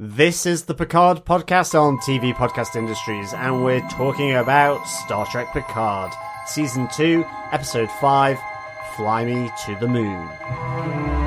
This 0.00 0.46
is 0.46 0.62
the 0.62 0.74
Picard 0.74 1.24
podcast 1.24 1.74
on 1.76 1.98
TV 1.98 2.32
Podcast 2.32 2.76
Industries, 2.76 3.32
and 3.34 3.64
we're 3.64 3.80
talking 3.88 4.32
about 4.32 4.86
Star 4.86 5.26
Trek 5.26 5.52
Picard, 5.52 6.12
Season 6.46 6.86
2, 6.94 7.24
Episode 7.50 7.90
5 7.90 8.38
Fly 8.94 9.24
Me 9.24 9.50
to 9.66 9.74
the 9.80 9.88
Moon. 9.88 11.17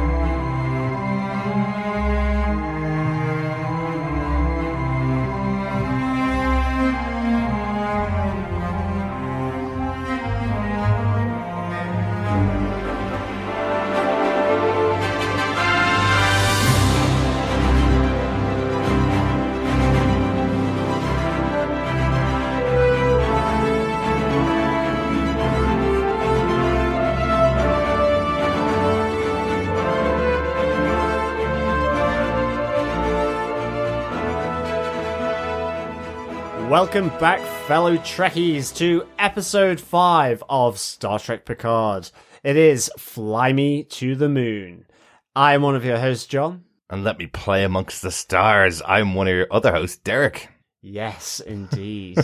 Welcome 36.81 37.09
back, 37.19 37.41
fellow 37.67 37.95
Trekkies, 37.97 38.75
to 38.77 39.07
episode 39.19 39.79
5 39.79 40.43
of 40.49 40.79
Star 40.79 41.19
Trek 41.19 41.45
Picard. 41.45 42.09
It 42.43 42.57
is 42.57 42.89
Fly 42.97 43.53
Me 43.53 43.83
to 43.83 44.15
the 44.15 44.27
Moon. 44.27 44.87
I 45.35 45.53
am 45.53 45.61
one 45.61 45.75
of 45.75 45.85
your 45.85 45.99
hosts, 45.99 46.25
John. 46.25 46.63
And 46.89 47.03
let 47.03 47.19
me 47.19 47.27
play 47.27 47.63
amongst 47.63 48.01
the 48.01 48.09
stars. 48.09 48.81
I'm 48.83 49.13
one 49.13 49.27
of 49.27 49.35
your 49.35 49.45
other 49.51 49.71
hosts, 49.71 49.97
Derek. 49.97 50.49
Yes, 50.81 51.39
indeed. 51.39 52.17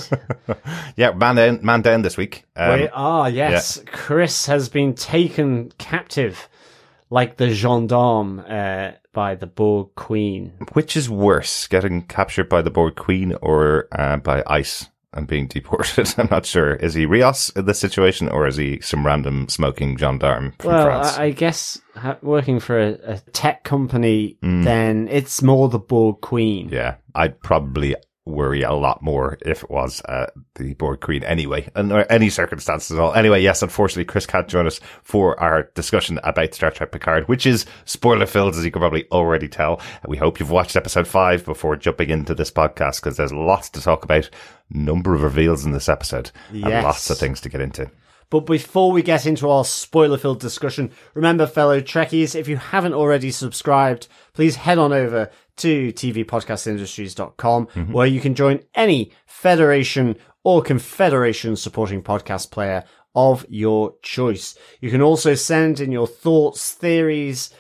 yeah, 0.96 1.12
man 1.12 1.36
down, 1.36 1.60
man 1.62 1.84
down 1.84 2.02
this 2.02 2.18
week. 2.18 2.46
Um, 2.56 2.80
we 2.80 2.88
are, 2.88 3.30
yes. 3.30 3.80
Chris 3.86 4.48
has 4.48 4.70
been 4.70 4.96
taken 4.96 5.72
captive 5.78 6.50
like 7.12 7.38
the 7.38 7.52
gendarme 7.52 8.40
uh, 8.40 8.94
by 9.18 9.34
the 9.34 9.48
Borg 9.48 9.88
Queen. 9.96 10.54
which 10.74 10.96
is 10.96 11.10
worse, 11.10 11.66
getting 11.68 12.04
captured 12.04 12.48
by 12.48 12.62
the 12.62 12.70
Borg 12.70 12.96
Queen 12.96 13.34
or 13.42 13.88
uh, 13.92 14.18
by 14.18 14.44
ICE 14.46 14.90
and 15.14 15.26
being 15.26 15.48
deported? 15.48 16.14
I'm 16.20 16.28
not 16.30 16.46
sure. 16.46 16.76
Is 16.76 16.94
he 16.94 17.08
Rios 17.08 17.50
in 17.56 17.66
this 17.66 17.80
situation 17.80 18.30
or 18.30 18.46
is 18.46 18.58
he 18.58 18.80
some 18.82 19.04
random 19.04 19.50
smoking 19.50 19.98
gendarme 19.98 20.54
from 20.60 20.70
Well, 20.72 20.86
France? 20.86 21.18
I, 21.18 21.24
I 21.24 21.32
guess 21.32 21.82
ha- 21.96 22.20
working 22.22 22.60
for 22.60 22.80
a, 22.80 22.92
a 23.14 23.18
tech 23.34 23.64
company, 23.64 24.38
then 24.44 25.08
it's 25.10 25.42
more 25.42 25.68
the 25.68 25.80
Borg 25.80 26.22
Queen. 26.22 26.70
yeah, 26.70 26.98
I'd 27.16 27.42
probably 27.42 27.96
worry 28.28 28.62
a 28.62 28.74
lot 28.74 29.02
more 29.02 29.38
if 29.46 29.64
it 29.64 29.70
was 29.70 30.02
uh, 30.06 30.28
the 30.56 30.74
Borg 30.76 31.02
Queen 31.02 31.24
anyway, 31.24 31.70
under 31.76 32.04
any 32.12 32.30
circumstances 32.30 32.98
at 32.98 33.02
all. 33.02 33.14
Anyway, 33.14 33.42
yes, 33.42 33.62
unfortunately, 33.62 34.06
Chris 34.06 34.26
can't 34.26 34.48
join 34.48 34.68
us 34.68 34.80
for 35.04 35.40
our 35.40 35.64
discussion 35.76 36.20
about 36.24 36.54
Star 36.54 36.72
Trek 36.72 36.92
Picard, 36.92 37.28
which 37.28 37.46
is 37.46 37.66
spoiler 37.86 38.26
filled, 38.26 38.56
as 38.56 38.66
you 38.66 38.72
can 38.72 38.82
probably 38.82 39.10
already 39.12 39.48
tell. 39.48 39.82
We 40.08 40.18
hope 40.18 40.40
you've 40.40 40.52
watched 40.52 40.76
episode 40.76 41.08
five 41.08 41.46
before 41.46 41.76
jumping 41.76 42.10
into 42.10 42.36
this 42.36 42.52
podcast 42.52 43.02
because 43.02 43.18
there's 43.18 43.34
lots 43.34 43.70
to 43.72 43.82
talk 43.82 44.04
about. 44.04 44.30
Number 44.70 45.16
of 45.16 45.24
reveals 45.24 45.66
in 45.66 45.72
this 45.72 45.88
episode 45.88 46.32
and 46.52 46.64
lots 46.84 47.10
of 47.10 47.18
things 47.18 47.40
to 47.42 47.50
get 47.50 47.62
into. 47.62 47.90
But 48.30 48.42
before 48.42 48.92
we 48.92 49.04
get 49.04 49.26
into 49.26 49.50
our 49.50 49.64
spoiler 49.64 50.18
filled 50.18 50.42
discussion, 50.42 50.92
remember, 51.14 51.48
fellow 51.48 51.80
Trekkies, 51.80 52.36
if 52.36 52.50
you 52.50 52.58
haven't 52.58 52.94
already 52.94 53.32
subscribed, 53.32 54.10
please 54.34 54.58
head 54.58 54.78
on 54.78 54.92
over 54.92 55.32
to 55.58 55.92
tvpodcastindustries.com 55.94 57.68
mm-hmm. 57.68 57.92
where 57.92 58.08
you 58.08 58.20
can 58.20 58.36
join 58.36 58.62
any 58.76 59.12
Federation 59.26 60.16
or 60.44 60.62
Confederation 60.62 61.56
supporting 61.56 62.02
podcast 62.02 62.52
player 62.52 62.84
of 63.16 63.46
your 63.50 63.96
choice. 64.02 64.58
You 64.80 64.92
can 64.92 65.02
also 65.02 65.34
send 65.34 65.80
in 65.80 65.92
your 65.92 66.08
thoughts, 66.08 66.72
theories, 66.74 67.52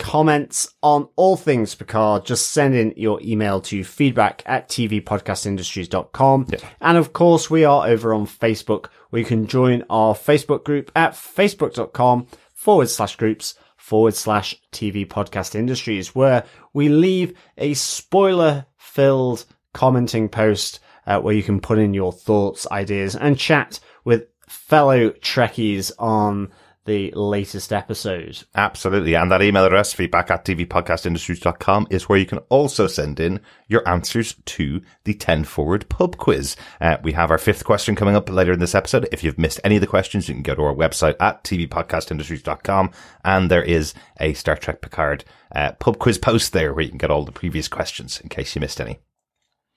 comments 0.00 0.74
on 0.82 1.08
all 1.16 1.36
things 1.36 1.74
Picard, 1.74 2.24
just 2.24 2.50
send 2.50 2.74
in 2.74 2.94
your 2.96 3.20
email 3.22 3.60
to 3.60 3.84
feedback 3.84 4.42
at 4.46 4.68
tvpodcastindustries.com. 4.68 6.46
And 6.80 6.96
of 6.96 7.12
course, 7.12 7.50
we 7.50 7.64
are 7.64 7.86
over 7.86 8.14
on 8.14 8.26
Facebook 8.26 8.86
where 9.10 9.20
you 9.20 9.26
can 9.26 9.46
join 9.46 9.84
our 9.90 10.14
Facebook 10.14 10.64
group 10.64 10.90
at 10.96 11.12
facebook.com 11.12 12.26
forward 12.54 12.88
slash 12.88 13.16
groups 13.16 13.54
forward 13.80 14.14
slash 14.14 14.54
TV 14.72 15.06
podcast 15.06 15.54
industries 15.54 16.14
where 16.14 16.44
we 16.74 16.88
leave 16.88 17.36
a 17.56 17.72
spoiler 17.74 18.66
filled 18.76 19.44
commenting 19.72 20.28
post 20.28 20.80
uh, 21.06 21.18
where 21.18 21.34
you 21.34 21.42
can 21.42 21.60
put 21.60 21.78
in 21.78 21.94
your 21.94 22.12
thoughts, 22.12 22.66
ideas 22.70 23.16
and 23.16 23.38
chat 23.38 23.80
with 24.04 24.26
fellow 24.46 25.10
Trekkies 25.10 25.90
on 25.98 26.52
the 26.90 27.12
latest 27.12 27.72
episode. 27.72 28.42
Absolutely. 28.52 29.14
And 29.14 29.30
that 29.30 29.42
email 29.42 29.64
address, 29.64 29.92
feedback 29.92 30.28
at 30.28 30.44
tvpodcastindustries.com 30.44 31.86
is 31.88 32.08
where 32.08 32.18
you 32.18 32.26
can 32.26 32.38
also 32.48 32.88
send 32.88 33.20
in 33.20 33.40
your 33.68 33.88
answers 33.88 34.34
to 34.46 34.82
the 35.04 35.14
10 35.14 35.44
forward 35.44 35.88
pub 35.88 36.16
quiz. 36.16 36.56
Uh, 36.80 36.96
we 37.04 37.12
have 37.12 37.30
our 37.30 37.38
fifth 37.38 37.64
question 37.64 37.94
coming 37.94 38.16
up 38.16 38.28
later 38.28 38.52
in 38.52 38.58
this 38.58 38.74
episode. 38.74 39.08
If 39.12 39.22
you've 39.22 39.38
missed 39.38 39.60
any 39.62 39.76
of 39.76 39.82
the 39.82 39.86
questions, 39.86 40.28
you 40.28 40.34
can 40.34 40.42
go 40.42 40.56
to 40.56 40.62
our 40.62 40.74
website 40.74 41.14
at 41.20 41.44
tvpodcastindustries.com 41.44 42.90
and 43.24 43.48
there 43.48 43.62
is 43.62 43.94
a 44.18 44.32
Star 44.32 44.56
Trek 44.56 44.80
Picard 44.80 45.24
uh, 45.54 45.70
pub 45.78 46.00
quiz 46.00 46.18
post 46.18 46.52
there 46.52 46.74
where 46.74 46.82
you 46.82 46.88
can 46.88 46.98
get 46.98 47.12
all 47.12 47.24
the 47.24 47.30
previous 47.30 47.68
questions 47.68 48.20
in 48.20 48.28
case 48.28 48.56
you 48.56 48.60
missed 48.60 48.80
any. 48.80 48.98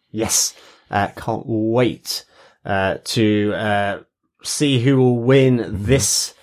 Yes, 0.10 0.56
uh, 0.90 1.10
can't 1.16 1.44
wait 1.46 2.26
uh, 2.66 2.98
to 3.04 3.54
uh, 3.54 4.00
see 4.42 4.80
who 4.80 4.98
will 4.98 5.20
win 5.20 5.64
this 5.86 6.34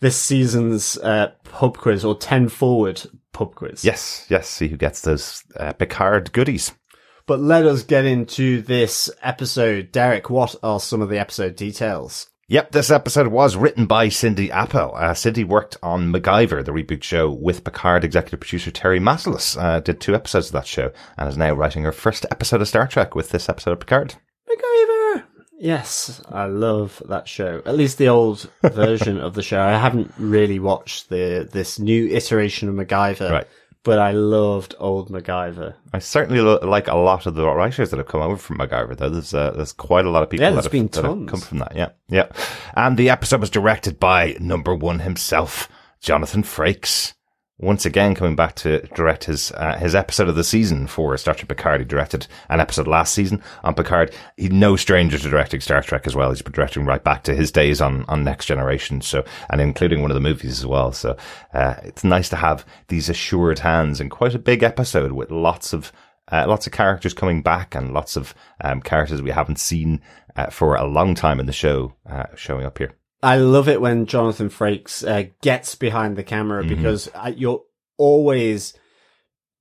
this 0.00 0.16
season's 0.16 0.98
uh, 0.98 1.32
pub 1.44 1.78
quiz 1.78 2.04
or 2.04 2.16
ten 2.16 2.48
forward 2.48 3.02
pub 3.32 3.54
quiz. 3.54 3.84
Yes, 3.84 4.26
yes. 4.28 4.48
See 4.48 4.68
who 4.68 4.76
gets 4.76 5.02
those 5.02 5.44
uh, 5.56 5.72
Picard 5.72 6.32
goodies. 6.32 6.72
But 7.26 7.40
let 7.40 7.64
us 7.64 7.84
get 7.84 8.06
into 8.06 8.60
this 8.62 9.08
episode. 9.22 9.92
Derek, 9.92 10.30
what 10.30 10.56
are 10.62 10.80
some 10.80 11.00
of 11.00 11.08
the 11.10 11.18
episode 11.18 11.54
details? 11.54 12.28
Yep, 12.48 12.72
this 12.72 12.90
episode 12.90 13.28
was 13.28 13.54
written 13.54 13.86
by 13.86 14.08
Cindy 14.08 14.50
Appel. 14.50 14.92
Uh, 14.96 15.14
Cindy 15.14 15.44
worked 15.44 15.76
on 15.84 16.12
MacGyver, 16.12 16.64
the 16.64 16.72
reboot 16.72 17.04
show, 17.04 17.30
with 17.30 17.62
Picard 17.62 18.02
executive 18.02 18.40
producer 18.40 18.72
Terry 18.72 18.98
Matalas. 18.98 19.56
Uh, 19.56 19.78
did 19.78 20.00
two 20.00 20.16
episodes 20.16 20.48
of 20.48 20.54
that 20.54 20.66
show 20.66 20.90
and 21.16 21.28
is 21.28 21.36
now 21.36 21.52
writing 21.52 21.84
her 21.84 21.92
first 21.92 22.26
episode 22.32 22.60
of 22.60 22.66
Star 22.66 22.88
Trek 22.88 23.14
with 23.14 23.28
this 23.28 23.48
episode 23.48 23.70
of 23.74 23.78
Picard. 23.78 24.16
MacGyver. 24.48 24.99
Yes, 25.62 26.22
I 26.30 26.46
love 26.46 27.02
that 27.06 27.28
show. 27.28 27.60
At 27.66 27.76
least 27.76 27.98
the 27.98 28.08
old 28.08 28.48
version 28.62 29.20
of 29.20 29.34
the 29.34 29.42
show. 29.42 29.60
I 29.60 29.76
haven't 29.76 30.12
really 30.18 30.58
watched 30.58 31.10
the 31.10 31.46
this 31.52 31.78
new 31.78 32.08
iteration 32.08 32.68
of 32.70 32.74
MacGyver, 32.74 33.30
Right. 33.30 33.46
but 33.84 33.98
I 33.98 34.12
loved 34.12 34.74
old 34.78 35.10
MacGyver. 35.10 35.74
I 35.92 35.98
certainly 35.98 36.40
lo- 36.40 36.60
like 36.62 36.88
a 36.88 36.96
lot 36.96 37.26
of 37.26 37.34
the 37.34 37.46
writers 37.46 37.90
that 37.90 37.98
have 37.98 38.06
come 38.08 38.22
over 38.22 38.38
from 38.38 38.56
MacGyver, 38.56 38.96
though. 38.96 39.10
There's, 39.10 39.34
uh, 39.34 39.50
there's 39.50 39.74
quite 39.74 40.06
a 40.06 40.10
lot 40.10 40.22
of 40.22 40.30
people 40.30 40.44
Yeah, 40.44 40.50
that, 40.50 40.54
there's 40.54 40.64
have, 40.64 40.72
been 40.72 40.86
that 40.86 40.96
have 40.96 41.04
tons. 41.04 41.30
come 41.30 41.40
from 41.40 41.58
that. 41.58 41.76
Yeah, 41.76 41.90
yeah. 42.08 42.26
And 42.74 42.96
the 42.96 43.10
episode 43.10 43.40
was 43.42 43.50
directed 43.50 44.00
by 44.00 44.36
number 44.40 44.74
one 44.74 45.00
himself, 45.00 45.68
Jonathan 46.00 46.42
Frakes. 46.42 47.12
Once 47.62 47.84
again, 47.84 48.14
coming 48.14 48.34
back 48.34 48.54
to 48.54 48.80
direct 48.94 49.24
his 49.24 49.52
uh, 49.52 49.76
his 49.76 49.94
episode 49.94 50.30
of 50.30 50.34
the 50.34 50.42
season 50.42 50.86
for 50.86 51.14
Star 51.18 51.34
Trek 51.34 51.46
Picard. 51.46 51.82
He 51.82 51.84
directed 51.84 52.26
an 52.48 52.58
episode 52.58 52.88
last 52.88 53.12
season 53.12 53.42
on 53.62 53.74
Picard. 53.74 54.14
He's 54.38 54.50
no 54.50 54.76
stranger 54.76 55.18
to 55.18 55.28
directing 55.28 55.60
Star 55.60 55.82
Trek 55.82 56.06
as 56.06 56.16
well. 56.16 56.30
He's 56.30 56.40
been 56.40 56.54
directing 56.54 56.86
right 56.86 57.04
back 57.04 57.22
to 57.24 57.34
his 57.34 57.52
days 57.52 57.82
on, 57.82 58.06
on 58.08 58.24
Next 58.24 58.46
Generation, 58.46 59.02
so 59.02 59.26
and 59.50 59.60
including 59.60 60.00
one 60.00 60.10
of 60.10 60.14
the 60.14 60.22
movies 60.22 60.58
as 60.58 60.64
well. 60.64 60.90
So 60.92 61.18
uh, 61.52 61.74
it's 61.84 62.02
nice 62.02 62.30
to 62.30 62.36
have 62.36 62.64
these 62.88 63.10
assured 63.10 63.58
hands 63.58 64.00
and 64.00 64.10
quite 64.10 64.34
a 64.34 64.38
big 64.38 64.62
episode 64.62 65.12
with 65.12 65.30
lots 65.30 65.74
of 65.74 65.92
uh, 66.32 66.46
lots 66.48 66.66
of 66.66 66.72
characters 66.72 67.12
coming 67.12 67.42
back 67.42 67.74
and 67.74 67.92
lots 67.92 68.16
of 68.16 68.34
um, 68.62 68.80
characters 68.80 69.20
we 69.20 69.32
haven't 69.32 69.58
seen 69.58 70.00
uh, 70.34 70.46
for 70.46 70.76
a 70.76 70.86
long 70.86 71.14
time 71.14 71.38
in 71.38 71.44
the 71.44 71.52
show 71.52 71.92
uh, 72.08 72.24
showing 72.36 72.64
up 72.64 72.78
here. 72.78 72.94
I 73.22 73.36
love 73.36 73.68
it 73.68 73.80
when 73.80 74.06
Jonathan 74.06 74.48
Frakes 74.48 75.06
uh, 75.06 75.28
gets 75.42 75.74
behind 75.74 76.16
the 76.16 76.22
camera 76.24 76.62
Mm-hmm. 76.64 76.74
because 76.74 77.08
uh, 77.14 77.32
you're 77.36 77.62
always, 77.98 78.74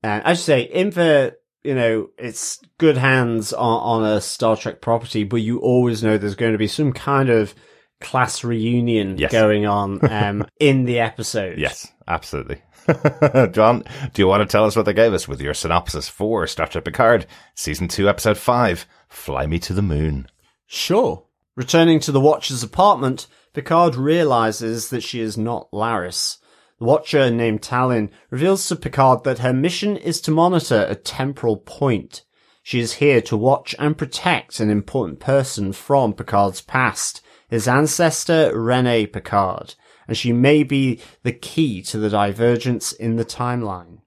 uh, 0.03 0.21
I 0.23 0.33
should 0.33 0.45
say, 0.45 0.61
in 0.61 0.91
for, 0.91 1.33
you 1.63 1.75
know, 1.75 2.09
it's 2.17 2.59
good 2.77 2.95
hands 2.97 3.51
on, 3.51 4.03
on 4.03 4.09
a 4.11 4.21
Star 4.21 4.55
Trek 4.55 4.79
property, 4.81 5.23
but 5.25 5.37
you 5.41 5.59
always 5.59 6.01
know 6.03 6.17
there's 6.17 6.35
going 6.35 6.53
to 6.53 6.57
be 6.57 6.67
some 6.67 6.93
kind 6.93 7.29
of 7.29 7.53
class 7.99 8.45
reunion 8.45 9.17
Yes. 9.17 9.31
going 9.31 9.65
on 9.65 9.99
um, 10.11 10.45
in 10.59 10.85
the 10.85 10.99
episode. 10.99 11.57
Yes, 11.59 11.91
absolutely. 12.07 12.61
John, 13.51 13.83
do 14.13 14.21
you 14.21 14.27
want 14.27 14.41
to 14.41 14.51
tell 14.51 14.65
us 14.65 14.75
what 14.75 14.85
they 14.85 14.93
gave 14.93 15.13
us 15.13 15.27
with 15.27 15.41
your 15.41 15.53
synopsis 15.53 16.07
for 16.07 16.47
Star 16.47 16.65
Trek 16.65 16.85
Picard, 16.85 17.25
Season 17.55 17.87
2, 17.89 18.07
Episode 18.09 18.37
5, 18.37 18.87
Fly 19.09 19.45
Me 19.45 19.59
to 19.59 19.73
the 19.73 19.81
Moon? 19.81 20.27
Sure. 20.65 21.25
Returning 21.59 21.99
to 21.99 22.13
the 22.13 22.21
Watcher's 22.21 22.63
apartment, 22.63 23.27
Picard 23.53 23.97
realizes 23.97 24.91
that 24.91 25.03
she 25.03 25.19
is 25.19 25.37
not 25.37 25.69
Laris. 25.73 26.37
The 26.77 26.85
Watcher 26.85 27.29
named 27.29 27.61
Tallinn 27.61 28.11
reveals 28.29 28.65
to 28.69 28.77
Picard 28.77 29.25
that 29.25 29.39
her 29.39 29.51
mission 29.51 29.97
is 29.97 30.21
to 30.21 30.31
monitor 30.31 30.85
a 30.87 30.95
temporal 30.95 31.57
point. 31.57 32.23
She 32.63 32.79
is 32.79 32.93
here 32.93 33.19
to 33.23 33.35
watch 33.35 33.75
and 33.77 33.97
protect 33.97 34.61
an 34.61 34.69
important 34.69 35.19
person 35.19 35.73
from 35.73 36.13
Picard's 36.13 36.61
past, 36.61 37.19
his 37.49 37.67
ancestor 37.67 38.57
Rene 38.57 39.07
Picard, 39.07 39.75
and 40.07 40.15
she 40.15 40.31
may 40.31 40.63
be 40.63 41.01
the 41.23 41.33
key 41.33 41.81
to 41.81 41.97
the 41.97 42.09
divergence 42.09 42.93
in 42.93 43.17
the 43.17 43.25
timeline. 43.25 43.97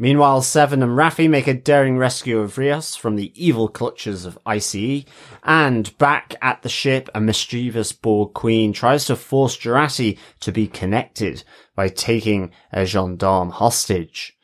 Meanwhile, 0.00 0.42
Seven 0.42 0.80
and 0.80 0.92
Raffi 0.92 1.28
make 1.28 1.48
a 1.48 1.54
daring 1.54 1.98
rescue 1.98 2.38
of 2.38 2.56
Rios 2.56 2.94
from 2.94 3.16
the 3.16 3.32
evil 3.34 3.66
clutches 3.66 4.24
of 4.24 4.38
ICE, 4.46 5.04
and 5.42 5.98
back 5.98 6.36
at 6.40 6.62
the 6.62 6.68
ship, 6.68 7.08
a 7.16 7.20
mischievous 7.20 7.90
Borg 7.90 8.32
queen 8.32 8.72
tries 8.72 9.06
to 9.06 9.16
force 9.16 9.56
Jurati 9.56 10.16
to 10.38 10.52
be 10.52 10.68
connected 10.68 11.42
by 11.74 11.88
taking 11.88 12.52
a 12.72 12.86
gendarme 12.86 13.50
hostage. 13.50 14.36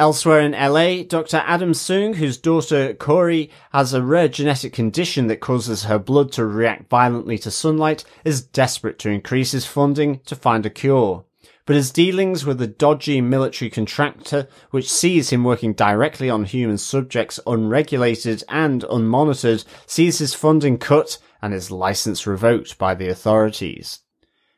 Elsewhere 0.00 0.40
in 0.40 0.52
LA, 0.52 1.04
Dr. 1.04 1.44
Adam 1.46 1.72
Soong, 1.72 2.16
whose 2.16 2.36
daughter 2.36 2.92
Kore 2.94 3.46
has 3.72 3.94
a 3.94 4.02
rare 4.02 4.28
genetic 4.28 4.72
condition 4.72 5.28
that 5.28 5.40
causes 5.40 5.84
her 5.84 6.00
blood 6.00 6.32
to 6.32 6.44
react 6.44 6.88
violently 6.90 7.38
to 7.38 7.52
sunlight, 7.52 8.04
is 8.24 8.42
desperate 8.42 8.98
to 9.00 9.10
increase 9.10 9.52
his 9.52 9.64
funding 9.64 10.18
to 10.26 10.34
find 10.34 10.66
a 10.66 10.70
cure 10.70 11.24
but 11.68 11.76
his 11.76 11.90
dealings 11.90 12.46
with 12.46 12.62
a 12.62 12.66
dodgy 12.66 13.20
military 13.20 13.68
contractor, 13.68 14.48
which 14.70 14.90
sees 14.90 15.28
him 15.28 15.44
working 15.44 15.74
directly 15.74 16.30
on 16.30 16.44
human 16.44 16.78
subjects 16.78 17.38
unregulated 17.46 18.42
and 18.48 18.84
unmonitored, 18.84 19.62
sees 19.84 20.16
his 20.16 20.32
funding 20.32 20.78
cut 20.78 21.18
and 21.42 21.52
his 21.52 21.70
license 21.70 22.26
revoked 22.26 22.78
by 22.78 22.94
the 22.94 23.10
authorities. 23.10 23.98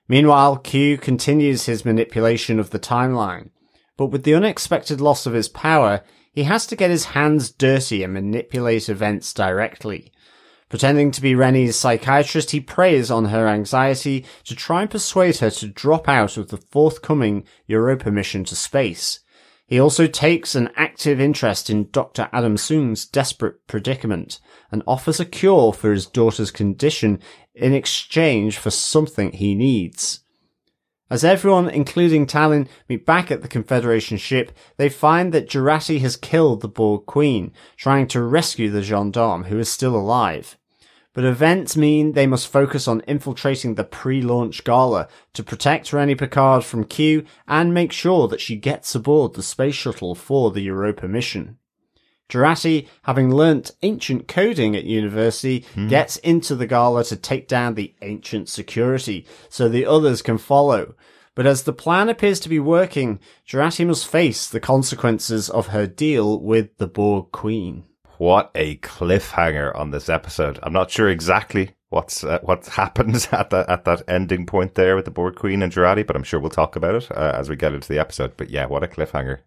Meanwhile, 0.06 0.58
Q 0.58 0.98
continues 0.98 1.66
his 1.66 1.84
manipulation 1.84 2.60
of 2.60 2.70
the 2.70 2.78
timeline, 2.78 3.50
but 3.96 4.12
with 4.12 4.22
the 4.22 4.36
unexpected 4.36 5.00
loss 5.00 5.26
of 5.26 5.32
his 5.32 5.48
power, 5.48 6.04
he 6.32 6.44
has 6.44 6.64
to 6.68 6.76
get 6.76 6.90
his 6.90 7.06
hands 7.06 7.50
dirty 7.50 8.04
and 8.04 8.14
manipulate 8.14 8.88
events 8.88 9.34
directly. 9.34 10.12
Pretending 10.70 11.10
to 11.10 11.20
be 11.20 11.34
Rennie's 11.34 11.74
psychiatrist, 11.74 12.52
he 12.52 12.60
preys 12.60 13.10
on 13.10 13.26
her 13.26 13.48
anxiety 13.48 14.24
to 14.44 14.54
try 14.54 14.82
and 14.82 14.90
persuade 14.90 15.38
her 15.38 15.50
to 15.50 15.66
drop 15.66 16.08
out 16.08 16.36
of 16.36 16.48
the 16.48 16.58
forthcoming 16.70 17.44
Europa 17.66 18.10
mission 18.10 18.44
to 18.44 18.54
space. 18.54 19.18
He 19.66 19.80
also 19.80 20.06
takes 20.06 20.54
an 20.54 20.70
active 20.76 21.20
interest 21.20 21.70
in 21.70 21.90
Dr. 21.90 22.28
Adam 22.32 22.56
Soong's 22.56 23.04
desperate 23.04 23.66
predicament 23.66 24.38
and 24.70 24.84
offers 24.86 25.18
a 25.18 25.24
cure 25.24 25.72
for 25.72 25.92
his 25.92 26.06
daughter's 26.06 26.52
condition 26.52 27.18
in 27.52 27.74
exchange 27.74 28.56
for 28.56 28.70
something 28.70 29.32
he 29.32 29.56
needs. 29.56 30.20
As 31.10 31.24
everyone, 31.24 31.68
including 31.68 32.26
Tallinn, 32.26 32.68
meet 32.88 33.04
back 33.04 33.32
at 33.32 33.42
the 33.42 33.48
Confederation 33.48 34.18
ship, 34.18 34.52
they 34.76 34.88
find 34.88 35.32
that 35.32 35.48
Jurati 35.48 35.98
has 36.00 36.16
killed 36.16 36.60
the 36.60 36.68
Borg 36.68 37.06
Queen, 37.06 37.52
trying 37.76 38.06
to 38.08 38.22
rescue 38.22 38.70
the 38.70 38.82
gendarme 38.82 39.44
who 39.44 39.58
is 39.58 39.68
still 39.68 39.96
alive. 39.96 40.56
But 41.12 41.24
events 41.24 41.76
mean 41.76 42.12
they 42.12 42.28
must 42.28 42.46
focus 42.46 42.86
on 42.86 43.02
infiltrating 43.06 43.74
the 43.74 43.84
pre-launch 43.84 44.62
gala 44.62 45.08
to 45.32 45.42
protect 45.42 45.92
Rennie 45.92 46.14
Picard 46.14 46.64
from 46.64 46.84
Q 46.84 47.24
and 47.48 47.74
make 47.74 47.90
sure 47.90 48.28
that 48.28 48.40
she 48.40 48.54
gets 48.54 48.94
aboard 48.94 49.34
the 49.34 49.42
space 49.42 49.74
shuttle 49.74 50.14
for 50.14 50.52
the 50.52 50.62
Europa 50.62 51.08
mission. 51.08 51.58
Jurati, 52.28 52.86
having 53.02 53.34
learnt 53.34 53.72
ancient 53.82 54.28
coding 54.28 54.76
at 54.76 54.84
university, 54.84 55.64
hmm. 55.74 55.88
gets 55.88 56.16
into 56.18 56.54
the 56.54 56.66
gala 56.66 57.02
to 57.04 57.16
take 57.16 57.48
down 57.48 57.74
the 57.74 57.92
ancient 58.02 58.48
security 58.48 59.26
so 59.48 59.68
the 59.68 59.86
others 59.86 60.22
can 60.22 60.38
follow. 60.38 60.94
But 61.34 61.46
as 61.46 61.64
the 61.64 61.72
plan 61.72 62.08
appears 62.08 62.38
to 62.40 62.48
be 62.48 62.60
working, 62.60 63.18
Jurati 63.48 63.84
must 63.84 64.06
face 64.06 64.48
the 64.48 64.60
consequences 64.60 65.50
of 65.50 65.68
her 65.68 65.88
deal 65.88 66.40
with 66.40 66.76
the 66.76 66.86
Borg 66.86 67.32
Queen 67.32 67.84
what 68.20 68.50
a 68.54 68.76
cliffhanger 68.76 69.74
on 69.74 69.92
this 69.92 70.10
episode. 70.10 70.58
I'm 70.62 70.74
not 70.74 70.90
sure 70.90 71.08
exactly 71.08 71.70
what's 71.88 72.22
uh, 72.22 72.38
what 72.42 72.66
happens 72.80 73.26
at 73.32 73.48
that 73.48 73.70
at 73.70 73.86
that 73.86 74.02
ending 74.06 74.44
point 74.44 74.74
there 74.74 74.94
with 74.94 75.06
the 75.06 75.10
Borg 75.10 75.36
Queen 75.36 75.62
and 75.62 75.72
Jurati, 75.72 76.06
but 76.06 76.16
I'm 76.16 76.22
sure 76.22 76.38
we'll 76.38 76.50
talk 76.50 76.76
about 76.76 76.96
it 76.96 77.10
uh, 77.10 77.32
as 77.34 77.48
we 77.48 77.56
get 77.56 77.72
into 77.72 77.88
the 77.88 77.98
episode. 77.98 78.36
But 78.36 78.50
yeah, 78.50 78.66
what 78.66 78.84
a 78.84 78.88
cliffhanger! 78.88 79.38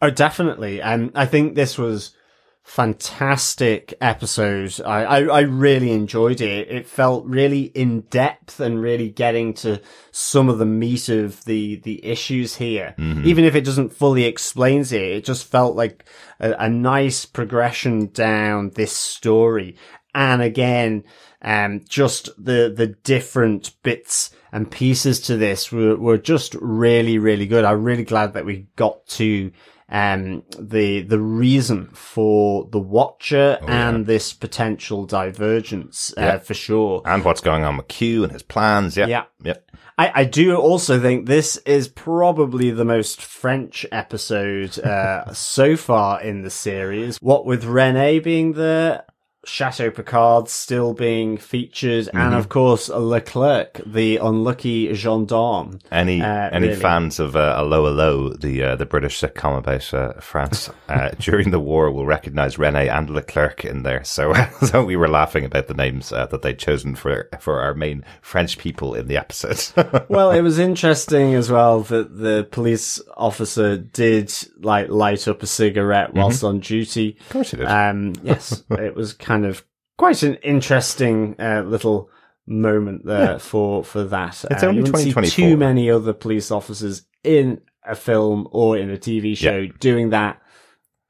Oh, 0.00 0.10
definitely, 0.10 0.80
and 0.80 1.10
I 1.16 1.26
think 1.26 1.56
this 1.56 1.76
was 1.76 2.14
fantastic 2.62 3.92
episode. 4.00 4.80
I, 4.84 5.04
I, 5.04 5.20
I, 5.24 5.40
really 5.40 5.90
enjoyed 5.90 6.40
it. 6.40 6.70
It 6.70 6.86
felt 6.86 7.26
really 7.26 7.64
in 7.64 8.02
depth 8.02 8.60
and 8.60 8.80
really 8.80 9.10
getting 9.10 9.52
to 9.54 9.80
some 10.12 10.48
of 10.48 10.58
the 10.58 10.66
meat 10.66 11.08
of 11.08 11.44
the, 11.44 11.76
the 11.80 12.04
issues 12.04 12.56
here. 12.56 12.94
Mm-hmm. 12.98 13.26
Even 13.26 13.44
if 13.44 13.56
it 13.56 13.64
doesn't 13.64 13.92
fully 13.92 14.24
explains 14.24 14.92
it, 14.92 15.02
it 15.02 15.24
just 15.24 15.44
felt 15.44 15.74
like 15.76 16.04
a, 16.38 16.52
a 16.52 16.68
nice 16.68 17.26
progression 17.26 18.06
down 18.06 18.70
this 18.70 18.96
story. 18.96 19.76
And 20.14 20.40
again, 20.40 21.04
um, 21.42 21.80
just 21.88 22.30
the, 22.42 22.72
the 22.74 22.94
different 23.02 23.74
bits 23.82 24.30
and 24.52 24.70
pieces 24.70 25.20
to 25.22 25.36
this 25.36 25.72
were, 25.72 25.96
were 25.96 26.18
just 26.18 26.54
really, 26.60 27.18
really 27.18 27.46
good. 27.46 27.64
I'm 27.64 27.82
really 27.82 28.04
glad 28.04 28.34
that 28.34 28.44
we 28.44 28.68
got 28.76 29.04
to 29.08 29.50
um, 29.92 30.42
the 30.58 31.02
the 31.02 31.20
reason 31.20 31.90
for 31.92 32.66
the 32.72 32.78
Watcher 32.78 33.58
oh, 33.60 33.66
and 33.66 33.98
yeah. 33.98 34.04
this 34.04 34.32
potential 34.32 35.04
divergence 35.04 36.14
uh, 36.16 36.20
yeah. 36.20 36.38
for 36.38 36.54
sure, 36.54 37.02
and 37.04 37.22
what's 37.24 37.42
going 37.42 37.62
on 37.62 37.76
with 37.76 37.88
Q 37.88 38.24
and 38.24 38.32
his 38.32 38.42
plans. 38.42 38.96
Yeah, 38.96 39.06
yeah, 39.06 39.24
yeah. 39.42 39.54
I, 39.98 40.12
I 40.14 40.24
do 40.24 40.56
also 40.56 40.98
think 40.98 41.26
this 41.26 41.58
is 41.58 41.88
probably 41.88 42.70
the 42.70 42.86
most 42.86 43.20
French 43.20 43.84
episode 43.92 44.78
uh, 44.78 45.30
so 45.34 45.76
far 45.76 46.22
in 46.22 46.40
the 46.40 46.50
series. 46.50 47.18
What 47.18 47.44
with 47.44 47.64
Rene 47.64 48.18
being 48.20 48.54
there 48.54 49.04
Chateau 49.44 49.90
Picard 49.90 50.48
still 50.48 50.94
being 50.94 51.36
featured, 51.36 52.06
mm-hmm. 52.06 52.16
and 52.16 52.34
of 52.34 52.48
course 52.48 52.88
Leclerc, 52.88 53.80
the 53.84 54.18
unlucky 54.18 54.94
gendarme. 54.94 55.80
Any 55.90 56.22
uh, 56.22 56.50
any 56.50 56.68
really. 56.68 56.80
fans 56.80 57.18
of 57.18 57.34
uh, 57.34 57.54
Allo 57.56 57.86
Allo, 57.86 58.32
the 58.34 58.62
uh, 58.62 58.76
the 58.76 58.86
British 58.86 59.20
sitcom 59.20 59.58
about 59.58 59.92
uh, 59.92 60.20
France 60.20 60.70
uh, 60.88 61.10
during 61.18 61.50
the 61.50 61.58
war, 61.58 61.90
will 61.90 62.06
recognise 62.06 62.56
Rene 62.56 62.88
and 62.88 63.10
Leclerc 63.10 63.64
in 63.64 63.82
there. 63.82 64.04
So 64.04 64.32
so 64.62 64.84
we 64.84 64.94
were 64.94 65.08
laughing 65.08 65.44
about 65.44 65.66
the 65.66 65.74
names 65.74 66.12
uh, 66.12 66.26
that 66.26 66.42
they'd 66.42 66.58
chosen 66.58 66.94
for 66.94 67.28
for 67.40 67.60
our 67.60 67.74
main 67.74 68.04
French 68.20 68.58
people 68.58 68.94
in 68.94 69.08
the 69.08 69.16
episode. 69.16 70.06
well, 70.08 70.30
it 70.30 70.42
was 70.42 70.60
interesting 70.60 71.34
as 71.34 71.50
well 71.50 71.80
that 71.82 72.16
the 72.16 72.46
police 72.52 73.00
officer 73.16 73.76
did 73.76 74.32
like 74.60 74.88
light 74.88 75.26
up 75.26 75.42
a 75.42 75.46
cigarette 75.46 76.14
whilst 76.14 76.38
mm-hmm. 76.38 76.46
on 76.46 76.60
duty. 76.60 77.16
Of 77.22 77.28
course 77.30 77.50
he 77.50 77.56
did. 77.56 77.66
Um, 77.66 78.12
yes, 78.22 78.62
it 78.70 78.94
was. 78.94 79.12
Kind 79.12 79.31
kind 79.32 79.46
of 79.46 79.64
quite 79.96 80.22
an 80.22 80.34
interesting 80.36 81.34
uh, 81.38 81.62
little 81.62 82.10
moment 82.46 83.06
there 83.06 83.32
yeah. 83.32 83.38
for 83.38 83.82
for 83.82 84.04
that. 84.04 84.44
It's 84.50 84.62
uh, 84.62 84.66
only 84.66 84.84
four. 84.84 85.22
Too 85.22 85.56
many 85.56 85.90
other 85.90 86.12
police 86.12 86.50
officers 86.50 87.06
in 87.24 87.60
a 87.84 87.94
film 87.94 88.46
or 88.50 88.76
in 88.76 88.90
a 88.90 88.98
TV 88.98 89.36
show 89.36 89.58
yeah. 89.58 89.72
doing 89.80 90.10
that. 90.10 90.40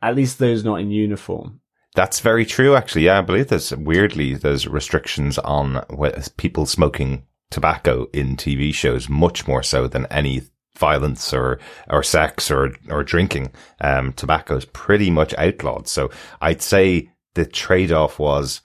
At 0.00 0.14
least 0.14 0.38
those 0.38 0.64
not 0.64 0.80
in 0.80 0.90
uniform. 0.90 1.60
That's 1.94 2.20
very 2.20 2.46
true, 2.46 2.74
actually. 2.74 3.06
Yeah, 3.06 3.18
I 3.18 3.22
believe 3.22 3.48
there's 3.48 3.74
weirdly 3.74 4.34
there's 4.34 4.68
restrictions 4.68 5.38
on 5.38 5.84
people 6.36 6.66
smoking 6.66 7.26
tobacco 7.50 8.06
in 8.12 8.36
TV 8.36 8.72
shows, 8.72 9.08
much 9.08 9.46
more 9.48 9.62
so 9.62 9.88
than 9.88 10.06
any 10.06 10.42
violence 10.78 11.34
or 11.34 11.58
or 11.90 12.02
sex 12.02 12.50
or 12.50 12.74
or 12.88 13.02
drinking. 13.02 13.52
Um, 13.80 14.12
tobacco 14.12 14.56
is 14.56 14.64
pretty 14.64 15.10
much 15.10 15.34
outlawed. 15.36 15.88
So 15.88 16.10
I'd 16.40 16.62
say 16.62 17.11
the 17.34 17.46
trade 17.46 17.92
off 17.92 18.18
was 18.18 18.60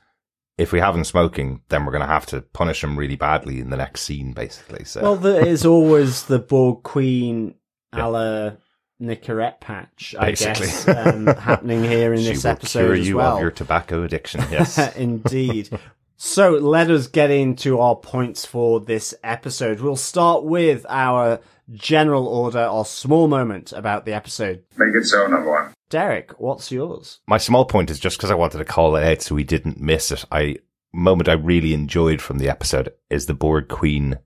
if 0.58 0.72
we 0.72 0.80
have 0.80 0.96
him 0.96 1.04
smoking, 1.04 1.62
then 1.70 1.86
we're 1.86 1.92
going 1.92 2.02
to 2.02 2.08
have 2.08 2.26
to 2.28 2.42
punish 2.42 2.84
him 2.84 2.98
really 2.98 3.16
badly 3.16 3.60
in 3.60 3.70
the 3.70 3.78
next 3.78 4.02
scene, 4.02 4.34
basically. 4.34 4.86
So, 4.86 5.02
well, 5.02 5.16
there 5.16 5.46
is 5.46 5.66
always 5.66 6.24
the 6.28 6.40
Borg 6.40 6.84
Queen 6.84 7.56
yeah. 7.96 8.06
a 8.06 8.08
la 8.08 8.52
Nicorette 9.02 9.60
patch, 9.60 10.16
I 10.18 10.32
basically. 10.32 10.66
guess, 10.68 10.88
um, 10.88 11.28
happening 11.28 11.84
here 11.84 12.14
in 12.14 12.20
she 12.24 12.30
this 12.30 12.46
episode 12.46 13.00
as 13.00 13.08
you 13.08 13.18
well. 13.18 13.36
of 13.36 13.42
your 13.42 13.52
tobacco 13.52 14.04
addiction. 14.04 14.44
Yes, 14.50 14.78
indeed. 14.96 15.70
So 16.20 16.54
let 16.54 16.90
us 16.90 17.06
get 17.06 17.30
into 17.30 17.80
our 17.80 17.96
points 17.96 18.44
for 18.44 18.80
this 18.80 19.14
episode. 19.24 19.80
We'll 19.80 19.96
start 19.96 20.44
with 20.44 20.84
our 20.90 21.40
general 21.72 22.28
order 22.28 22.66
or 22.66 22.86
small 22.86 23.28
moment 23.28 23.72
about 23.72 24.06
the 24.06 24.14
episode. 24.14 24.64
Make 24.78 24.96
it 24.96 25.06
so, 25.06 25.28
number 25.28 25.52
one. 25.52 25.74
Derek, 25.92 26.40
what's 26.40 26.72
yours? 26.72 27.20
My 27.28 27.38
small 27.38 27.66
point 27.66 27.92
is 27.92 28.00
just 28.00 28.18
because 28.18 28.32
I 28.32 28.36
wanted 28.36 28.58
to 28.58 28.66
call 28.66 28.96
it 28.96 29.04
out 29.04 29.22
so 29.22 29.36
we 29.36 29.44
didn't 29.44 29.80
miss 29.80 30.12
it. 30.12 30.26
I 30.32 30.58
moment 30.92 31.30
I 31.30 31.34
really 31.34 31.76
enjoyed 31.76 32.20
from 32.20 32.40
the 32.40 32.50
episode 32.50 32.92
is 33.12 33.28
the 33.28 33.36
Borg 33.36 33.68
Queen 33.68 34.18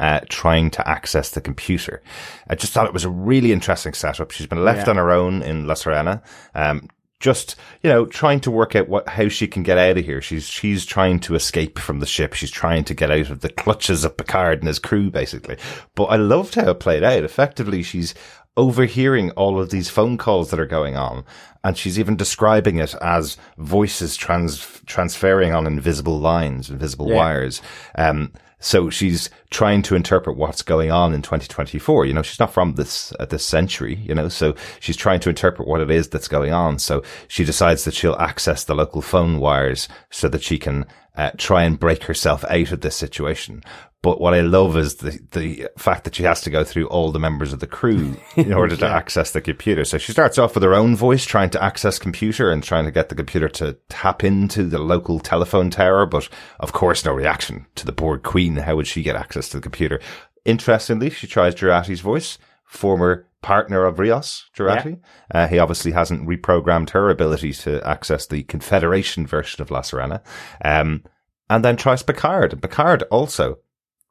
uh, 0.00 0.20
trying 0.28 0.70
to 0.70 0.88
access 0.88 1.30
the 1.30 1.40
computer. 1.40 2.02
I 2.48 2.54
just 2.54 2.72
thought 2.72 2.86
it 2.86 2.94
was 2.94 3.04
a 3.04 3.10
really 3.10 3.52
interesting 3.52 3.92
setup. 3.92 4.30
She's 4.30 4.46
been 4.46 4.64
left 4.64 4.86
yeah. 4.86 4.92
on 4.92 4.96
her 4.96 5.10
own 5.10 5.42
in 5.42 5.66
La 5.66 5.74
Sirena, 5.74 6.22
um, 6.54 6.88
just 7.24 7.56
you 7.82 7.88
know 7.88 8.04
trying 8.04 8.38
to 8.38 8.50
work 8.50 8.76
out 8.76 8.86
what 8.86 9.08
how 9.08 9.28
she 9.28 9.48
can 9.48 9.62
get 9.62 9.78
out 9.78 9.96
of 9.96 10.04
here. 10.04 10.20
She's 10.20 10.46
she's 10.46 10.84
trying 10.84 11.20
to 11.20 11.34
escape 11.34 11.78
from 11.78 12.00
the 12.00 12.06
ship. 12.06 12.34
She's 12.34 12.50
trying 12.50 12.84
to 12.84 12.94
get 12.94 13.10
out 13.10 13.30
of 13.30 13.40
the 13.40 13.48
clutches 13.48 14.04
of 14.04 14.18
Picard 14.18 14.58
and 14.58 14.68
his 14.68 14.78
crew, 14.78 15.10
basically. 15.10 15.56
But 15.94 16.04
I 16.04 16.16
loved 16.16 16.54
how 16.54 16.68
it 16.70 16.80
played 16.80 17.02
out. 17.02 17.24
Effectively, 17.24 17.82
she's 17.82 18.14
overhearing 18.58 19.30
all 19.32 19.58
of 19.58 19.70
these 19.70 19.88
phone 19.88 20.18
calls 20.18 20.50
that 20.50 20.60
are 20.60 20.66
going 20.66 20.96
on. 20.96 21.24
And 21.64 21.78
she's 21.78 21.98
even 21.98 22.14
describing 22.14 22.76
it 22.76 22.94
as 23.00 23.38
voices 23.56 24.16
trans- 24.16 24.82
transferring 24.84 25.54
on 25.54 25.66
invisible 25.66 26.20
lines, 26.20 26.68
invisible 26.68 27.08
yeah. 27.08 27.16
wires. 27.16 27.62
Um, 27.94 28.32
so 28.64 28.88
she's 28.88 29.28
trying 29.50 29.82
to 29.82 29.94
interpret 29.94 30.38
what's 30.38 30.62
going 30.62 30.90
on 30.90 31.12
in 31.12 31.20
2024. 31.20 32.06
You 32.06 32.14
know, 32.14 32.22
she's 32.22 32.40
not 32.40 32.52
from 32.52 32.76
this, 32.76 33.12
uh, 33.20 33.26
this 33.26 33.44
century, 33.44 33.96
you 33.96 34.14
know, 34.14 34.30
so 34.30 34.54
she's 34.80 34.96
trying 34.96 35.20
to 35.20 35.28
interpret 35.28 35.68
what 35.68 35.82
it 35.82 35.90
is 35.90 36.08
that's 36.08 36.28
going 36.28 36.52
on. 36.52 36.78
So 36.78 37.02
she 37.28 37.44
decides 37.44 37.84
that 37.84 37.92
she'll 37.92 38.16
access 38.16 38.64
the 38.64 38.74
local 38.74 39.02
phone 39.02 39.38
wires 39.38 39.86
so 40.10 40.30
that 40.30 40.42
she 40.42 40.58
can 40.58 40.86
uh, 41.14 41.32
try 41.36 41.64
and 41.64 41.78
break 41.78 42.04
herself 42.04 42.42
out 42.44 42.72
of 42.72 42.80
this 42.80 42.96
situation. 42.96 43.62
But 44.04 44.20
what 44.20 44.34
I 44.34 44.42
love 44.42 44.76
is 44.76 44.96
the, 44.96 45.18
the 45.30 45.66
fact 45.78 46.04
that 46.04 46.14
she 46.14 46.24
has 46.24 46.42
to 46.42 46.50
go 46.50 46.62
through 46.62 46.88
all 46.88 47.10
the 47.10 47.18
members 47.18 47.54
of 47.54 47.60
the 47.60 47.66
crew 47.66 48.14
in 48.36 48.52
order 48.52 48.76
to 48.76 48.86
access 48.86 49.30
the 49.30 49.40
computer. 49.40 49.82
So 49.86 49.96
she 49.96 50.12
starts 50.12 50.36
off 50.36 50.54
with 50.54 50.62
her 50.62 50.74
own 50.74 50.94
voice 50.94 51.24
trying 51.24 51.48
to 51.50 51.64
access 51.64 51.98
computer 51.98 52.50
and 52.50 52.62
trying 52.62 52.84
to 52.84 52.90
get 52.90 53.08
the 53.08 53.14
computer 53.14 53.48
to 53.48 53.78
tap 53.88 54.22
into 54.22 54.64
the 54.64 54.78
local 54.78 55.20
telephone 55.20 55.70
tower. 55.70 56.04
But 56.04 56.28
of 56.60 56.74
course, 56.74 57.02
no 57.06 57.14
reaction 57.14 57.64
to 57.76 57.86
the 57.86 57.92
Borg 57.92 58.24
queen. 58.24 58.56
How 58.56 58.76
would 58.76 58.86
she 58.86 59.02
get 59.02 59.16
access 59.16 59.48
to 59.48 59.56
the 59.56 59.62
computer? 59.62 60.00
Interestingly, 60.44 61.08
she 61.08 61.26
tries 61.26 61.54
Jurati's 61.54 62.02
voice, 62.02 62.36
former 62.66 63.26
partner 63.40 63.86
of 63.86 63.98
Rios, 63.98 64.50
Jurati. 64.54 65.00
Yeah. 65.32 65.44
Uh, 65.44 65.48
he 65.48 65.58
obviously 65.58 65.92
hasn't 65.92 66.28
reprogrammed 66.28 66.90
her 66.90 67.08
ability 67.08 67.54
to 67.54 67.82
access 67.88 68.26
the 68.26 68.42
Confederation 68.42 69.26
version 69.26 69.62
of 69.62 69.70
La 69.70 69.80
Sirena. 69.80 70.20
Um, 70.62 71.04
and 71.48 71.64
then 71.64 71.76
tries 71.76 72.02
Picard. 72.02 72.60
Picard 72.60 73.02
also 73.04 73.58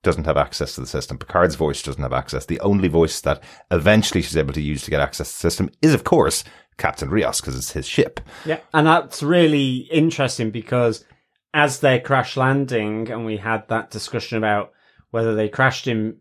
doesn't 0.04 0.26
have 0.26 0.38
access 0.38 0.76
to 0.76 0.82
the 0.82 0.88
system. 0.88 1.18
Picard's 1.18 1.56
voice 1.56 1.82
doesn't 1.82 2.04
have 2.04 2.14
access. 2.14 2.46
The 2.46 2.60
only 2.60 2.90
voice 2.90 3.22
that 3.22 3.42
eventually 3.72 4.22
she's 4.22 4.38
able 4.38 4.54
to 4.54 4.62
use 4.62 4.84
to 4.84 4.92
get 4.92 5.02
access 5.02 5.30
to 5.30 5.34
the 5.34 5.52
system 5.52 5.70
is, 5.82 5.94
of 5.94 6.04
course, 6.04 6.44
Captain 6.78 7.10
Rios 7.10 7.42
because 7.42 7.58
it's 7.58 7.72
his 7.72 7.88
ship. 7.88 8.20
Yeah, 8.46 8.60
and 8.74 8.86
that's 8.86 9.24
really 9.24 9.88
interesting 9.92 10.52
because 10.52 11.06
as 11.54 11.80
they're 11.80 12.00
crash 12.00 12.36
landing, 12.36 13.10
and 13.10 13.26
we 13.26 13.38
had 13.38 13.68
that 13.70 13.92
discussion 13.92 14.38
about 14.38 14.74
whether 15.12 15.36
they 15.36 15.50
crashed 15.50 15.88
in 15.88 16.18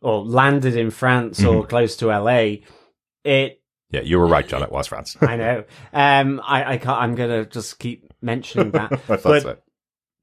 or 0.00 0.24
landed 0.24 0.76
in 0.76 0.90
France 0.90 1.40
mm-hmm. 1.40 1.56
or 1.56 1.66
close 1.66 1.96
to 1.96 2.06
LA, 2.06 2.56
it. 3.24 3.60
Yeah, 3.90 4.02
you 4.02 4.18
were 4.18 4.26
right, 4.26 4.46
John. 4.46 4.62
It 4.62 4.72
was 4.72 4.86
France. 4.86 5.16
I 5.20 5.36
know. 5.36 5.64
Um, 5.92 6.40
I, 6.44 6.74
I 6.74 6.76
can't. 6.78 7.00
I'm 7.00 7.14
gonna 7.14 7.46
just 7.46 7.78
keep 7.78 8.12
mentioning 8.20 8.70
that. 8.72 8.92
I 9.08 9.16
thought 9.16 9.22
but 9.22 9.42
so. 9.42 9.56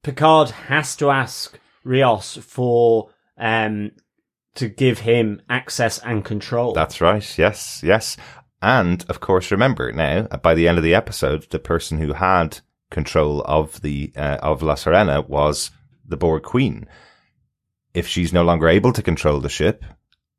Picard 0.02 0.50
has 0.50 0.96
to 0.96 1.10
ask 1.10 1.58
Rios 1.84 2.36
for 2.36 3.10
um 3.36 3.92
to 4.54 4.68
give 4.68 5.00
him 5.00 5.40
access 5.48 5.98
and 5.98 6.24
control. 6.24 6.74
That's 6.74 7.00
right. 7.00 7.38
Yes, 7.38 7.80
yes. 7.82 8.16
And 8.60 9.04
of 9.08 9.20
course, 9.20 9.50
remember 9.50 9.92
now, 9.92 10.22
by 10.42 10.54
the 10.54 10.68
end 10.68 10.78
of 10.78 10.84
the 10.84 10.94
episode, 10.94 11.48
the 11.50 11.58
person 11.58 11.98
who 11.98 12.12
had 12.12 12.60
control 12.90 13.42
of 13.42 13.80
the 13.80 14.12
uh, 14.16 14.38
of 14.42 14.62
La 14.62 14.74
Sirena 14.74 15.26
was 15.26 15.70
the 16.06 16.16
Borg 16.16 16.42
Queen. 16.42 16.86
If 17.94 18.06
she's 18.06 18.32
no 18.32 18.44
longer 18.44 18.68
able 18.68 18.92
to 18.92 19.02
control 19.02 19.40
the 19.40 19.48
ship, 19.48 19.84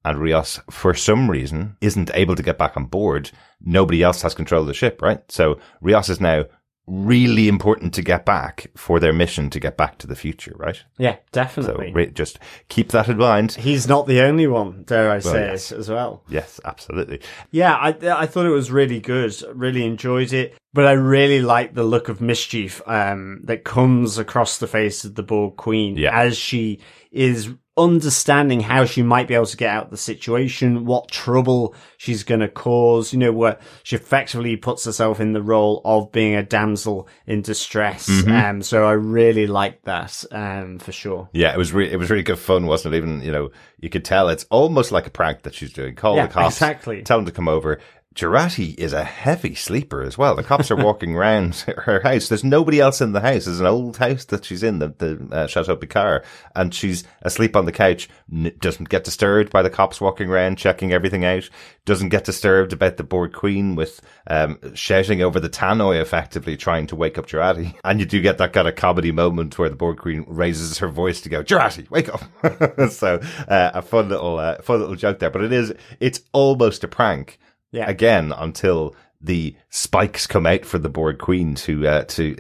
and 0.06 0.20
Rios, 0.20 0.60
for 0.70 0.94
some 0.94 1.30
reason, 1.30 1.78
isn't 1.82 2.12
able 2.14 2.36
to 2.36 2.44
get 2.44 2.58
back 2.58 2.78
on 2.78 2.86
board, 2.86 3.32
nobody 3.62 4.04
else 4.04 4.22
has 4.22 4.34
control 4.34 4.62
of 4.62 4.68
the 4.68 4.74
ship, 4.74 5.02
right? 5.02 5.20
So 5.32 5.60
Rios 5.82 6.10
is 6.10 6.22
now 6.22 6.46
really 6.86 7.48
important 7.48 7.94
to 7.94 8.02
get 8.02 8.26
back 8.26 8.68
for 8.76 9.00
their 9.00 9.14
mission 9.14 9.50
to 9.50 9.60
get 9.60 9.78
back 9.78 9.98
to 10.00 10.08
the 10.08 10.16
future, 10.16 10.54
right? 10.58 10.84
Yeah, 10.98 11.18
definitely. 11.32 11.94
So 11.96 12.06
just 12.12 12.40
keep 12.68 12.90
that 12.90 13.08
in 13.08 13.18
mind. 13.18 13.54
He's 13.54 13.88
not 13.88 14.06
the 14.06 14.22
only 14.22 14.48
one, 14.48 14.84
dare 14.84 15.10
I 15.10 15.20
say 15.20 15.52
yes. 15.52 15.72
it 15.72 15.80
as 15.80 15.90
well. 15.90 16.24
Yes, 16.28 16.60
absolutely. 16.66 17.22
Yeah, 17.52 17.76
I 17.76 17.96
I 18.04 18.26
thought 18.26 18.46
it 18.46 18.50
was 18.50 18.72
really 18.72 19.00
good. 19.00 19.34
Really 19.54 19.86
enjoyed 19.86 20.34
it, 20.34 20.56
but 20.74 20.86
I 20.86 20.92
really 20.94 21.42
like 21.42 21.74
the 21.74 21.84
look 21.84 22.10
of 22.10 22.20
mischief 22.20 22.82
um, 22.86 23.42
that 23.46 23.64
comes 23.64 24.18
across 24.18 24.58
the 24.58 24.68
face 24.68 25.06
of 25.06 25.16
the 25.16 25.24
Borg 25.24 25.56
Queen 25.56 25.96
yeah. 25.96 26.18
as 26.18 26.38
she 26.38 26.80
is 27.12 27.54
understanding 27.76 28.60
how 28.60 28.86
she 28.86 29.02
might 29.02 29.28
be 29.28 29.34
able 29.34 29.48
to 29.48 29.58
get 29.58 29.70
out 29.70 29.86
of 29.86 29.92
the 29.92 29.98
situation, 29.98 30.86
what 30.86 31.10
trouble 31.10 31.74
she's 31.98 32.24
going 32.24 32.40
to 32.42 32.48
cause, 32.48 33.12
you 33.12 33.20
know, 33.20 33.32
where 33.32 33.58
she 33.82 33.96
effectively 33.96 34.56
puts 34.56 34.86
herself 34.86 35.20
in 35.20 35.34
the 35.34 35.42
role 35.42 35.82
of 35.84 36.12
being 36.12 36.36
a 36.36 36.44
damsel 36.44 37.08
in 37.26 37.42
distress. 37.42 38.08
Mm-hmm. 38.08 38.32
Um, 38.32 38.62
so 38.62 38.86
I 38.86 38.92
really 38.92 39.48
like 39.48 39.82
that, 39.84 40.24
um, 40.32 40.78
for 40.78 40.92
sure. 40.92 41.30
Yeah, 41.34 41.54
it 41.54 41.58
was 41.58 41.74
re- 41.74 41.92
it 41.92 41.98
was 41.98 42.10
really 42.10 42.24
good 42.24 42.40
fun, 42.40 42.68
wasn't 42.68 42.94
it? 42.94 42.98
Even, 42.98 43.22
you 43.22 43.32
know, 43.32 43.50
you 43.80 43.90
could 43.90 44.06
tell 44.06 44.30
it's 44.30 44.46
almost 44.52 44.92
like 44.92 45.08
a 45.08 45.12
prank 45.12 45.42
that 45.42 45.56
she's 45.56 45.74
doing. 45.74 45.96
Call 45.96 46.16
yeah, 46.16 46.28
the 46.28 46.34
cops, 46.34 46.56
exactly. 46.58 47.02
tell 47.02 47.18
them 47.18 47.26
to 47.26 47.32
come 47.32 47.48
over. 47.48 47.80
Jurati 48.14 48.76
is 48.78 48.94
a 48.94 49.04
heavy 49.04 49.56
sleeper 49.56 50.04
as 50.04 50.18
well. 50.18 50.36
The 50.36 50.44
cops 50.44 50.70
are 50.70 50.76
walking 50.76 51.16
around 51.16 51.56
her 51.78 52.00
house. 52.02 52.30
There's 52.30 52.44
nobody 52.44 52.80
else 52.80 53.02
in 53.02 53.12
the 53.14 53.22
house. 53.22 53.46
There's 53.46 53.60
an 53.60 53.66
old 53.66 53.98
house 53.98 54.26
that 54.26 54.46
she's 54.46 54.62
in, 54.62 54.80
the, 54.80 54.90
the 54.90 55.30
uh, 55.32 55.48
Chateau 55.48 55.76
Picard, 55.76 56.24
and 56.56 56.74
she's 56.74 57.04
asleep 57.24 57.56
on 57.56 57.66
the 57.66 57.72
couch. 57.72 58.10
N- 58.32 58.54
doesn't 58.60 58.90
get 58.90 59.04
disturbed 59.04 59.52
by 59.52 59.64
the 59.64 59.70
cops 59.70 60.00
walking 60.00 60.30
around, 60.30 60.58
checking 60.58 60.94
everything 60.94 61.26
out. 61.26 61.50
Doesn't 61.86 62.10
get 62.10 62.24
disturbed 62.24 62.72
about 62.72 62.98
the 62.98 63.04
Borg 63.04 63.34
Queen 63.34 63.76
with 63.76 64.00
um, 64.28 64.60
shouting 64.76 65.22
over 65.22 65.40
the 65.40 65.50
tannoy, 65.50 66.00
effectively 66.00 66.56
trying 66.56 66.88
to 66.88 66.96
wake 66.96 67.18
up 67.18 67.28
Jurati. 67.28 67.76
And 67.84 68.00
you 68.00 68.06
do 68.06 68.22
get 68.22 68.38
that 68.38 68.54
kind 68.54 68.68
of 68.68 68.76
comedy 68.76 69.12
moment 69.12 69.60
where 69.60 69.70
the 69.70 69.76
Borg 69.76 69.98
Queen 69.98 70.26
raises 70.28 70.78
her 70.78 70.88
voice 70.88 71.22
to 71.22 71.30
go, 71.30 71.44
Jurati, 71.44 71.90
wake 71.90 72.10
up. 72.10 72.92
so 72.92 73.20
uh, 73.48 73.72
a 73.74 73.82
fun 73.82 74.10
little, 74.10 74.40
uh, 74.40 74.62
fun 74.62 74.80
little 74.80 74.96
joke 74.96 75.20
there. 75.20 75.30
But 75.30 75.44
it 75.44 75.52
is, 75.52 75.74
it's 76.00 76.22
almost 76.32 76.84
a 76.84 76.88
prank 76.88 77.40
yeah. 77.74 77.90
again 77.90 78.32
until 78.32 78.96
the 79.20 79.56
spikes 79.70 80.28
come 80.28 80.46
out 80.46 80.64
for 80.64 80.78
the 80.78 80.90
Borg 80.90 81.18
Queen 81.18 81.56
to 81.56 81.88
uh, 81.88 82.04
to 82.06 82.38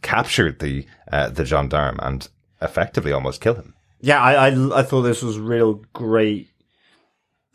capture 0.00 0.50
the 0.50 0.86
uh, 1.12 1.28
the 1.28 1.44
gendarme 1.44 1.98
and 2.02 2.28
effectively 2.60 3.12
almost 3.12 3.40
kill 3.40 3.54
him. 3.54 3.74
Yeah, 4.00 4.20
I, 4.20 4.48
I, 4.48 4.80
I 4.80 4.82
thought 4.82 5.02
this 5.02 5.22
was 5.22 5.38
real 5.38 5.74
great 5.92 6.48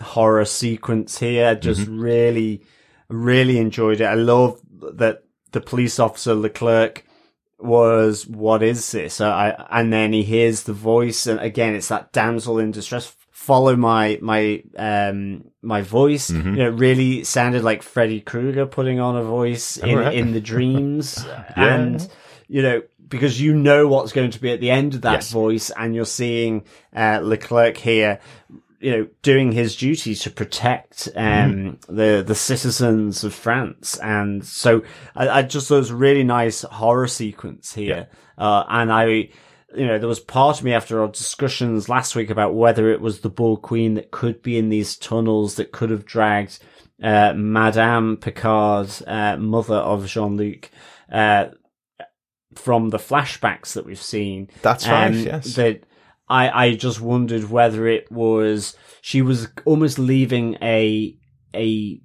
horror 0.01 0.45
sequence 0.45 1.17
here. 1.19 1.55
Just 1.55 1.81
mm-hmm. 1.81 2.00
really, 2.00 2.63
really 3.09 3.57
enjoyed 3.57 4.00
it. 4.00 4.05
I 4.05 4.13
love 4.13 4.62
that 4.93 5.24
the 5.51 5.59
police 5.59 6.00
officer 6.00 6.36
Leclerc 6.36 7.03
was 7.59 8.27
what 8.27 8.63
is 8.63 8.91
this? 8.91 9.19
I, 9.19 9.65
and 9.71 9.91
then 9.91 10.13
he 10.13 10.24
hears 10.24 10.63
the 10.63 10.74
voice, 10.74 11.25
and 11.25 11.39
again, 11.39 11.74
it's 11.74 11.88
that 11.88 12.13
damsel 12.13 12.59
in 12.59 12.71
distress 12.71 13.13
follow 13.47 13.75
my 13.77 14.17
my 14.21 14.62
um 14.77 15.41
my 15.67 15.81
voice. 15.81 16.31
Mm-hmm. 16.31 16.50
You 16.50 16.63
know, 16.63 16.69
really 16.69 17.24
sounded 17.24 17.63
like 17.63 17.83
Freddy 17.83 18.21
Krueger 18.21 18.65
putting 18.65 19.00
on 19.00 19.17
a 19.17 19.24
voice 19.24 19.77
in, 19.77 19.97
right. 19.97 20.15
in 20.15 20.31
the 20.31 20.41
dreams, 20.41 21.24
yeah. 21.27 21.53
and 21.55 22.09
you 22.47 22.62
know 22.62 22.81
because 23.07 23.39
you 23.39 23.53
know 23.53 23.88
what's 23.88 24.12
going 24.12 24.31
to 24.31 24.41
be 24.41 24.51
at 24.51 24.59
the 24.59 24.71
end 24.71 24.95
of 24.95 25.01
that 25.01 25.13
yes. 25.13 25.31
voice, 25.31 25.69
and 25.71 25.93
you're 25.93 26.05
seeing 26.05 26.63
uh, 26.95 27.19
Leclerc 27.21 27.77
here. 27.77 28.19
You 28.79 28.91
know, 28.91 29.07
doing 29.24 29.53
his 29.53 29.75
duty 29.75 30.13
to 30.13 30.29
protect 30.29 31.09
um, 31.15 31.24
mm. 31.25 31.79
the 31.88 32.24
the 32.25 32.36
citizens 32.36 33.24
of 33.24 33.33
France, 33.33 33.97
and 33.97 34.45
so 34.45 34.83
I, 35.15 35.29
I 35.29 35.41
just 35.41 35.67
thought 35.67 35.77
it 35.77 35.79
was 35.79 35.89
a 35.89 35.95
really 35.95 36.24
nice 36.24 36.62
horror 36.62 37.07
sequence 37.07 37.74
here, 37.74 38.07
yeah. 38.38 38.45
uh, 38.45 38.65
and 38.69 38.91
I 38.91 39.29
you 39.77 39.86
know, 39.86 40.00
there 40.00 40.07
was 40.07 40.19
part 40.19 40.60
of 40.60 40.63
me 40.63 40.74
after 40.74 41.01
our 41.01 41.07
discussions 41.07 41.88
last 41.88 42.15
week 42.15 42.29
about 42.29 42.55
whether 42.55 42.89
it 42.91 43.01
was 43.01 43.22
the 43.22 43.29
Borg 43.29 43.62
Queen 43.62 43.93
that 43.93 44.12
could 44.12 44.41
be 44.41 44.57
in 44.57 44.69
these 44.69 44.98
tunnels 44.98 45.55
that 45.55 45.72
could 45.72 45.89
have 45.89 46.05
dragged 46.05 46.60
uh, 47.01 47.34
Madame 47.36 48.17
Picard, 48.17 48.89
uh, 49.05 49.38
mother 49.38 49.75
of 49.75 50.07
Jean 50.07 50.36
Luc, 50.36 50.69
uh, 51.12 51.50
from 52.55 52.89
the 52.89 52.98
flashbacks 52.98 53.74
that 53.74 53.86
we've 53.86 54.01
seen. 54.01 54.50
That's 54.62 54.88
right. 54.88 55.07
Um, 55.07 55.13
yes. 55.13 55.55
That 55.55 55.84
I 56.27 56.65
I 56.65 56.75
just 56.75 57.00
wondered 57.00 57.50
whether 57.50 57.88
it 57.88 58.12
was 58.12 58.75
she 59.01 59.22
was 59.22 59.48
almost 59.65 60.00
leaving 60.00 60.57
a 60.62 61.15
a 61.53 62.01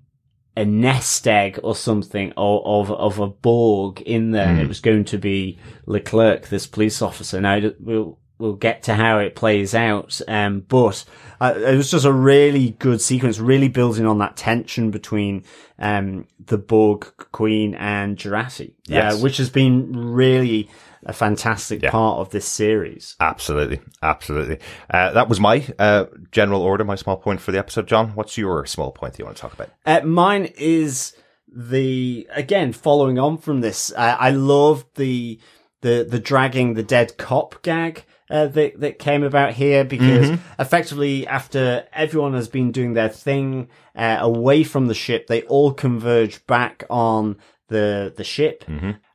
a 0.57 0.65
nest 0.65 1.27
egg 1.27 1.59
or 1.63 1.75
something 1.75 2.33
of 2.37 2.91
of, 2.91 2.91
of 2.91 3.19
a 3.19 3.29
Borg 3.29 4.01
in 4.03 4.31
there. 4.33 4.49
Mm. 4.49 4.61
It 4.61 4.69
was 4.69 4.81
going 4.81 5.05
to 5.07 5.19
be 5.19 5.59
Leclerc, 5.87 6.49
this 6.49 6.67
police 6.67 7.01
officer. 7.01 7.41
Now 7.41 7.61
we'll 7.81 8.19
we'll 8.39 8.55
get 8.55 8.83
to 8.85 8.95
how 8.95 9.19
it 9.19 9.37
plays 9.37 9.75
out, 9.75 10.21
um, 10.27 10.61
but 10.69 11.05
uh, 11.41 11.55
it 11.57 11.77
was 11.77 11.91
just 11.91 12.05
a 12.05 12.13
really 12.13 12.71
good 12.71 13.01
sequence, 13.01 13.39
really 13.39 13.69
building 13.69 14.07
on 14.07 14.19
that 14.19 14.37
tension 14.37 14.91
between 14.91 15.45
um, 15.79 16.27
the 16.39 16.59
Borg 16.59 17.07
Queen 17.31 17.75
and 17.75 18.17
Jurati, 18.17 18.75
yes. 18.87 19.15
uh, 19.15 19.19
which 19.19 19.37
has 19.37 19.49
been 19.49 19.93
really 19.93 20.69
a 21.05 21.13
fantastic 21.13 21.83
yeah. 21.83 21.91
part 21.91 22.19
of 22.19 22.31
this 22.31 22.47
series. 22.47 23.17
Absolutely, 23.21 23.81
absolutely. 24.03 24.59
Uh, 24.89 25.13
that 25.13 25.29
was 25.29 25.41
my 25.41 25.67
uh, 25.79 26.07
general 26.31 26.63
order, 26.63 26.85
my 26.85 26.95
small 26.95 27.17
point 27.17 27.41
for 27.41 27.53
the 27.53 27.59
episode. 27.59 27.89
John, 27.89 28.11
what's 28.11 28.39
your 28.39 28.65
small 28.67 28.93
point 28.93 29.15
that 29.15 29.19
you 29.19 29.25
want 29.25 29.37
to 29.37 29.41
talk 29.41 29.53
about? 29.53 29.71
Uh, 29.85 30.01
mine 30.07 30.53
is 30.57 31.15
the 31.55 32.27
again 32.31 32.73
following 32.73 33.19
on 33.19 33.39
from 33.39 33.61
this, 33.61 33.93
I, 33.97 34.13
I 34.13 34.31
loved 34.31 34.97
the 34.97 35.39
the 35.83 36.07
the 36.09 36.19
dragging 36.19 36.75
the 36.75 36.83
dead 36.83 37.17
cop 37.19 37.63
gag. 37.63 38.05
Uh, 38.31 38.47
that 38.47 38.81
that 38.81 38.99
came 38.99 39.23
about 39.23 39.53
here 39.53 39.85
because 39.85 40.39
effectively 40.59 41.27
after 41.27 41.87
everyone 41.93 42.33
has 42.33 42.49
been 42.49 42.73
doing 42.73 42.95
their 42.95 43.11
thing 43.11 43.69
uh, 43.95 44.17
away 44.21 44.65
from 44.65 44.87
the 44.87 44.95
ship, 44.95 45.27
they 45.27 45.43
all 45.43 45.71
converge 45.71 46.47
back 46.47 46.83
on 46.89 47.37
the 47.69 48.11
the 48.17 48.25
ship, 48.25 48.65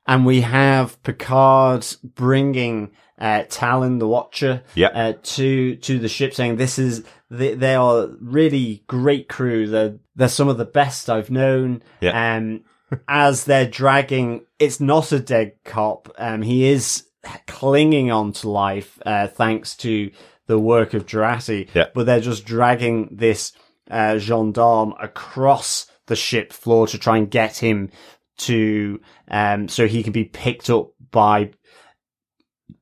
and 0.07 0.25
we 0.25 0.41
have 0.41 1.01
Picard 1.03 1.85
bringing 2.03 2.91
uh, 3.19 3.43
Tallinn 3.49 3.99
the 3.99 4.07
Watcher 4.07 4.63
Yeah. 4.75 4.87
uh, 4.87 5.13
to 5.21 5.75
to 5.77 5.99
the 5.99 6.07
ship, 6.07 6.33
saying 6.33 6.57
this 6.57 6.77
is 6.79 7.03
they, 7.29 7.55
they 7.55 7.75
are 7.75 8.07
really 8.21 8.83
great 8.87 9.27
crew. 9.27 9.67
They're 9.67 9.97
they're 10.15 10.29
some 10.29 10.47
of 10.47 10.57
the 10.57 10.65
best 10.65 11.09
I've 11.09 11.29
known. 11.31 11.83
Yeah. 12.01 12.35
Um, 12.37 12.63
as 13.07 13.43
they're 13.43 13.67
dragging, 13.67 14.45
it's 14.59 14.79
not 14.79 15.11
a 15.11 15.19
dead 15.19 15.53
cop. 15.65 16.09
Um, 16.17 16.41
he 16.41 16.67
is 16.69 17.03
clinging 17.47 18.11
on 18.11 18.31
to 18.33 18.49
life 18.49 18.99
uh, 19.05 19.27
thanks 19.27 19.75
to 19.77 20.09
the 20.45 20.57
work 20.59 20.93
of 20.93 21.05
Jurati. 21.05 21.67
Yeah. 21.73 21.87
But 21.93 22.05
they're 22.05 22.21
just 22.21 22.45
dragging 22.45 23.09
this 23.11 23.51
uh, 23.91 24.17
gendarme 24.19 24.93
across 25.01 25.87
the 26.05 26.15
ship 26.15 26.53
floor 26.53 26.87
to 26.87 26.97
try 26.97 27.17
and 27.17 27.29
get 27.29 27.57
him 27.57 27.89
to 28.37 28.99
um 29.29 29.67
so 29.67 29.87
he 29.87 30.03
can 30.03 30.13
be 30.13 30.25
picked 30.25 30.69
up 30.69 30.91
by 31.11 31.49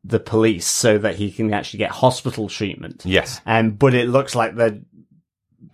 the 0.03 0.19
police 0.19 0.67
so 0.67 0.97
that 0.99 1.15
he 1.15 1.31
can 1.31 1.53
actually 1.53 1.79
get 1.79 1.91
hospital 1.91 2.47
treatment. 2.47 3.03
Yes. 3.05 3.41
Um, 3.45 3.71
but 3.71 3.95
it 3.95 4.07
looks 4.07 4.35
like 4.35 4.55
they're 4.55 4.79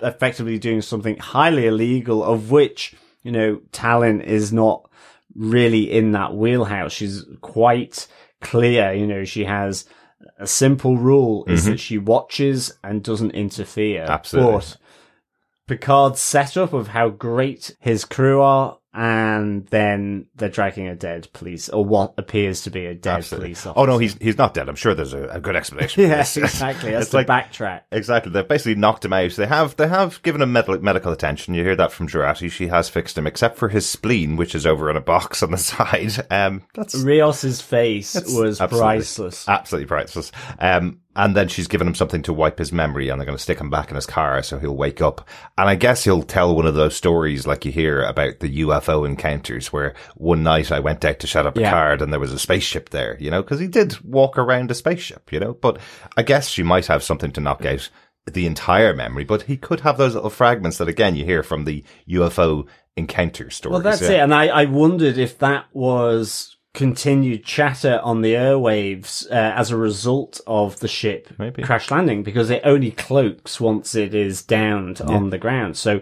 effectively 0.02 0.58
doing 0.58 0.82
something 0.82 1.18
highly 1.18 1.68
illegal, 1.68 2.24
of 2.24 2.50
which, 2.50 2.96
you 3.24 3.32
know, 3.32 3.62
Tallinn 3.72 4.24
is 4.24 4.54
not 4.54 4.90
really 5.36 5.92
in 5.92 6.12
that 6.12 6.34
wheelhouse. 6.34 6.94
She's 6.94 7.26
quite 7.42 8.08
clear, 8.40 8.94
you 8.94 9.06
know, 9.06 9.26
she 9.26 9.44
has 9.44 9.86
a 10.38 10.48
simple 10.48 10.98
rule 10.98 11.46
is 11.48 11.66
that 11.66 11.80
she 11.80 11.98
watches 11.98 12.74
and 12.84 13.04
doesn't 13.04 13.32
interfere. 13.32 14.06
Absolutely. 14.08 14.52
But 14.52 14.78
Picard's 15.68 16.20
setup 16.20 16.74
of 16.74 16.90
how 16.90 17.10
great 17.10 17.76
his 17.80 18.06
crew 18.06 18.42
are, 18.42 18.78
and 18.94 19.66
then 19.68 20.28
they're 20.36 20.50
dragging 20.50 20.88
a 20.88 20.96
dead 20.96 21.28
police, 21.34 21.70
or 21.70 21.86
what 21.86 22.14
appears 22.18 22.62
to 22.64 22.70
be 22.70 22.86
a 22.86 22.94
dead 22.94 23.18
Absolutely. 23.20 23.48
police 23.50 23.66
officer. 23.66 23.80
Oh 23.80 23.86
no, 23.86 23.98
he's 23.98 24.16
he's 24.20 24.38
not 24.38 24.54
dead. 24.54 24.68
I'm 24.70 24.76
sure 24.76 24.94
there's 24.94 25.14
a, 25.14 25.28
a 25.30 25.40
good 25.40 25.56
explanation. 25.56 26.04
Yes, 26.10 26.34
this. 26.36 26.44
exactly. 26.56 26.92
That's 26.92 27.04
It's 27.04 27.12
the 27.12 27.18
like- 27.18 27.28
backtrack. 27.28 27.82
Exactly. 27.92 28.32
They've 28.32 28.48
basically 28.48 28.76
knocked 28.76 29.06
him 29.06 29.14
out. 29.14 29.32
They 29.32 29.48
have 29.48 29.76
they 29.78 29.88
have 29.88 30.22
given 30.24 30.42
him 30.42 30.52
medical 30.52 30.80
medical 30.82 31.12
attention. 31.12 31.54
You 31.54 31.64
hear 31.64 31.76
that 31.78 31.92
from 31.92 32.08
Jurati. 32.08 32.52
She 32.52 32.68
has 32.68 32.90
fixed 32.90 33.18
him, 33.18 33.28
except 33.28 33.58
for 33.58 33.70
his 33.70 33.88
spleen, 33.88 34.36
which 34.36 34.56
is 34.56 34.66
over 34.66 34.90
in 34.90 34.98
a 34.98 35.02
box 35.02 35.42
on 35.42 35.52
the 35.52 35.58
side. 35.58 36.26
Um, 36.30 36.64
that's 36.74 36.96
Rios's 36.96 37.62
face 37.62 38.14
That's 38.14 38.34
was 38.34 38.60
absolutely- 38.60 38.86
priceless. 38.98 39.48
absolutely 39.48 39.88
priceless. 39.88 40.32
Um, 40.60 41.00
and 41.14 41.36
then 41.36 41.50
she's 41.50 41.68
given 41.68 41.88
him 41.88 41.96
something 41.96 42.22
to 42.24 42.32
wipe 42.32 42.58
his 42.58 42.72
memory, 42.72 43.10
and 43.10 43.20
they're 43.20 43.26
going 43.26 43.38
to 43.38 43.44
stick 43.44 43.60
him 43.60 43.70
back 43.70 43.90
in 43.90 43.96
his 43.96 44.06
car 44.06 44.42
so 44.44 44.58
he'll 44.60 44.78
wake 44.78 45.02
up. 45.02 45.28
And 45.58 45.68
I 45.68 45.76
guess 45.76 46.06
he'll 46.06 46.24
tell 46.24 46.56
one 46.56 46.66
of 46.66 46.74
those 46.74 46.96
stories 46.96 47.46
like 47.46 47.66
you 47.66 47.72
hear 47.74 48.02
about 48.04 48.40
the 48.40 48.62
UFO 48.62 48.81
encounters, 48.90 49.72
where 49.72 49.94
one 50.16 50.44
night 50.44 50.72
I 50.72 50.80
went 50.80 51.04
out 51.06 51.20
to 51.20 51.28
shut 51.28 51.46
up 51.46 51.58
a 51.58 51.62
Yeah. 51.62 51.72
card 51.72 52.02
and 52.02 52.12
there 52.12 52.20
was 52.20 52.34
a 52.34 52.40
spaceship 52.40 52.90
there, 52.90 53.18
you 53.20 53.32
know, 53.32 53.42
because 53.42 53.60
he 53.60 53.68
did 53.68 54.00
walk 54.04 54.38
around 54.38 54.72
a 54.72 54.76
spaceship, 54.76 55.32
you 55.32 55.40
know. 55.40 55.54
But 55.54 55.80
I 56.18 56.24
guess 56.24 56.50
she 56.50 56.64
might 56.64 56.88
have 56.88 57.04
something 57.04 57.32
to 57.34 57.42
knock 57.42 57.66
out 57.66 57.90
the 58.32 58.46
entire 58.46 58.94
memory, 58.96 59.24
but 59.24 59.44
he 59.44 59.58
could 59.58 59.80
have 59.82 59.98
those 59.98 60.14
little 60.16 60.30
fragments 60.30 60.78
that 60.78 60.88
again 60.88 61.16
you 61.16 61.26
hear 61.26 61.44
from 61.44 61.66
the 61.66 61.84
UFO 62.10 62.68
encounter 62.96 63.50
stories. 63.50 63.74
Well, 63.74 63.82
that's 63.82 64.02
yeah. 64.02 64.10
it. 64.12 64.20
And 64.20 64.34
I, 64.34 64.48
I 64.48 64.66
wondered 64.66 65.18
if 65.18 65.40
that 65.40 65.66
was 65.74 66.56
continued 66.74 67.44
chatter 67.44 68.00
on 68.02 68.22
the 68.22 68.34
airwaves 68.34 69.30
uh, 69.30 69.34
as 69.34 69.72
a 69.72 69.78
result 69.78 70.40
of 70.48 70.80
the 70.80 70.88
ship 70.88 71.28
Maybe. 71.38 71.64
crash 71.64 71.92
landing 71.92 72.24
because 72.24 72.50
it 72.50 72.62
only 72.64 72.92
cloaks 72.92 73.60
once 73.60 73.94
it 73.94 74.14
is 74.16 74.42
downed 74.42 75.02
on 75.02 75.32
the 75.32 75.38
ground. 75.38 75.76
So 75.76 76.00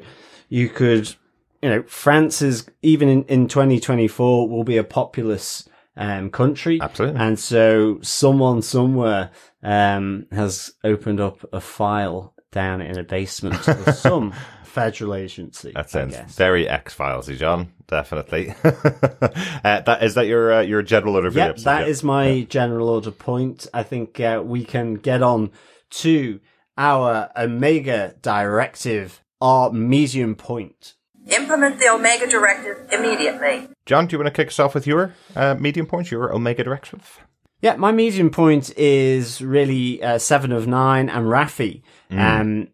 you 0.48 0.70
could, 0.70 1.16
you 1.62 1.70
know, 1.70 1.84
France 1.84 2.42
is 2.42 2.66
even 2.82 3.10
in, 3.10 3.24
in 3.26 3.48
2024 3.48 4.48
will 4.50 4.64
be 4.64 4.78
a 4.78 4.84
populous 4.84 5.68
um, 5.98 6.30
country. 6.30 6.80
Absolutely. 6.82 7.20
And 7.20 7.38
so 7.40 8.00
someone 8.02 8.62
somewhere 8.62 9.32
um, 9.64 10.26
has 10.32 10.72
opened 10.84 11.20
up 11.20 11.44
a 11.52 11.60
file 11.60 12.34
down 12.52 12.82
in 12.82 12.98
a 12.98 13.04
basement 13.04 13.68
of 13.68 13.96
some 13.96 14.34
federal 14.64 15.14
agency. 15.16 15.72
That 15.76 15.90
sounds 15.90 16.16
very 16.36 16.68
X 16.68 16.96
Filesy, 16.96 17.38
John. 17.38 17.74
Definitely. 17.88 18.54
uh, 18.64 19.82
that 19.82 20.00
is 20.04 20.14
that 20.16 20.28
your 20.28 20.54
uh, 20.54 20.62
your 20.62 20.82
general 20.82 21.16
order 21.16 21.30
Yep, 21.30 21.50
episode? 21.50 21.66
that 21.66 21.82
Yeah. 21.82 21.88
is 21.88 22.04
my 22.04 22.42
general 22.50 22.90
order 22.90 23.12
point. 23.12 23.68
I 23.74 23.84
think 23.84 24.20
uh, 24.20 24.42
we 24.46 24.64
can 24.64 24.96
get 24.96 25.22
on 25.24 25.52
to 25.92 26.40
our 26.78 27.30
Omega 27.36 28.16
directive, 28.22 29.22
our 29.42 29.72
medium 29.72 30.36
point. 30.36 30.94
Implement 31.36 31.80
the 31.80 31.90
Omega 31.90 32.28
Directive 32.28 32.88
immediately. 32.92 33.70
John. 33.86 34.08
Do 34.08 34.16
you 34.16 34.20
want 34.20 34.34
to 34.34 34.42
kick 34.42 34.50
us 34.50 34.60
off 34.60 34.74
with 34.74 34.88
your 34.88 35.14
uh, 35.36 35.56
medium 35.56 35.86
point, 35.86 36.12
your 36.12 36.34
Omega 36.34 36.64
directive? 36.64 37.20
Yeah, 37.62 37.76
my 37.76 37.92
medium 37.92 38.30
point 38.30 38.76
is 38.78 39.42
really 39.42 40.02
uh, 40.02 40.18
Seven 40.18 40.52
of 40.52 40.66
Nine 40.66 41.10
and 41.10 41.26
Raffi 41.26 41.82
um, 42.10 42.70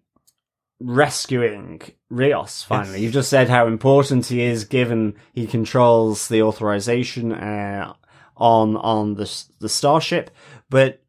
rescuing 0.80 1.82
Rios. 2.10 2.62
Finally, 2.62 3.02
you've 3.02 3.14
just 3.14 3.30
said 3.30 3.50
how 3.50 3.66
important 3.66 4.28
he 4.28 4.42
is, 4.42 4.64
given 4.64 5.16
he 5.34 5.48
controls 5.48 6.28
the 6.28 6.44
authorization 6.44 7.32
uh, 7.32 7.94
on 8.38 8.78
on 8.78 9.16
the 9.16 9.44
the 9.60 9.70
starship. 9.70 10.30
But 10.70 11.02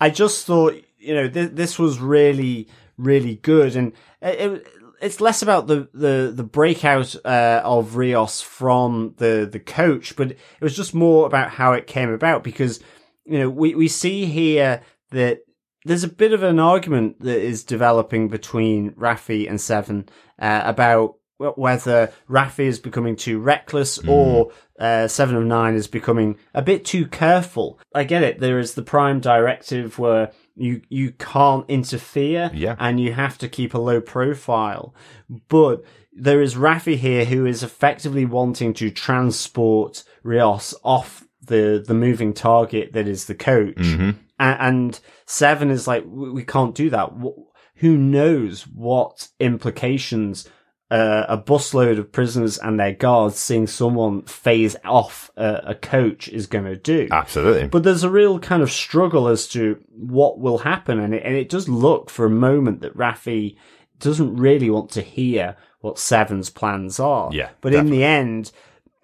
I 0.00 0.10
just 0.10 0.46
thought, 0.46 0.74
you 0.98 1.14
know, 1.14 1.28
th- 1.28 1.52
this 1.52 1.78
was 1.78 1.98
really 1.98 2.68
really 2.96 3.36
good, 3.36 3.74
and 3.74 3.92
it, 4.22 4.52
it, 4.52 4.66
it's 5.04 5.20
less 5.20 5.42
about 5.42 5.66
the 5.66 5.88
the 5.92 6.32
the 6.34 6.42
breakout 6.42 7.14
uh, 7.26 7.60
of 7.62 7.96
Rios 7.96 8.40
from 8.40 9.14
the 9.18 9.46
the 9.50 9.60
coach, 9.60 10.16
but 10.16 10.30
it 10.30 10.38
was 10.62 10.74
just 10.74 10.94
more 10.94 11.26
about 11.26 11.50
how 11.50 11.74
it 11.74 11.86
came 11.86 12.10
about 12.10 12.42
because 12.42 12.80
you 13.26 13.38
know 13.38 13.50
we 13.50 13.74
we 13.74 13.86
see 13.86 14.24
here 14.24 14.80
that 15.10 15.40
there's 15.84 16.04
a 16.04 16.08
bit 16.08 16.32
of 16.32 16.42
an 16.42 16.58
argument 16.58 17.20
that 17.20 17.38
is 17.38 17.64
developing 17.64 18.28
between 18.28 18.92
Raffi 18.92 19.46
and 19.48 19.60
Seven 19.60 20.08
uh, 20.38 20.62
about 20.64 21.16
whether 21.36 22.10
Raffi 22.28 22.64
is 22.64 22.78
becoming 22.78 23.16
too 23.16 23.38
reckless 23.38 23.98
or 23.98 24.52
uh, 24.78 25.06
Seven 25.08 25.36
of 25.36 25.44
Nine 25.44 25.74
is 25.74 25.86
becoming 25.86 26.38
a 26.54 26.62
bit 26.62 26.86
too 26.86 27.06
careful. 27.06 27.78
I 27.94 28.04
get 28.04 28.22
it. 28.22 28.40
There 28.40 28.58
is 28.58 28.72
the 28.72 28.82
Prime 28.82 29.20
Directive 29.20 29.98
where 29.98 30.32
you 30.56 30.82
you 30.88 31.12
can't 31.12 31.64
interfere, 31.68 32.50
Yeah. 32.54 32.76
and 32.78 33.00
you 33.00 33.12
have 33.12 33.38
to 33.38 33.48
keep 33.48 33.74
a 33.74 33.78
low 33.78 34.00
profile. 34.00 34.94
But 35.48 35.82
there 36.12 36.40
is 36.40 36.54
Raffi 36.54 36.96
here 36.96 37.24
who 37.24 37.44
is 37.46 37.62
effectively 37.62 38.24
wanting 38.24 38.72
to 38.74 38.90
transport 38.90 40.04
Rios 40.22 40.74
off 40.84 41.24
the 41.42 41.82
the 41.86 41.94
moving 41.94 42.32
target 42.32 42.92
that 42.92 43.06
is 43.08 43.26
the 43.26 43.34
coach 43.34 43.74
Mm-hmm. 43.76 44.10
and, 44.38 44.58
and 44.60 45.00
seven 45.26 45.70
is 45.70 45.86
like 45.86 46.04
we, 46.06 46.30
we 46.30 46.44
can't 46.44 46.74
do 46.74 46.88
that 46.90 47.10
Wh- 47.10 47.42
who 47.76 47.96
knows 47.98 48.62
what 48.68 49.28
implications 49.40 50.48
uh, 50.90 51.24
a 51.28 51.38
busload 51.38 51.98
of 51.98 52.12
prisoners 52.12 52.58
and 52.58 52.78
their 52.78 52.92
guards 52.92 53.36
seeing 53.36 53.66
someone 53.66 54.22
phase 54.22 54.76
off 54.84 55.30
a, 55.36 55.62
a 55.66 55.74
coach 55.74 56.28
is 56.28 56.46
going 56.46 56.64
to 56.64 56.76
do. 56.76 57.08
Absolutely. 57.10 57.68
but 57.68 57.82
there's 57.82 58.04
a 58.04 58.10
real 58.10 58.38
kind 58.38 58.62
of 58.62 58.70
struggle 58.70 59.28
as 59.28 59.48
to 59.48 59.82
what 59.90 60.38
will 60.38 60.58
happen 60.58 61.00
and 61.00 61.14
it, 61.14 61.22
and 61.24 61.34
it 61.34 61.48
does 61.48 61.68
look 61.68 62.10
for 62.10 62.26
a 62.26 62.30
moment 62.30 62.82
that 62.82 62.96
Raffi 62.96 63.56
doesn't 63.98 64.36
really 64.36 64.70
want 64.70 64.90
to 64.90 65.00
hear 65.00 65.56
what 65.80 65.98
Seven's 65.98 66.50
plans 66.50 67.00
are. 67.00 67.30
Yeah, 67.32 67.50
but 67.60 67.74
in 67.74 67.86
the 67.86 68.04
end 68.04 68.52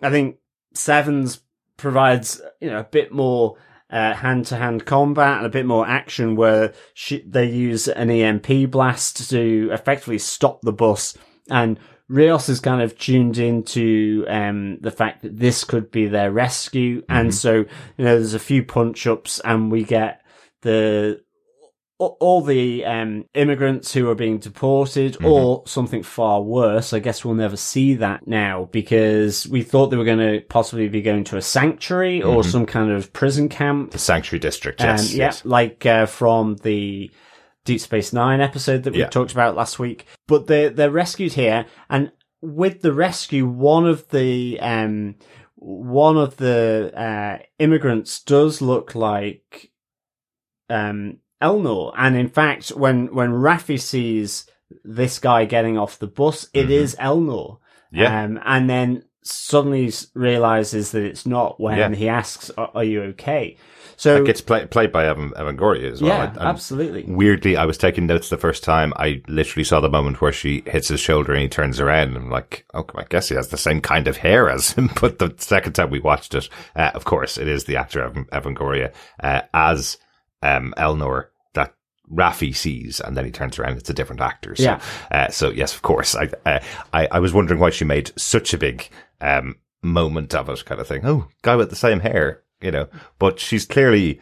I 0.03 0.11
think 0.11 0.37
Seven's 0.75 1.40
provides 1.77 2.40
you 2.61 2.71
know 2.71 2.81
a 2.81 2.85
bit 2.85 3.11
more 3.11 3.57
hand 3.90 4.47
to 4.47 4.57
hand 4.57 4.85
combat 4.85 5.38
and 5.38 5.47
a 5.47 5.51
bit 5.51 5.66
more 5.66 5.87
action 5.87 6.37
where 6.37 6.73
she, 6.95 7.25
they 7.27 7.47
use 7.47 7.88
an 7.88 8.11
EMP 8.11 8.71
blast 8.71 9.31
to 9.31 9.71
effectively 9.73 10.19
stop 10.19 10.61
the 10.62 10.73
bus 10.73 11.16
and 11.51 11.79
Rios 12.09 12.49
is 12.49 12.59
kind 12.61 12.83
of 12.83 12.99
tuned 12.99 13.39
into 13.39 14.25
um, 14.29 14.79
the 14.81 14.91
fact 14.91 15.23
that 15.23 15.39
this 15.39 15.63
could 15.65 15.91
be 15.91 16.07
their 16.09 16.33
rescue 16.33 17.03
and 17.09 17.33
so 17.35 17.53
you 17.55 17.65
know 18.05 18.17
there's 18.17 18.35
a 18.35 18.39
few 18.41 18.65
punch 18.65 19.07
ups 19.07 19.41
and 19.45 19.71
we 19.71 19.85
get 19.85 20.21
the 20.63 21.21
all- 21.99 22.41
the 22.41 22.83
um, 22.87 23.27
immigrants 23.35 23.93
who 23.93 24.09
are 24.09 24.15
being 24.15 24.39
deported, 24.39 25.23
or 25.23 25.63
something 25.67 26.03
far 26.03 26.41
worse. 26.41 26.95
I 26.95 26.99
guess 26.99 27.27
we'll 27.27 27.35
never 27.35 27.59
see 27.59 27.93
that 27.97 28.27
now 28.27 28.71
because 28.73 29.47
we 29.47 29.63
thought 29.63 29.89
they 29.89 29.99
were 29.99 30.05
going 30.05 30.19
to 30.19 30.41
possibly 30.49 30.89
be 30.89 31.03
going 31.03 31.25
to 31.25 31.37
a 31.37 31.43
sanctuary 31.43 32.23
or 32.23 32.43
some 32.43 32.65
kind 32.65 32.91
of 32.91 33.13
prison 33.13 33.51
camp. 33.51 33.91
the 33.91 33.99
Sanctuary 33.99 34.41
District. 34.41 34.81
Um, 34.81 34.87
Yes. 34.89 35.13
yeah, 35.13 35.25
yes. 35.27 35.45
like 35.45 35.85
uh, 35.85 36.07
from 36.07 36.57
the 36.63 37.11
Deep 37.64 37.81
Space 37.81 38.12
Nine 38.12 38.40
episode 38.40 38.83
that 38.85 38.92
we 38.94 39.01
Yeah. 39.01 39.09
talked 39.09 39.33
about 39.33 39.55
last 39.57 39.79
week. 39.79 40.07
But 40.27 40.46
they're 40.46 40.70
they're 40.70 40.90
rescued 40.90 41.35
here, 41.35 41.66
and 41.88 42.12
with 42.40 42.81
the 42.83 42.92
rescue, 42.92 43.46
one 43.46 43.87
of 43.87 44.09
the 44.11 44.59
um, 44.61 45.16
one 45.57 46.16
of 46.16 46.37
the 46.38 46.90
uh, 46.96 47.38
immigrants 47.59 48.23
does 48.23 48.62
look 48.62 48.94
like 48.94 49.70
um, 50.68 51.18
Elnor, 51.42 51.92
and 51.96 52.16
in 52.16 52.29
fact, 52.29 52.70
when 52.70 53.14
when 53.14 53.31
Raffi 53.31 53.79
sees 53.81 54.46
this 54.85 55.18
guy 55.18 55.44
getting 55.44 55.77
off 55.77 55.99
the 55.99 56.07
bus, 56.07 56.49
it 56.55 56.70
is 56.70 56.94
Elnor. 56.96 57.59
Yeah. 57.92 58.23
Um, 58.25 58.38
and 58.44 58.70
then 58.70 59.05
suddenly 59.23 59.92
realizes 60.14 60.92
that 60.92 61.03
it's 61.03 61.27
not 61.27 61.61
when 61.61 61.77
Yeah. 61.77 61.90
he 61.94 62.09
asks, 62.09 62.51
"Are, 62.57 62.70
are 62.75 62.85
you 62.85 63.03
okay?" 63.03 63.57
So 64.01 64.17
It 64.17 64.25
gets 64.25 64.41
play, 64.41 64.65
played 64.65 64.93
by 64.93 65.05
Evan, 65.07 65.31
Evagora 65.33 65.93
as 65.93 66.01
well. 66.01 66.11
yeah, 66.11 66.35
I- 66.39 66.47
absolutely. 66.47 67.05
Weirdly, 67.07 67.59
I 67.59 67.67
was 67.67 67.77
taking 67.77 68.07
notes 68.07 68.31
the 68.31 68.39
first 68.39 68.65
time. 68.65 68.95
I 68.97 69.21
literally 69.29 69.63
saw 69.65 69.81
the 69.81 69.91
moment 69.91 70.23
where 70.23 70.33
she 70.33 70.63
hits 70.67 70.89
his 70.89 71.01
shoulder 71.01 71.35
and 71.35 71.43
he 71.43 71.49
turns 71.49 71.79
around. 71.81 72.09
And 72.09 72.17
I'm 72.17 72.31
like, 72.31 72.65
oh, 72.73 72.87
I 72.95 73.05
guess 73.11 73.29
he 73.29 73.35
has 73.35 73.49
the 73.49 73.59
same 73.59 73.83
kind 73.83 74.09
of 74.09 74.17
hair 74.17 74.49
as 74.49 74.71
him. 74.73 74.89
But 75.03 75.19
the 75.19 75.35
second 75.37 75.75
time 75.75 75.91
we 75.91 76.01
watched 76.01 76.35
it, 76.35 76.49
uh, 76.75 76.93
of 76.95 77.05
course, 77.05 77.37
it 77.37 77.47
is 77.47 77.65
the 77.65 77.77
actor 77.77 78.03
Evan, 78.03 78.25
Evagora 78.33 78.91
uh, 79.23 79.43
as 79.53 79.99
um, 80.43 80.73
Elnor 80.79 81.27
that 81.53 81.75
Raffi 82.11 82.57
sees, 82.57 83.01
and 83.01 83.15
then 83.19 83.27
he 83.27 83.31
turns 83.31 83.59
around. 83.59 83.77
It's 83.77 83.91
a 83.91 83.95
different 83.95 84.23
actor. 84.23 84.57
So, 84.57 84.63
Yeah. 84.63 84.81
uh, 85.11 85.29
so 85.29 85.51
yes, 85.51 85.75
of 85.75 85.83
course. 85.83 86.17
I, 86.17 86.31
uh, 86.47 86.61
I 86.95 87.07
I 87.13 87.19
was 87.19 87.35
wondering 87.35 87.61
why 87.61 87.69
she 87.69 87.85
made 87.85 88.13
such 88.19 88.55
a 88.55 88.59
big 88.59 88.89
um, 89.21 89.57
moment 89.83 90.35
of 90.35 90.49
it, 90.49 90.65
kind 90.65 90.81
of 90.81 90.87
thing. 90.89 91.05
Oh, 91.05 91.29
guy 91.43 91.57
with 91.57 91.69
the 91.69 91.77
same 91.77 92.01
hair, 92.01 92.43
you 92.62 92.70
know. 92.70 92.88
But 93.18 93.38
she's 93.40 93.66
clearly 93.66 94.20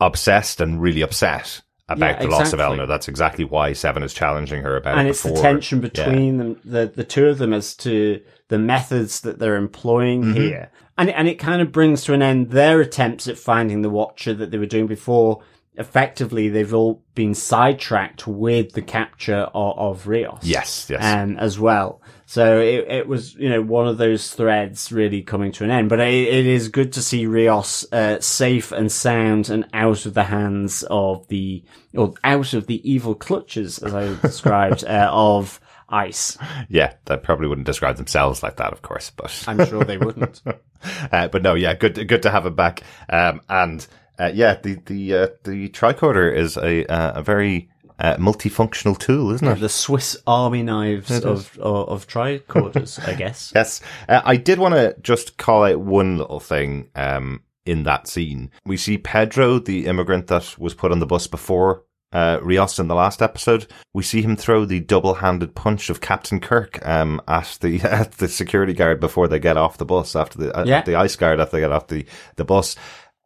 obsessed 0.00 0.60
and 0.60 0.80
really 0.80 1.00
upset 1.02 1.60
about 1.88 2.16
Yeah, 2.20 2.22
the 2.22 2.28
loss 2.30 2.52
of. 2.52 2.58
Elnor. 2.60 2.86
That's 2.88 3.08
exactly 3.08 3.44
why 3.44 3.72
Seven 3.72 4.02
is 4.02 4.14
challenging 4.14 4.62
her 4.62 4.76
about 4.76 4.98
and 4.98 5.06
it 5.06 5.10
it's 5.10 5.22
before. 5.22 5.36
the 5.36 5.42
tension 5.42 5.78
Yeah. 5.82 5.88
between 5.88 6.36
them, 6.38 6.60
the 6.64 6.90
the 6.94 7.04
two 7.04 7.26
of 7.26 7.38
them 7.38 7.52
as 7.52 7.74
to 7.78 8.20
the 8.48 8.58
methods 8.58 9.20
that 9.22 9.38
they're 9.38 9.56
employing 9.56 10.22
Mm-hmm. 10.22 10.34
here, 10.34 10.70
and 10.98 11.10
and 11.10 11.28
it 11.28 11.38
kind 11.38 11.62
of 11.62 11.72
brings 11.72 12.04
to 12.04 12.14
an 12.14 12.22
end 12.22 12.50
their 12.50 12.80
attempts 12.80 13.28
at 13.28 13.38
finding 13.38 13.82
the 13.82 13.90
Watcher 13.90 14.34
that 14.34 14.50
they 14.50 14.58
were 14.58 14.66
doing 14.66 14.86
before. 14.86 15.42
Effectively, 15.76 16.50
they've 16.50 16.74
all 16.74 17.02
been 17.14 17.32
sidetracked 17.34 18.26
with 18.26 18.72
the 18.72 18.82
capture 18.82 19.48
of, 19.54 19.78
of 19.78 20.06
Rios. 20.06 20.40
Yes, 20.42 20.86
yes. 20.90 21.02
um, 21.02 21.38
as 21.38 21.58
well. 21.58 22.02
So 22.32 22.60
it, 22.60 22.86
it 22.88 23.06
was, 23.06 23.34
you 23.34 23.50
know, 23.50 23.60
one 23.60 23.86
of 23.86 23.98
those 23.98 24.32
threads 24.32 24.90
really 24.90 25.20
coming 25.20 25.52
to 25.52 25.64
an 25.64 25.70
end. 25.70 25.90
But 25.90 26.00
it, 26.00 26.14
it 26.14 26.46
is 26.46 26.70
good 26.70 26.94
to 26.94 27.02
see 27.02 27.26
Rios 27.26 27.84
uh, 27.92 28.20
safe 28.20 28.72
and 28.72 28.90
sound 28.90 29.50
and 29.50 29.68
out 29.74 30.06
of 30.06 30.14
the 30.14 30.22
hands 30.22 30.82
of 30.88 31.28
the, 31.28 31.62
or 31.94 32.14
out 32.24 32.54
of 32.54 32.68
the 32.68 32.90
evil 32.90 33.14
clutches, 33.14 33.80
as 33.80 33.92
I 33.92 34.18
described, 34.22 34.82
uh, 34.82 35.10
of 35.12 35.60
ice. 35.90 36.38
yeah, 36.70 36.94
they 37.04 37.18
probably 37.18 37.48
wouldn't 37.48 37.66
describe 37.66 37.96
themselves 37.96 38.42
like 38.42 38.56
that, 38.56 38.72
of 38.72 38.80
course, 38.80 39.10
but 39.10 39.44
I'm 39.46 39.66
sure 39.66 39.84
they 39.84 39.98
wouldn't. 39.98 40.40
uh, 41.12 41.28
but 41.28 41.42
no, 41.42 41.52
yeah, 41.52 41.74
good, 41.74 42.08
good 42.08 42.22
to 42.22 42.30
have 42.30 42.46
him 42.46 42.54
back. 42.54 42.82
Um, 43.10 43.42
and 43.50 43.86
uh, 44.18 44.30
yeah, 44.32 44.54
the 44.54 44.76
the 44.86 45.14
uh, 45.14 45.26
the 45.44 45.68
tricorder 45.68 46.34
is 46.34 46.56
a 46.56 46.90
uh, 46.90 47.20
a 47.20 47.22
very 47.22 47.68
uh, 48.02 48.16
multifunctional 48.16 48.98
tool, 48.98 49.30
isn't 49.32 49.46
it? 49.48 49.60
the 49.60 49.68
Swiss 49.70 50.16
Army 50.26 50.62
knives 50.62 51.10
of, 51.24 51.56
of 51.58 51.88
of 51.88 52.06
tricorders, 52.08 52.98
I 53.08 53.14
guess. 53.14 53.52
Yes. 53.54 53.80
Uh, 54.08 54.20
I 54.24 54.36
did 54.36 54.58
want 54.58 54.74
to 54.74 54.94
just 55.02 55.38
call 55.38 55.64
out 55.64 55.80
one 55.80 56.18
little 56.18 56.40
thing 56.40 56.88
um, 56.94 57.42
in 57.64 57.84
that 57.84 58.08
scene. 58.08 58.50
We 58.66 58.76
see 58.76 58.98
Pedro, 58.98 59.58
the 59.60 59.86
immigrant 59.86 60.26
that 60.26 60.56
was 60.58 60.74
put 60.74 60.92
on 60.92 60.98
the 60.98 61.06
bus 61.06 61.26
before 61.28 61.84
uh, 62.12 62.38
Rios 62.42 62.78
in 62.78 62.88
the 62.88 62.94
last 62.94 63.22
episode. 63.22 63.66
We 63.94 64.02
see 64.02 64.20
him 64.20 64.36
throw 64.36 64.64
the 64.66 64.80
double-handed 64.80 65.54
punch 65.54 65.88
of 65.88 66.00
Captain 66.02 66.40
Kirk 66.40 66.84
um, 66.86 67.22
at 67.28 67.56
the 67.62 67.80
at 67.84 68.12
the 68.18 68.28
security 68.28 68.72
guard 68.74 69.00
before 69.00 69.28
they 69.28 69.38
get 69.38 69.56
off 69.56 69.78
the 69.78 69.86
bus. 69.86 70.14
After 70.16 70.38
the 70.38 70.58
uh, 70.58 70.64
Yeah. 70.66 70.82
the 70.82 70.96
ice 70.96 71.16
guard 71.16 71.40
after 71.40 71.56
they 71.56 71.62
get 71.62 71.72
off 71.72 71.86
the 71.86 72.04
the 72.36 72.44
bus. 72.44 72.74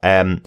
Um, 0.02 0.42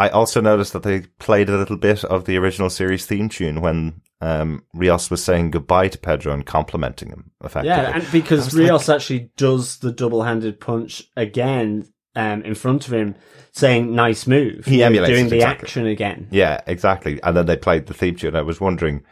I 0.00 0.08
also 0.08 0.40
noticed 0.40 0.72
that 0.72 0.82
they 0.82 1.02
played 1.18 1.50
a 1.50 1.58
little 1.58 1.76
bit 1.76 2.04
of 2.04 2.24
the 2.24 2.38
original 2.38 2.70
series 2.70 3.04
theme 3.04 3.28
tune 3.28 3.60
when 3.60 4.00
um, 4.22 4.64
Rios 4.72 5.10
was 5.10 5.22
saying 5.22 5.50
goodbye 5.50 5.88
to 5.88 5.98
Pedro 5.98 6.32
and 6.32 6.46
complimenting 6.46 7.10
him. 7.10 7.32
Effectively, 7.44 7.68
Yeah, 7.68 7.96
and 7.96 8.10
because 8.10 8.54
Rios 8.54 8.88
actually 8.88 9.30
does 9.36 9.76
the 9.80 9.92
double-handed 9.92 10.58
punch 10.58 11.02
again 11.18 11.86
um, 12.16 12.42
in 12.42 12.54
front 12.54 12.86
of 12.86 12.94
him, 12.94 13.14
saying 13.52 13.94
"nice 13.94 14.26
move." 14.26 14.64
He 14.64 14.82
emulates 14.82 15.10
doing 15.10 15.26
it, 15.26 15.30
the 15.30 15.36
exactly. 15.36 15.66
action 15.66 15.86
again. 15.86 16.28
Yeah, 16.30 16.62
exactly. 16.66 17.22
And 17.22 17.36
then 17.36 17.44
they 17.44 17.58
played 17.58 17.84
the 17.86 17.94
theme 17.94 18.16
tune. 18.16 18.34
I 18.34 18.42
was 18.42 18.58
wondering, 18.58 19.04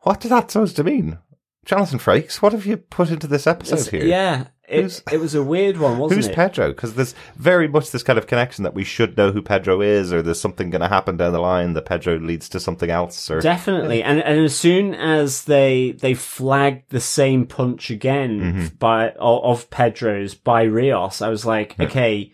what 0.00 0.18
did 0.20 0.32
that 0.32 0.50
supposed 0.50 0.74
to 0.76 0.84
mean? 0.84 1.18
Jonathan 1.64 2.00
Frakes, 2.00 2.42
what 2.42 2.52
have 2.52 2.66
you 2.66 2.76
put 2.78 3.10
into 3.10 3.28
this 3.28 3.46
episode 3.46 3.74
It's- 3.76 3.88
here? 3.90 4.04
Yeah, 4.04 4.46
it, 4.72 5.02
it 5.12 5.20
was 5.20 5.34
a 5.34 5.42
weird 5.42 5.76
one, 5.78 5.98
wasn't 5.98 6.16
Who's 6.18 6.26
it? 6.26 6.30
Who's 6.30 6.34
Pedro? 6.36 6.68
Because 6.68 6.94
there's 6.94 7.14
very 7.36 7.68
much 7.68 7.90
this 7.90 8.02
kind 8.02 8.18
of 8.18 8.26
connection 8.26 8.64
that 8.64 8.74
we 8.74 8.84
should 8.84 9.16
know 9.16 9.30
who 9.32 9.42
Pedro 9.42 9.80
is, 9.80 10.12
or 10.12 10.22
there's 10.22 10.40
something 10.40 10.70
going 10.70 10.80
to 10.82 10.88
happen 10.88 11.16
down 11.16 11.32
the 11.32 11.40
line 11.40 11.74
that 11.74 11.86
Pedro 11.86 12.18
leads 12.18 12.48
to 12.50 12.60
something 12.60 12.90
else. 12.90 13.30
Or 13.30 13.40
Definitely, 13.40 14.02
and 14.02 14.20
and 14.22 14.40
as 14.44 14.56
soon 14.56 14.94
as 14.94 15.44
they 15.44 15.92
they 15.92 16.14
flagged 16.14 16.90
the 16.90 17.00
same 17.00 17.46
punch 17.46 17.90
again 17.90 18.40
Mm-hmm. 18.40 18.66
by 18.78 19.10
of, 19.18 19.68
Pedro's 19.70 20.34
by 20.34 20.62
Rios, 20.62 21.20
I 21.22 21.28
was 21.28 21.44
like, 21.44 21.78
okay, 21.80 22.32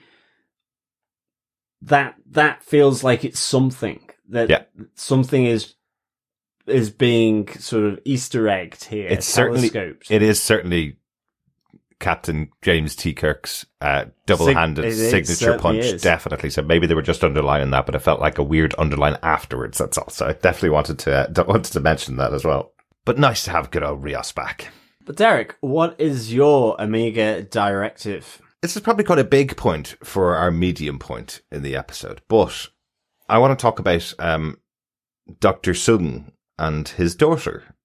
that 1.83 2.15
that 2.31 2.63
feels 2.63 3.03
like 3.05 3.25
it's 3.25 3.41
something 3.41 4.01
that 4.29 4.51
Yeah. 4.51 4.63
something 4.95 5.45
is 5.45 5.75
is 6.67 6.91
being 6.91 7.49
sort 7.59 7.85
of 7.85 7.99
Easter 8.05 8.47
egged 8.49 8.85
here. 8.85 9.09
it's 9.09 9.27
certainly 9.27 9.71
it 10.11 10.21
is 10.23 10.43
certainly 10.43 10.98
Captain 12.01 12.51
James 12.63 12.95
T. 12.95 13.13
Kirk's 13.13 13.67
uh, 13.81 14.07
double-handed 14.27 14.93
Sig- 14.95 15.27
signature 15.27 15.59
punch, 15.59 15.85
is. 15.85 16.03
definitely. 16.03 16.51
So 16.51 16.63
maybe 16.63 16.87
they 16.87 16.95
were 16.95 17.03
just 17.03 17.25
underlining 17.25 17.71
that, 17.71 17.87
but 17.87 17.95
it 17.95 18.01
felt 18.01 18.21
like 18.21 18.39
a 18.39 18.43
weird 18.43 18.75
underline 18.79 19.19
afterwards. 19.23 19.79
That's 19.79 19.99
all. 19.99 20.09
So 20.11 20.27
I 20.27 20.33
definitely 20.33 20.71
wanted 20.71 20.99
to 21.01 21.41
uh, 21.41 21.45
wanted 21.49 21.73
to 21.73 21.81
mention 21.81 22.17
that 22.17 22.33
as 22.33 22.45
well. 22.45 22.73
But 23.05 23.19
nice 23.19 23.45
to 23.45 23.51
have 23.51 23.71
good 23.71 23.83
old 23.83 24.05
Rios 24.05 24.33
back. 24.33 24.69
But 25.05 25.17
Derek, 25.17 25.57
what 25.61 25.99
is 25.99 26.33
your 26.33 26.81
Omega 26.81 27.43
directive? 27.43 28.43
This 28.61 28.77
is 28.77 28.83
probably 28.83 29.05
quite 29.05 29.19
a 29.19 29.25
big 29.25 29.57
point 29.57 29.97
for 30.05 30.35
our 30.37 30.51
medium 30.51 30.99
point 30.99 31.41
in 31.51 31.63
the 31.63 31.77
episode, 31.77 32.21
but 32.29 32.69
I 33.29 33.39
want 33.39 33.59
to 33.59 33.63
talk 33.63 33.79
about 33.79 34.13
um, 34.19 34.59
Dr. 35.41 35.73
Soong 35.73 36.33
and 36.59 36.89
his 36.89 37.15
daughter 37.15 37.77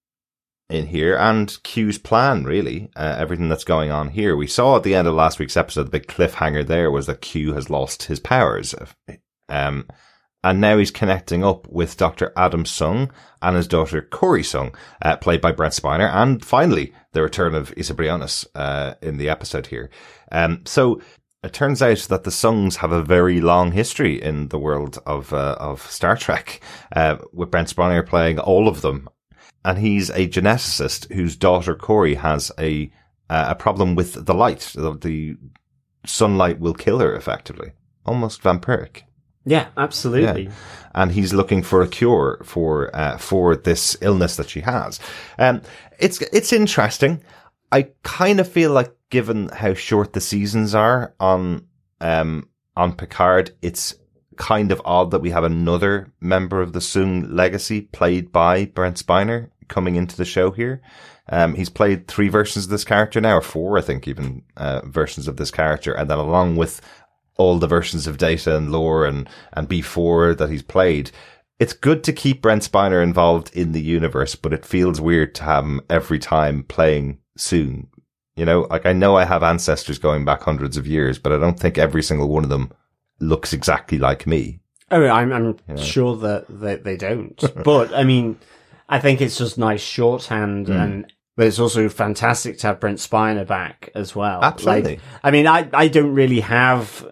in 0.70 0.86
here 0.86 1.16
and 1.16 1.56
Q's 1.62 1.98
plan, 1.98 2.44
really, 2.44 2.90
uh, 2.96 3.16
everything 3.18 3.48
that's 3.48 3.64
going 3.64 3.90
on 3.90 4.08
here. 4.08 4.36
We 4.36 4.46
saw 4.46 4.76
at 4.76 4.82
the 4.82 4.94
end 4.94 5.06
of 5.06 5.14
last 5.14 5.38
week's 5.38 5.56
episode, 5.56 5.84
the 5.84 5.90
big 5.90 6.06
cliffhanger 6.06 6.66
there 6.66 6.90
was 6.90 7.06
that 7.06 7.20
Q 7.20 7.52
has 7.54 7.70
lost 7.70 8.04
his 8.04 8.20
powers. 8.20 8.74
Um, 9.48 9.86
and 10.42 10.60
now 10.60 10.76
he's 10.76 10.90
connecting 10.90 11.42
up 11.42 11.66
with 11.68 11.96
Dr. 11.96 12.32
Adam 12.36 12.64
Soong 12.64 13.10
and 13.40 13.56
his 13.56 13.66
daughter 13.66 14.02
Kore 14.02 14.38
Soong, 14.38 14.74
uh, 15.00 15.16
played 15.16 15.40
by 15.40 15.52
Brent 15.52 15.72
Spiner, 15.72 16.12
and 16.14 16.44
finally 16.44 16.92
the 17.12 17.22
return 17.22 17.54
of 17.54 17.72
Isa 17.76 17.94
Briones 17.94 18.46
uh, 18.54 18.94
in 19.00 19.16
the 19.16 19.30
episode 19.30 19.68
here. 19.68 19.90
Um, 20.30 20.62
so 20.66 21.00
it 21.42 21.52
turns 21.52 21.80
out 21.82 21.98
that 22.08 22.24
the 22.24 22.30
Soongs 22.30 22.76
have 22.76 22.92
a 22.92 23.02
very 23.02 23.40
long 23.40 23.72
history 23.72 24.20
in 24.20 24.48
the 24.48 24.58
world 24.58 24.98
of 25.06 25.32
uh, 25.32 25.56
of 25.58 25.82
Star 25.90 26.16
Trek, 26.16 26.60
uh, 26.94 27.16
with 27.32 27.50
Brent 27.50 27.74
Spiner 27.74 28.06
playing 28.06 28.38
all 28.38 28.68
of 28.68 28.82
them, 28.82 29.08
and 29.64 29.78
he's 29.78 30.10
a 30.10 30.28
geneticist 30.28 31.12
whose 31.12 31.36
daughter 31.36 31.74
Kore 31.74 32.08
has 32.08 32.52
a 32.58 32.90
uh, 33.30 33.46
a 33.48 33.54
problem 33.54 33.94
with 33.94 34.26
the 34.26 34.34
light. 34.34 34.72
The, 34.74 34.92
the 34.94 35.36
sunlight 36.06 36.60
will 36.60 36.74
kill 36.74 36.98
her 36.98 37.14
effectively, 37.16 37.72
almost 38.04 38.42
vampiric 38.42 39.02
Yeah, 39.46 39.68
absolutely. 39.76 40.50
and 40.94 41.12
he's 41.12 41.32
looking 41.32 41.62
for 41.62 41.80
a 41.82 41.88
cure 41.88 42.42
for 42.44 42.94
uh, 42.94 43.16
for 43.16 43.56
this 43.56 43.96
illness 44.00 44.36
that 44.36 44.50
she 44.50 44.60
has. 44.60 45.00
Um, 45.38 45.62
it's 45.98 46.20
it's 46.20 46.52
interesting. 46.52 47.22
I 47.72 47.88
kind 48.02 48.38
of 48.38 48.48
feel 48.48 48.70
like, 48.70 48.94
given 49.10 49.48
how 49.48 49.74
short 49.74 50.12
the 50.12 50.20
seasons 50.20 50.74
are 50.74 51.14
on 51.18 51.66
um 52.00 52.48
on 52.76 52.92
Picard, 52.92 53.52
it's 53.62 53.94
kind 54.36 54.72
of 54.72 54.82
odd 54.84 55.10
that 55.12 55.20
we 55.22 55.30
have 55.30 55.44
another 55.44 56.12
member 56.20 56.60
of 56.60 56.72
the 56.72 56.80
Soong 56.80 57.26
legacy 57.30 57.80
played 57.82 58.32
by 58.32 58.64
Brent 58.66 58.96
Spiner 58.96 59.50
coming 59.68 59.96
into 59.96 60.16
the 60.16 60.24
show 60.24 60.50
here. 60.50 60.82
Um, 61.28 61.54
he's 61.54 61.70
played 61.70 62.06
three 62.06 62.28
versions 62.28 62.66
of 62.66 62.70
this 62.70 62.84
character 62.84 63.20
now, 63.20 63.36
or 63.36 63.42
four, 63.42 63.78
I 63.78 63.80
think, 63.80 64.06
even 64.06 64.42
uh, 64.56 64.82
versions 64.84 65.26
of 65.26 65.36
this 65.36 65.50
character, 65.50 65.92
and 65.92 66.10
then 66.10 66.18
along 66.18 66.56
with 66.56 66.80
all 67.36 67.58
the 67.58 67.66
versions 67.66 68.06
of 68.06 68.18
Data 68.18 68.56
and 68.56 68.70
Lore 68.70 69.04
and 69.06 69.28
and 69.52 69.68
B4 69.68 70.36
that 70.38 70.50
he's 70.50 70.62
played. 70.62 71.10
It's 71.60 71.72
good 71.72 72.02
to 72.04 72.12
keep 72.12 72.42
Brent 72.42 72.68
Spiner 72.68 73.02
involved 73.02 73.54
in 73.54 73.72
the 73.72 73.80
universe, 73.80 74.34
but 74.34 74.52
it 74.52 74.66
feels 74.66 75.00
weird 75.00 75.34
to 75.36 75.44
have 75.44 75.64
him 75.64 75.80
every 75.88 76.18
time 76.18 76.64
playing 76.64 77.18
Soong. 77.38 77.86
You 78.36 78.44
know, 78.44 78.66
like 78.70 78.86
I 78.86 78.92
know 78.92 79.16
I 79.16 79.24
have 79.24 79.44
ancestors 79.44 79.98
going 79.98 80.24
back 80.24 80.42
hundreds 80.42 80.76
of 80.76 80.86
years, 80.86 81.18
but 81.18 81.32
I 81.32 81.38
don't 81.38 81.58
think 81.58 81.78
every 81.78 82.02
single 82.02 82.28
one 82.28 82.42
of 82.42 82.50
them 82.50 82.72
looks 83.20 83.52
exactly 83.52 83.98
like 83.98 84.26
me. 84.26 84.60
Oh, 84.90 85.06
I'm, 85.06 85.32
I'm 85.32 85.76
sure 85.76 86.16
that 86.16 86.46
they, 86.48 86.76
they 86.76 86.96
don't. 86.96 87.42
but 87.64 87.94
I 87.94 88.02
mean, 88.04 88.38
I 88.88 88.98
think 89.00 89.20
it's 89.20 89.38
just 89.38 89.58
nice 89.58 89.80
shorthand 89.82 90.66
Hmm. 90.68 90.72
and 90.72 91.12
but 91.36 91.46
it's 91.48 91.58
also 91.58 91.88
fantastic 91.88 92.58
to 92.58 92.68
have 92.68 92.78
Brent 92.78 92.98
Spiner 92.98 93.44
back 93.44 93.90
as 93.96 94.14
well. 94.14 94.40
Absolutely. 94.42 94.92
Like, 94.96 95.00
I 95.24 95.30
mean, 95.32 95.48
I, 95.48 95.68
I 95.74 95.88
don't 95.88 96.14
really 96.14 96.38
have 96.40 97.04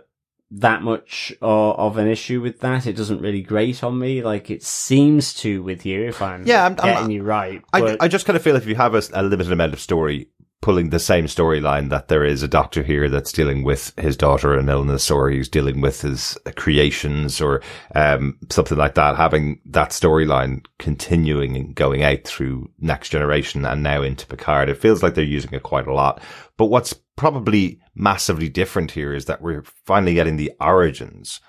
that 0.53 0.83
much 0.83 1.33
of, 1.43 1.77
of 1.79 1.99
an 1.99 2.07
issue 2.07 2.41
with 2.41 2.61
that. 2.61 2.87
It 2.87 2.93
doesn't 2.95 3.21
really 3.21 3.43
grate 3.43 3.83
on 3.83 3.99
me 3.99 4.23
like 4.23 4.49
it 4.49 4.63
seems 4.63 5.35
to 5.41 5.63
with 5.65 5.85
you, 5.85 6.05
if 6.07 6.23
I'm 6.23 6.47
Yeah, 6.47 6.63
I'm- 6.63 6.77
I'm- 6.79 6.95
getting 6.95 7.11
you 7.11 7.25
right. 7.25 7.63
I, 7.73 7.81
But- 7.81 8.01
I 8.03 8.07
just 8.07 8.25
kind 8.27 8.37
of 8.37 8.43
feel 8.45 8.55
if 8.55 8.65
you 8.67 8.77
have 8.77 8.95
a, 8.95 9.03
a 9.13 9.25
limited 9.25 9.51
amount 9.51 9.73
of 9.73 9.81
story 9.81 10.29
pulling 10.63 10.91
the 10.91 10.99
same 10.99 11.27
storyline 11.27 11.91
that 11.91 12.09
there 12.09 12.25
is 12.25 12.43
a 12.43 12.49
doctor 12.49 12.83
here 12.83 13.11
that's 13.11 13.33
dealing 13.33 13.65
with 13.65 13.93
his 13.99 14.17
daughter 14.17 14.55
an 14.55 14.69
illness 14.69 15.11
or 15.11 15.29
he's 15.29 15.49
dealing 15.49 15.81
with 15.81 16.01
his 16.01 16.39
creations 16.57 17.41
or 17.41 17.61
um, 17.97 18.39
something 18.49 18.79
like 18.79 18.95
that. 18.95 19.17
Having 19.17 19.61
that 19.67 19.91
storyline 19.91 20.65
continuing 20.79 21.57
and 21.57 21.75
going 21.75 22.05
out 22.05 22.25
through 22.25 22.71
next 22.79 23.11
generation 23.11 23.67
and 23.67 23.83
now 23.83 24.03
into 24.03 24.27
picard 24.27 24.69
it 24.69 24.79
feels 24.79 25.03
like 25.03 25.15
they're 25.15 25.25
using 25.25 25.53
it 25.53 25.65
quite 25.65 25.89
a 25.89 25.93
lot. 25.93 26.23
But 26.57 26.67
what's 26.67 26.95
probably 27.17 27.81
massively 27.95 28.49
different 28.49 28.93
here 28.93 29.13
is 29.13 29.25
that 29.27 29.43
we're 29.43 29.65
finally 29.85 30.15
getting 30.15 30.37
the 30.37 30.53
origins 30.61 31.41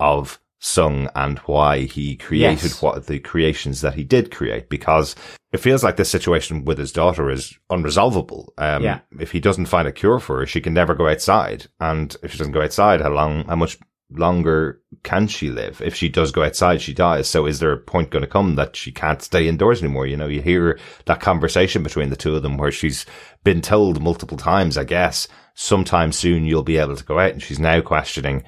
of 0.00 0.40
Soong 0.62 1.10
and 1.16 1.38
why 1.40 1.80
he 1.80 2.16
created 2.16 2.62
Yes. 2.62 2.80
what 2.82 3.06
the 3.06 3.18
creations 3.18 3.80
that 3.80 3.94
he 3.94 4.04
did 4.04 4.30
create 4.30 4.68
because 4.68 5.16
it 5.52 5.58
feels 5.58 5.82
like 5.82 5.96
this 5.96 6.08
situation 6.10 6.64
with 6.64 6.78
his 6.78 6.92
daughter 6.92 7.30
is 7.30 7.58
unresolvable. 7.70 8.48
Um, 8.58 8.82
Yeah. 8.84 9.00
if 9.18 9.32
he 9.32 9.40
doesn't 9.40 9.66
find 9.66 9.88
a 9.88 9.92
cure 9.92 10.20
for 10.20 10.38
her, 10.38 10.46
she 10.46 10.60
can 10.60 10.72
never 10.72 10.94
go 10.94 11.08
outside. 11.08 11.66
And 11.80 12.16
if 12.22 12.30
she 12.32 12.38
doesn't 12.38 12.52
go 12.52 12.62
outside, 12.62 13.00
how 13.00 13.10
long, 13.10 13.44
how 13.46 13.56
much 13.56 13.76
longer 14.14 14.80
can 15.02 15.26
she 15.26 15.50
live? 15.50 15.80
If 15.82 15.94
she 15.94 16.08
does 16.08 16.30
go 16.32 16.42
outside, 16.44 16.80
she 16.80 16.94
dies. 16.94 17.28
So 17.28 17.46
is 17.46 17.58
there 17.58 17.72
a 17.72 17.78
point 17.78 18.10
going 18.10 18.22
to 18.22 18.28
come 18.28 18.54
that 18.56 18.76
she 18.76 18.92
can't 18.92 19.20
stay 19.22 19.48
indoors 19.48 19.82
anymore? 19.82 20.06
You 20.06 20.16
know, 20.16 20.28
you 20.28 20.42
hear 20.42 20.78
that 21.06 21.20
conversation 21.20 21.82
between 21.82 22.10
the 22.10 22.16
two 22.16 22.36
of 22.36 22.42
them 22.42 22.56
where 22.56 22.70
she's 22.70 23.04
been 23.42 23.60
told 23.62 24.00
multiple 24.02 24.36
times, 24.36 24.78
I 24.78 24.84
guess, 24.84 25.28
sometime 25.54 26.12
soon 26.12 26.44
you'll 26.44 26.62
be 26.62 26.78
able 26.78 26.96
to 26.96 27.04
go 27.04 27.18
out. 27.18 27.32
And 27.32 27.42
she's 27.42 27.58
now 27.58 27.80
questioning, 27.80 28.44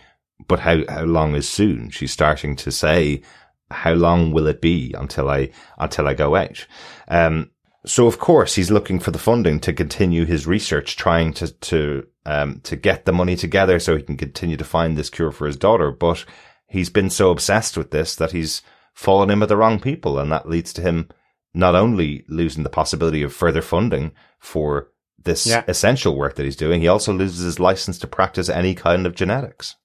but 0.48 0.60
how, 0.60 0.82
how 0.88 1.04
long 1.04 1.34
is 1.34 1.48
soon? 1.48 1.90
She's 1.90 2.12
starting 2.12 2.56
to 2.56 2.70
say, 2.72 3.22
how 3.70 3.94
long 3.94 4.32
will 4.32 4.46
it 4.46 4.60
be 4.60 4.94
until 4.96 5.28
I, 5.30 5.50
until 5.78 6.06
I 6.06 6.14
go 6.14 6.36
out? 6.36 6.66
Um, 7.08 7.50
so 7.86 8.06
of 8.06 8.18
course 8.18 8.54
he's 8.54 8.70
looking 8.70 8.98
for 8.98 9.10
the 9.10 9.18
funding 9.18 9.60
to 9.60 9.72
continue 9.72 10.24
his 10.24 10.46
research, 10.46 10.96
trying 10.96 11.32
to, 11.34 11.52
to, 11.52 12.06
um, 12.24 12.60
to 12.64 12.76
get 12.76 13.04
the 13.04 13.12
money 13.12 13.36
together 13.36 13.78
so 13.78 13.96
he 13.96 14.02
can 14.02 14.16
continue 14.16 14.56
to 14.56 14.64
find 14.64 14.96
this 14.96 15.10
cure 15.10 15.30
for 15.32 15.46
his 15.46 15.56
daughter. 15.56 15.90
But 15.90 16.24
he's 16.66 16.90
been 16.90 17.10
so 17.10 17.30
obsessed 17.30 17.76
with 17.76 17.90
this 17.90 18.16
that 18.16 18.32
he's 18.32 18.62
fallen 18.94 19.30
in 19.30 19.40
with 19.40 19.48
the 19.48 19.56
wrong 19.56 19.80
people. 19.80 20.18
And 20.18 20.30
that 20.32 20.48
leads 20.48 20.72
to 20.74 20.82
him 20.82 21.08
not 21.52 21.74
only 21.74 22.24
losing 22.28 22.62
the 22.62 22.70
possibility 22.70 23.22
of 23.22 23.34
further 23.34 23.62
funding 23.62 24.12
for 24.38 24.88
this 25.22 25.46
Yeah. 25.46 25.64
essential 25.68 26.16
work 26.16 26.36
that 26.36 26.44
he's 26.44 26.56
doing, 26.56 26.80
he 26.80 26.88
also 26.88 27.12
loses 27.12 27.44
his 27.44 27.60
license 27.60 27.98
to 27.98 28.06
practice 28.06 28.48
any 28.48 28.74
kind 28.74 29.06
of 29.06 29.14
genetics 29.14 29.76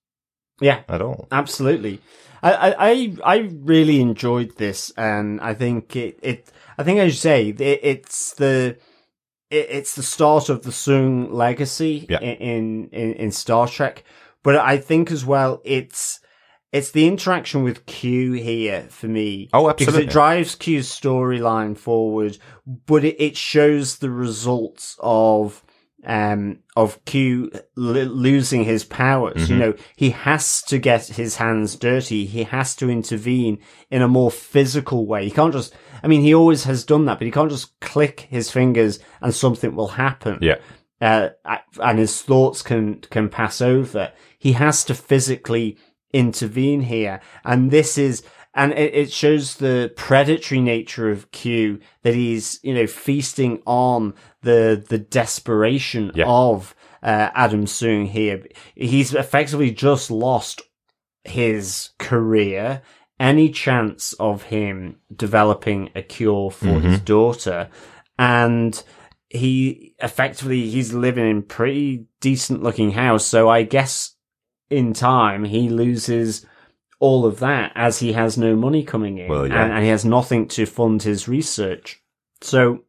yeah, 0.62 0.82
at 0.90 1.02
all. 1.02 1.28
Absolutely. 1.32 2.00
I, 2.42 2.54
I, 2.54 3.18
I- 3.26 3.50
really 3.52 4.00
enjoyed 4.00 4.56
this 4.58 4.92
and 4.96 5.42
I 5.42 5.54
think 5.54 5.96
it, 5.96 6.20
it 6.22 6.50
I 6.78 6.84
think 6.84 7.00
I 7.02 7.10
should 7.10 7.20
say 7.20 7.50
it, 7.50 7.80
it's 7.84 8.34
the 8.36 8.78
it, 9.50 9.68
it's 9.70 9.96
the 9.96 10.04
start 10.04 10.48
of 10.48 10.62
the 10.64 10.72
Soong 10.72 11.32
legacy 11.34 12.06
Yeah. 12.10 12.20
in, 12.22 12.88
in 12.92 13.14
in 13.14 13.32
Star 13.32 13.68
Trek. 13.68 14.04
But 14.42 14.56
I 14.56 14.78
think 14.78 15.12
as 15.12 15.26
well 15.26 15.62
it's 15.66 16.22
it's 16.72 16.92
the 16.92 17.08
interaction 17.08 17.64
with 17.64 17.86
Q 17.88 18.34
here 18.34 18.88
for 18.90 19.08
me. 19.08 19.50
Oh, 19.52 19.68
Because 19.68 19.88
absolutely. 19.88 20.06
it 20.08 20.12
drives 20.12 20.56
Q's 20.56 20.88
storyline 20.88 21.78
forward, 21.78 22.38
but 22.86 23.04
it, 23.04 23.20
it 23.22 23.36
shows 23.36 23.98
the 23.98 24.12
results 24.12 24.96
of 25.00 25.62
um 26.06 26.60
of 26.76 27.04
Q 27.06 27.52
l- 27.54 27.84
losing 27.84 28.64
his 28.64 28.84
powers. 28.86 29.50
You 29.50 29.56
Mhm. 29.56 29.60
know, 29.60 29.74
he 29.96 30.12
has 30.12 30.62
to 30.64 30.78
get 30.78 31.08
his 31.08 31.36
hands 31.38 31.76
dirty. 31.76 32.26
He 32.26 32.44
has 32.44 32.76
to 32.78 32.90
intervene 32.90 33.60
in 33.92 34.02
a 34.02 34.08
more 34.08 34.32
physical 34.32 35.06
way. 35.06 35.26
He 35.26 35.32
can't 35.32 35.54
just. 35.54 35.74
I 36.02 36.08
mean, 36.08 36.22
he 36.22 36.34
always 36.34 36.64
has 36.64 36.86
done 36.86 37.06
that, 37.06 37.18
but 37.20 37.26
he 37.26 37.32
can't 37.32 37.52
just 37.52 37.78
click 37.82 38.28
his 38.30 38.50
fingers 38.50 39.00
and 39.22 39.34
something 39.36 39.76
will 39.76 39.90
happen 39.90 40.38
Yeah. 40.42 40.56
uh, 41.02 41.30
and 41.82 42.00
his 42.00 42.22
thoughts 42.22 42.62
can 42.62 43.02
can 43.10 43.28
pass 43.28 43.60
over. 43.62 44.12
He 44.38 44.54
has 44.54 44.86
to 44.86 44.94
physically 44.96 45.78
intervene 46.14 46.82
here, 46.82 47.20
and 47.44 47.72
this 47.72 47.98
is 47.98 48.24
and 48.54 48.72
it, 48.74 48.94
it 48.96 49.12
shows 49.12 49.56
the 49.58 49.92
predatory 49.96 50.62
nature 50.62 51.10
of 51.10 51.32
Q 51.32 51.80
that 52.04 52.16
he's 52.16 52.60
you 52.64 52.74
know 52.74 52.88
feasting 52.88 53.62
on 53.66 54.14
the 54.42 54.84
the 54.88 54.98
desperation 54.98 56.12
Yeah. 56.16 56.26
of 56.28 56.76
uh, 57.04 57.30
Adam 57.34 57.66
Soong 57.66 58.08
here. 58.08 58.46
He's 58.76 59.14
effectively 59.14 59.72
just 59.72 60.12
lost 60.12 60.62
his 61.24 61.90
career. 61.98 62.82
Any 63.20 63.50
chance 63.50 64.14
of 64.14 64.44
him 64.44 64.96
developing 65.14 65.90
a 65.94 66.02
cure 66.02 66.50
for 66.52 66.80
his 66.80 67.02
daughter, 67.02 67.70
and 68.18 68.82
he 69.30 69.94
effectively 70.00 70.70
he's 70.70 70.94
living 70.94 71.30
in 71.30 71.42
pretty 71.44 72.06
decent 72.20 72.64
looking 72.64 72.92
house 72.92 73.24
so 73.28 73.48
i 73.48 73.62
guess 73.62 74.16
in 74.72 74.92
time 74.92 75.44
he 75.44 75.70
loses 75.70 76.46
all 77.00 77.26
of 77.26 77.40
that 77.40 77.72
as 77.76 78.00
he 78.00 78.14
has 78.14 78.38
no 78.38 78.56
money 78.56 78.84
coming 78.84 79.18
in 79.18 79.30
Well, 79.30 79.48
yeah. 79.48 79.64
and, 79.64 79.74
and 79.74 79.84
he 79.84 79.90
has 79.90 80.04
nothing 80.06 80.48
to 80.50 80.66
fund 80.66 81.02
his 81.04 81.28
research 81.28 82.02
so 82.42 82.84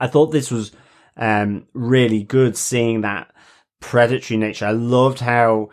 i 0.00 0.06
thought 0.06 0.26
this 0.32 0.50
was 0.50 0.72
um 1.16 1.66
really 1.74 2.22
good 2.22 2.56
seeing 2.56 3.00
that 3.02 3.32
predatory 3.80 4.36
nature 4.38 4.66
i 4.66 4.70
loved 4.72 5.20
how 5.20 5.68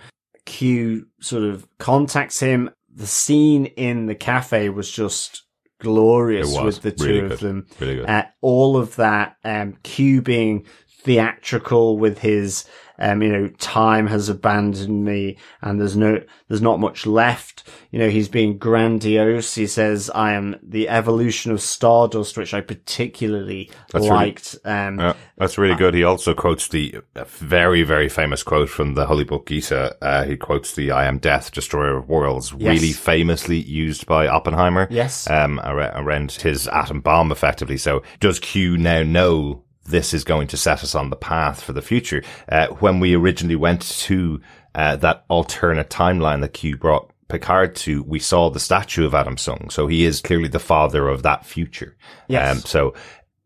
q 0.45 1.07
sort 1.19 1.43
of 1.43 1.67
contacts 1.79 2.39
him 2.39 2.69
the 2.93 3.07
scene 3.07 3.65
in 3.65 4.05
the 4.05 4.15
cafe 4.15 4.69
was 4.69 4.89
just 4.89 5.43
glorious 5.79 6.53
was 6.53 6.75
with 6.75 6.81
the 6.83 6.91
two 6.91 7.05
really 7.05 7.19
of 7.19 7.29
good. 7.31 7.39
them 7.39 7.67
Really 7.79 7.95
good. 7.95 8.09
uh, 8.09 8.25
all 8.41 8.77
of 8.77 8.95
that, 8.95 9.35
um, 9.43 9.77
Q 9.83 10.21
being 10.21 10.65
theatrical 11.05 11.97
with 11.97 12.17
his, 12.19 12.65
um, 12.97 13.21
you 13.21 13.31
know, 13.31 13.47
time 13.59 14.07
has 14.07 14.27
abandoned 14.27 15.05
me 15.05 15.37
and 15.61 15.79
there's 15.79 15.95
no, 15.95 16.21
there's 16.47 16.61
not 16.61 16.79
much 16.79 17.05
left. 17.05 17.63
You 17.91 17.99
know, 17.99 18.09
he's 18.09 18.27
being 18.27 18.57
grandiose. 18.57 19.53
He 19.55 19.67
says, 19.67 20.09
I 20.15 20.33
am 20.33 20.55
the 20.63 20.89
evolution 20.89 21.51
of 21.51 21.61
Stardust, 21.61 22.37
which 22.37 22.53
I 22.53 22.61
particularly 22.61 23.69
That's 23.91 24.05
really- 24.05 24.09
liked. 24.15 24.55
um, 24.65 24.99
Yeah, 24.99 25.13
that's 25.37 25.57
really 25.57 25.75
good. 25.75 25.93
He 25.93 26.03
also 26.03 26.33
quotes 26.33 26.67
the 26.69 26.95
uh, 27.15 27.25
very, 27.25 27.83
very 27.83 28.09
famous 28.09 28.41
quote 28.43 28.69
from 28.69 28.95
the 28.95 29.05
Holy 29.05 29.23
Book 29.25 29.45
Gita. 29.47 29.95
Uh, 30.01 30.23
he 30.23 30.37
quotes 30.37 30.73
the 30.73 30.91
"I 30.91 31.05
am 31.05 31.17
Death, 31.19 31.51
Destroyer 31.51 31.97
of 31.97 32.09
Worlds," 32.09 32.53
Yes. 32.57 32.75
really 32.81 32.93
famously 32.93 33.57
used 33.57 34.05
by 34.07 34.27
Oppenheimer. 34.27 34.87
Yes. 34.89 35.29
um, 35.29 35.59
around 35.63 36.31
his 36.31 36.67
atom 36.69 37.01
bomb, 37.01 37.31
effectively. 37.31 37.77
So, 37.77 38.01
does 38.19 38.39
Q 38.39 38.77
now 38.77 39.03
know 39.03 39.63
this 39.85 40.13
is 40.13 40.23
going 40.23 40.47
to 40.47 40.57
set 40.57 40.83
us 40.83 40.95
on 40.95 41.09
the 41.09 41.15
path 41.15 41.61
for 41.61 41.73
the 41.73 41.81
future? 41.81 42.23
Uh, 42.49 42.67
when 42.67 42.99
we 42.99 43.15
originally 43.15 43.55
went 43.55 43.81
to 43.81 44.41
uh, 44.73 44.95
that 44.97 45.25
alternate 45.29 45.89
timeline 45.89 46.41
that 46.41 46.53
Q 46.53 46.77
brought 46.77 47.11
Picard 47.27 47.75
to, 47.77 48.03
we 48.03 48.19
saw 48.19 48.49
the 48.49 48.59
statue 48.59 49.05
of 49.05 49.15
Adam 49.15 49.35
Soong. 49.35 49.71
So 49.71 49.87
he 49.87 50.05
is 50.05 50.21
clearly 50.21 50.47
the 50.47 50.59
father 50.59 51.07
of 51.07 51.23
that 51.23 51.45
future. 51.45 51.97
Yes. 52.27 52.55
Um, 52.55 52.61
so 52.61 52.93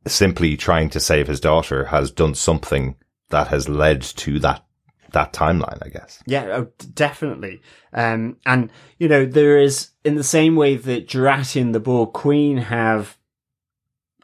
simply 0.07 0.57
trying 0.57 0.89
to 0.89 0.99
save 0.99 1.27
his 1.27 1.39
daughter 1.39 1.85
has 1.85 2.11
done 2.11 2.35
something 2.35 2.95
that 3.29 3.47
has 3.47 3.69
led 3.69 4.01
to 4.01 4.39
that 4.39 4.65
that 5.11 5.33
timeline, 5.33 5.79
I 5.81 5.89
guess. 5.89 6.21
Yeah, 6.27 6.45
oh, 6.45 6.67
definitely. 6.93 7.61
Um, 7.93 8.37
and 8.45 8.71
you 8.97 9.07
know, 9.07 9.25
there 9.25 9.59
is 9.59 9.89
in 10.03 10.15
the 10.15 10.23
same 10.23 10.55
way 10.55 10.75
that 10.75 11.07
Jurati 11.07 11.61
and 11.61 11.73
the 11.73 11.79
Borg 11.79 12.13
Queen 12.13 12.57
have 12.57 13.17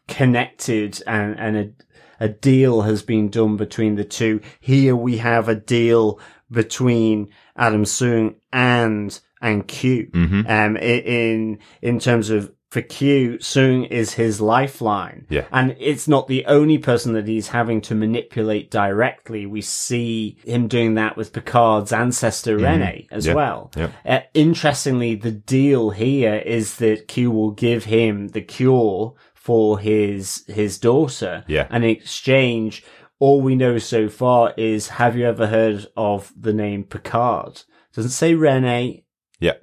connected 0.08 1.01
and 1.08 1.39
and 1.39 1.75
a 2.19 2.30
deal 2.30 2.82
has 2.84 3.04
been 3.04 3.30
done 3.30 3.58
between 3.58 3.95
the 3.95 4.06
two. 4.06 4.41
Here 4.60 4.95
we 4.95 5.17
have 5.17 5.49
a 5.49 5.56
deal 5.56 6.19
between 6.51 7.30
Adam 7.56 7.84
Soong 7.84 8.36
and 8.51 9.19
and 9.41 9.67
Q. 9.67 10.08
Mm-hmm. 10.08 10.41
Um, 10.47 10.78
in 10.78 11.60
in 11.82 11.99
terms 11.99 12.30
of 12.30 12.51
for 12.75 12.82
Q, 12.82 13.38
Soong 13.38 13.89
is 13.89 14.13
his 14.13 14.41
lifeline. 14.41 15.28
Yeah. 15.30 15.45
And 15.49 15.78
it's 15.80 16.10
not 16.10 16.28
the 16.28 16.45
only 16.45 16.78
person 16.78 17.13
that 17.13 17.25
he's 17.25 17.47
having 17.47 17.80
to 17.82 17.95
manipulate 17.95 18.69
directly. 18.69 19.45
We 19.45 19.62
see 19.62 20.38
him 20.43 20.67
doing 20.67 20.95
that 20.95 21.15
with 21.15 21.32
Picard's 21.32 21.93
ancestor 21.93 22.58
Rene 22.58 23.08
as. 23.12 23.28
Yeah. 23.28 23.34
well. 23.34 23.71
Yeah. 23.78 23.91
Uh, 24.06 24.19
interestingly, 24.34 25.15
the 25.15 25.32
deal 25.32 25.91
here 25.91 26.36
is 26.36 26.75
that 26.75 27.08
Q 27.08 27.32
will 27.32 27.51
give 27.51 27.86
him 27.86 28.28
the 28.30 28.41
cure 28.41 29.13
for 29.45 29.77
his 29.77 30.43
his 30.47 30.79
daughter. 30.79 31.43
Yeah. 31.47 31.67
And 31.69 31.84
in 31.84 31.91
exchange, 31.91 32.84
all 33.19 33.41
we 33.41 33.53
know 33.55 33.77
so 33.77 34.10
far 34.10 34.53
is 34.58 34.88
have 35.01 35.15
you 35.15 35.25
ever 35.27 35.45
heard 35.45 35.86
of 35.95 36.34
the 36.36 36.51
name 36.53 36.84
Picard? 36.84 37.62
Doesn't 37.93 38.10
say 38.12 38.34
Rene. 38.34 39.05
Yeah, 39.39 39.58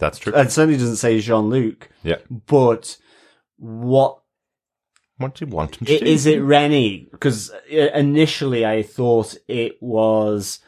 that's 0.00 0.18
true. 0.18 0.34
And 0.34 0.50
certainly 0.50 0.76
doesn't 0.78 0.96
say 0.96 1.20
Jean 1.20 1.48
Luc. 1.48 1.88
yeah. 2.02 2.16
But 2.28 2.96
what 3.56 4.18
What 5.18 5.36
do 5.36 5.44
you 5.44 5.50
want 5.52 5.76
him 5.76 5.86
to 5.86 5.94
I- 5.94 5.98
do? 6.00 6.04
Is 6.06 6.26
it 6.26 6.40
Rennie? 6.42 7.08
Because 7.12 7.50
uh, 7.72 7.76
initially 7.94 8.66
I 8.66 8.82
thought 8.82 9.36
it 9.46 9.76
was 9.80 10.58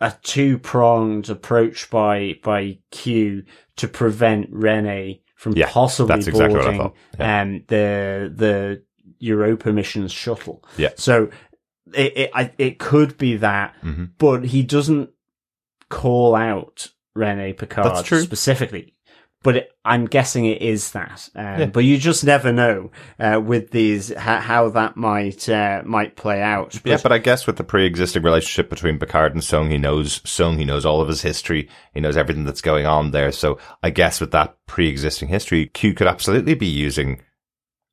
a 0.00 0.12
two 0.22 0.58
pronged 0.58 1.28
approach 1.30 1.90
by 1.90 2.34
by 2.44 2.78
Q 2.92 3.42
to 3.76 3.88
prevent 3.88 4.46
Rene 4.52 5.22
from 5.38 5.52
Yeah, 5.56 5.68
possibly 5.70 6.16
that's 6.16 6.26
exactly 6.26 6.56
what 6.58 6.64
boarding. 6.64 6.92
Yeah. 7.18 7.40
um, 7.42 7.64
the 7.68 8.32
the 8.34 8.82
Europa 9.20 9.72
missions 9.72 10.10
shuttle. 10.12 10.64
Yeah. 10.76 10.90
So 10.96 11.30
it 11.94 12.12
it, 12.16 12.30
I, 12.34 12.50
it 12.58 12.78
could 12.80 13.16
be 13.16 13.36
that, 13.36 13.74
Mhm. 13.84 14.10
but 14.18 14.44
he 14.44 14.62
doesn't 14.64 15.10
call 15.88 16.34
out 16.34 16.88
Rene 17.14 17.52
Picard 17.52 18.04
specifically. 18.04 18.94
But 19.44 19.56
it, 19.56 19.72
I'm 19.84 20.06
guessing 20.06 20.46
it 20.46 20.60
is 20.60 20.90
that. 20.92 21.28
Um, 21.36 21.44
Yeah. 21.60 21.66
But 21.66 21.84
you 21.84 21.96
just 21.96 22.24
never 22.24 22.52
know 22.52 22.90
uh, 23.20 23.40
with 23.40 23.70
these 23.70 24.12
how, 24.14 24.40
how 24.40 24.68
that 24.70 24.96
might 24.96 25.48
uh, 25.48 25.82
might 25.84 26.16
play 26.16 26.42
out. 26.42 26.80
Yeah, 26.84 26.98
but 27.00 27.12
I 27.12 27.18
guess 27.18 27.46
with 27.46 27.56
the 27.56 27.62
pre-existing 27.64 28.22
relationship 28.24 28.68
between 28.68 28.98
Picard 28.98 29.34
and 29.34 29.42
Soong, 29.42 29.70
he 29.70 29.78
knows 29.78 30.18
Soong, 30.20 30.58
he 30.58 30.64
knows 30.64 30.84
all 30.84 31.00
of 31.00 31.06
his 31.08 31.22
history, 31.22 31.68
he 31.94 32.00
knows 32.00 32.16
everything 32.16 32.44
that's 32.44 32.60
going 32.60 32.84
on 32.84 33.12
there. 33.12 33.30
So 33.30 33.58
I 33.80 33.90
guess 33.90 34.20
with 34.20 34.32
that 34.32 34.56
pre-existing 34.66 35.28
history, 35.28 35.66
Q 35.66 35.94
could 35.94 36.08
absolutely 36.08 36.54
be 36.54 36.66
using 36.66 37.22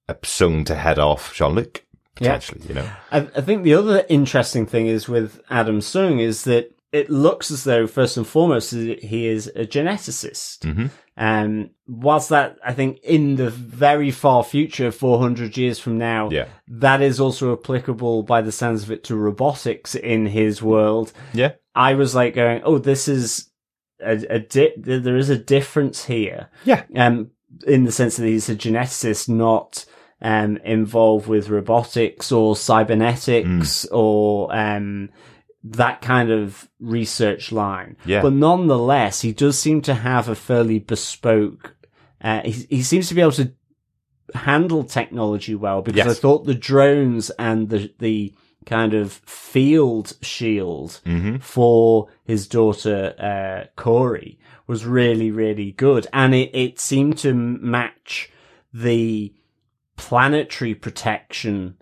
a 0.10 0.16
Soong 0.16 0.66
to 0.66 0.76
head 0.76 0.98
off 1.00 1.34
Jean-Luc, 1.36 1.84
Yeah. 2.20 2.38
potentially, 2.38 2.62
you 2.68 2.74
know? 2.76 2.90
I, 3.12 3.18
I 3.18 3.42
think 3.42 3.64
the 3.64 3.74
other 3.76 4.04
interesting 4.10 4.66
thing 4.66 4.88
is 4.88 5.08
with 5.08 5.40
Adam 5.50 5.80
Soong 5.80 6.20
is 6.20 6.44
that 6.46 6.72
it 7.00 7.10
looks 7.10 7.52
as 7.52 7.64
though 7.64 7.86
first 7.88 8.18
and 8.18 8.28
foremost 8.28 8.72
he 8.72 9.28
is 9.28 9.48
a 9.56 9.66
geneticist. 9.66 10.60
Mhm. 10.60 10.90
Um, 11.18 11.70
whilst 11.88 12.30
that 12.30 12.58
I 12.66 12.74
think 12.74 13.00
in 13.04 13.36
the 13.36 13.50
very 13.50 14.12
far 14.12 14.44
future, 14.44 14.92
400 14.92 15.58
years 15.58 15.80
from 15.80 15.98
now, 15.98 16.30
Yeah. 16.32 16.46
that 16.68 17.02
is 17.02 17.20
also 17.20 17.54
applicable 17.54 18.24
by 18.24 18.42
the 18.42 18.52
sounds 18.52 18.84
of 18.84 18.92
it 18.92 19.04
to 19.06 19.16
robotics 19.16 19.96
in 19.96 20.26
his 20.28 20.62
world. 20.62 21.12
Yeah. 21.34 21.52
I 21.74 21.94
was 21.96 22.16
like 22.16 22.34
going, 22.36 22.62
oh, 22.64 22.78
this 22.80 23.08
is 23.08 23.50
a, 24.02 24.16
a 24.30 24.40
di- 24.40 24.74
there 24.78 25.18
is 25.18 25.30
a 25.30 25.38
difference 25.38 26.06
here. 26.06 26.50
Yeah. 26.66 26.84
Um, 26.96 27.32
in 27.66 27.86
the 27.86 27.92
sense 27.92 28.18
that 28.18 28.26
he's 28.28 28.50
a 28.50 28.56
geneticist, 28.56 29.30
not 29.30 29.86
um 30.22 30.58
involved 30.64 31.28
with 31.28 31.50
robotics 31.50 32.32
or 32.32 32.56
cybernetics 32.56 33.86
Hmm. 33.90 33.96
or 33.96 34.56
um 34.56 35.10
that 35.68 36.02
kind 36.02 36.30
of 36.32 36.70
research 36.80 37.52
line. 37.52 37.98
Yeah. 38.06 38.22
But 38.22 38.34
nonetheless, 38.34 39.22
he 39.22 39.34
does 39.34 39.60
seem 39.60 39.82
to 39.82 39.96
have 39.96 40.30
a 40.30 40.36
fairly 40.36 40.80
bespoke. 40.80 41.76
Uh, 42.22 42.42
he 42.44 42.52
he 42.70 42.84
seems 42.84 43.08
to 43.10 43.16
be 43.16 43.22
able 43.22 43.32
to 43.34 43.52
handle 44.34 44.84
technology 44.84 45.56
well 45.56 45.82
because 45.82 46.18
I 46.18 46.20
thought 46.20 46.46
the 46.46 46.54
drones 46.56 47.30
and 47.32 47.70
the 47.70 47.94
the 48.00 48.34
kind 48.66 48.94
of 48.94 49.12
field 49.12 50.14
shield 50.22 51.00
Mm-hmm. 51.06 51.38
for 51.38 52.08
his 52.24 52.48
daughter 52.48 53.14
uh, 53.20 53.68
Kore 53.80 54.20
was 54.68 54.86
really 54.86 55.32
really 55.32 55.72
good, 55.72 56.08
and 56.14 56.34
it 56.36 56.50
it 56.54 56.80
seemed 56.80 57.18
to 57.20 57.34
match 57.34 58.30
the 58.74 59.34
planetary 59.98 60.76
protection 60.76 61.78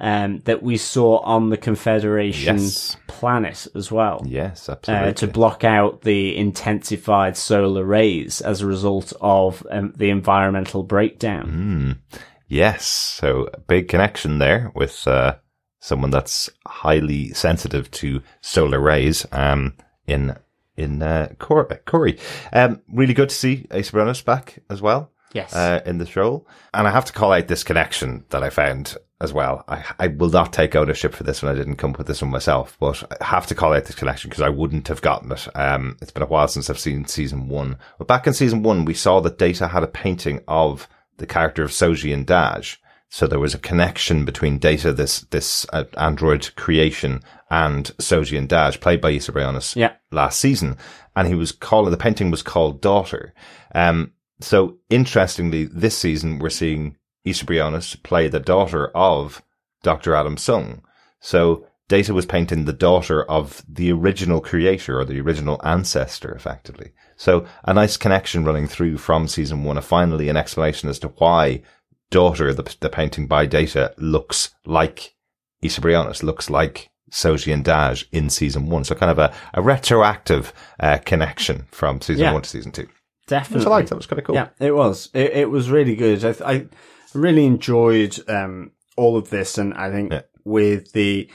um, 0.00 0.38
that 0.44 0.62
we 0.62 0.76
saw 0.76 1.18
on 1.20 1.50
the 1.50 1.56
Confederation 1.56 2.56
Yes. 2.56 2.96
planet 3.06 3.66
as 3.74 3.90
well. 3.90 4.22
Yes, 4.24 4.68
Uh, 4.68 4.72
absolutely. 4.72 5.14
to 5.14 5.26
block 5.28 5.64
out 5.64 6.02
the 6.02 6.36
intensified 6.36 7.36
solar 7.36 7.84
rays 7.84 8.40
as 8.40 8.60
a 8.62 8.66
result 8.66 9.12
of 9.20 9.66
um, 9.70 9.92
the 9.96 10.10
environmental 10.10 10.82
breakdown. 10.82 11.98
Mm. 12.10 12.18
Yes. 12.46 12.86
So 12.86 13.48
a 13.52 13.58
big 13.60 13.88
connection 13.88 14.38
there 14.38 14.70
with 14.74 15.06
uh, 15.06 15.36
someone 15.80 16.10
that's 16.10 16.48
highly 16.66 17.32
sensitive 17.34 17.90
to 17.92 18.22
solar 18.40 18.80
rays. 18.80 19.26
Um, 19.32 19.74
in 20.06 20.34
in 20.76 21.02
uh, 21.02 21.28
Cor- 21.38 21.66
Kore, 21.86 22.12
um, 22.52 22.80
really 22.92 23.12
good 23.14 23.28
to 23.30 23.34
see 23.34 23.66
Isa 23.74 23.90
Briones 23.92 24.22
back 24.22 24.60
as 24.70 24.80
well. 24.80 25.10
Yes. 25.34 25.54
Uh, 25.54 25.82
in 25.84 25.98
this 25.98 26.16
role, 26.16 26.46
and 26.72 26.88
I 26.88 26.90
have 26.90 27.04
to 27.04 27.12
call 27.12 27.32
out 27.32 27.48
this 27.48 27.62
connection 27.64 28.24
that 28.30 28.42
I 28.42 28.48
found 28.48 28.96
as 29.20 29.32
well. 29.32 29.64
I, 29.68 29.84
I 29.98 30.06
will 30.08 30.30
not 30.30 30.52
take 30.52 30.76
ownership 30.76 31.14
for 31.14 31.24
this 31.24 31.42
one. 31.42 31.52
I 31.52 31.58
didn't 31.58 31.76
come 31.76 31.90
up 31.90 31.98
with 31.98 32.06
this 32.06 32.22
one 32.22 32.30
myself, 32.30 32.76
but 32.78 33.02
I 33.20 33.24
have 33.24 33.46
to 33.48 33.54
call 33.54 33.72
out 33.72 33.84
this 33.84 33.96
connection 33.96 34.30
because 34.30 34.42
I 34.42 34.48
wouldn't 34.48 34.88
have 34.88 35.02
gotten 35.02 35.32
it. 35.32 35.48
Um, 35.56 35.96
it's 36.00 36.12
been 36.12 36.22
a 36.22 36.26
while 36.26 36.48
since 36.48 36.70
I've 36.70 36.78
seen 36.78 37.06
season 37.06 37.48
one. 37.48 37.78
But 37.98 38.06
back 38.06 38.26
in 38.26 38.32
season 38.32 38.62
one, 38.62 38.84
we 38.84 38.94
saw 38.94 39.20
that 39.20 39.38
Data 39.38 39.68
had 39.68 39.82
a 39.82 39.88
painting 39.88 40.40
of 40.46 40.88
the 41.16 41.26
character 41.26 41.64
of 41.64 41.70
Soji 41.70 42.14
and 42.14 42.26
Dahj. 42.26 42.76
So 43.10 43.26
there 43.26 43.40
was 43.40 43.54
a 43.54 43.58
connection 43.58 44.24
between 44.24 44.58
Data, 44.58 44.92
this, 44.92 45.22
this 45.22 45.66
uh, 45.72 45.84
android 45.96 46.54
creation 46.56 47.22
and 47.50 47.86
Soji 47.96 48.38
and 48.38 48.48
Dahj, 48.48 48.80
played 48.80 49.00
by 49.00 49.10
Isa 49.10 49.32
Briones 49.32 49.74
yeah. 49.74 49.94
last 50.12 50.38
season. 50.38 50.76
And 51.16 51.26
he 51.26 51.34
was 51.34 51.50
called, 51.50 51.90
the 51.90 51.96
painting 51.96 52.30
was 52.30 52.42
called 52.42 52.80
Daughter. 52.80 53.34
Um, 53.74 54.12
so 54.40 54.78
interestingly, 54.90 55.64
this 55.64 55.96
season 55.96 56.38
we're 56.38 56.50
seeing 56.50 56.96
Isa 57.28 57.44
Briones 57.44 57.96
play 57.96 58.28
the 58.28 58.40
daughter 58.40 58.88
of 58.94 59.42
Dr. 59.82 60.14
Adam 60.14 60.36
Soong. 60.36 60.80
So 61.20 61.66
Data 61.88 62.12
was 62.14 62.26
painting 62.26 62.64
the 62.64 62.72
daughter 62.72 63.24
of 63.24 63.62
the 63.68 63.90
original 63.92 64.40
creator 64.40 64.98
or 65.00 65.04
the 65.04 65.20
original 65.20 65.60
ancestor, 65.64 66.32
effectively. 66.32 66.90
So 67.16 67.46
a 67.64 67.72
nice 67.74 67.96
connection 67.96 68.44
running 68.44 68.66
through 68.66 68.98
from 68.98 69.26
season 69.28 69.64
one, 69.64 69.76
and 69.76 69.84
finally 69.86 70.28
an 70.28 70.36
explanation 70.36 70.88
as 70.88 70.98
to 71.00 71.08
why 71.08 71.62
daughter, 72.10 72.52
the, 72.54 72.76
the 72.80 72.88
painting 72.90 73.26
by 73.26 73.46
Data, 73.46 73.94
looks 73.98 74.50
like 74.64 75.14
Isa 75.62 75.80
Briones, 75.80 76.22
looks 76.22 76.48
like 76.50 76.90
Soji 77.10 77.52
and 77.52 77.64
Dahj 77.64 78.04
in 78.12 78.28
season 78.30 78.66
one. 78.68 78.84
So 78.84 78.94
kind 78.94 79.10
of 79.10 79.18
a, 79.18 79.32
a 79.54 79.62
retroactive 79.62 80.52
uh, 80.78 80.98
connection 81.04 81.66
from 81.70 82.00
season 82.00 82.24
Yeah. 82.24 82.32
one 82.32 82.42
to 82.42 82.48
season 82.48 82.70
two. 82.72 82.88
Definitely. 83.26 83.58
Which 83.60 83.66
I 83.66 83.70
liked. 83.70 83.88
That 83.90 83.96
was 83.96 84.06
kind 84.06 84.18
of 84.20 84.24
cool. 84.26 84.34
Yeah, 84.36 84.48
it 84.60 84.74
was. 84.74 85.10
It, 85.14 85.32
it 85.32 85.50
was 85.50 85.70
really 85.70 85.96
good. 85.96 86.24
I, 86.24 86.34
I 86.52 86.66
really 87.14 87.44
enjoyed 87.46 88.18
um, 88.28 88.72
all 88.96 89.16
of 89.16 89.30
this, 89.30 89.58
and 89.58 89.74
I 89.74 89.90
think 89.90 90.12
Yeah. 90.12 90.22
with 90.44 90.92
the 90.92 91.28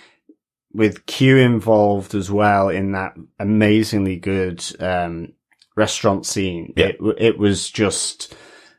with 0.74 1.06
Q 1.06 1.38
involved 1.38 2.16
as 2.16 2.32
well 2.32 2.70
in 2.70 2.94
that 2.94 3.14
amazingly 3.40 4.18
good 4.18 4.64
um, 4.80 5.34
restaurant 5.76 6.26
scene. 6.26 6.74
Yeah. 6.76 6.88
It 6.88 6.98
it 7.18 7.38
was 7.38 7.70
just 7.70 8.36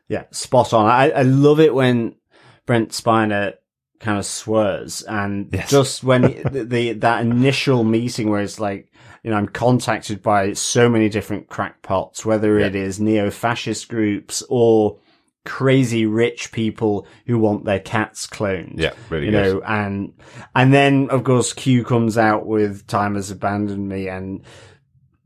yeah 0.09 0.23
spot 0.31 0.73
on. 0.73 0.85
I, 0.87 1.11
I 1.11 1.21
love 1.21 1.59
it 1.59 1.73
when 1.73 2.15
Brent 2.65 2.89
Spiner 2.89 3.53
kind 3.99 4.17
of 4.19 4.25
swears 4.25 5.01
and 5.03 5.49
Yes. 5.53 5.69
just 5.71 6.03
when 6.03 6.21
the, 6.51 6.65
the 6.65 6.93
that 6.93 7.21
initial 7.21 7.83
meeting 7.85 8.29
where 8.29 8.41
it's 8.41 8.59
like 8.59 8.91
you 9.23 9.31
know 9.31 9.37
I'm 9.37 9.47
contacted 9.47 10.21
by 10.21 10.51
so 10.53 10.89
many 10.89 11.07
different 11.07 11.47
crackpots 11.47 12.25
whether 12.25 12.59
it 12.59 12.75
is 12.75 12.99
neo-fascist 12.99 13.87
groups 13.87 14.43
or 14.49 14.99
crazy 15.45 16.05
rich 16.05 16.51
people 16.51 17.07
who 17.27 17.37
want 17.39 17.63
their 17.65 17.79
cats 17.79 18.27
cloned 18.27 18.73
Yeah, 18.79 18.91
really 19.09 19.27
you 19.27 19.31
good. 19.31 19.53
know 19.55 19.61
and 19.61 20.13
and 20.55 20.73
then 20.73 21.09
of 21.11 21.23
course 21.23 21.53
Q 21.53 21.83
comes 21.83 22.17
out 22.17 22.45
with 22.45 22.85
time 22.87 23.15
has 23.15 23.31
abandoned 23.31 23.87
me 23.87 24.07
and 24.09 24.41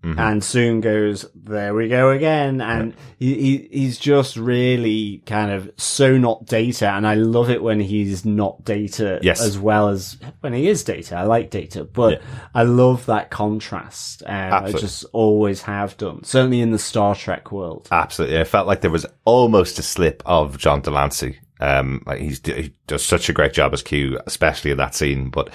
Mhm. 0.04 0.18
and 0.18 0.42
Soong 0.42 0.80
goes 0.82 1.26
there 1.36 1.74
we 1.76 1.90
go 1.90 2.10
again 2.12 2.62
and 2.62 2.94
he, 3.18 3.36
he 3.36 3.68
he's 3.80 3.98
just 4.00 4.38
really 4.38 5.22
kind 5.26 5.52
of 5.52 5.70
so 5.76 6.18
not 6.18 6.46
data 6.46 6.88
and 6.92 7.06
i 7.06 7.16
love 7.16 7.50
it 7.50 7.62
when 7.62 7.82
he's 7.82 8.24
not 8.24 8.64
data 8.64 9.20
Yes. 9.22 9.42
as 9.42 9.60
well 9.60 9.90
as 9.90 10.16
when 10.40 10.54
he 10.54 10.70
is 10.70 10.86
data 10.86 11.18
i 11.18 11.24
like 11.24 11.50
data 11.50 11.84
but 11.84 12.14
Yeah. 12.22 12.28
i 12.56 12.64
love 12.64 13.08
that 13.08 13.30
contrast 13.30 14.24
and 14.26 14.54
i 14.54 14.72
just 14.72 15.04
always 15.12 15.64
have 15.64 15.98
done 15.98 16.24
certainly 16.24 16.62
in 16.62 16.72
the 16.72 16.80
star 16.80 17.14
trek 17.14 17.52
world 17.52 17.90
Absolutely. 17.92 18.40
I 18.40 18.46
felt 18.46 18.68
like 18.68 18.80
there 18.80 18.90
was 18.92 19.06
almost 19.26 19.80
a 19.80 19.84
slip 19.84 20.24
of 20.26 20.58
John 20.58 20.82
de 20.82 20.92
Lancie. 20.92 21.40
Um, 21.60 22.04
like 22.06 22.20
he's, 22.22 22.40
he 22.46 22.74
does 22.88 23.04
such 23.04 23.28
a 23.28 23.34
great 23.34 23.52
job 23.54 23.74
as 23.74 23.84
Q, 23.84 24.18
especially 24.26 24.72
in 24.72 24.78
that 24.78 24.96
scene. 24.96 25.30
But 25.30 25.50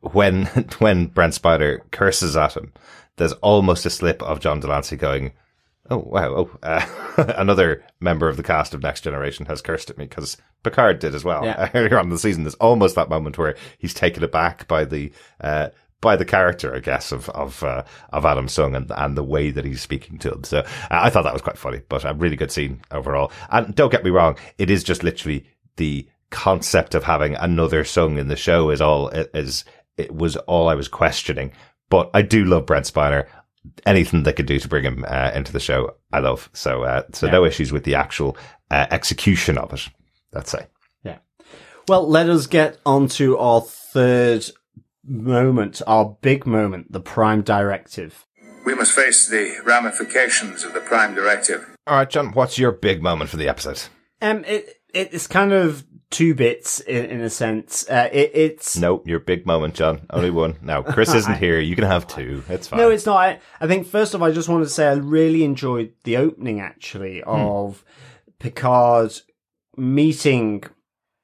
when, 0.00 0.44
when 0.78 1.06
Brent 1.06 1.32
Spiner 1.34 1.78
curses 1.92 2.36
at 2.36 2.56
him, 2.56 2.72
there's 3.16 3.32
almost 3.34 3.86
a 3.86 3.90
slip 3.90 4.22
of 4.22 4.40
John 4.40 4.60
de 4.60 4.66
Lancie 4.66 4.96
going, 4.96 5.32
Oh, 5.90 5.98
wow. 5.98 6.34
Oh, 6.34 6.50
uh, 6.62 6.84
another 7.36 7.84
member 8.00 8.28
of 8.28 8.36
the 8.36 8.42
cast 8.42 8.74
of 8.74 8.82
Next 8.82 9.02
Generation 9.02 9.46
has 9.46 9.62
cursed 9.62 9.90
at 9.90 9.98
me 9.98 10.06
because 10.06 10.36
Picard 10.62 10.98
did 10.98 11.14
as 11.14 11.24
well. 11.24 11.44
Yeah. 11.44 11.70
Earlier 11.74 11.98
on 11.98 12.06
in 12.06 12.10
the 12.10 12.18
season, 12.18 12.44
there's 12.44 12.54
almost 12.54 12.96
that 12.96 13.08
moment 13.08 13.38
where 13.38 13.56
he's 13.78 13.94
taken 13.94 14.24
aback 14.24 14.66
by 14.68 14.84
the, 14.84 15.12
uh, 15.40 15.68
by 16.00 16.16
the 16.16 16.24
character, 16.24 16.74
I 16.74 16.80
guess, 16.80 17.12
of, 17.12 17.28
of, 17.30 17.62
uh, 17.62 17.84
of 18.10 18.24
Adam 18.24 18.46
Soong 18.46 18.76
and, 18.76 18.90
and 18.96 19.16
the 19.16 19.22
way 19.22 19.50
that 19.50 19.64
he's 19.64 19.80
speaking 19.80 20.18
to 20.18 20.32
him. 20.32 20.44
So 20.44 20.58
uh, 20.58 20.64
I 20.90 21.10
thought 21.10 21.22
that 21.22 21.32
was 21.32 21.42
quite 21.42 21.58
funny, 21.58 21.82
but 21.88 22.04
a 22.04 22.14
really 22.14 22.36
good 22.36 22.52
scene 22.52 22.82
overall. 22.90 23.32
And 23.50 23.74
don't 23.74 23.92
get 23.92 24.04
me 24.04 24.10
wrong, 24.10 24.36
it 24.58 24.70
is 24.70 24.84
just 24.84 25.02
literally 25.02 25.46
the 25.76 26.08
concept 26.30 26.94
of 26.94 27.04
having 27.04 27.34
another 27.36 27.84
Soong 27.84 28.18
in 28.18 28.28
the 28.28 28.36
show 28.36 28.70
is 28.70 28.80
all, 28.80 29.08
is, 29.08 29.64
it 29.96 30.12
was 30.12 30.36
all 30.36 30.68
I 30.68 30.74
was 30.74 30.88
questioning. 30.88 31.52
But 31.88 32.10
I 32.14 32.22
do 32.22 32.44
love 32.44 32.66
Brent 32.66 32.86
Spiner. 32.86 33.26
Anything 33.84 34.22
they 34.22 34.32
could 34.32 34.46
do 34.46 34.58
to 34.60 34.68
bring 34.68 34.84
him 34.84 35.04
uh, 35.08 35.32
into 35.34 35.52
the 35.52 35.60
show, 35.60 35.96
I 36.12 36.20
love. 36.20 36.48
So, 36.52 36.84
uh, 36.84 37.02
so 37.12 37.26
Yeah. 37.26 37.32
no 37.32 37.44
issues 37.44 37.72
with 37.72 37.84
the 37.84 37.94
actual 37.96 38.36
uh, 38.70 38.86
execution 38.90 39.58
of 39.58 39.72
it. 39.72 39.88
Let's 40.32 40.50
say. 40.50 40.66
Yeah. 41.02 41.18
Well, 41.88 42.08
let 42.08 42.28
us 42.28 42.46
get 42.46 42.78
on 42.86 43.08
to 43.10 43.38
our 43.38 43.60
third 43.60 44.44
moment, 45.04 45.82
our 45.86 46.16
big 46.20 46.46
moment, 46.46 46.92
the 46.92 47.00
Prime 47.00 47.42
Directive. 47.42 48.24
We 48.64 48.74
must 48.74 48.92
face 48.92 49.28
the 49.28 49.56
ramifications 49.64 50.64
of 50.64 50.72
the 50.74 50.80
Prime 50.80 51.14
Directive. 51.14 51.66
All 51.86 51.96
right, 51.96 52.10
John, 52.10 52.32
what's 52.32 52.58
your 52.58 52.72
big 52.72 53.02
moment 53.02 53.30
for 53.30 53.36
the 53.36 53.48
episode? 53.48 53.82
Um, 54.20 54.44
it, 54.44 54.80
it's 54.92 55.26
kind 55.28 55.52
of 55.52 55.84
two 56.10 56.34
bits 56.34 56.80
in, 56.80 57.04
in 57.06 57.20
a 57.20 57.30
sense. 57.30 57.88
Uh, 57.88 58.08
it, 58.12 58.30
it's 58.34 58.76
No, 58.76 59.02
your 59.04 59.20
big 59.20 59.46
moment, 59.46 59.74
John. 59.74 60.06
Only 60.10 60.30
one. 60.30 60.56
Now 60.62 60.82
Chris 60.82 61.14
isn't 61.14 61.38
here. 61.38 61.60
You 61.60 61.74
can 61.74 61.84
have 61.84 62.06
two. 62.06 62.42
It's 62.48 62.68
fine. 62.68 62.78
No, 62.78 62.90
it's 62.90 63.06
not. 63.06 63.16
I, 63.16 63.40
I 63.60 63.66
think 63.66 63.86
first 63.86 64.14
of 64.14 64.22
all, 64.22 64.28
I 64.28 64.32
just 64.32 64.48
wanted 64.48 64.64
to 64.64 64.70
say 64.70 64.86
I 64.88 64.94
really 64.94 65.44
enjoyed 65.44 65.92
the 66.04 66.16
opening 66.16 66.60
actually 66.60 67.22
of 67.22 67.84
Picard 68.38 69.12
meeting 69.76 70.64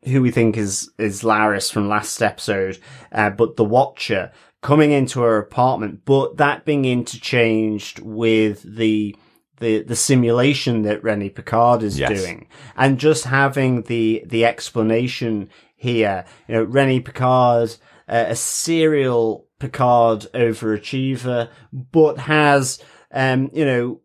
who 0.05 0.20
we 0.20 0.30
think 0.30 0.57
is 0.57 0.91
is 0.99 1.22
Laris 1.22 1.70
from 1.70 1.89
last 1.89 2.22
episode, 2.22 2.78
uh, 3.12 3.30
but 3.30 3.57
the 3.57 3.64
Watcher 3.64 4.33
coming 4.61 4.93
into 4.93 5.20
her 5.20 5.39
apartment, 5.39 6.05
but 6.05 6.37
that 6.37 6.64
being 6.64 6.85
interchanged 6.85 7.99
with 8.01 8.62
the 8.76 9.16
the 9.62 9.82
the 9.82 9.96
simulation 9.96 10.82
that 10.82 11.02
Rene 11.02 11.30
Picard 11.30 11.82
is 11.82 11.98
Yes. 11.98 12.10
doing, 12.10 12.48
and 12.76 12.98
just 12.98 13.24
having 13.24 13.82
the 13.82 14.22
the 14.26 14.44
explanation 14.44 15.48
here. 15.76 16.24
You 16.48 16.54
know, 16.54 16.62
Rene 16.64 17.00
Picard, 17.00 17.76
uh, 18.08 18.24
a 18.28 18.36
serial 18.36 19.46
Picard 19.58 20.26
overachiever, 20.34 21.48
but 21.72 22.18
has 22.18 22.82
um 23.12 23.50
you 23.52 23.64
know 23.64 24.00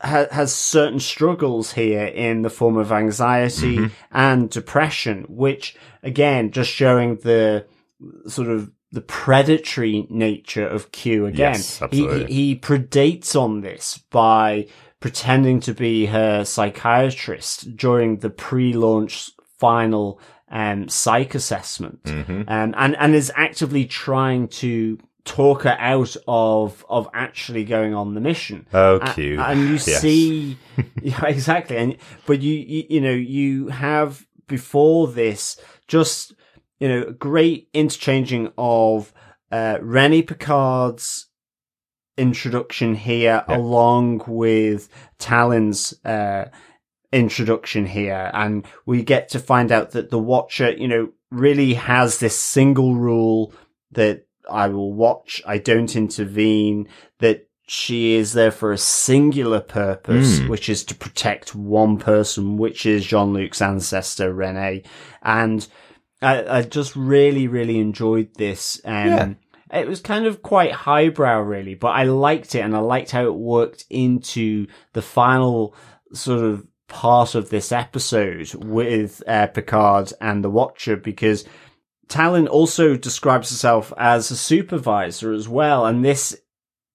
ha- 0.00 0.30
has 0.30 0.54
certain 0.54 1.00
struggles 1.00 1.72
here 1.72 2.06
in 2.06 2.42
the 2.42 2.50
form 2.50 2.76
of 2.76 2.90
anxiety 2.92 3.90
and 4.10 4.50
depression, 4.50 5.26
which 5.28 5.76
again, 6.02 6.50
just 6.50 6.70
showing 6.70 7.16
the 7.16 7.66
sort 8.26 8.48
of 8.48 8.70
the 8.92 9.00
predatory 9.00 10.06
nature 10.08 10.66
of 10.66 10.92
Q 10.92 11.26
again. 11.26 11.54
Yes, 11.54 11.78
he, 11.78 11.84
absolutely. 11.84 12.26
he, 12.26 12.54
he 12.54 12.56
predates 12.60 13.34
on 13.34 13.60
this 13.60 13.98
by 14.10 14.68
pretending 15.04 15.60
to 15.60 15.74
be 15.74 16.06
her 16.06 16.46
psychiatrist 16.46 17.76
during 17.76 18.16
the 18.20 18.30
pre-launch 18.30 19.30
final 19.58 20.18
um, 20.50 20.88
psych 20.88 21.34
assessment, 21.34 22.00
um, 22.06 22.46
and 22.48 22.96
and 22.96 23.14
is 23.14 23.30
actively 23.36 23.84
trying 23.84 24.48
to 24.48 24.98
talk 25.26 25.64
her 25.64 25.76
out 25.78 26.16
of 26.26 26.86
of 26.88 27.06
actually 27.12 27.64
going 27.66 27.94
on 27.94 28.14
the 28.14 28.20
mission. 28.22 28.66
Oh, 28.72 28.96
A- 28.96 29.12
Q. 29.12 29.38
And 29.40 29.60
you 29.68 29.74
Yes. 29.74 30.00
see, 30.00 30.56
yeah, 31.02 31.26
exactly. 31.26 31.76
And 31.76 31.96
but 32.24 32.40
you, 32.40 32.54
you 32.54 32.84
you 32.88 33.00
know 33.02 33.10
you 33.36 33.68
have 33.68 34.26
before 34.46 35.08
this 35.08 35.60
just 35.86 36.32
you 36.80 36.88
know 36.88 37.12
great 37.12 37.68
interchanging 37.74 38.52
of 38.56 39.12
uh, 39.52 39.76
Rennie 39.82 40.22
Picard's 40.22 41.26
introduction 42.16 42.94
here 42.94 43.44
Yeah. 43.48 43.56
along 43.56 44.22
with 44.26 44.88
Tallinn's 45.18 45.94
uh, 46.04 46.46
introduction 47.12 47.86
here, 47.86 48.30
and 48.34 48.66
we 48.86 49.02
get 49.02 49.28
to 49.30 49.38
find 49.38 49.70
out 49.72 49.92
that 49.92 50.10
the 50.10 50.18
Watcher, 50.18 50.72
you 50.72 50.88
know, 50.88 51.08
really 51.30 51.74
has 51.74 52.18
this 52.18 52.38
single 52.38 52.94
rule 52.94 53.52
that 53.92 54.26
I 54.50 54.68
will 54.68 54.92
watch, 54.92 55.42
I 55.46 55.58
don't 55.58 55.94
intervene, 55.96 56.88
that 57.20 57.48
she 57.66 58.14
is 58.14 58.34
there 58.34 58.50
for 58.50 58.72
a 58.72 58.78
singular 58.78 59.60
purpose, 59.60 60.40
Mm. 60.40 60.48
which 60.50 60.68
is 60.68 60.84
to 60.84 60.94
protect 60.94 61.54
one 61.54 61.96
person, 61.98 62.56
which 62.58 62.84
is 62.84 63.06
Jean-Luc's 63.06 63.62
ancestor, 63.62 64.34
Rene. 64.34 64.82
And 65.22 65.66
I, 66.20 66.58
I 66.58 66.62
just 66.62 66.94
really, 66.94 67.48
really 67.48 67.78
enjoyed 67.78 68.34
this. 68.36 68.80
Um, 68.84 69.06
Yeah. 69.08 69.34
It 69.74 69.88
was 69.88 70.00
kind 70.00 70.26
of 70.26 70.42
quite 70.42 70.72
highbrow, 70.72 71.40
really, 71.40 71.74
but 71.74 71.88
I 71.88 72.04
liked 72.04 72.54
it 72.54 72.60
and 72.60 72.76
I 72.76 72.80
liked 72.80 73.10
how 73.10 73.24
it 73.26 73.34
worked 73.34 73.84
into 73.90 74.66
the 74.92 75.02
final 75.02 75.74
sort 76.12 76.44
of 76.44 76.66
part 76.88 77.34
of 77.34 77.50
this 77.50 77.72
episode 77.72 78.54
with 78.54 79.22
uh, 79.26 79.48
Picard 79.48 80.12
and 80.20 80.44
the 80.44 80.50
Watcher 80.50 80.96
because 80.96 81.44
Tallinn 82.08 82.48
also 82.48 82.96
describes 82.96 83.50
herself 83.50 83.92
as 83.96 84.30
a 84.30 84.36
supervisor 84.36 85.32
as 85.32 85.48
well, 85.48 85.86
and 85.86 86.04
this 86.04 86.38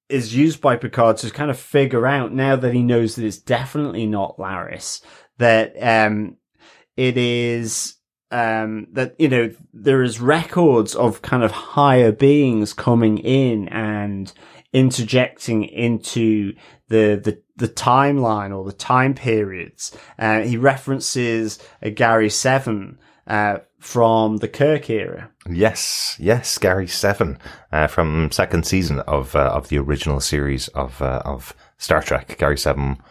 is 0.07 0.35
used 0.35 0.61
by 0.61 0.75
Picard 0.75 1.17
to 1.17 1.29
kind 1.29 1.51
of 1.51 1.59
figure 1.59 2.07
out 2.07 2.33
now 2.33 2.55
that 2.55 2.73
he 2.73 2.81
knows 2.81 3.15
that 3.15 3.25
it's 3.25 3.37
definitely 3.37 4.05
not 4.05 4.37
Laris 4.37 5.01
that 5.37 5.73
um 5.81 6.35
it 6.97 7.17
is 7.17 7.95
um 8.31 8.87
that 8.91 9.15
you 9.19 9.27
know 9.27 9.51
there 9.73 10.03
is 10.03 10.21
records 10.21 10.95
of 10.95 11.21
kind 11.21 11.43
of 11.43 11.51
higher 11.51 12.11
beings 12.11 12.73
coming 12.73 13.17
in 13.17 13.67
and 13.69 14.33
interjecting 14.73 15.63
into 15.63 16.53
the 16.89 17.19
the 17.23 17.41
the 17.55 17.67
timeline 17.67 18.55
or 18.55 18.63
the 18.63 18.73
time 18.73 19.13
periods. 19.13 19.95
Uh, 20.17 20.41
he 20.41 20.57
references 20.57 21.59
a 21.81 21.89
Gary 21.89 22.29
Seven 22.29 22.97
uh, 23.27 23.59
from 23.79 24.37
the 24.37 24.47
Kirk 24.47 24.89
era. 24.89 25.29
Yes, 25.49 26.15
yes, 26.19 26.57
Gary 26.57 26.87
Seven 26.87 27.37
uh, 27.71 27.87
from 27.87 28.31
second 28.31 28.65
season 28.65 28.99
of 29.01 29.35
uh, 29.35 29.51
of 29.53 29.69
the 29.69 29.77
original 29.77 30.19
series 30.19 30.67
of 30.69 31.01
uh, 31.01 31.21
of 31.25 31.53
Star 31.77 32.01
Trek. 32.01 32.37
Gary 32.37 32.57
Seven 32.57 33.01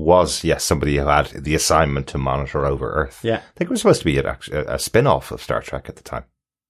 was 0.00 0.42
yes 0.44 0.64
somebody 0.64 0.96
who 0.96 1.06
had 1.06 1.26
the 1.28 1.54
assignment 1.54 2.06
to 2.08 2.18
monitor 2.18 2.64
over 2.64 2.90
Earth. 2.92 3.20
Yeah. 3.22 3.36
I 3.38 3.52
think 3.56 3.68
it 3.68 3.70
was 3.70 3.80
supposed 3.80 4.00
to 4.00 4.04
be 4.04 4.18
a, 4.18 4.38
a 4.68 4.78
spin 4.78 5.06
off 5.06 5.30
of 5.30 5.42
Star 5.42 5.60
Trek 5.60 5.88
at 5.88 5.96
the 5.96 6.02
time. 6.02 6.24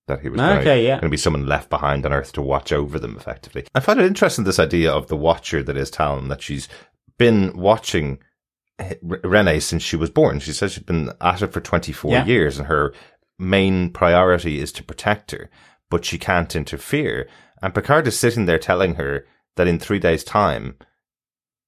That 0.09 0.21
he 0.23 0.29
was 0.29 0.41
Okay, 0.41 0.65
going, 0.65 0.85
yeah. 0.85 0.99
to 0.99 1.09
be 1.09 1.17
someone 1.17 1.47
left 1.47 1.71
behind 1.71 2.05
on 2.05 2.13
Earth 2.13 2.33
to 2.33 2.43
watch 2.43 2.73
over 2.73 2.99
them 2.99 3.17
effectively. 3.17 3.65
I 3.75 3.81
find 3.81 4.01
it 4.01 4.07
interesting 4.07 4.45
this 4.45 4.59
idea 4.59 4.91
of 4.93 5.07
the 5.07 5.17
Watcher 5.17 5.63
that 5.63 5.77
is 5.77 5.91
Tallinn 5.91 6.29
that 6.31 6.43
she's 6.43 6.69
been 7.19 7.57
watching 7.57 8.19
Renee 9.03 9.61
since 9.61 9.83
she 9.83 9.97
was 9.97 10.11
born. 10.11 10.41
She 10.41 10.53
says 10.53 10.73
she's 10.73 10.83
been 10.83 11.13
at 11.21 11.43
it 11.43 11.53
for 11.53 11.61
24 11.61 12.11
Yeah. 12.13 12.25
years 12.25 12.59
and 12.59 12.67
her 12.67 12.93
main 13.39 13.91
priority 13.91 14.59
is 14.59 14.73
to 14.73 14.83
protect 14.83 15.31
her, 15.31 15.51
but 15.91 16.05
she 16.05 16.19
can't 16.19 16.57
interfere. 16.57 17.29
And 17.63 17.75
Picard 17.75 18.07
is 18.07 18.19
sitting 18.19 18.47
there 18.47 18.59
telling 18.59 18.95
her 18.95 19.27
that 19.57 19.69
in 19.69 19.79
three 19.79 19.99
days' 19.99 20.25
time, 20.25 20.77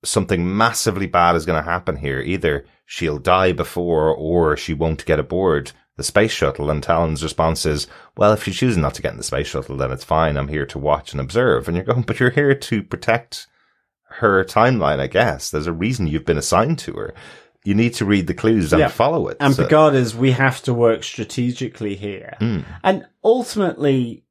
something 0.04 0.56
massively 0.56 1.06
bad 1.06 1.36
is 1.36 1.46
going 1.46 1.62
to 1.62 1.70
happen 1.70 1.96
here. 1.96 2.20
Either 2.20 2.64
she'll 2.86 3.18
die 3.18 3.52
before 3.52 4.14
or 4.14 4.56
she 4.56 4.74
won't 4.74 5.04
get 5.06 5.18
aboard 5.20 5.72
the 5.96 6.02
space 6.02 6.32
shuttle. 6.32 6.70
And 6.70 6.82
Tallinn's 6.82 7.22
response 7.22 7.66
is, 7.66 7.86
well, 8.16 8.32
if 8.32 8.44
she 8.44 8.50
chooses 8.52 8.78
not 8.78 8.94
to 8.94 9.02
get 9.02 9.12
in 9.12 9.18
the 9.18 9.22
space 9.22 9.46
shuttle, 9.48 9.76
then 9.76 9.92
it's 9.92 10.04
fine. 10.04 10.36
I'm 10.36 10.48
here 10.48 10.66
to 10.66 10.78
watch 10.78 11.12
and 11.12 11.20
observe. 11.20 11.68
And 11.68 11.76
you're 11.76 11.84
going, 11.86 12.02
but 12.02 12.18
you're 12.18 12.30
here 12.30 12.54
to 12.54 12.82
protect 12.82 13.46
her 14.18 14.44
timeline, 14.44 15.00
I 15.00 15.06
guess. 15.06 15.50
There's 15.50 15.66
a 15.66 15.72
reason 15.72 16.06
you've 16.06 16.24
been 16.24 16.38
assigned 16.38 16.78
to 16.80 16.92
her. 16.94 17.14
You 17.64 17.74
need 17.74 17.94
to 17.94 18.04
read 18.04 18.26
the 18.26 18.34
clues 18.34 18.72
and 18.72 18.80
Yeah. 18.80 18.88
follow 18.88 19.28
it. 19.28 19.36
And 19.38 19.54
So- 19.54 19.62
Picard 19.64 19.94
is 19.94 20.16
we 20.16 20.32
have 20.32 20.62
to 20.64 20.74
work 20.74 21.04
strategically 21.04 21.94
here. 21.94 22.34
Mm. 22.40 22.64
And 22.82 23.06
ultimately 23.22 24.24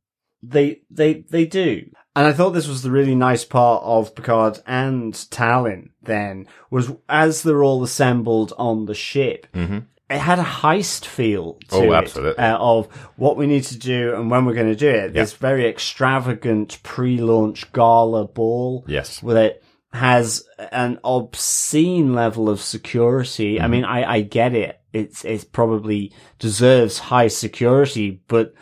they 0.44 0.82
they 0.90 1.24
they 1.30 1.46
do. 1.46 1.86
And 2.16 2.28
I 2.28 2.34
thought 2.34 2.50
this 2.52 2.68
was 2.68 2.82
the 2.82 2.92
really 2.92 3.16
nice 3.16 3.46
part 3.46 3.84
of 3.84 4.16
Picard 4.16 4.60
and 4.68 5.14
Tallinn 5.14 5.92
then 6.04 6.48
was 6.70 6.92
as 7.08 7.44
they're 7.44 7.64
all 7.64 7.84
assembled 7.84 8.52
on 8.58 8.86
the 8.86 8.94
ship. 8.94 9.48
It 9.54 10.18
had 10.20 10.40
a 10.40 10.44
heist 10.44 11.06
feel 11.06 11.54
to 11.70 11.76
Mm-hmm. 11.76 11.90
Oh, 11.90 11.94
it, 11.94 11.96
absolutely. 11.96 12.44
uh, 12.44 12.58
of 12.58 12.88
what 13.16 13.38
we 13.38 13.48
need 13.48 13.64
to 13.64 13.78
do 13.78 14.14
and 14.14 14.30
when 14.30 14.44
we're 14.44 14.56
going 14.56 14.68
to 14.68 14.76
do 14.76 14.90
it. 14.90 15.14
Yeah. 15.16 15.22
This 15.22 15.32
very 15.34 15.66
extravagant 15.66 16.84
pre-launch 16.84 17.72
gala 17.72 18.28
ball 18.28 18.84
Yes. 18.90 19.24
with 19.24 19.38
it 19.38 19.64
has 19.94 20.44
an 20.74 21.00
obscene 21.06 22.14
level 22.14 22.50
of 22.50 22.60
security. 22.60 23.56
Mm-hmm. 23.56 23.64
I 23.64 23.68
mean, 23.68 23.86
I, 23.86 24.12
I 24.16 24.22
get 24.22 24.54
it. 24.54 24.82
It's, 24.92 25.24
it 25.24 25.52
probably 25.54 26.12
deserves 26.40 26.98
high 27.00 27.30
security, 27.30 28.22
but 28.28 28.54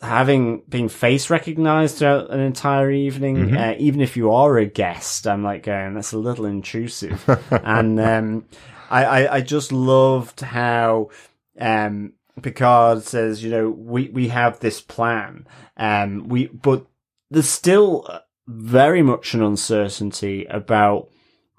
having 0.00 0.62
been 0.68 0.88
face 0.88 1.30
recognized 1.30 1.98
throughout 1.98 2.30
an 2.30 2.40
entire 2.40 2.90
evening, 2.90 3.36
Mm-hmm. 3.36 3.56
uh, 3.56 3.74
even 3.78 4.00
if 4.00 4.16
you 4.16 4.32
are 4.32 4.56
a 4.58 4.66
guest, 4.66 5.26
I'm 5.26 5.42
like 5.42 5.64
going, 5.64 5.94
that's 5.94 6.12
a 6.12 6.18
little 6.18 6.46
intrusive. 6.46 7.22
and, 7.50 8.00
um, 8.00 8.44
I, 8.90 9.04
I, 9.04 9.34
I 9.36 9.40
just 9.40 9.72
loved 9.72 10.40
how, 10.40 11.10
um, 11.58 12.12
Picard 12.42 13.02
says, 13.02 13.42
you 13.44 13.50
know, 13.50 13.70
we, 13.70 14.08
we 14.08 14.28
have 14.28 14.60
this 14.60 14.80
plan. 14.80 15.46
Um, 15.76 16.28
we, 16.28 16.46
but 16.48 16.86
there's 17.30 17.48
still 17.48 18.06
very 18.46 19.02
much 19.02 19.34
an 19.34 19.42
uncertainty 19.42 20.44
about 20.46 21.08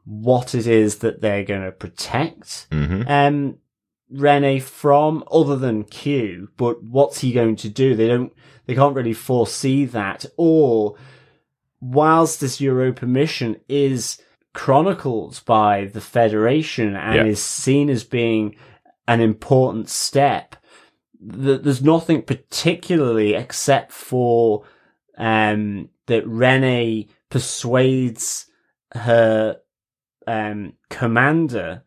what 0.06 0.54
it 0.54 0.68
is 0.68 0.98
that 1.00 1.20
they're 1.22 1.44
going 1.44 1.64
to 1.64 1.72
protect 1.72 2.68
hmm 2.72 3.02
um, 3.08 3.58
Rene 4.10 4.60
from, 4.60 5.24
other 5.32 5.56
than 5.56 5.84
Q. 5.84 6.50
But 6.58 6.84
what's 6.84 7.20
he 7.20 7.32
going 7.32 7.56
to 7.58 7.70
do? 7.70 7.96
They 7.96 8.08
don't, 8.08 8.32
they 8.66 8.76
can't 8.76 8.96
really 8.96 9.14
foresee 9.14 9.86
that. 9.86 10.26
Or 10.38 10.96
whilst 11.82 12.40
this 12.40 12.62
Europa 12.62 13.06
mission 13.06 13.58
is 13.68 14.22
chronicled 14.54 15.42
by 15.46 15.86
the 15.86 16.02
Federation 16.02 16.96
and 16.96 17.16
Yeah. 17.16 17.26
is 17.26 17.44
seen 17.44 17.90
as 17.90 18.04
being 18.04 18.56
an 19.08 19.22
important 19.22 19.90
step, 19.90 20.56
th- 21.20 21.62
there's 21.62 21.84
nothing 21.84 22.22
particularly 22.22 23.34
except 23.34 23.92
for 23.92 24.64
um, 25.18 25.90
that 26.08 26.28
Rene 26.28 27.08
persuades 27.30 28.46
her 28.94 29.58
um, 30.28 30.74
commander 30.90 31.84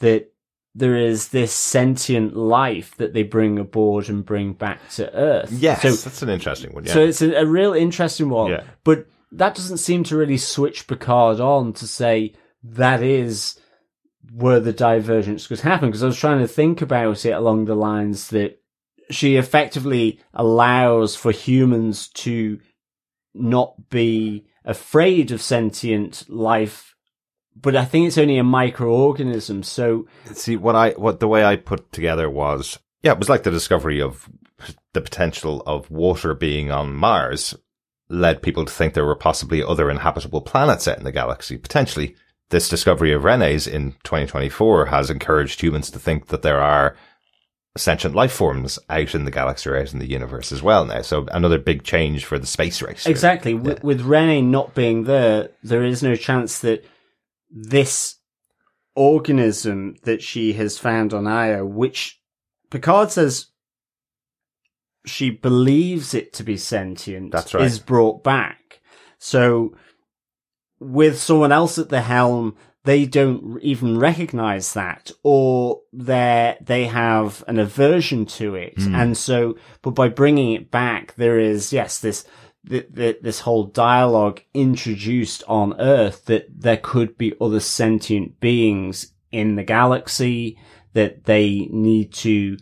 that 0.00 0.31
there 0.74 0.96
is 0.96 1.28
this 1.28 1.52
sentient 1.52 2.34
life 2.34 2.96
that 2.96 3.12
they 3.12 3.22
bring 3.22 3.58
aboard 3.58 4.08
and 4.08 4.24
bring 4.24 4.54
back 4.54 4.80
to 4.90 5.12
Earth. 5.14 5.52
Yes, 5.52 5.82
So 5.82 5.90
that's 5.90 6.22
an 6.22 6.30
interesting 6.30 6.72
one. 6.72 6.84
Yeah. 6.84 6.92
so 6.94 7.00
it's 7.00 7.20
a, 7.20 7.32
a 7.34 7.46
real 7.46 7.74
interesting 7.74 8.30
one. 8.30 8.52
Yeah. 8.52 8.64
But 8.84 9.06
that 9.32 9.54
doesn't 9.54 9.78
seem 9.78 10.04
to 10.04 10.16
really 10.16 10.38
switch 10.38 10.86
Picard 10.86 11.40
on 11.40 11.72
to 11.74 11.86
say 11.86 12.34
that 12.64 13.02
is 13.02 13.58
where 14.32 14.60
the 14.60 14.72
divergence 14.72 15.46
could 15.46 15.60
happen. 15.60 15.88
Because 15.88 16.02
I 16.02 16.06
was 16.06 16.18
trying 16.18 16.40
to 16.40 16.48
think 16.48 16.80
about 16.80 17.24
it 17.26 17.32
along 17.32 17.66
the 17.66 17.74
lines 17.74 18.28
that 18.28 18.60
she 19.10 19.36
effectively 19.36 20.20
allows 20.32 21.16
for 21.16 21.32
humans 21.32 22.08
to 22.08 22.60
not 23.34 23.90
be 23.90 24.46
afraid 24.64 25.30
of 25.30 25.42
sentient 25.42 26.24
life. 26.28 26.91
But 27.54 27.76
I 27.76 27.84
think 27.84 28.06
it's 28.06 28.18
only 28.18 28.38
a 28.38 28.42
microorganism. 28.42 29.64
So 29.64 30.06
See 30.32 30.56
what 30.56 30.76
I 30.76 30.90
what 30.90 31.20
the 31.20 31.28
way 31.28 31.44
I 31.44 31.56
put 31.56 31.92
together 31.92 32.28
was 32.28 32.78
yeah, 33.02 33.12
it 33.12 33.18
was 33.18 33.28
like 33.28 33.42
the 33.42 33.50
discovery 33.50 34.00
of 34.00 34.28
the 34.92 35.00
potential 35.00 35.62
of 35.66 35.90
water 35.90 36.34
being 36.34 36.70
on 36.70 36.94
Mars 36.94 37.54
led 38.08 38.42
people 38.42 38.64
to 38.64 38.72
think 38.72 38.94
there 38.94 39.06
were 39.06 39.16
possibly 39.16 39.62
other 39.62 39.90
inhabitable 39.90 40.42
planets 40.42 40.86
out 40.86 40.98
in 40.98 41.04
the 41.04 41.12
galaxy. 41.12 41.56
Potentially, 41.56 42.14
this 42.50 42.68
discovery 42.68 43.12
of 43.12 43.24
Rene's 43.24 43.66
in 43.66 43.92
2024 44.04 44.86
has 44.86 45.10
encouraged 45.10 45.60
humans 45.60 45.90
to 45.90 45.98
think 45.98 46.28
that 46.28 46.42
there 46.42 46.60
are 46.60 46.96
sentient 47.76 48.14
life 48.14 48.32
forms 48.32 48.78
out 48.90 49.14
in 49.14 49.24
the 49.24 49.30
galaxy 49.30 49.70
or 49.70 49.76
out 49.76 49.92
in 49.94 49.98
the 49.98 50.10
universe 50.10 50.52
as 50.52 50.62
well 50.62 50.84
now. 50.84 51.00
So 51.00 51.26
another 51.32 51.58
big 51.58 51.84
change 51.84 52.26
for 52.26 52.38
the 52.38 52.46
space 52.46 52.82
race. 52.82 53.06
really. 53.06 53.12
Exactly. 53.12 53.54
With, 53.54 53.82
with 53.82 54.02
Rene 54.02 54.42
not 54.42 54.74
being 54.74 55.04
there, 55.04 55.48
there 55.62 55.82
is 55.82 56.02
no 56.02 56.14
chance 56.14 56.58
that 56.60 56.84
this 57.52 58.16
organism 58.94 59.96
that 60.02 60.22
she 60.22 60.54
has 60.54 60.78
found 60.78 61.12
on 61.12 61.26
Io, 61.26 61.64
which 61.64 62.20
Picard 62.70 63.10
says 63.10 63.48
she 65.04 65.30
believes 65.30 66.14
it 66.14 66.32
to 66.34 66.42
be 66.42 66.56
sentient, 66.56 67.32
That's 67.32 67.54
right. 67.54 67.64
is 67.64 67.78
brought 67.78 68.24
back. 68.24 68.80
So 69.18 69.74
with 70.80 71.18
someone 71.18 71.52
else 71.52 71.78
at 71.78 71.88
the 71.88 72.02
helm, 72.02 72.56
they 72.84 73.06
don't 73.06 73.60
even 73.62 73.98
recognize 73.98 74.72
that 74.72 75.12
or 75.22 75.82
they 75.92 76.56
they 76.60 76.86
have 76.86 77.44
an 77.46 77.58
aversion 77.58 78.26
to 78.26 78.56
it. 78.56 78.74
Hmm. 78.76 78.94
And 78.94 79.16
so, 79.16 79.56
but 79.82 79.92
by 79.92 80.08
bringing 80.08 80.52
it 80.52 80.70
back, 80.70 81.14
there 81.14 81.38
is, 81.38 81.72
yes, 81.72 82.00
this, 82.00 82.24
th- 82.68 82.94
th- 82.94 83.18
this 83.22 83.40
whole 83.40 83.64
dialogue 83.64 84.40
introduced 84.54 85.42
on 85.48 85.78
Earth 85.80 86.24
that 86.26 86.46
there 86.54 86.76
could 86.76 87.16
be 87.18 87.34
other 87.40 87.60
sentient 87.60 88.40
beings 88.40 89.12
in 89.30 89.56
the 89.56 89.64
galaxy 89.64 90.58
that 90.92 91.24
they 91.24 91.68
need 91.70 92.12
to 92.12 92.56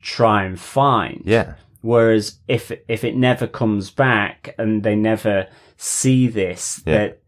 try 0.00 0.44
and 0.44 0.58
find. 0.58 1.22
Yeah. 1.24 1.54
Whereas 1.82 2.38
if 2.48 2.72
if 2.88 3.04
it 3.04 3.16
never 3.16 3.46
comes 3.46 3.90
back 3.90 4.54
and 4.58 4.82
they 4.82 4.94
never 4.96 5.48
see 5.76 6.28
this, 6.28 6.82
Yeah. 6.86 6.92
that 6.98 7.22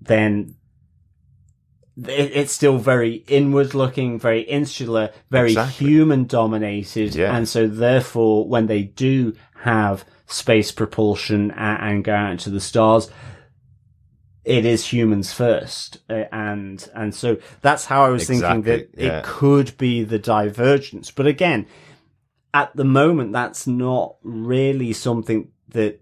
then 0.00 0.54
it's 2.06 2.52
still 2.52 2.78
very 2.78 3.24
inward 3.28 3.74
looking, 3.74 4.18
very 4.18 4.40
insular, 4.42 5.10
very 5.30 5.50
Exactly. 5.50 5.86
human 5.88 6.24
dominated, 6.24 7.14
Yeah. 7.14 7.36
and 7.36 7.46
so 7.48 7.66
therefore 7.66 8.48
when 8.48 8.66
they 8.68 8.82
do 8.84 9.34
have 9.64 10.04
space 10.30 10.72
propulsion 10.72 11.50
and, 11.52 11.82
and 11.82 12.04
go 12.04 12.14
out 12.14 12.32
into 12.32 12.50
the 12.50 12.60
stars, 12.60 13.10
it 14.44 14.64
is 14.64 14.86
humans 14.86 15.32
first, 15.32 15.98
uh, 16.08 16.24
and 16.32 16.88
and 16.94 17.14
so 17.14 17.36
that's 17.60 17.84
how 17.84 18.04
I 18.04 18.08
was 18.08 18.26
thinking 18.26 18.62
that 18.62 18.88
yeah. 18.96 19.18
it 19.18 19.24
could 19.24 19.76
be 19.76 20.02
the 20.02 20.18
divergence. 20.18 21.10
But 21.10 21.26
again, 21.26 21.66
at 22.54 22.74
the 22.74 22.84
moment, 22.84 23.32
that's 23.32 23.66
not 23.66 24.16
really 24.22 24.92
something 24.94 25.50
that 25.68 26.00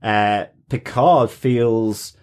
uh, 0.00 0.46
Picard 0.68 1.30
feels 1.30 2.16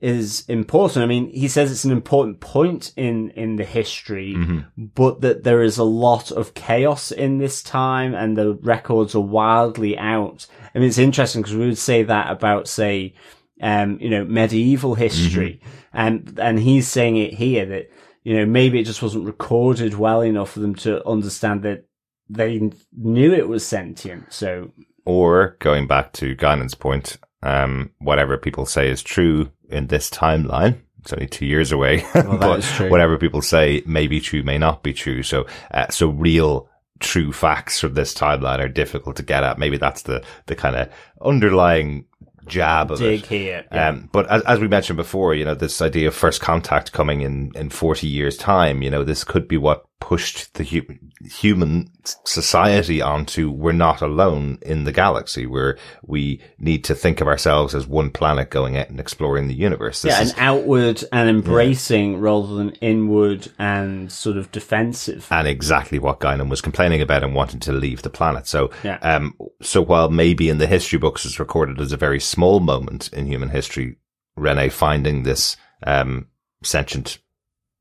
is 0.00 0.44
important. 0.48 1.02
I 1.02 1.06
mean, 1.06 1.28
he 1.30 1.48
says 1.48 1.72
it's 1.72 1.84
an 1.84 1.90
important 1.90 2.40
point 2.40 2.92
in 2.96 3.30
in 3.30 3.56
the 3.56 3.64
history, 3.64 4.36
but 4.76 5.20
that 5.22 5.42
there 5.42 5.62
is 5.62 5.78
a 5.78 5.84
lot 5.84 6.30
of 6.30 6.54
chaos 6.54 7.10
in 7.10 7.38
this 7.38 7.62
time, 7.62 8.14
and 8.14 8.36
the 8.36 8.54
records 8.62 9.14
are 9.14 9.20
wildly 9.20 9.98
out. 9.98 10.46
I 10.74 10.78
mean, 10.78 10.88
it's 10.88 10.98
interesting 10.98 11.42
because 11.42 11.56
we 11.56 11.66
would 11.66 11.78
say 11.78 12.04
that 12.04 12.30
about, 12.30 12.68
say, 12.68 13.14
um, 13.60 13.98
you 14.00 14.10
know, 14.10 14.24
medieval 14.24 14.94
history, 14.94 15.60
and 15.92 16.38
and 16.40 16.60
he's 16.60 16.86
saying 16.86 17.16
it 17.16 17.34
here 17.34 17.66
that 17.66 17.90
you 18.22 18.36
know 18.36 18.46
maybe 18.46 18.78
it 18.78 18.84
just 18.84 19.02
wasn't 19.02 19.26
recorded 19.26 19.94
well 19.94 20.20
enough 20.20 20.52
for 20.52 20.60
them 20.60 20.76
to 20.76 21.04
understand 21.08 21.62
that 21.64 21.86
they 22.30 22.70
knew 22.96 23.32
it 23.32 23.48
was 23.48 23.66
sentient. 23.66 24.32
So 24.32 24.70
Or 25.04 25.56
going 25.58 25.88
back 25.88 26.12
to 26.14 26.36
Guinan's 26.36 26.74
point, 26.74 27.16
um, 27.42 27.90
whatever 27.98 28.36
people 28.36 28.66
say 28.66 28.88
is 28.88 29.02
true 29.02 29.50
in 29.68 29.86
this 29.86 30.10
timeline. 30.10 30.80
It's 31.00 31.12
only 31.12 31.28
two 31.28 31.46
years 31.46 31.72
away, 31.72 31.98
that 32.14 32.26
but 32.40 32.90
whatever 32.90 33.18
people 33.18 33.40
say 33.40 33.82
may 33.86 34.06
be 34.06 34.20
true, 34.20 34.42
may 34.42 34.58
not 34.58 34.82
be 34.82 34.92
true. 34.92 35.22
So, 35.22 35.46
uh, 35.70 35.88
so 35.88 36.08
real, 36.08 36.68
true 36.98 37.32
facts 37.32 37.80
from 37.80 37.94
this 37.94 38.12
timeline 38.12 38.58
are 38.58 38.68
difficult 38.68 39.16
to 39.16 39.22
get 39.22 39.44
at. 39.44 39.58
Maybe 39.58 39.78
that's 39.78 40.02
the 40.02 40.24
the 40.46 40.56
kind 40.56 40.76
of 40.76 40.90
underlying 41.22 42.04
jab 42.48 42.90
of 42.90 42.98
dig 42.98 43.22
it. 43.22 43.26
here. 43.26 43.64
Yeah. 43.72 43.88
Um, 43.88 44.08
but 44.12 44.28
as, 44.28 44.42
as 44.42 44.58
we 44.58 44.68
mentioned 44.68 44.96
before, 44.96 45.34
you 45.34 45.44
know, 45.44 45.54
this 45.54 45.80
idea 45.80 46.08
of 46.08 46.14
first 46.14 46.40
contact 46.40 46.92
coming 46.92 47.20
in, 47.20 47.52
in 47.54 47.70
40 47.70 48.06
years 48.06 48.36
time, 48.36 48.82
you 48.82 48.90
know, 48.90 49.04
this 49.04 49.24
could 49.24 49.46
be 49.46 49.56
what 49.56 49.86
pushed 50.00 50.54
the 50.54 50.64
hu- 50.64 50.96
human 51.28 51.90
society 52.24 53.02
onto 53.02 53.50
we're 53.50 53.72
not 53.72 54.00
alone 54.00 54.58
in 54.62 54.84
the 54.84 54.92
galaxy 54.92 55.44
where 55.44 55.76
we 56.02 56.40
need 56.58 56.84
to 56.84 56.94
think 56.94 57.20
of 57.20 57.26
ourselves 57.26 57.74
as 57.74 57.86
one 57.86 58.08
planet 58.10 58.48
going 58.48 58.76
out 58.76 58.88
and 58.88 59.00
exploring 59.00 59.48
the 59.48 59.54
universe. 59.54 60.02
This 60.02 60.14
yeah, 60.14 60.22
is, 60.22 60.32
an 60.32 60.38
outward 60.38 61.02
and 61.12 61.28
embracing 61.28 62.20
rather 62.20 62.54
than 62.54 62.70
inward 62.76 63.48
and 63.58 64.10
sort 64.10 64.36
of 64.36 64.50
defensive. 64.52 65.26
and 65.30 65.48
exactly 65.48 65.98
what 65.98 66.20
Guinan 66.20 66.48
was 66.48 66.60
complaining 66.60 67.02
about 67.02 67.24
and 67.24 67.34
wanting 67.34 67.60
to 67.60 67.72
leave 67.72 68.02
the 68.02 68.10
planet. 68.10 68.46
So, 68.46 68.70
Yeah. 68.84 68.98
um, 69.02 69.34
so 69.60 69.82
while 69.82 70.10
maybe 70.10 70.48
in 70.48 70.58
the 70.58 70.66
history 70.66 70.98
books 70.98 71.26
it's 71.26 71.40
recorded 71.40 71.80
as 71.80 71.92
a 71.92 71.96
very 71.96 72.20
small 72.20 72.60
moment 72.60 73.10
in 73.12 73.26
human 73.26 73.48
history, 73.50 73.96
Rene 74.36 74.68
finding 74.68 75.24
this, 75.24 75.56
um, 75.84 76.28
sentient 76.62 77.18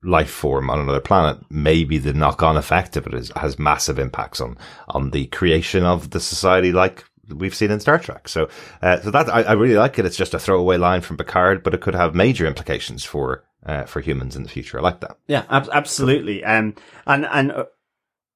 life 0.04 0.30
form 0.30 0.70
on 0.70 0.80
another 0.80 1.00
planet, 1.00 1.38
maybe 1.50 1.98
the 1.98 2.14
knock-on 2.14 2.58
effect 2.58 2.95
of 2.98 3.08
it 3.08 3.14
is, 3.14 3.32
has 3.36 3.58
massive 3.58 4.00
impacts 4.00 4.39
on, 4.39 4.58
on 4.89 5.12
the 5.12 5.26
creation 5.28 5.84
of 5.84 6.12
the 6.12 6.20
society 6.20 6.72
like 6.72 7.04
we've 7.34 7.56
seen 7.56 7.72
in 7.72 7.80
Star 7.80 8.00
Trek. 8.00 8.28
So, 8.28 8.48
uh, 8.82 9.02
so 9.02 9.12
that, 9.12 9.28
I, 9.28 9.41
I 9.43 9.54
really 9.54 9.76
like 9.76 10.00
it. 10.00 10.06
It's 10.06 10.16
just 10.16 10.34
a 10.34 10.39
throwaway 10.39 10.78
line 10.78 11.02
from 11.02 11.18
Picard, 11.18 11.64
but 11.64 11.74
it 11.74 11.82
could 11.82 11.95
have 11.95 12.16
major 12.16 12.45
implications 12.45 13.04
for, 13.04 13.43
uh, 13.66 13.84
for 13.84 14.00
humans 14.00 14.36
in 14.36 14.43
the 14.43 14.50
future. 14.50 14.80
I 14.80 14.82
like 14.82 15.02
that. 15.02 15.18
Yeah, 15.28 15.43
ab- 15.50 15.70
absolutely. 15.74 16.43
Um, 16.43 16.76
and 17.06 17.26
and 17.26 17.52
uh, 17.52 17.66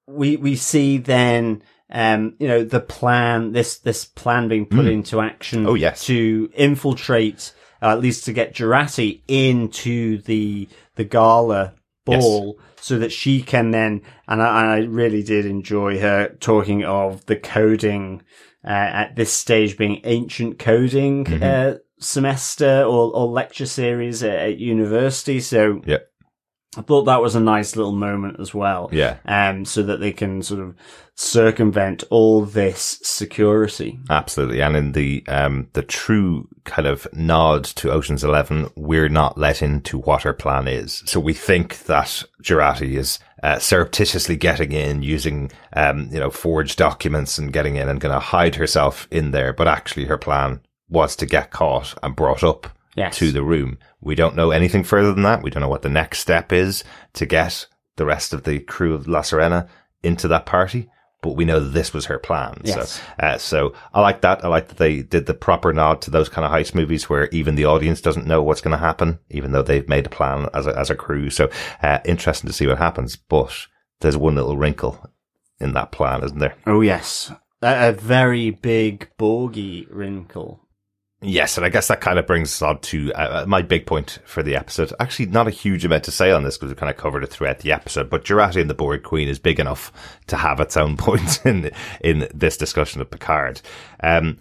we 0.08 0.36
we 0.36 0.56
see 0.56 0.98
then 0.98 1.64
um, 1.92 2.36
you 2.40 2.48
know, 2.48 2.64
the 2.64 2.80
plan 2.80 3.52
this 3.52 3.78
this 3.80 4.06
plan 4.06 4.48
being 4.48 4.66
put 4.66 4.86
into 4.86 5.20
action. 5.20 5.68
Oh, 5.68 5.74
yes. 5.74 6.06
to 6.06 6.50
infiltrate, 6.54 7.54
uh, 7.82 7.92
at 7.92 8.00
least 8.00 8.26
to 8.26 8.34
get 8.34 8.54
Jurati 8.54 9.22
into 9.28 10.22
the 10.22 10.68
the 10.96 11.04
gala 11.04 11.74
ball. 12.06 12.60
So 12.84 12.98
that 12.98 13.12
she 13.12 13.44
can 13.44 13.70
then, 13.70 14.02
and 14.28 14.42
I, 14.42 14.78
I 14.78 14.78
really 14.80 15.22
did 15.22 15.46
enjoy 15.46 16.00
her 16.00 16.36
talking 16.40 16.84
of 16.84 17.24
the 17.28 17.36
coding 17.36 18.24
uh, 18.66 18.70
at 18.70 19.16
this 19.16 19.32
stage 19.32 19.78
being 19.78 20.02
ancient 20.04 20.58
coding 20.58 21.28
uh, 21.44 21.78
semester 22.00 22.82
or, 22.82 23.16
or 23.16 23.28
lecture 23.28 23.68
series 23.68 24.24
at, 24.24 24.34
at 24.34 24.58
university. 24.58 25.40
So 25.40 25.82
Yeah. 25.86 26.00
I 26.78 26.82
thought 26.82 27.04
that 27.04 27.22
was 27.22 27.36
a 27.36 27.42
nice 27.42 27.76
little 27.76 27.92
moment 27.92 28.40
as 28.40 28.54
well. 28.54 28.90
Yeah. 28.94 29.18
Um, 29.26 29.66
so 29.66 29.84
that 29.84 30.00
they 30.00 30.14
can 30.14 30.42
sort 30.42 30.62
of 30.62 30.74
circumvent 31.16 32.06
all 32.10 32.46
this 32.46 32.98
security. 33.04 34.00
Absolutely. 34.10 34.62
And 34.62 34.78
in 34.78 34.92
the, 34.94 35.26
um, 35.28 35.68
the 35.74 35.82
true 35.82 36.48
kind 36.64 36.88
of 36.88 37.08
nod 37.14 37.66
to 37.66 37.92
Ocean's 37.92 38.24
11, 38.24 38.70
we're 38.78 39.10
not 39.10 39.38
let 39.38 39.62
into 39.62 39.98
what 40.00 40.26
our 40.26 40.34
plan 40.34 40.70
is. 40.70 41.04
So 41.06 41.20
we 41.20 41.34
think 41.34 41.80
that 41.84 42.24
Jurati 42.42 42.98
is, 42.98 43.20
uh, 43.44 43.60
surreptitiously 43.60 44.38
getting 44.38 44.72
in 44.72 45.04
using, 45.04 45.52
um, 45.74 46.08
you 46.10 46.20
know, 46.20 46.30
forged 46.30 46.78
documents 46.78 47.38
and 47.38 47.52
getting 47.52 47.76
in 47.76 47.90
and 47.90 48.00
going 48.00 48.14
to 48.14 48.20
hide 48.20 48.56
herself 48.56 49.10
in 49.12 49.32
there. 49.32 49.52
But 49.52 49.68
actually 49.68 50.06
her 50.06 50.18
plan 50.18 50.62
was 50.88 51.18
to 51.18 51.26
get 51.26 51.52
caught 51.52 51.96
and 52.02 52.16
brought 52.16 52.44
up 52.44 52.68
Yes. 52.96 53.18
to 53.18 53.32
the 53.32 53.44
room. 53.44 53.78
We 54.02 54.16
don't 54.16 54.36
know 54.36 54.52
anything 54.52 54.84
further 54.84 55.14
than 55.14 55.24
that. 55.24 55.44
We 55.44 55.50
don't 55.50 55.62
know 55.62 55.70
what 55.70 55.82
the 55.82 55.90
next 55.90 56.20
step 56.20 56.52
is 56.52 56.84
to 57.14 57.26
get 57.26 57.68
the 57.96 58.06
rest 58.06 58.34
of 58.34 58.44
the 58.44 58.60
crew 58.60 58.94
of 58.94 59.08
La 59.08 59.22
Sirena 59.22 59.68
into 60.04 60.28
that 60.28 60.46
party. 60.46 60.90
but 61.22 61.36
we 61.36 61.46
know 61.46 61.60
that 61.60 61.70
this 61.70 61.94
was 61.94 62.06
her 62.08 62.18
plan. 62.18 62.60
Yes. 62.64 62.94
So, 62.96 63.02
uh, 63.20 63.38
so 63.38 63.74
I 63.94 64.02
like 64.02 64.22
that. 64.22 64.44
I 64.44 64.48
like 64.48 64.70
that 64.70 64.78
they 64.78 65.04
did 65.04 65.28
the 65.28 65.36
proper 65.36 65.72
nod 65.72 66.02
to 66.02 66.10
those 66.12 66.30
kind 66.30 66.44
of 66.46 66.52
heist 66.52 66.74
movies 66.74 67.08
where 67.10 67.30
even 67.30 67.54
the 67.54 67.66
audience 67.66 68.02
doesn't 68.02 68.26
know 68.26 68.42
what's 68.42 68.60
going 68.62 68.72
to 68.72 68.78
happen, 68.84 69.20
even 69.30 69.52
though 69.52 69.62
they've 69.62 69.88
made 69.88 70.08
a 70.08 70.10
plan 70.10 70.50
as 70.54 70.66
a, 70.66 70.76
as 70.76 70.90
a 70.90 70.96
crew. 70.96 71.30
So, 71.30 71.52
uh, 71.84 72.00
interesting 72.06 72.48
to 72.48 72.54
see 72.54 72.66
what 72.66 72.80
happens. 72.80 73.16
But 73.18 73.56
there's 74.00 74.18
one 74.18 74.34
little 74.34 74.58
wrinkle 74.58 75.00
in 75.60 75.74
that 75.74 75.92
plan, 75.92 76.24
isn't 76.24 76.40
there? 76.40 76.56
Oh 76.66 76.82
yes, 76.82 77.32
a, 77.62 77.90
a 77.90 77.92
very 77.92 78.50
big 78.50 79.08
Borgie 79.20 79.86
wrinkle. 79.92 80.60
Yes, 81.24 81.56
and 81.56 81.66
I 81.66 81.70
guess 81.70 81.88
that 81.88 82.02
kind 82.02 82.18
of 82.18 82.26
brings 82.26 82.50
us 82.50 82.62
on 82.64 82.80
to 82.80 83.14
uh, 83.14 83.46
my 83.48 83.62
big 83.62 83.86
point 83.86 84.18
for 84.26 84.42
the 84.42 84.56
episode. 84.56 84.92
Actually, 85.00 85.28
not 85.28 85.48
a 85.48 85.52
huge 85.52 85.86
amount 85.86 86.06
to 86.06 86.12
say 86.12 86.32
on 86.32 86.44
this 86.44 86.58
because 86.58 86.70
we 86.70 86.76
kind 86.76 86.90
of 86.90 86.98
covered 86.98 87.24
it 87.24 87.28
throughout 87.28 87.60
the 87.60 87.72
episode. 87.72 88.10
But 88.10 88.26
Jurati 88.26 88.60
and 88.60 88.70
the 88.70 88.74
Borg 88.74 89.04
Queen 89.04 89.28
is 89.28 89.38
big 89.38 89.60
enough 89.60 89.92
to 90.28 90.36
have 90.36 90.60
its 90.60 90.76
own 90.76 90.98
point 90.98 91.46
in 91.46 91.72
in 92.02 92.28
this 92.34 92.58
discussion 92.58 93.02
of 93.02 93.12
Picard. 93.12 93.62
Um, 94.02 94.40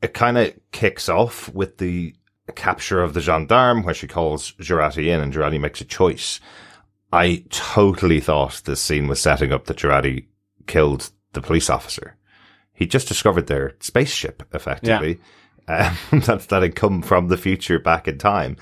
it 0.00 0.14
kind 0.14 0.38
of 0.38 0.54
kicks 0.72 1.10
off 1.10 1.52
with 1.52 1.76
the 1.76 2.14
capture 2.54 3.02
of 3.02 3.12
the 3.12 3.20
gendarme, 3.20 3.82
where 3.82 3.94
she 3.94 4.06
calls 4.06 4.52
Jurati 4.52 5.08
in, 5.08 5.20
and 5.20 5.32
Jurati 5.32 5.60
makes 5.60 5.82
a 5.82 5.84
choice. 5.84 6.40
I 7.12 7.44
totally 7.50 8.20
thought 8.20 8.62
this 8.64 8.80
scene 8.80 9.08
was 9.08 9.20
setting 9.20 9.52
up 9.52 9.66
that 9.66 9.76
Jurati 9.76 10.24
killed 10.66 11.10
the 11.34 11.42
police 11.42 11.68
officer. 11.68 12.16
He 12.72 12.86
just 12.86 13.08
discovered 13.08 13.46
their 13.46 13.74
spaceship, 13.80 14.42
effectively 14.54 15.20
um, 15.68 15.96
that, 16.12 16.46
that 16.48 16.62
had 16.62 16.76
come 16.76 17.02
from 17.02 17.28
the 17.28 17.36
future 17.36 17.78
back 17.78 18.08
in 18.08 18.18
time. 18.18 18.56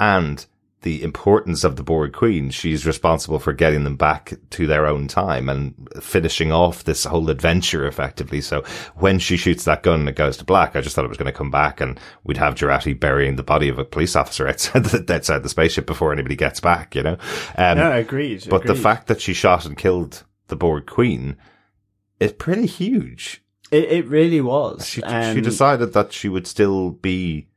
And 0.00 0.44
the 0.82 1.02
importance 1.02 1.64
of 1.64 1.76
the 1.76 1.82
Borg 1.82 2.12
Queen, 2.12 2.50
she's 2.50 2.84
responsible 2.84 3.38
for 3.38 3.54
getting 3.54 3.84
them 3.84 3.96
back 3.96 4.34
to 4.50 4.66
their 4.66 4.86
own 4.86 5.08
time 5.08 5.48
and 5.48 5.74
finishing 6.02 6.52
off 6.52 6.84
this 6.84 7.04
whole 7.04 7.30
adventure 7.30 7.86
effectively. 7.86 8.42
So 8.42 8.62
when 8.96 9.18
she 9.18 9.38
shoots 9.38 9.64
that 9.64 9.82
gun 9.82 10.00
and 10.00 10.08
it 10.10 10.16
goes 10.16 10.36
to 10.36 10.44
black, 10.44 10.76
I 10.76 10.82
just 10.82 10.94
thought 10.94 11.06
it 11.06 11.08
was 11.08 11.16
going 11.16 11.24
to 11.24 11.32
come 11.32 11.50
back 11.50 11.80
and 11.80 11.98
we'd 12.22 12.36
have 12.36 12.54
Jurati 12.54 12.98
burying 12.98 13.36
the 13.36 13.42
body 13.42 13.70
of 13.70 13.78
a 13.78 13.84
police 13.84 14.14
officer 14.14 14.46
outside 14.48 14.84
the, 14.84 15.14
outside 15.14 15.42
the 15.42 15.48
spaceship 15.48 15.86
before 15.86 16.12
anybody 16.12 16.36
gets 16.36 16.60
back, 16.60 16.94
you 16.94 17.02
know? 17.02 17.16
Um, 17.56 17.78
No, 17.78 17.92
agreed. 17.92 18.46
but 18.50 18.66
the 18.66 18.74
fact 18.74 19.06
that 19.06 19.22
she 19.22 19.32
shot 19.32 19.64
and 19.64 19.78
killed 19.78 20.24
the 20.48 20.56
Borg 20.56 20.84
Queen 20.84 21.38
is 22.20 22.32
pretty 22.32 22.66
huge. 22.66 23.42
It, 23.74 23.90
it 23.90 24.08
really 24.08 24.40
was. 24.40 24.86
She, 24.86 25.02
she 25.02 25.40
decided 25.40 25.92
that 25.92 26.12
she 26.12 26.28
would 26.28 26.46
still 26.46 26.90
be 26.90 27.48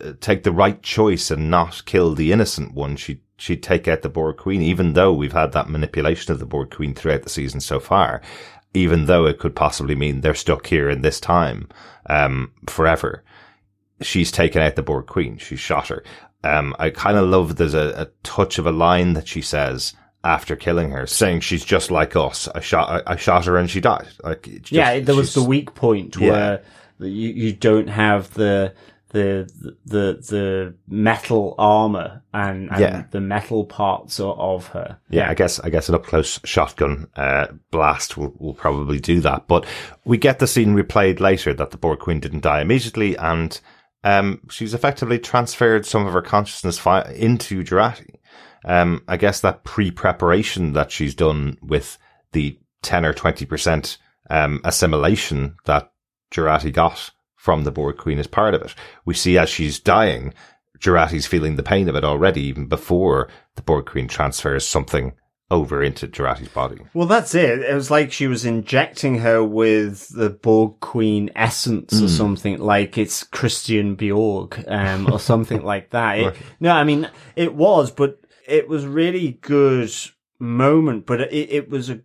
uh, 0.00 0.12
take 0.20 0.44
the 0.44 0.52
right 0.52 0.82
choice 0.82 1.30
and 1.30 1.50
not 1.50 1.84
kill 1.84 2.14
the 2.14 2.32
innocent 2.32 2.74
one. 2.74 2.96
She 2.96 3.20
she'd 3.36 3.62
take 3.62 3.88
out 3.88 4.02
the 4.02 4.08
Borg 4.08 4.36
Queen, 4.36 4.62
even 4.62 4.92
though 4.92 5.12
we've 5.12 5.32
had 5.32 5.52
that 5.52 5.68
manipulation 5.68 6.32
of 6.32 6.38
the 6.38 6.46
Borg 6.46 6.70
Queen 6.70 6.94
throughout 6.94 7.22
the 7.22 7.30
season 7.30 7.60
so 7.60 7.80
far. 7.80 8.22
Even 8.74 9.04
though 9.04 9.26
it 9.26 9.38
could 9.38 9.54
possibly 9.54 9.94
mean 9.94 10.20
they're 10.20 10.34
stuck 10.34 10.66
here 10.66 10.88
in 10.88 11.02
this 11.02 11.20
time 11.20 11.68
um, 12.08 12.52
forever, 12.66 13.22
she's 14.00 14.32
taken 14.32 14.62
out 14.62 14.76
the 14.76 14.82
Borg 14.82 15.06
Queen. 15.06 15.36
She 15.36 15.56
shot 15.56 15.88
her. 15.88 16.02
Um, 16.42 16.74
I 16.78 16.88
kind 16.90 17.18
of 17.18 17.28
love 17.28 17.56
there's 17.56 17.74
a, 17.74 17.92
a 17.96 18.08
touch 18.22 18.58
of 18.58 18.66
a 18.66 18.72
line 18.72 19.12
that 19.12 19.28
she 19.28 19.42
says 19.42 19.94
after 20.24 20.56
killing 20.56 20.90
her, 20.90 21.06
saying 21.06 21.40
she's 21.40 21.64
just 21.64 21.90
like 21.90 22.14
us. 22.16 22.48
I 22.48 22.60
shot 22.60 23.02
I, 23.06 23.12
I 23.12 23.16
shot 23.16 23.46
her 23.46 23.56
and 23.56 23.68
she 23.70 23.80
died. 23.80 24.08
Like 24.22 24.42
just- 24.60 24.72
yeah, 24.72 25.00
there 25.00 25.14
was 25.16 25.34
the 25.34 25.42
weak 25.42 25.74
point 25.74 26.16
Yeah. 26.16 26.30
where 26.30 26.62
you 27.00 27.30
you 27.30 27.52
don't 27.52 27.88
have 27.88 28.32
the 28.34 28.74
the 29.10 29.46
the 29.84 30.18
the 30.30 30.74
metal 30.88 31.54
armor 31.58 32.22
and, 32.32 32.70
and 32.70 32.80
Yeah. 32.80 33.04
the 33.10 33.20
metal 33.20 33.64
parts 33.66 34.18
of 34.20 34.68
her. 34.68 34.98
Yeah, 35.10 35.28
I 35.28 35.34
guess 35.34 35.60
I 35.60 35.68
guess 35.68 35.88
an 35.90 35.94
up 35.94 36.04
close 36.04 36.40
shotgun 36.44 37.08
uh, 37.16 37.48
blast 37.70 38.16
will, 38.16 38.32
will 38.38 38.54
probably 38.54 39.00
do 39.00 39.20
that. 39.20 39.46
But 39.48 39.66
we 40.06 40.16
get 40.16 40.38
the 40.38 40.46
scene 40.46 40.74
replayed 40.74 41.20
later 41.20 41.52
that 41.52 41.72
the 41.72 41.76
Borg 41.76 41.98
Queen 41.98 42.20
didn't 42.20 42.40
die 42.40 42.62
immediately, 42.62 43.14
and 43.18 43.60
um, 44.04 44.40
she's 44.50 44.72
effectively 44.72 45.18
transferred 45.18 45.84
some 45.84 46.06
of 46.06 46.12
her 46.14 46.22
consciousness 46.22 46.78
fi- 46.78 47.12
into 47.12 47.62
Jurati. 47.62 48.14
Um, 48.64 49.02
I 49.08 49.16
guess 49.16 49.40
that 49.40 49.64
pre-preparation 49.64 50.72
that 50.74 50.90
she's 50.90 51.14
done 51.14 51.58
with 51.62 51.98
the 52.32 52.58
ten 52.82 53.04
or 53.04 53.12
twenty 53.12 53.44
percent 53.44 53.98
um, 54.30 54.60
assimilation 54.64 55.56
that 55.64 55.92
Jurati 56.32 56.72
got 56.72 57.10
from 57.36 57.64
the 57.64 57.72
Borg 57.72 57.96
Queen 57.98 58.18
is 58.18 58.26
part 58.26 58.54
of 58.54 58.62
it. 58.62 58.74
We 59.04 59.14
see 59.14 59.36
as 59.36 59.48
she's 59.48 59.80
dying, 59.80 60.32
Jurati's 60.78 61.26
feeling 61.26 61.56
the 61.56 61.62
pain 61.62 61.88
of 61.88 61.96
it 61.96 62.04
already, 62.04 62.42
even 62.42 62.66
before 62.66 63.28
the 63.56 63.62
Borg 63.62 63.86
Queen 63.86 64.06
transfers 64.08 64.66
something 64.66 65.12
over 65.50 65.82
into 65.82 66.06
Jurati's 66.08 66.48
body. 66.48 66.78
Well, 66.94 67.06
that's 67.06 67.34
it. 67.34 67.58
It 67.60 67.74
was 67.74 67.90
like 67.90 68.10
she 68.10 68.26
was 68.26 68.46
injecting 68.46 69.18
her 69.18 69.44
with 69.44 70.08
the 70.08 70.30
Borg 70.30 70.80
Queen 70.80 71.30
essence 71.36 71.98
Hmm. 71.98 72.04
or 72.06 72.08
something, 72.08 72.58
like 72.58 72.96
it's 72.96 73.22
Christian 73.24 73.94
Bjorg, 73.96 74.64
um, 74.70 75.12
or 75.12 75.20
something 75.20 75.62
like 75.62 75.90
that. 75.90 76.18
It, 76.20 76.36
no, 76.60 76.70
I 76.70 76.84
mean, 76.84 77.10
it 77.36 77.54
was, 77.54 77.90
but 77.90 78.18
it 78.46 78.68
was 78.68 78.86
really 78.86 79.38
good 79.40 79.92
moment, 80.38 81.06
but 81.06 81.20
it, 81.20 81.32
it 81.32 81.70
was 81.70 81.90
a, 81.90 82.00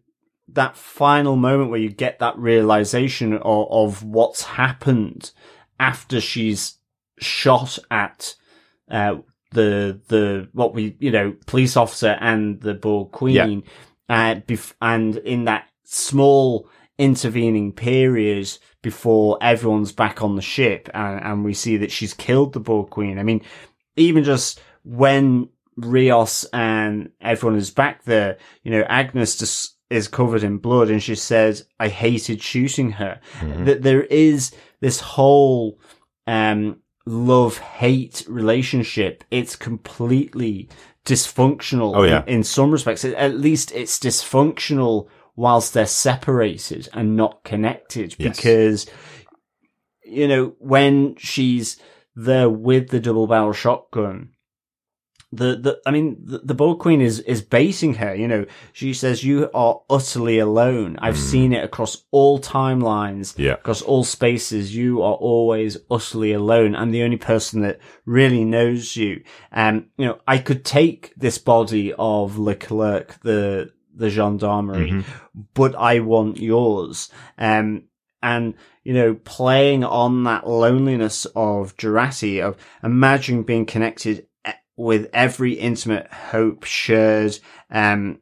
that 0.49 0.77
final 0.77 1.35
moment 1.35 1.69
where 1.69 1.79
you 1.79 1.89
get 1.89 2.19
that 2.19 2.37
realization 2.37 3.33
of, 3.33 3.67
of 3.69 4.03
what's 4.03 4.43
happened 4.43 5.31
after 5.79 6.21
she's 6.21 6.77
shot 7.19 7.77
at, 7.91 8.35
uh, 8.89 9.15
the, 9.51 9.99
the, 10.07 10.49
what 10.53 10.73
we, 10.73 10.95
you 10.99 11.11
know, 11.11 11.35
police 11.45 11.77
officer 11.77 12.17
and 12.19 12.61
the 12.61 12.73
Borg 12.73 13.11
Queen. 13.11 13.63
Uh, 14.09 14.35
bef- 14.47 14.73
and 14.81 15.17
in 15.17 15.45
that 15.45 15.67
small 15.83 16.69
intervening 16.97 17.73
period 17.73 18.57
before 18.81 19.37
everyone's 19.41 19.91
back 19.91 20.23
on 20.23 20.35
the 20.35 20.41
ship 20.41 20.89
and, 20.93 21.23
and 21.23 21.45
we 21.45 21.53
see 21.53 21.77
that 21.77 21.91
she's 21.91 22.13
killed 22.13 22.53
the 22.53 22.59
Borg 22.59 22.89
Queen. 22.89 23.19
I 23.19 23.23
mean, 23.23 23.41
even 23.95 24.23
just 24.23 24.61
when 24.83 25.49
Rios 25.77 26.43
and 26.53 27.11
everyone 27.21 27.57
is 27.57 27.69
back 27.71 28.03
there, 28.03 28.37
you 28.63 28.71
know, 28.71 28.81
Agnes 28.89 29.37
just 29.37 29.77
is 29.89 30.07
covered 30.09 30.43
in 30.43 30.57
blood 30.57 30.89
and 30.89 31.01
she 31.01 31.15
says, 31.15 31.65
I 31.79 31.87
hated 31.87 32.41
shooting 32.41 32.91
her. 32.93 33.21
That 33.41 33.83
there 33.83 34.03
is 34.03 34.51
this 34.81 34.99
whole, 34.99 35.79
um, 36.25 36.81
love 37.05 37.57
hate 37.59 38.25
relationship. 38.27 39.23
It's 39.31 39.55
completely 39.55 40.67
dysfunctional 41.05 41.95
Oh, 41.95 42.03
yeah. 42.03 42.23
in, 42.27 42.37
in 42.39 42.43
some 42.43 42.71
respects. 42.71 43.05
At 43.05 43.35
least 43.37 43.71
it's 43.71 43.97
dysfunctional 43.97 45.07
whilst 45.37 45.73
they're 45.73 45.85
separated 45.85 46.89
and 46.93 47.15
not 47.15 47.43
connected 47.45 48.15
Yes. 48.17 48.35
because, 48.37 48.87
you 50.03 50.27
know, 50.27 50.55
when 50.59 51.15
she's 51.17 51.77
there 52.15 52.49
with 52.49 52.89
the 52.89 52.99
double 52.99 53.27
barrel 53.27 53.53
shotgun, 53.53 54.31
the, 55.31 55.57
the, 55.57 55.81
I 55.85 55.91
mean, 55.91 56.17
the, 56.23 56.37
the 56.39 56.53
Borg 56.53 56.79
Queen 56.79 57.01
is, 57.01 57.19
is 57.19 57.41
baiting 57.41 57.95
her, 57.95 58.15
you 58.15 58.27
know, 58.27 58.45
she 58.71 58.93
says, 58.93 59.23
you 59.25 59.49
are 59.53 59.81
utterly 59.89 60.39
alone. 60.39 60.97
I've 61.01 61.17
seen 61.17 61.51
it 61.51 61.63
across 61.63 62.05
all 62.11 62.39
timelines. 62.39 63.37
Yeah. 63.37 63.53
across 63.53 63.81
all 63.81 64.03
spaces. 64.05 64.73
You 64.75 65.01
are 65.01 65.15
always 65.15 65.77
utterly 65.91 66.31
alone. 66.31 66.75
I'm 66.75 66.91
the 66.91 67.03
only 67.03 67.17
person 67.17 67.61
that 67.61 67.79
really 68.05 68.45
knows 68.45 68.95
you. 68.95 69.21
Um, 69.51 69.87
you 69.97 70.05
know, 70.05 70.19
I 70.27 70.37
could 70.37 70.63
take 70.63 71.13
this 71.17 71.37
body 71.37 71.93
of 71.99 72.37
Leclerc, 72.37 73.19
the, 73.21 73.71
the 73.93 74.09
gendarmerie, 74.09 74.91
Mm-hmm. 74.91 75.41
but 75.53 75.75
I 75.75 75.99
want 75.99 76.37
yours. 76.39 77.09
Um, 77.37 77.83
and, 78.23 78.53
you 78.83 78.93
know, 78.93 79.13
playing 79.25 79.83
on 79.83 80.23
that 80.23 80.47
loneliness 80.47 81.25
of 81.35 81.75
Jurati, 81.75 82.41
of 82.41 82.55
imagining 82.81 83.43
being 83.43 83.65
connected 83.65 84.25
with 84.77 85.09
every 85.11 85.53
intimate 85.53 86.07
hope 86.11 86.63
shared, 86.63 87.37
um, 87.71 88.19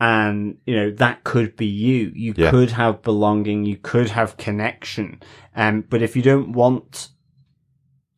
and, 0.00 0.56
you 0.66 0.74
know, 0.74 0.90
that 0.90 1.22
could 1.22 1.54
be 1.54 1.66
you. 1.66 2.10
You 2.14 2.34
Yeah. 2.36 2.50
could 2.50 2.72
have 2.72 3.02
belonging, 3.02 3.64
you 3.64 3.76
could 3.76 4.08
have 4.10 4.36
connection. 4.36 5.22
Um, 5.54 5.84
but 5.88 6.02
if 6.02 6.16
you 6.16 6.22
don't 6.22 6.52
want 6.52 7.08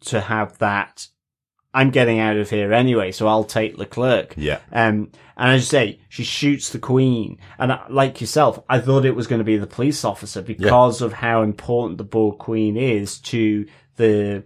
to 0.07 0.21
have 0.23 0.57
that, 0.59 1.09
I'm 1.75 1.91
getting 1.91 2.21
out 2.21 2.37
of 2.37 2.51
here 2.51 2.73
anyway, 2.73 3.11
so 3.11 3.27
I'll 3.27 3.45
take 3.45 3.77
Leclerc. 3.77 4.35
Yeah. 4.37 4.61
Um, 4.73 5.11
and 5.37 5.53
as 5.53 5.63
you 5.63 5.67
say, 5.67 6.01
she 6.09 6.23
shoots 6.23 6.71
the 6.71 6.79
queen. 6.79 7.39
And 7.59 7.73
I- 7.73 7.85
like 7.91 8.21
yourself, 8.21 8.61
I 8.69 8.79
thought 8.79 9.05
it 9.05 9.17
was 9.17 9.27
going 9.27 9.41
to 9.41 9.45
be 9.45 9.57
the 9.57 9.67
police 9.67 10.05
officer 10.05 10.41
because 10.41 11.03
of 11.03 11.13
how 11.15 11.43
important 11.43 11.99
the 11.99 12.05
Borg 12.05 12.39
Queen 12.39 12.77
is 12.77 13.19
to 13.23 13.67
the, 13.97 14.45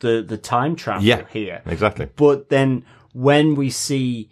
the, 0.00 0.24
the 0.26 0.36
time 0.38 0.76
travel 0.76 1.04
Yeah. 1.04 1.24
here. 1.32 1.62
Exactly. 1.66 2.08
But 2.16 2.48
then 2.48 2.84
when 3.12 3.54
we 3.54 3.70
see, 3.70 4.30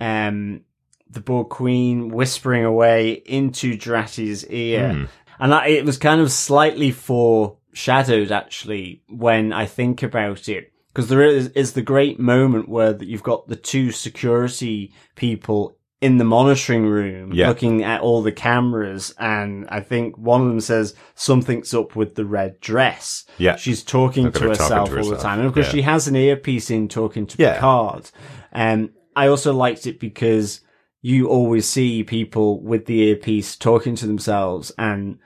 um, 0.00 0.62
the 1.10 1.20
Borg 1.20 1.48
Queen 1.48 2.08
whispering 2.10 2.64
away 2.64 3.12
into 3.12 3.76
Jurati's 3.76 4.46
ear, 4.46 4.92
Hmm. 4.92 5.04
and 5.40 5.54
I, 5.54 5.68
it 5.68 5.84
was 5.86 5.96
kind 5.98 6.20
of 6.20 6.30
slightly 6.30 6.90
foreshadowed 6.90 8.30
actually 8.32 9.02
when 9.08 9.52
I 9.52 9.66
think 9.66 10.02
about 10.02 10.48
it. 10.48 10.72
Because 10.88 11.08
there 11.08 11.22
is, 11.22 11.48
is 11.50 11.72
the 11.72 11.82
great 11.82 12.18
moment 12.18 12.68
where 12.68 12.92
that 12.92 13.06
you've 13.08 13.22
got 13.22 13.46
the 13.48 13.56
two 13.56 13.92
security 13.92 14.92
people 15.14 15.77
in 16.00 16.18
the 16.18 16.24
monitoring 16.24 16.86
room 16.86 17.32
Yeah. 17.32 17.48
looking 17.48 17.82
at 17.82 18.00
all 18.00 18.22
the 18.22 18.30
cameras 18.32 19.12
and 19.18 19.66
I 19.68 19.80
think 19.80 20.16
one 20.16 20.42
of 20.42 20.48
them 20.48 20.60
says 20.60 20.94
something's 21.16 21.74
up 21.74 21.96
with 21.96 22.14
the 22.14 22.24
red 22.24 22.60
dress. 22.60 23.24
Yeah. 23.36 23.56
She's 23.56 23.82
talking 23.82 24.30
to 24.30 24.40
her 24.40 24.54
talking 24.54 24.60
herself 24.62 24.90
all 24.90 25.10
the 25.10 25.16
time. 25.16 25.38
And 25.40 25.48
of 25.48 25.54
course 25.54 25.66
Yeah. 25.66 25.72
she 25.72 25.82
has 25.82 26.06
an 26.06 26.14
earpiece 26.14 26.70
in 26.70 26.86
talking 26.88 27.26
to 27.26 27.36
Yeah. 27.42 27.54
Picard. 27.54 28.10
Um, 28.52 28.90
I 29.16 29.26
also 29.26 29.52
liked 29.52 29.86
it 29.88 29.98
because 29.98 30.60
you 31.02 31.28
always 31.28 31.68
see 31.68 32.04
people 32.04 32.62
with 32.62 32.86
the 32.86 33.00
earpiece 33.00 33.56
talking 33.56 33.96
to 33.96 34.06
themselves 34.06 34.70
and 34.78 35.18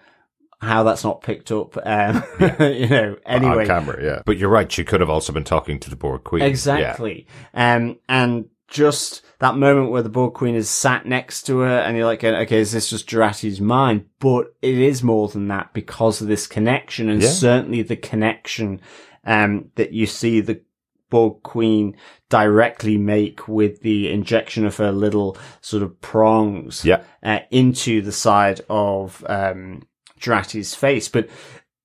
how 0.63 0.85
that's 0.85 1.03
not 1.05 1.23
picked 1.23 1.51
up. 1.53 1.77
Um, 1.85 2.23
you 2.41 2.87
know, 2.89 3.17
anyway. 3.27 3.63
on 3.63 3.67
camera, 3.67 4.03
yeah. 4.03 4.23
But 4.25 4.39
you're 4.39 4.49
right. 4.49 4.71
She 4.73 4.85
could 4.85 5.01
have 5.01 5.11
also 5.11 5.33
been 5.35 5.45
talking 5.45 5.79
to 5.81 5.91
the 5.91 5.97
Borg 5.97 6.25
Queen. 6.25 6.43
Exactly. 6.43 7.27
Um, 7.53 7.99
and 8.09 8.47
just 8.73 9.23
that 9.39 9.57
moment 9.57 9.91
where 9.91 10.03
the 10.03 10.09
Borg 10.09 10.35
Queen 10.35 10.55
is 10.55 10.71
sat 10.71 11.05
next 11.07 11.43
to 11.45 11.59
her 11.59 11.79
and 11.81 11.97
you're 11.97 12.07
like, 12.07 12.25
okay, 12.25 12.59
is 12.59 12.73
this 12.73 12.89
just 12.91 13.09
Jurati's 13.09 13.61
mind? 13.61 14.07
But 14.19 14.55
it 14.63 14.79
is 14.79 15.03
more 15.03 15.29
than 15.29 15.49
that 15.49 15.73
because 15.75 16.21
of 16.21 16.29
this 16.29 16.47
connection 16.47 17.09
and 17.09 17.23
Yeah. 17.23 17.29
certainly 17.29 17.83
the 17.83 17.97
connection, 17.97 18.81
um, 19.25 19.71
that 19.75 19.93
you 19.93 20.07
see 20.07 20.41
the 20.41 20.61
Borg 21.11 21.43
Queen 21.43 21.95
directly 22.31 22.97
make 22.97 23.47
with 23.47 23.83
the 23.83 24.11
injection 24.11 24.65
of 24.65 24.79
her 24.79 24.91
little 24.93 25.37
sort 25.61 25.83
of 25.83 26.01
prongs 26.01 26.85
Yeah. 26.85 27.03
uh, 27.23 27.41
into 27.51 28.01
the 28.01 28.13
side 28.13 28.63
of 28.71 29.23
um, 29.29 29.83
Jurati's 30.19 30.75
face. 30.75 31.09
But 31.09 31.29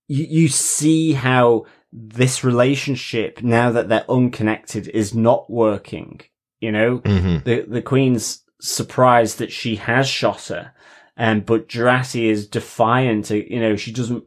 you, 0.07 0.25
you 0.29 0.47
see 0.47 1.13
how 1.13 1.65
this 1.91 2.43
relationship, 2.43 3.41
now 3.41 3.71
that 3.71 3.89
they're 3.89 4.09
unconnected, 4.09 4.87
is 4.89 5.13
not 5.13 5.49
working. 5.49 6.21
You 6.61 6.71
know, 6.71 6.97
hmm 6.97 7.37
the 7.45 7.65
the 7.67 7.81
Queen's 7.81 8.43
surprised 8.59 9.37
that 9.39 9.51
she 9.51 9.75
has 9.77 10.07
shot 10.07 10.47
her, 10.47 10.73
and 11.15 11.45
but 11.45 11.67
Jurati 11.69 12.29
is 12.29 12.47
defiant. 12.47 13.29
You 13.29 13.59
know, 13.59 13.75
she 13.75 13.91
doesn't. 13.91 14.23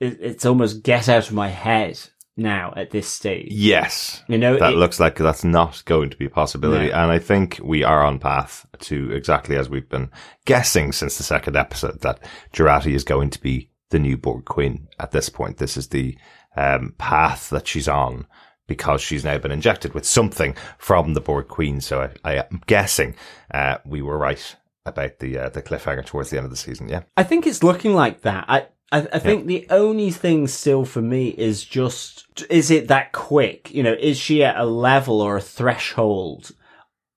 It, 0.00 0.18
it's 0.20 0.46
almost 0.46 0.82
get 0.82 1.08
out 1.08 1.28
of 1.28 1.34
my 1.34 1.48
head 1.48 1.98
now 2.36 2.72
at 2.76 2.90
this 2.90 3.06
stage. 3.08 3.46
Yes. 3.52 4.22
You 4.28 4.38
know, 4.38 4.58
That 4.58 4.72
it- 4.72 4.76
looks 4.76 4.98
like 4.98 5.16
that's 5.16 5.44
not 5.44 5.84
going 5.84 6.10
to 6.10 6.16
be 6.16 6.26
a 6.26 6.30
possibility. 6.30 6.88
No. 6.88 6.94
And 6.94 7.12
I 7.12 7.20
think 7.20 7.60
we 7.62 7.84
are 7.84 8.04
on 8.04 8.18
path 8.18 8.66
to 8.80 9.12
exactly 9.12 9.56
as 9.56 9.68
we've 9.68 9.88
been 9.88 10.10
guessing 10.44 10.90
since 10.90 11.16
the 11.16 11.22
second 11.22 11.54
episode 11.56 12.00
that 12.00 12.18
Jurati 12.52 12.92
is 12.92 13.04
going 13.04 13.30
to 13.30 13.40
be 13.40 13.70
the 13.90 14.00
new 14.00 14.16
Borg 14.16 14.44
Queen 14.46 14.88
at 14.98 15.12
this 15.12 15.28
point. 15.28 15.58
This 15.58 15.76
is 15.76 15.88
the 15.88 16.18
um, 16.56 16.94
path 16.98 17.50
that 17.50 17.68
she's 17.68 17.86
on 17.88 18.26
because 18.66 19.00
she's 19.00 19.24
now 19.24 19.38
been 19.38 19.50
injected 19.50 19.94
with 19.94 20.06
something 20.06 20.56
from 20.78 21.14
the 21.14 21.20
Borg 21.20 21.48
Queen. 21.48 21.80
So 21.80 22.10
I, 22.24 22.34
am 22.36 22.62
guessing 22.66 23.14
uh, 23.52 23.78
we 23.84 24.02
were 24.02 24.18
right 24.18 24.56
about 24.86 25.18
the 25.18 25.38
uh, 25.38 25.48
the 25.48 25.62
cliffhanger 25.62 26.04
towards 26.04 26.30
the 26.30 26.36
end 26.36 26.44
of 26.44 26.50
the 26.50 26.56
season. 26.56 26.88
Yeah. 26.88 27.02
I 27.16 27.22
think 27.22 27.46
it's 27.46 27.62
looking 27.62 27.94
like 27.94 28.22
that. 28.22 28.44
I, 28.48 28.66
I, 28.92 29.08
I 29.14 29.18
think 29.18 29.46
the 29.46 29.66
only 29.70 30.10
thing 30.10 30.46
still 30.46 30.84
for 30.84 31.02
me 31.02 31.28
is 31.28 31.64
just, 31.64 32.44
is 32.48 32.70
it 32.70 32.88
that 32.88 33.12
quick? 33.12 33.72
You 33.74 33.82
know, 33.82 33.96
is 33.98 34.18
she 34.18 34.44
at 34.44 34.56
a 34.56 34.64
level 34.64 35.20
or 35.20 35.36
a 35.36 35.42
threshold 35.42 36.52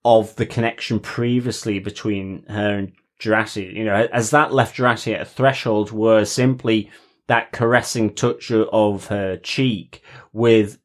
of 0.04 0.36
the 0.38 0.46
connection 0.46 1.00
previously 1.00 1.80
between 1.80 2.46
her 2.48 2.80
and 2.80 2.94
Jurati? 3.22 3.74
You 3.74 3.86
know, 3.86 4.08
has 4.12 4.32
that 4.32 4.54
left 4.54 4.78
Jurati 4.78 5.14
at 5.14 5.22
a 5.22 5.26
threshold 5.26 5.92
where 5.92 6.26
simply 6.26 6.90
that 7.28 7.52
caressing 7.52 8.16
touch 8.16 8.50
of 8.52 9.08
her 9.08 9.38
cheek 9.38 10.02
with 10.34 10.80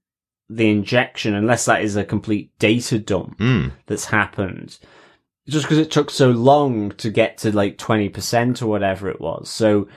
the 0.49 0.71
injection, 0.71 1.35
unless 1.35 1.65
that 1.65 1.83
is 1.83 1.97
a 1.97 2.05
complete 2.05 2.51
data 2.59 2.99
dump 2.99 3.39
Mm. 3.39 3.73
that's 3.87 4.07
happened 4.07 4.79
just 5.49 5.65
because 5.65 5.79
it 5.79 5.91
took 5.91 6.11
so 6.11 6.31
long 6.31 6.93
to 6.93 7.11
get 7.11 7.39
to 7.39 7.55
like 7.55 7.77
20% 7.77 8.63
or 8.63 8.67
whatever 8.69 9.09
it 9.09 9.21
was. 9.21 9.51
So, 9.51 9.89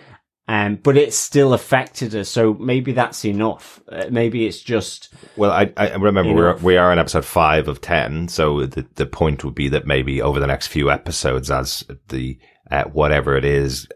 um, 0.48 0.80
but 0.82 0.98
it 0.98 1.14
still 1.14 1.54
affected 1.54 2.14
her. 2.14 2.24
So 2.24 2.56
maybe 2.56 2.93
that's 2.93 3.24
enough. 3.26 3.82
Uh, 3.91 4.06
maybe 4.10 4.46
it's 4.48 4.60
just, 4.62 5.14
Well, 5.36 5.52
I, 5.52 5.72
I 5.78 5.93
remember 5.96 6.34
we're, 6.34 6.56
we 6.58 6.78
are 6.78 6.91
in 6.91 7.00
episode 7.00 7.26
five 7.26 7.68
of 7.68 7.82
10. 7.82 8.28
So 8.30 8.66
the, 8.66 8.88
the 8.96 9.06
point 9.06 9.43
would 9.43 9.56
be 9.56 9.70
that 9.70 9.86
maybe 9.86 10.22
over 10.22 10.39
the 10.39 10.48
next 10.48 10.68
few 10.68 10.89
episodes, 10.89 11.52
as 11.52 11.84
the, 12.10 12.39
uh, 12.72 12.86
whatever 12.86 13.38
it 13.38 13.46
is 13.46 13.88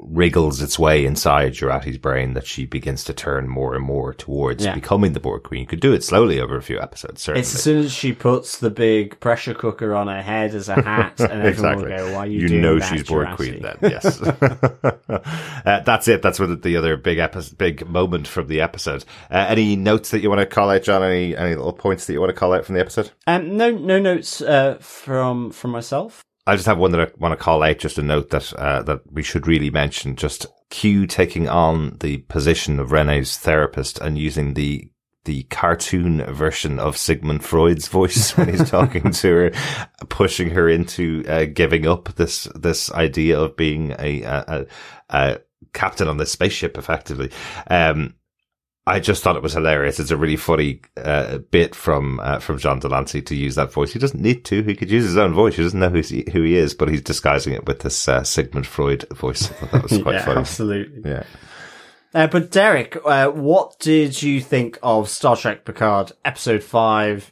wriggles 0.00 0.62
its 0.62 0.78
way 0.78 1.04
inside 1.04 1.52
Jurati's 1.54 1.98
brain, 1.98 2.34
that 2.34 2.46
she 2.46 2.64
begins 2.66 3.02
to 3.04 3.12
turn 3.12 3.48
more 3.48 3.74
and 3.74 3.84
more 3.84 4.14
towards 4.14 4.64
Yeah. 4.64 4.74
becoming 4.74 5.12
the 5.12 5.18
Borg 5.20 5.42
Queen. 5.42 5.62
You 5.62 5.66
could 5.66 5.80
do 5.80 5.92
it 5.92 6.04
slowly 6.04 6.40
over 6.40 6.56
a 6.56 6.62
few 6.62 6.80
episodes, 6.80 7.20
certainly. 7.22 7.40
it's 7.40 7.54
as 7.54 7.62
soon 7.62 7.84
as 7.84 7.92
she 7.92 8.12
puts 8.12 8.58
the 8.58 8.70
big 8.70 9.18
pressure 9.18 9.54
cooker 9.54 9.94
on 9.96 10.06
her 10.06 10.22
head 10.22 10.54
as 10.54 10.68
a 10.68 10.80
hat 10.80 11.18
and 11.18 11.42
everyone 11.42 11.76
will 11.78 11.88
go, 11.88 12.12
why 12.14 12.18
are 12.20 12.26
you, 12.26 12.46
you 12.46 12.60
know 12.60 12.78
that, 12.78 12.88
she's 12.88 13.02
Borg 13.02 13.34
Queen 13.36 13.60
then, 13.60 13.76
yes. 13.82 14.20
uh, 15.08 15.80
that's 15.80 16.06
it. 16.08 16.22
That's 16.22 16.38
what 16.38 16.62
the 16.62 16.76
other 16.76 16.96
big 16.96 17.18
epi- 17.18 17.54
big 17.56 17.88
moment 17.88 18.28
from 18.28 18.46
the 18.46 18.60
episode. 18.60 19.04
Uh, 19.30 19.46
any 19.48 19.74
notes 19.76 20.10
that 20.10 20.20
you 20.20 20.28
want 20.28 20.40
to 20.40 20.46
call 20.46 20.70
out, 20.70 20.82
John? 20.84 21.02
Any 21.02 21.36
any 21.36 21.54
little 21.56 21.72
points 21.72 22.06
that 22.06 22.12
you 22.12 22.20
want 22.20 22.30
to 22.30 22.38
call 22.38 22.52
out 22.54 22.64
from 22.64 22.74
the 22.76 22.80
episode? 22.80 23.10
Um, 23.26 23.56
no, 23.56 23.70
no 23.70 23.98
notes, 23.98 24.40
uh, 24.40 24.78
from, 24.80 25.50
from 25.50 25.70
myself. 25.72 26.22
I 26.48 26.56
just 26.56 26.66
have 26.66 26.78
one 26.78 26.92
that 26.92 27.00
I 27.00 27.10
want 27.18 27.32
to 27.32 27.44
call 27.44 27.62
out, 27.62 27.78
just 27.78 27.98
a 27.98 28.02
note 28.02 28.30
that 28.30 28.52
uh, 28.54 28.82
that 28.84 29.12
we 29.12 29.22
should 29.22 29.46
really 29.46 29.68
mention. 29.68 30.16
Just 30.16 30.46
Q 30.70 31.06
taking 31.06 31.46
on 31.46 31.98
the 32.00 32.18
position 32.18 32.80
of 32.80 32.90
Rene's 32.90 33.36
therapist 33.36 34.00
and 34.00 34.16
using 34.16 34.54
the 34.54 34.90
the 35.26 35.42
cartoon 35.44 36.24
version 36.32 36.78
of 36.78 36.96
Sigmund 36.96 37.44
Freud's 37.44 37.86
voice 37.98 38.34
when 38.34 38.48
he's 38.48 38.70
talking 38.70 39.10
to 39.10 39.28
her, 39.28 39.50
pushing 40.08 40.48
her 40.48 40.70
into 40.70 41.22
uh, 41.28 41.44
giving 41.44 41.86
up 41.86 42.14
this 42.14 42.44
this 42.54 42.90
idea 42.92 43.38
of 43.38 43.54
being 43.54 43.94
a, 43.98 44.22
a, 44.22 44.44
a, 44.48 44.66
a 45.10 45.40
captain 45.74 46.08
on 46.08 46.16
this 46.16 46.32
spaceship, 46.32 46.78
effectively. 46.78 47.30
Um, 47.68 48.14
I 48.88 49.00
just 49.00 49.22
thought 49.22 49.36
it 49.36 49.42
was 49.42 49.52
hilarious. 49.52 50.00
It's 50.00 50.10
a 50.10 50.16
really 50.16 50.36
funny 50.36 50.80
uh, 50.96 51.38
bit 51.38 51.74
from 51.74 52.20
uh, 52.20 52.38
from 52.38 52.58
John 52.58 52.78
Delancey 52.78 53.20
to 53.22 53.36
use 53.36 53.54
that 53.56 53.72
voice. 53.72 53.92
He 53.92 53.98
doesn't 53.98 54.20
need 54.20 54.44
to. 54.46 54.62
He 54.62 54.74
could 54.74 54.90
use 54.90 55.04
his 55.04 55.18
own 55.18 55.34
voice. 55.34 55.56
He 55.56 55.62
doesn't 55.62 55.78
know 55.78 55.90
who's, 55.90 56.08
who 56.08 56.42
he 56.42 56.56
is, 56.56 56.74
but 56.74 56.88
he's 56.88 57.02
disguising 57.02 57.52
it 57.52 57.66
with 57.66 57.80
this 57.80 58.08
uh, 58.08 58.24
Sigmund 58.24 58.66
Freud 58.66 59.04
voice. 59.10 59.50
I 59.50 59.54
thought 59.54 59.70
that 59.72 59.82
was 59.82 59.98
quite 60.02 60.14
yeah, 60.14 60.24
funny. 60.24 60.40
absolutely. 60.40 61.10
Yeah. 61.10 61.24
Uh, 62.14 62.26
but 62.26 62.50
Derek, 62.50 62.96
uh, 63.04 63.28
what 63.28 63.78
did 63.78 64.22
you 64.22 64.40
think 64.40 64.78
of 64.82 65.10
Star 65.10 65.36
Trek 65.36 65.66
Picard 65.66 66.12
episode 66.24 66.62
five, 66.62 67.30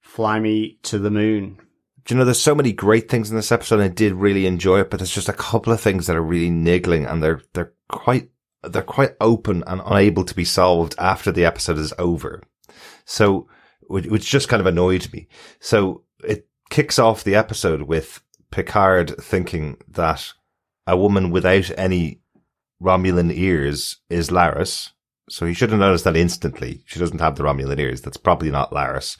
Fly 0.00 0.38
Me 0.38 0.78
to 0.84 0.98
the 0.98 1.10
Moon? 1.10 1.58
Do 2.04 2.14
you 2.14 2.18
know, 2.18 2.24
there's 2.24 2.40
so 2.40 2.54
many 2.54 2.72
great 2.72 3.08
things 3.08 3.30
in 3.30 3.36
this 3.36 3.52
episode. 3.52 3.76
and 3.76 3.84
I 3.84 3.88
did 3.88 4.12
really 4.12 4.46
enjoy 4.46 4.80
it, 4.80 4.90
but 4.90 4.98
there's 4.98 5.14
just 5.14 5.28
a 5.28 5.32
couple 5.32 5.72
of 5.72 5.80
things 5.80 6.06
that 6.06 6.16
are 6.16 6.22
really 6.22 6.50
niggling 6.50 7.06
and 7.06 7.22
they're, 7.22 7.42
they're 7.52 7.72
quite, 7.88 8.28
they're 8.64 8.82
quite 8.82 9.14
open 9.20 9.64
and 9.66 9.80
unable 9.84 10.24
to 10.24 10.34
be 10.34 10.44
solved 10.44 10.94
after 10.98 11.32
the 11.32 11.44
episode 11.44 11.78
is 11.78 11.92
over. 11.98 12.42
So, 13.04 13.48
which, 13.88 14.30
just 14.30 14.48
kind 14.48 14.60
of 14.60 14.66
annoyed 14.66 15.12
me. 15.12 15.28
So 15.60 16.04
it 16.24 16.48
kicks 16.70 16.98
off 16.98 17.24
the 17.24 17.34
episode 17.34 17.82
with 17.82 18.22
Picard 18.50 19.16
thinking 19.20 19.78
that 19.88 20.32
a 20.86 20.96
woman 20.96 21.30
without 21.30 21.70
any 21.76 22.20
Romulan 22.82 23.32
ears 23.34 23.98
is 24.08 24.30
Laris. 24.30 24.90
So 25.28 25.46
he 25.46 25.54
should 25.54 25.70
have 25.70 25.80
noticed 25.80 26.04
that 26.04 26.16
instantly. 26.16 26.82
She 26.86 26.98
doesn't 26.98 27.20
have 27.20 27.36
the 27.36 27.44
Romulan 27.44 27.78
ears. 27.78 28.02
That's 28.02 28.16
probably 28.16 28.50
not 28.50 28.72
Laris. 28.72 29.18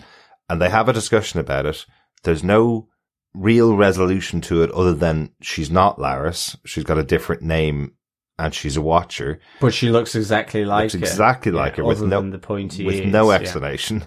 And 0.48 0.60
they 0.60 0.68
have 0.68 0.88
a 0.88 0.92
discussion 0.92 1.40
about 1.40 1.66
it. 1.66 1.86
There's 2.24 2.44
no 2.44 2.88
real 3.34 3.76
resolution 3.76 4.40
to 4.42 4.62
it 4.62 4.70
other 4.72 4.92
than 4.92 5.30
she's 5.40 5.70
not 5.70 5.98
Laris. 5.98 6.56
She's 6.66 6.84
got 6.84 6.98
a 6.98 7.04
different 7.04 7.42
name 7.42 7.94
and 8.42 8.52
she's 8.52 8.76
a 8.76 8.82
watcher. 8.82 9.38
But 9.60 9.72
she 9.72 9.88
looks 9.88 10.16
exactly 10.16 10.64
like 10.64 10.92
Looks 10.92 10.94
her. 10.94 10.98
exactly 10.98 11.52
like 11.52 11.76
her 11.76 11.84
with 11.84 12.02
no- 12.02 12.28
the 12.28 12.38
pointy 12.38 12.84
with 12.84 12.96
ears, 12.96 13.12
no 13.12 13.30
yeah. 13.30 13.38
explanation. 13.38 14.04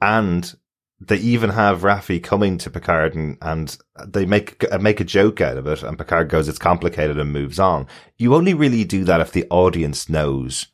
And 0.00 0.52
they 1.00 1.16
even 1.18 1.50
have 1.50 1.82
Raffi 1.82 2.20
coming 2.20 2.58
to 2.58 2.70
Picard 2.70 3.14
and, 3.14 3.38
and 3.40 3.78
they 4.04 4.26
make 4.26 4.64
uh, 4.72 4.78
make 4.78 5.00
a 5.00 5.04
joke 5.04 5.40
out 5.40 5.56
of 5.56 5.66
it. 5.68 5.84
And 5.84 5.96
Picard 5.96 6.28
goes, 6.28 6.48
"It's 6.48 6.58
complicated," 6.58 7.18
and 7.18 7.32
moves 7.32 7.60
on. 7.60 7.86
You 8.16 8.34
only 8.34 8.52
really 8.52 8.84
do 8.84 9.04
that 9.04 9.20
if 9.20 9.30
the 9.30 9.46
audience 9.48 10.08
knows 10.08 10.66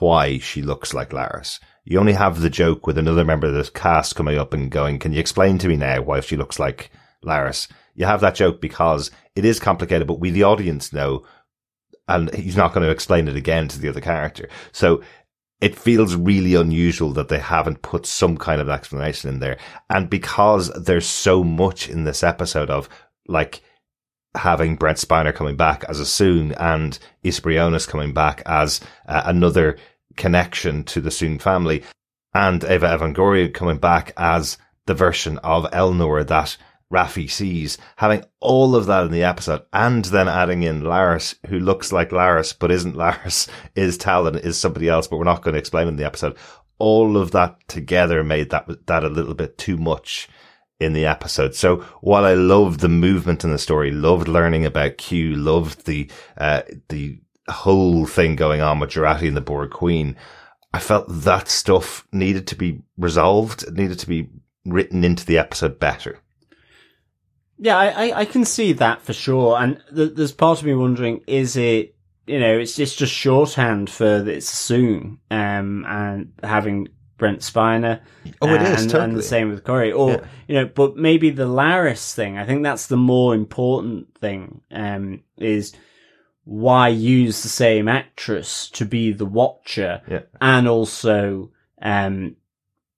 why 0.00 0.38
she 0.38 0.60
looks 0.60 0.92
like 0.92 1.10
Laris. 1.10 1.60
You 1.84 2.00
only 2.00 2.12
have 2.14 2.40
the 2.40 2.50
joke 2.50 2.86
with 2.86 2.98
another 2.98 3.24
member 3.24 3.46
of 3.46 3.54
the 3.54 3.70
cast 3.72 4.16
coming 4.16 4.38
up 4.38 4.52
and 4.52 4.72
going, 4.72 4.98
"Can 4.98 5.12
you 5.12 5.20
explain 5.20 5.58
to 5.58 5.68
me 5.68 5.76
now 5.76 6.02
why 6.02 6.18
she 6.20 6.36
looks 6.36 6.58
like 6.58 6.90
Laris?" 7.24 7.68
You 7.94 8.06
have 8.06 8.20
that 8.22 8.34
joke 8.34 8.60
because 8.60 9.10
it 9.36 9.44
is 9.44 9.60
complicated, 9.60 10.06
but 10.08 10.20
we, 10.20 10.30
the 10.30 10.44
audience, 10.44 10.92
know, 10.92 11.22
and 12.10 12.34
he's 12.34 12.56
not 12.56 12.72
going 12.72 12.84
to 12.84 12.92
explain 12.92 13.28
it 13.28 13.36
again 13.36 13.68
to 13.68 13.78
the 13.78 13.88
other 13.88 14.00
character. 14.00 14.48
So 14.72 15.02
it 15.60 15.78
feels 15.78 16.14
really 16.14 16.54
unusual 16.54 17.12
that 17.12 17.28
they 17.28 17.38
haven't 17.38 17.82
put 17.82 18.06
some 18.06 18.36
kind 18.36 18.60
of 18.60 18.68
explanation 18.68 19.28
in 19.28 19.40
there. 19.40 19.58
And 19.88 20.08
because 20.08 20.68
there's 20.70 21.06
so 21.06 21.44
much 21.44 21.88
in 21.88 22.04
this 22.04 22.22
episode 22.22 22.70
of 22.70 22.88
like 23.26 23.62
having 24.34 24.76
Brent 24.76 24.98
Spiner 24.98 25.34
coming 25.34 25.56
back 25.56 25.84
as 25.88 26.00
a 26.00 26.04
Soong 26.04 26.54
and 26.58 26.98
Isa 27.22 27.42
Briones 27.42 27.86
coming 27.86 28.14
back 28.14 28.42
as 28.46 28.80
uh, 29.06 29.22
another 29.26 29.76
connection 30.16 30.84
to 30.84 31.00
the 31.00 31.10
Soong 31.10 31.40
family 31.40 31.82
and 32.32 32.62
Evan 32.64 33.14
Evagora 33.14 33.52
coming 33.52 33.78
back 33.78 34.12
as 34.16 34.56
the 34.86 34.94
version 34.94 35.38
of 35.38 35.70
Elnor 35.72 36.26
that 36.26 36.56
Raffi 36.92 37.30
sees, 37.30 37.78
having 37.96 38.24
all 38.40 38.74
of 38.74 38.86
that 38.86 39.04
in 39.04 39.12
the 39.12 39.22
episode 39.22 39.62
and 39.72 40.04
then 40.06 40.28
adding 40.28 40.62
in 40.62 40.82
Laris, 40.82 41.36
who 41.46 41.60
looks 41.60 41.92
like 41.92 42.10
Laris, 42.10 42.54
but 42.58 42.70
isn't 42.70 42.96
Laris, 42.96 43.48
is 43.74 43.96
Tallinn, 43.96 44.40
is 44.40 44.58
somebody 44.58 44.88
else, 44.88 45.06
but 45.06 45.16
we're 45.16 45.24
not 45.24 45.42
going 45.42 45.54
to 45.54 45.60
explain 45.60 45.88
in 45.88 45.96
the 45.96 46.04
episode. 46.04 46.36
All 46.78 47.16
of 47.16 47.30
that 47.32 47.56
together 47.68 48.24
made 48.24 48.50
that, 48.50 48.86
that 48.86 49.04
a 49.04 49.08
little 49.08 49.34
bit 49.34 49.58
too 49.58 49.76
much 49.76 50.28
in 50.80 50.94
the 50.94 51.06
episode. 51.06 51.54
So 51.54 51.78
while 52.00 52.24
I 52.24 52.34
loved 52.34 52.80
the 52.80 52.88
movement 52.88 53.44
in 53.44 53.50
the 53.50 53.58
story, 53.58 53.90
loved 53.90 54.28
learning 54.28 54.64
about 54.64 54.96
Q, 54.96 55.36
loved 55.36 55.86
the, 55.86 56.10
uh, 56.38 56.62
the 56.88 57.20
whole 57.48 58.06
thing 58.06 58.34
going 58.34 58.62
on 58.62 58.80
with 58.80 58.90
Jurati 58.90 59.28
and 59.28 59.36
the 59.36 59.42
Borg 59.42 59.70
Queen, 59.70 60.16
I 60.72 60.78
felt 60.78 61.06
that 61.08 61.48
stuff 61.48 62.06
needed 62.12 62.46
to 62.48 62.56
be 62.56 62.80
resolved, 62.96 63.70
needed 63.76 63.98
to 64.00 64.06
be 64.08 64.30
written 64.64 65.04
into 65.04 65.26
the 65.26 65.38
episode 65.38 65.78
better. 65.78 66.20
Yeah, 67.62 67.76
I, 67.76 67.88
I, 68.08 68.18
I 68.20 68.24
can 68.24 68.44
see 68.46 68.72
that 68.74 69.02
for 69.02 69.12
sure. 69.12 69.58
And 69.58 69.82
th- 69.94 70.14
there's 70.14 70.32
part 70.32 70.60
of 70.60 70.66
me 70.66 70.74
wondering, 70.74 71.22
is 71.26 71.56
it, 71.56 71.94
you 72.26 72.40
know, 72.40 72.58
it's 72.58 72.74
just, 72.74 72.98
just 72.98 73.12
shorthand 73.12 73.90
for 73.90 74.26
it's 74.28 74.50
Soong, 74.50 75.18
um, 75.30 75.84
and 75.86 76.32
having 76.42 76.88
Brent 77.18 77.40
Spiner. 77.40 78.00
Oh, 78.40 78.48
it 78.54 78.62
is, 78.62 78.82
and, 78.82 78.90
totally. 78.90 79.10
And 79.10 79.16
the 79.16 79.22
same 79.22 79.50
with 79.50 79.62
Kore. 79.62 79.92
Or, 79.92 80.10
Yeah. 80.12 80.24
you 80.48 80.54
know, 80.54 80.66
but 80.66 80.96
maybe 80.96 81.28
the 81.28 81.46
Laris 81.46 82.14
thing, 82.14 82.38
I 82.38 82.46
think 82.46 82.62
that's 82.62 82.86
the 82.86 82.96
more 82.96 83.34
important 83.34 84.16
thing, 84.18 84.62
um, 84.70 85.22
is 85.36 85.74
why 86.44 86.88
use 86.88 87.42
the 87.42 87.48
same 87.50 87.88
actress 87.88 88.70
to 88.70 88.86
be 88.86 89.12
the 89.12 89.26
Watcher 89.26 90.00
Yeah. 90.08 90.20
and 90.40 90.66
also, 90.66 91.50
um, 91.82 92.36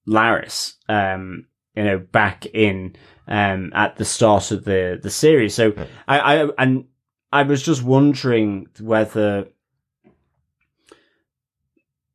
Laris, 0.07 0.75
um, 0.89 1.47
you 1.75 1.83
know, 1.85 1.99
back 1.99 2.47
in, 2.47 2.95
um, 3.27 3.73
at 3.75 3.97
the 3.97 4.05
start 4.05 4.51
of 4.51 4.65
the, 4.65 4.99
the 5.03 5.11
series. 5.11 5.55
So 5.55 5.75
I, 6.07 6.19
I, 6.19 6.49
and 6.59 6.87
I 7.31 7.43
was 7.43 7.63
just 7.63 7.83
wondering 7.83 8.67
whether 8.81 9.47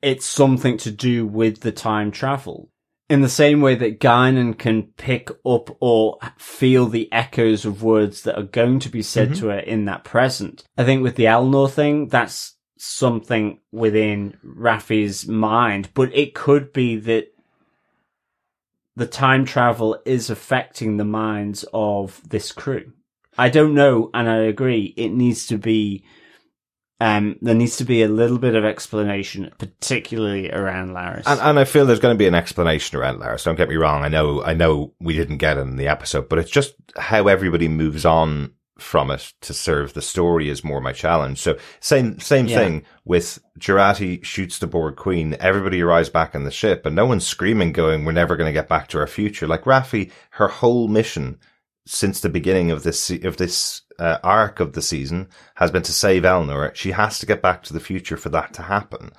it's 0.02 0.26
something 0.26 0.78
to 0.78 0.92
do 0.92 1.26
with 1.26 1.62
the 1.62 1.72
time 1.72 2.12
travel. 2.12 2.72
In 3.10 3.22
the 3.22 3.30
same 3.30 3.62
way 3.62 3.76
that 3.76 4.02
Guinan 4.02 4.58
can 4.58 4.84
pick 4.98 5.30
up 5.46 5.78
or 5.80 6.20
feel 6.38 6.88
the 6.88 7.10
echoes 7.14 7.64
of 7.64 7.82
words 7.82 8.24
that 8.24 8.38
are 8.38 8.44
going 8.44 8.80
to 8.80 8.90
be 8.90 9.02
said 9.02 9.34
to 9.36 9.48
her 9.48 9.60
in 9.60 9.86
that 9.86 10.04
present. 10.04 10.66
I 10.78 10.84
think 10.84 11.04
with 11.04 11.16
the 11.16 11.24
Elnor 11.24 11.72
thing, 11.72 12.10
that's 12.10 12.58
something 12.78 13.60
within 13.72 14.38
Raffi's 14.44 15.26
mind, 15.26 15.90
but 15.94 16.14
it 16.14 16.36
could 16.36 16.74
be 16.74 16.98
that 16.98 17.30
the 18.98 19.06
time 19.06 19.46
travel 19.46 20.02
is 20.06 20.32
affecting 20.32 20.98
the 20.98 21.06
minds 21.06 21.64
of 21.72 22.20
this 22.28 22.52
crew. 22.52 22.94
I 23.38 23.50
don't 23.50 23.76
know, 23.76 24.10
and 24.12 24.28
I 24.28 24.38
agree. 24.38 24.96
It 24.98 25.10
needs 25.10 25.46
to 25.48 25.60
be, 25.60 26.04
um, 27.00 27.38
there 27.40 27.54
needs 27.54 27.78
to 27.78 27.86
be 27.86 28.02
a 28.02 28.08
little 28.08 28.40
bit 28.40 28.56
of 28.56 28.66
explanation, 28.66 29.52
particularly 29.60 30.52
around 30.52 30.96
Laris. 30.96 31.28
And, 31.28 31.40
and 31.40 31.60
I 31.60 31.66
feel 31.66 31.86
there's 31.86 32.00
going 32.00 32.16
to 32.16 32.18
be 32.18 32.26
an 32.26 32.34
explanation 32.34 32.98
around 32.98 33.20
Laris. 33.20 33.44
Don't 33.44 33.56
get 33.56 33.70
me 33.70 33.76
wrong. 33.76 34.04
I 34.04 34.08
know, 34.08 34.44
I 34.44 34.56
know 34.56 34.96
we 35.00 35.14
didn't 35.14 35.38
get 35.38 35.58
it 35.58 35.62
in 35.62 35.76
the 35.76 35.90
episode, 35.90 36.28
but 36.28 36.40
it's 36.40 36.50
just 36.50 36.74
how 36.98 37.28
everybody 37.28 37.68
moves 37.68 38.04
on 38.04 38.54
from 38.80 39.12
it 39.12 39.34
to 39.42 39.54
serve 39.54 39.94
the 39.94 40.02
story 40.02 40.50
is 40.50 40.64
more 40.64 40.82
my 40.82 40.94
challenge. 40.94 41.40
So 41.40 41.58
same, 41.80 42.20
same 42.20 42.48
Yeah. 42.48 42.58
thing 42.58 42.84
with 43.06 43.40
Jurati 43.60 44.24
shoots 44.24 44.60
the 44.60 44.68
Borg 44.68 44.96
Queen. 44.96 45.36
Everybody 45.40 45.82
arrives 45.82 46.10
back 46.10 46.36
in 46.36 46.44
the 46.44 46.52
ship 46.52 46.86
and 46.86 46.96
no 46.96 47.06
one's 47.06 47.26
screaming 47.28 47.72
going, 47.72 48.06
we're 48.06 48.12
never 48.12 48.36
going 48.36 48.48
to 48.50 48.54
get 48.54 48.70
back 48.70 48.88
to 48.90 49.00
our 49.00 49.08
future. 49.08 49.48
Like 49.48 49.64
Raffi, 49.64 50.12
her 50.32 50.48
whole 50.48 50.88
mission 50.88 51.38
since 51.86 52.20
the 52.20 52.30
beginning 52.30 52.70
of 52.72 52.84
this, 52.84 53.10
of 53.10 53.38
this, 53.38 53.82
uh, 54.00 54.18
arc 54.24 54.60
of 54.60 54.74
the 54.74 54.82
season 54.82 55.28
has 55.56 55.72
been 55.72 55.82
to 55.84 55.92
save 55.94 56.24
Elnor. 56.24 56.76
She 56.76 56.92
has 56.92 57.18
to 57.20 57.26
get 57.26 57.42
back 57.42 57.64
to 57.64 57.74
the 57.74 57.80
future 57.80 58.18
for 58.18 58.30
that 58.30 58.54
to 58.56 58.62
happen. 58.64 59.12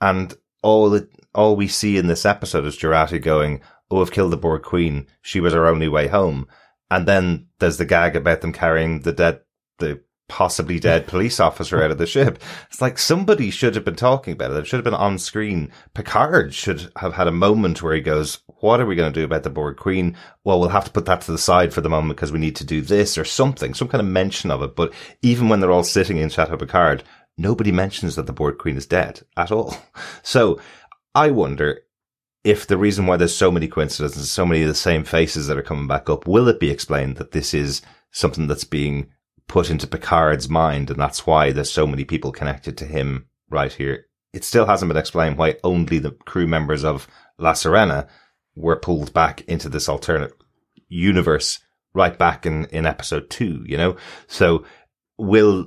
And 0.00 0.34
all 0.62 0.92
it, 0.94 1.08
all 1.34 1.56
we 1.56 1.68
see 1.68 1.96
in 1.96 2.06
this 2.06 2.26
episode 2.26 2.64
is 2.64 2.76
Jurati 2.76 3.22
going, 3.22 3.60
"Oh, 3.90 4.00
I've 4.02 4.10
killed 4.10 4.32
the 4.32 4.36
Borg 4.36 4.62
Queen. 4.62 5.06
She 5.22 5.40
was 5.40 5.54
our 5.54 5.66
only 5.66 5.88
way 5.88 6.08
home." 6.08 6.48
And 6.90 7.06
then 7.06 7.46
there's 7.58 7.76
the 7.76 7.84
gag 7.84 8.16
about 8.16 8.40
them 8.40 8.52
carrying 8.52 9.00
the 9.00 9.12
dead, 9.12 9.40
the 9.78 10.00
possibly 10.30 10.78
dead 10.78 11.08
police 11.08 11.40
officer 11.40 11.82
out 11.82 11.90
of 11.90 11.98
the 11.98 12.06
ship. 12.06 12.40
It's 12.70 12.80
like 12.80 12.98
somebody 12.98 13.50
should 13.50 13.74
have 13.74 13.84
been 13.84 13.96
talking 13.96 14.32
about 14.32 14.52
it. 14.52 14.56
It 14.58 14.66
should 14.66 14.76
have 14.76 14.84
been 14.84 14.94
on 14.94 15.18
screen. 15.18 15.72
Picard 15.92 16.54
should 16.54 16.90
have 16.96 17.14
had 17.14 17.26
a 17.26 17.32
moment 17.32 17.82
where 17.82 17.94
he 17.94 18.00
goes, 18.00 18.38
"What 18.60 18.80
are 18.80 18.86
we 18.86 18.94
going 18.94 19.12
to 19.12 19.20
do 19.20 19.24
about 19.24 19.42
the 19.42 19.50
Borg 19.50 19.76
Queen?" 19.76 20.16
Well, 20.44 20.60
we'll 20.60 20.68
have 20.70 20.84
to 20.84 20.92
put 20.92 21.06
that 21.06 21.22
to 21.22 21.32
the 21.32 21.38
side 21.38 21.74
for 21.74 21.80
the 21.80 21.90
moment 21.90 22.16
because 22.16 22.32
we 22.32 22.38
need 22.38 22.56
to 22.56 22.64
do 22.64 22.80
this 22.80 23.18
or 23.18 23.24
something, 23.24 23.74
some 23.74 23.88
kind 23.88 24.00
of 24.00 24.06
mention 24.06 24.50
of 24.52 24.62
it. 24.62 24.76
But 24.76 24.92
even 25.20 25.48
when 25.48 25.58
they're 25.58 25.72
all 25.72 25.82
sitting 25.82 26.16
in 26.16 26.30
Chateau 26.30 26.56
Picard, 26.56 27.02
nobody 27.36 27.72
mentions 27.72 28.14
that 28.14 28.26
the 28.26 28.32
Borg 28.32 28.58
Queen 28.58 28.76
is 28.76 28.86
dead 28.86 29.20
at 29.36 29.50
all. 29.50 29.76
So 30.22 30.60
I 31.14 31.30
wonder 31.30 31.80
if 32.44 32.66
the 32.66 32.78
reason 32.78 33.06
why 33.06 33.16
there's 33.16 33.36
so 33.36 33.50
many 33.50 33.68
coincidences, 33.68 34.30
so 34.30 34.46
many 34.46 34.62
of 34.62 34.68
the 34.68 34.74
same 34.74 35.04
faces 35.04 35.46
that 35.46 35.58
are 35.58 35.62
coming 35.62 35.86
back 35.86 36.08
up, 36.08 36.26
will 36.26 36.48
it 36.48 36.60
be 36.60 36.70
explained 36.70 37.16
that 37.16 37.32
this 37.32 37.52
is 37.52 37.82
something 38.10 38.46
that's 38.46 38.64
being 38.64 39.08
put 39.46 39.70
into 39.70 39.86
Picard's 39.86 40.48
mind 40.48 40.90
and 40.90 40.98
that's 40.98 41.26
why 41.26 41.52
there's 41.52 41.70
so 41.70 41.86
many 41.86 42.04
people 42.04 42.32
connected 42.32 42.78
to 42.78 42.86
him 42.86 43.26
right 43.50 43.72
here? 43.72 44.06
It 44.32 44.44
still 44.44 44.66
hasn't 44.66 44.88
been 44.88 44.96
explained 44.96 45.36
why 45.36 45.56
only 45.64 45.98
the 45.98 46.12
crew 46.12 46.46
members 46.46 46.84
of 46.84 47.08
La 47.38 47.52
Sirena 47.52 48.08
were 48.54 48.76
pulled 48.76 49.12
back 49.12 49.42
into 49.42 49.68
this 49.68 49.88
alternate 49.88 50.32
universe 50.88 51.58
right 51.92 52.16
back 52.16 52.46
in, 52.46 52.66
in 52.66 52.86
episode 52.86 53.28
two, 53.28 53.64
you 53.66 53.76
know? 53.76 53.96
So 54.28 54.64
will, 55.20 55.66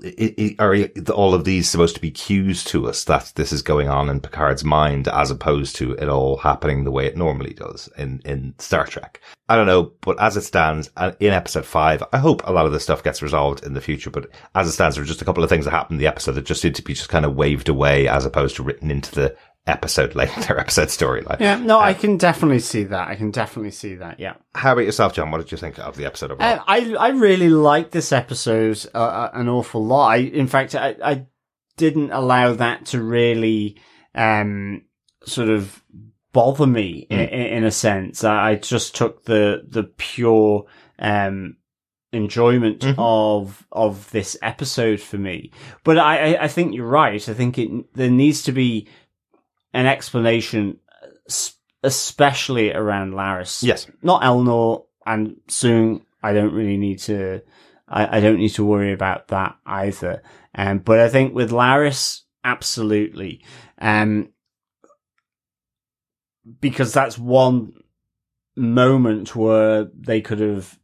are 0.59 0.75
all 1.13 1.33
of 1.33 1.45
these 1.45 1.69
supposed 1.69 1.95
to 1.95 2.01
be 2.01 2.11
cues 2.11 2.63
to 2.65 2.87
us 2.87 3.03
that 3.05 3.31
this 3.35 3.51
is 3.51 3.61
going 3.61 3.87
on 3.87 4.09
in 4.09 4.19
Picard's 4.19 4.63
mind 4.63 5.07
as 5.07 5.31
opposed 5.31 5.75
to 5.77 5.93
it 5.93 6.09
all 6.09 6.37
happening 6.37 6.83
the 6.83 6.91
way 6.91 7.05
it 7.05 7.17
normally 7.17 7.53
does 7.53 7.89
in, 7.97 8.21
in 8.25 8.55
Star 8.57 8.85
Trek? 8.85 9.21
I 9.49 9.55
don't 9.55 9.67
know, 9.67 9.91
but 10.01 10.19
as 10.21 10.37
it 10.37 10.41
stands 10.41 10.89
uh, 10.97 11.11
in 11.19 11.33
episode 11.33 11.65
five, 11.65 12.03
I 12.11 12.17
hope 12.17 12.41
a 12.45 12.53
lot 12.53 12.65
of 12.65 12.71
this 12.71 12.83
stuff 12.83 13.03
gets 13.03 13.21
resolved 13.21 13.63
in 13.63 13.73
the 13.73 13.81
future, 13.81 14.09
but 14.09 14.29
as 14.55 14.67
it 14.67 14.71
stands, 14.71 14.95
there 14.95 15.03
are 15.03 15.07
just 15.07 15.21
a 15.21 15.25
couple 15.25 15.43
of 15.43 15.49
things 15.49 15.65
that 15.65 15.71
happened 15.71 15.97
in 15.97 15.99
the 15.99 16.07
episode 16.07 16.33
that 16.33 16.45
just 16.45 16.63
need 16.63 16.75
to 16.75 16.81
be 16.81 16.93
just 16.93 17.09
kind 17.09 17.25
of 17.25 17.35
waved 17.35 17.69
away 17.69 18.07
as 18.07 18.25
opposed 18.25 18.55
to 18.55 18.63
written 18.63 18.89
into 18.89 19.13
the 19.13 19.35
episode 19.65 20.15
later 20.15 20.59
episode 20.59 20.89
storyline. 20.89 21.39
yeah, 21.39 21.57
no, 21.57 21.79
I 21.79 21.93
can 21.93 22.17
definitely 22.17 22.59
see 22.59 22.83
that. 22.85 23.07
I 23.07 23.15
can 23.15 23.31
definitely 23.31 23.71
see 23.71 23.95
that. 23.95 24.19
Yeah. 24.19 24.35
How 24.53 24.73
about 24.73 24.85
yourself, 24.85 25.13
John? 25.13 25.31
What 25.31 25.39
did 25.39 25.51
you 25.51 25.57
think 25.57 25.79
of 25.79 25.95
the 25.95 26.05
episode 26.05 26.31
overall? 26.31 26.59
Uh, 26.59 26.63
I 26.67 26.95
I 26.95 27.09
really 27.09 27.49
liked 27.49 27.91
this 27.91 28.11
episode 28.11 28.85
uh, 28.93 28.97
uh, 28.97 29.31
an 29.33 29.49
awful 29.49 29.85
lot. 29.85 30.09
I, 30.09 30.17
in 30.17 30.47
fact, 30.47 30.75
I, 30.75 30.95
I 31.03 31.25
didn't 31.77 32.11
allow 32.11 32.53
that 32.53 32.87
to 32.87 33.01
really 33.01 33.77
um, 34.15 34.83
sort 35.25 35.49
of 35.49 35.81
bother 36.33 36.67
me 36.67 37.07
in, 37.09 37.19
in 37.19 37.63
a 37.63 37.71
sense. 37.71 38.23
I, 38.23 38.51
I 38.51 38.55
just 38.55 38.95
took 38.95 39.25
the 39.25 39.63
the 39.67 39.83
pure 39.83 40.65
um, 40.99 41.57
enjoyment 42.11 42.85
of 42.97 43.65
of 43.71 44.09
this 44.11 44.37
episode 44.41 44.99
for 44.99 45.17
me. 45.17 45.51
But 45.83 45.97
I, 45.97 46.35
I, 46.35 46.43
I 46.43 46.47
think 46.47 46.73
you're 46.73 46.87
right. 46.87 47.27
I 47.27 47.33
think 47.33 47.57
it 47.57 47.93
there 47.93 48.09
needs 48.09 48.43
to 48.43 48.51
be 48.51 48.87
an 49.73 49.87
explanation, 49.87 50.79
especially 51.83 52.71
around 52.73 53.13
Laris 53.13 53.61
yes. 53.61 53.87
not 54.01 54.21
Elnor 54.21 54.85
and 55.05 55.35
Soong 55.49 56.01
I 56.21 56.33
don't 56.33 56.53
really 56.53 56.77
need 56.77 56.99
to 56.99 57.41
I, 57.87 58.17
I 58.17 58.19
don't 58.21 58.37
need 58.37 58.53
to 58.53 58.65
worry 58.65 58.93
about 58.93 59.27
that 59.27 59.57
either. 59.65 60.23
Um 60.55 60.79
but 60.79 60.99
I 60.99 61.09
think 61.09 61.35
with 61.35 61.51
Laris, 61.51 62.21
absolutely. 62.43 63.43
Um 63.79 64.29
because 66.59 66.93
that's 66.93 67.17
one 67.17 67.73
moment 68.55 69.35
where 69.35 69.85
they 69.93 70.21
could 70.21 70.39
have 70.39 70.79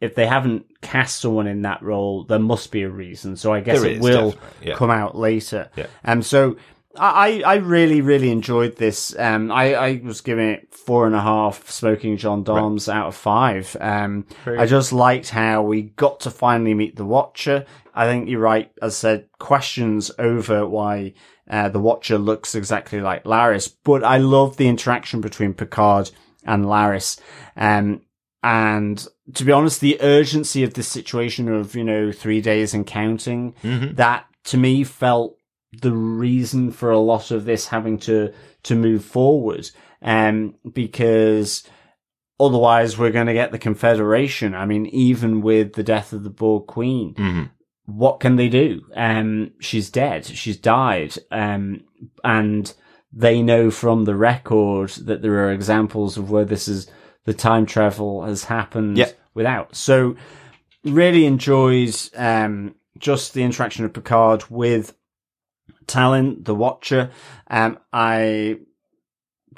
if 0.00 0.14
they 0.14 0.26
haven't 0.26 0.64
cast 0.80 1.20
someone 1.20 1.48
in 1.48 1.62
that 1.62 1.82
role, 1.82 2.24
there 2.24 2.38
must 2.38 2.70
be 2.70 2.82
a 2.82 2.88
reason. 2.88 3.36
So 3.36 3.52
I 3.52 3.60
guess 3.60 3.80
There 3.80 3.90
it 3.90 3.96
is, 3.96 4.02
will 4.02 4.34
yeah. 4.62 4.76
come 4.76 4.90
out 4.90 5.14
later. 5.16 5.70
Yeah. 5.76 5.88
Um 6.04 6.22
so 6.22 6.56
I, 6.98 7.42
I 7.44 7.54
really, 7.56 8.00
really 8.00 8.30
enjoyed 8.30 8.76
this. 8.76 9.16
Um, 9.18 9.50
I, 9.50 9.74
I 9.74 10.00
was 10.02 10.20
giving 10.20 10.48
it 10.48 10.74
four 10.74 11.06
and 11.06 11.14
a 11.14 11.20
half 11.20 11.70
smoking 11.70 12.16
John 12.16 12.42
Doms 12.42 12.88
out 12.88 13.08
of 13.08 13.14
five. 13.14 13.76
Um, 13.80 14.26
I 14.60 14.66
just 14.66 14.92
liked 14.92 15.30
how 15.30 15.62
we 15.62 15.82
got 15.82 16.20
to 16.20 16.30
finally 16.30 16.74
meet 16.74 16.96
the 16.96 17.04
Watcher. 17.04 17.66
I 17.94 18.06
think 18.06 18.28
you're 18.28 18.40
right. 18.40 18.70
As 18.82 18.94
I 18.94 18.96
said, 18.96 19.28
questions 19.38 20.10
over 20.18 20.66
why 20.66 21.14
uh, 21.50 21.68
the 21.68 21.80
Watcher 21.80 22.18
looks 22.18 22.54
exactly 22.54 23.00
like 23.00 23.24
Laris, 23.24 23.74
but 23.84 24.04
I 24.04 24.18
love 24.18 24.56
the 24.56 24.68
interaction 24.68 25.20
between 25.20 25.54
Picard 25.54 26.10
and 26.44 26.64
Laris. 26.66 27.18
Um, 27.56 28.02
and 28.42 29.04
to 29.34 29.44
be 29.44 29.52
honest, 29.52 29.80
the 29.80 30.00
urgency 30.00 30.62
of 30.62 30.74
this 30.74 30.88
situation 30.88 31.48
of, 31.48 31.74
you 31.74 31.84
know, 31.84 32.12
three 32.12 32.40
days 32.40 32.74
and 32.74 32.86
counting, 32.86 33.54
that 33.96 34.26
to 34.44 34.56
me 34.56 34.84
felt 34.84 35.37
the 35.72 35.92
reason 35.92 36.70
for 36.70 36.90
a 36.90 36.98
lot 36.98 37.30
of 37.30 37.44
this 37.44 37.68
having 37.68 37.98
to 37.98 38.32
to 38.62 38.74
move 38.74 39.04
forward 39.04 39.68
um 40.02 40.54
because 40.72 41.68
otherwise 42.40 42.96
we're 42.96 43.10
going 43.10 43.26
to 43.26 43.32
get 43.34 43.50
the 43.50 43.58
Confederation. 43.58 44.54
I 44.54 44.64
mean, 44.64 44.86
even 44.86 45.40
with 45.42 45.72
the 45.74 45.82
death 45.82 46.12
of 46.12 46.22
the 46.22 46.30
Borg 46.30 46.66
Queen, 46.68 47.50
what 47.84 48.20
can 48.20 48.36
they 48.36 48.48
do? 48.48 48.82
Um, 48.94 49.52
she's 49.60 49.90
dead. 49.90 50.24
She's 50.24 50.56
died. 50.56 51.16
Um, 51.32 51.80
and 52.22 52.72
they 53.12 53.42
know 53.42 53.70
from 53.72 54.04
the 54.04 54.14
record 54.14 54.90
that 54.90 55.20
there 55.20 55.44
are 55.44 55.50
examples 55.52 56.16
of 56.16 56.30
where 56.30 56.44
this 56.44 56.68
is 56.68 56.88
the 57.24 57.34
time 57.34 57.66
travel 57.66 58.24
has 58.24 58.44
happened 58.44 58.98
Yeah. 58.98 59.10
without. 59.34 59.74
So 59.74 60.14
really 60.84 61.26
enjoys 61.26 62.10
um, 62.14 62.76
just 62.98 63.34
the 63.34 63.42
interaction 63.42 63.84
of 63.84 63.92
Picard 63.92 64.44
with 64.48 64.94
Tallinn, 65.88 66.44
the 66.44 66.54
Watcher. 66.54 67.10
Um, 67.48 67.78
I 67.92 68.58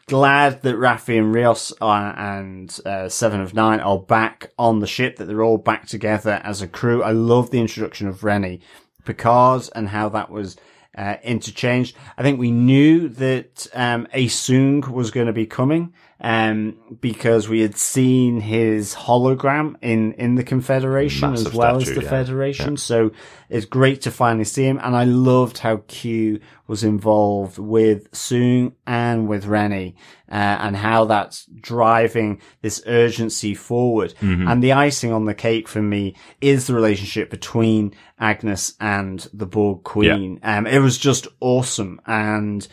glad 0.06 0.62
that 0.62 0.76
Raffi 0.76 1.18
and 1.18 1.34
Rios 1.34 1.72
are, 1.80 2.18
and 2.18 2.76
uh, 2.86 3.08
Seven 3.08 3.40
of 3.40 3.54
Nine 3.54 3.80
are 3.80 3.98
back 3.98 4.52
on 4.58 4.78
the 4.78 4.86
ship. 4.86 5.16
That 5.16 5.26
they're 5.26 5.42
all 5.42 5.58
back 5.58 5.86
together 5.86 6.40
as 6.42 6.62
a 6.62 6.68
crew. 6.68 7.02
I 7.02 7.10
love 7.12 7.50
the 7.50 7.60
introduction 7.60 8.08
of 8.08 8.24
Rennie, 8.24 8.60
Picard, 9.04 9.68
and 9.74 9.88
how 9.88 10.08
that 10.10 10.30
was. 10.30 10.56
Uh, 10.98 11.16
interchanged. 11.22 11.96
I 12.18 12.22
think 12.22 12.40
we 12.40 12.50
knew 12.50 13.08
that 13.10 13.68
um, 13.74 14.08
a 14.12 14.26
Soong 14.26 14.88
was 14.88 15.12
going 15.12 15.28
to 15.28 15.32
be 15.32 15.46
coming 15.46 15.94
um, 16.20 16.76
because 17.00 17.48
we 17.48 17.60
had 17.60 17.76
seen 17.76 18.40
his 18.40 18.94
hologram 18.94 19.76
in, 19.80 20.12
in 20.14 20.34
the 20.34 20.44
Confederation 20.44 21.30
Massive 21.30 21.46
as 21.48 21.54
well 21.54 21.80
statue, 21.80 21.90
as 21.90 21.96
the 21.96 22.02
yeah. 22.04 22.10
Federation. 22.10 22.76
So 22.76 23.12
it's 23.48 23.66
great 23.66 24.02
to 24.02 24.10
finally 24.10 24.44
see 24.44 24.64
him. 24.64 24.78
And 24.82 24.94
I 24.94 25.04
loved 25.04 25.58
how 25.58 25.78
Q 25.88 26.40
was 26.66 26.84
involved 26.84 27.58
with 27.58 28.10
Soong 28.12 28.74
and 28.86 29.28
with 29.28 29.46
Rennie, 29.46 29.96
uh, 30.30 30.34
and 30.34 30.76
how 30.76 31.06
that's 31.06 31.46
driving 31.60 32.40
this 32.60 32.82
urgency 32.86 33.54
forward. 33.54 34.14
Mm-hmm. 34.20 34.46
And 34.46 34.62
the 34.62 34.72
icing 34.74 35.12
on 35.12 35.24
the 35.24 35.34
cake 35.34 35.68
for 35.68 35.82
me 35.82 36.16
is 36.40 36.66
the 36.66 36.74
relationship 36.74 37.30
between 37.30 37.94
Agnes 38.18 38.74
and 38.78 39.26
the 39.32 39.46
Borg 39.46 39.82
Queen. 39.84 40.38
Um, 40.42 40.66
it 40.66 40.78
was 40.80 40.98
just 40.98 41.26
awesome. 41.40 42.00
And 42.06 42.66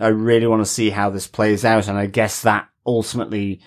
I 0.00 0.08
really 0.08 0.46
want 0.46 0.62
to 0.62 0.66
see 0.66 0.90
how 0.90 1.10
this 1.10 1.28
plays 1.28 1.64
out. 1.64 1.86
And 1.86 1.98
I 1.98 2.06
guess 2.06 2.42
that 2.42 2.68
ultimately 2.86 3.60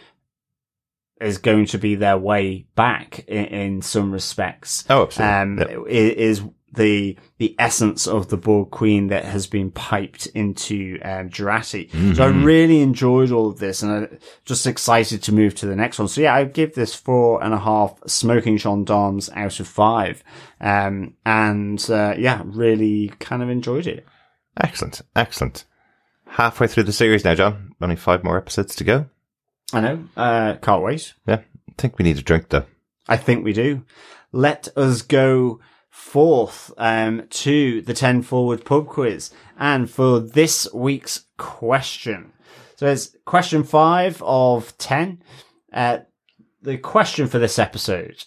is 1.20 1.38
going 1.39 1.65
to 1.65 1.78
be 1.80 1.95
their 1.95 2.18
way 2.18 2.68
back 2.76 3.20
in, 3.28 3.45
in 3.45 3.82
some 3.82 4.11
respects. 4.11 4.84
Oh, 4.89 5.03
absolutely. 5.03 5.36
Um, 5.36 5.57
Yep. 5.57 5.88
is 5.88 6.43
the 6.74 7.18
the 7.39 7.55
essence 7.57 8.05
of 8.05 8.28
the 8.28 8.38
Borg 8.38 8.70
Queen 8.70 9.07
that 9.07 9.26
has 9.26 9.47
been 9.47 9.72
piped 9.72 10.28
into 10.28 10.99
um, 11.01 11.30
Jurati. 11.30 11.89
So 12.15 12.24
I 12.24 12.28
Mm-hmm. 12.28 12.43
really 12.43 12.82
enjoyed 12.82 13.32
all 13.32 13.47
of 13.49 13.57
this, 13.57 13.82
and 13.82 13.91
I'm 13.91 14.20
just 14.45 14.68
excited 14.68 15.24
to 15.24 15.32
move 15.34 15.55
to 15.55 15.65
the 15.65 15.76
next 15.78 15.97
one. 15.97 16.07
So 16.07 16.22
yeah, 16.22 16.36
I 16.36 16.43
give 16.43 16.76
this 16.76 16.93
four 16.93 17.43
and 17.43 17.53
a 17.53 17.57
half 17.59 17.97
smoking 18.05 18.57
gendarmes 18.57 19.30
out 19.34 19.59
of 19.59 19.68
five, 19.68 20.24
um, 20.61 21.15
and 21.26 21.84
uh, 21.89 22.13
yeah, 22.18 22.43
really 22.45 23.07
kind 23.20 23.41
of 23.41 23.49
enjoyed 23.49 23.88
it. 23.88 24.05
Excellent. 24.61 25.01
Excellent. 25.15 25.63
Halfway 26.30 26.67
through 26.67 26.84
the 26.84 26.93
series 26.93 27.23
now, 27.23 27.36
John. 27.36 27.71
Only 27.82 27.95
five 27.95 28.23
more 28.23 28.38
episodes 28.38 28.75
to 28.75 28.84
go. 28.84 29.05
I 29.73 29.82
know, 29.82 30.07
uh, 30.15 30.55
can't 30.61 30.84
wait. 30.84 31.13
Yeah. 31.28 31.41
I 31.69 31.73
think 31.78 31.97
we 31.97 32.03
need 32.03 32.17
a 32.17 32.21
drink 32.21 32.49
though. 32.49 32.65
I 33.07 33.17
think 33.17 33.43
we 33.43 33.53
do. 33.53 33.84
Let 34.32 34.67
us 34.78 35.01
go 35.01 35.59
forth 35.89 36.71
um, 36.78 37.23
to 37.30 37.82
the 37.82 37.93
10 37.93 38.21
forward 38.21 38.63
pub 38.65 38.88
quiz. 38.88 39.32
And 39.57 39.89
for 39.89 40.19
this 40.19 40.71
week's 40.73 41.25
question, 41.38 42.34
so 42.75 42.88
it's 42.88 43.15
question 43.25 43.63
five 43.63 44.21
of 44.23 44.78
10. 44.78 45.21
Uh, 45.73 45.99
the 46.61 46.78
question 46.78 47.28
for 47.28 47.39
this 47.39 47.59
episode 47.59 48.23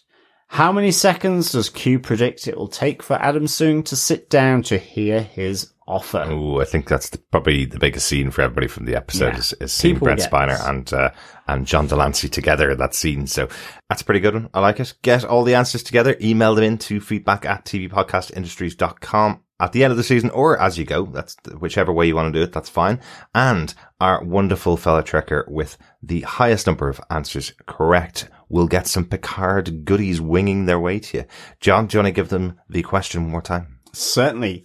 How 0.52 0.72
many 0.72 0.90
seconds 0.90 1.52
does 1.52 1.70
Q 1.70 2.00
predict 2.00 2.48
it 2.48 2.56
will 2.56 2.66
take 2.66 3.04
for 3.04 3.14
Adam 3.14 3.44
Soong 3.44 3.84
to 3.84 3.94
sit 3.94 4.28
down 4.28 4.62
to 4.64 4.78
hear 4.78 5.20
his 5.22 5.72
offer? 5.86 6.24
Oh, 6.28 6.60
I 6.60 6.64
think 6.64 6.88
that's 6.88 7.10
the, 7.10 7.18
probably 7.18 7.66
the 7.66 7.78
biggest 7.78 8.08
scene 8.08 8.32
for 8.32 8.42
everybody 8.42 8.66
from 8.66 8.84
the 8.84 8.96
episode 8.96 9.34
Yeah. 9.34 9.38
is, 9.38 9.52
is 9.60 9.72
seeing 9.72 9.94
People 9.94 10.06
Brent 10.06 10.20
Spiner 10.20 10.58
this. 10.58 10.66
and 10.66 10.92
uh, 10.92 11.10
and 11.46 11.66
John 11.68 11.86
de 11.86 11.94
Lancie 11.94 12.28
together 12.28 12.68
in 12.70 12.78
that 12.78 12.96
scene. 12.96 13.28
So 13.28 13.48
that's 13.88 14.02
a 14.02 14.04
pretty 14.04 14.18
good 14.18 14.34
one. 14.34 14.50
I 14.52 14.58
like 14.58 14.80
it. 14.80 14.92
Get 15.02 15.24
all 15.24 15.44
the 15.44 15.54
answers 15.54 15.84
together. 15.84 16.16
Email 16.20 16.56
them 16.56 16.64
in 16.64 16.78
to 16.78 17.00
feedback 17.00 17.44
at 17.46 17.64
tvpodcastindustries.com 17.66 19.40
at 19.60 19.72
the 19.72 19.84
end 19.84 19.90
of 19.92 19.96
the 19.98 20.04
season 20.04 20.30
or 20.30 20.60
as 20.60 20.78
you 20.78 20.84
go. 20.84 21.04
That's 21.06 21.36
whichever 21.58 21.92
way 21.92 22.06
you 22.08 22.16
want 22.16 22.32
to 22.34 22.38
do 22.38 22.42
it. 22.42 22.52
That's 22.52 22.68
fine. 22.68 22.98
And 23.36 23.72
our 24.00 24.24
wonderful 24.24 24.76
fellow 24.76 25.02
trekker 25.02 25.46
with 25.48 25.78
the 26.02 26.22
highest 26.22 26.66
number 26.66 26.88
of 26.88 27.00
answers 27.08 27.52
correct 27.66 28.28
will 28.50 28.66
get 28.66 28.86
some 28.86 29.06
Picard 29.06 29.86
goodies 29.86 30.20
winging 30.20 30.66
their 30.66 30.78
way 30.78 30.98
to 30.98 31.18
you. 31.18 31.24
John, 31.60 31.86
do 31.86 31.96
you 31.96 32.02
want 32.02 32.08
to 32.08 32.20
give 32.20 32.28
them 32.28 32.60
the 32.68 32.82
question 32.82 33.22
one 33.22 33.32
more 33.32 33.42
time? 33.42 33.78
Certainly. 33.92 34.64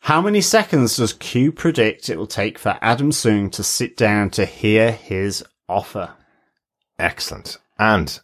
How 0.00 0.20
many 0.20 0.40
seconds 0.40 0.96
does 0.96 1.12
Q 1.12 1.50
predict 1.52 2.08
it 2.08 2.18
will 2.18 2.26
take 2.26 2.58
for 2.58 2.78
Adam 2.80 3.10
Soong 3.10 3.50
to 3.52 3.62
sit 3.62 3.96
down 3.96 4.30
to 4.30 4.44
hear 4.44 4.92
his 4.92 5.44
offer? 5.68 6.12
Excellent. 6.98 7.58
And 7.78 8.20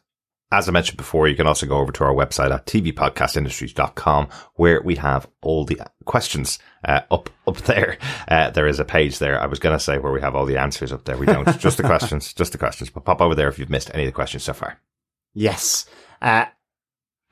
as 0.53 0.69
I 0.69 0.73
mentioned 0.73 0.97
before, 0.97 1.29
you 1.29 1.37
can 1.37 1.47
also 1.47 1.67
go 1.67 1.79
over 1.79 1.93
to 1.93 2.05
our 2.05 2.13
website 2.13 2.53
at 2.53 2.67
tvpodcastindustries.com 2.67 4.29
where 4.55 4.83
we 4.83 4.97
have 4.97 5.29
all 5.43 5.65
the 5.65 5.81
questions 6.05 6.59
uh, 6.85 7.03
up 7.11 7.31
up 7.47 7.57
there. 7.59 7.99
Uh, 8.29 8.51
there 8.51 8.67
is 8.67 8.81
a 8.81 8.85
page 8.85 9.19
there. 9.19 9.41
I 9.41 9.47
was 9.47 9.61
going 9.61 9.77
to 9.77 9.83
say 9.83 9.99
where 9.99 10.13
we 10.13 10.21
have 10.21 10.35
all 10.35 10.47
the 10.47 10.59
answers 10.59 10.93
up 10.93 11.05
there. 11.05 11.17
We 11.17 11.27
don't. 11.27 11.47
just 11.61 11.77
the 11.77 11.85
questions. 11.85 12.35
Just 12.35 12.53
the 12.53 12.59
questions. 12.59 12.91
But 12.91 13.05
pop 13.05 13.21
over 13.21 13.35
there 13.35 13.49
if 13.49 13.59
you've 13.59 13.71
missed 13.71 13.91
any 13.95 14.03
of 14.03 14.09
the 14.09 14.13
questions 14.13 14.43
so 14.43 14.53
far. 14.53 14.81
Yes. 15.35 15.87
Uh, 16.21 16.47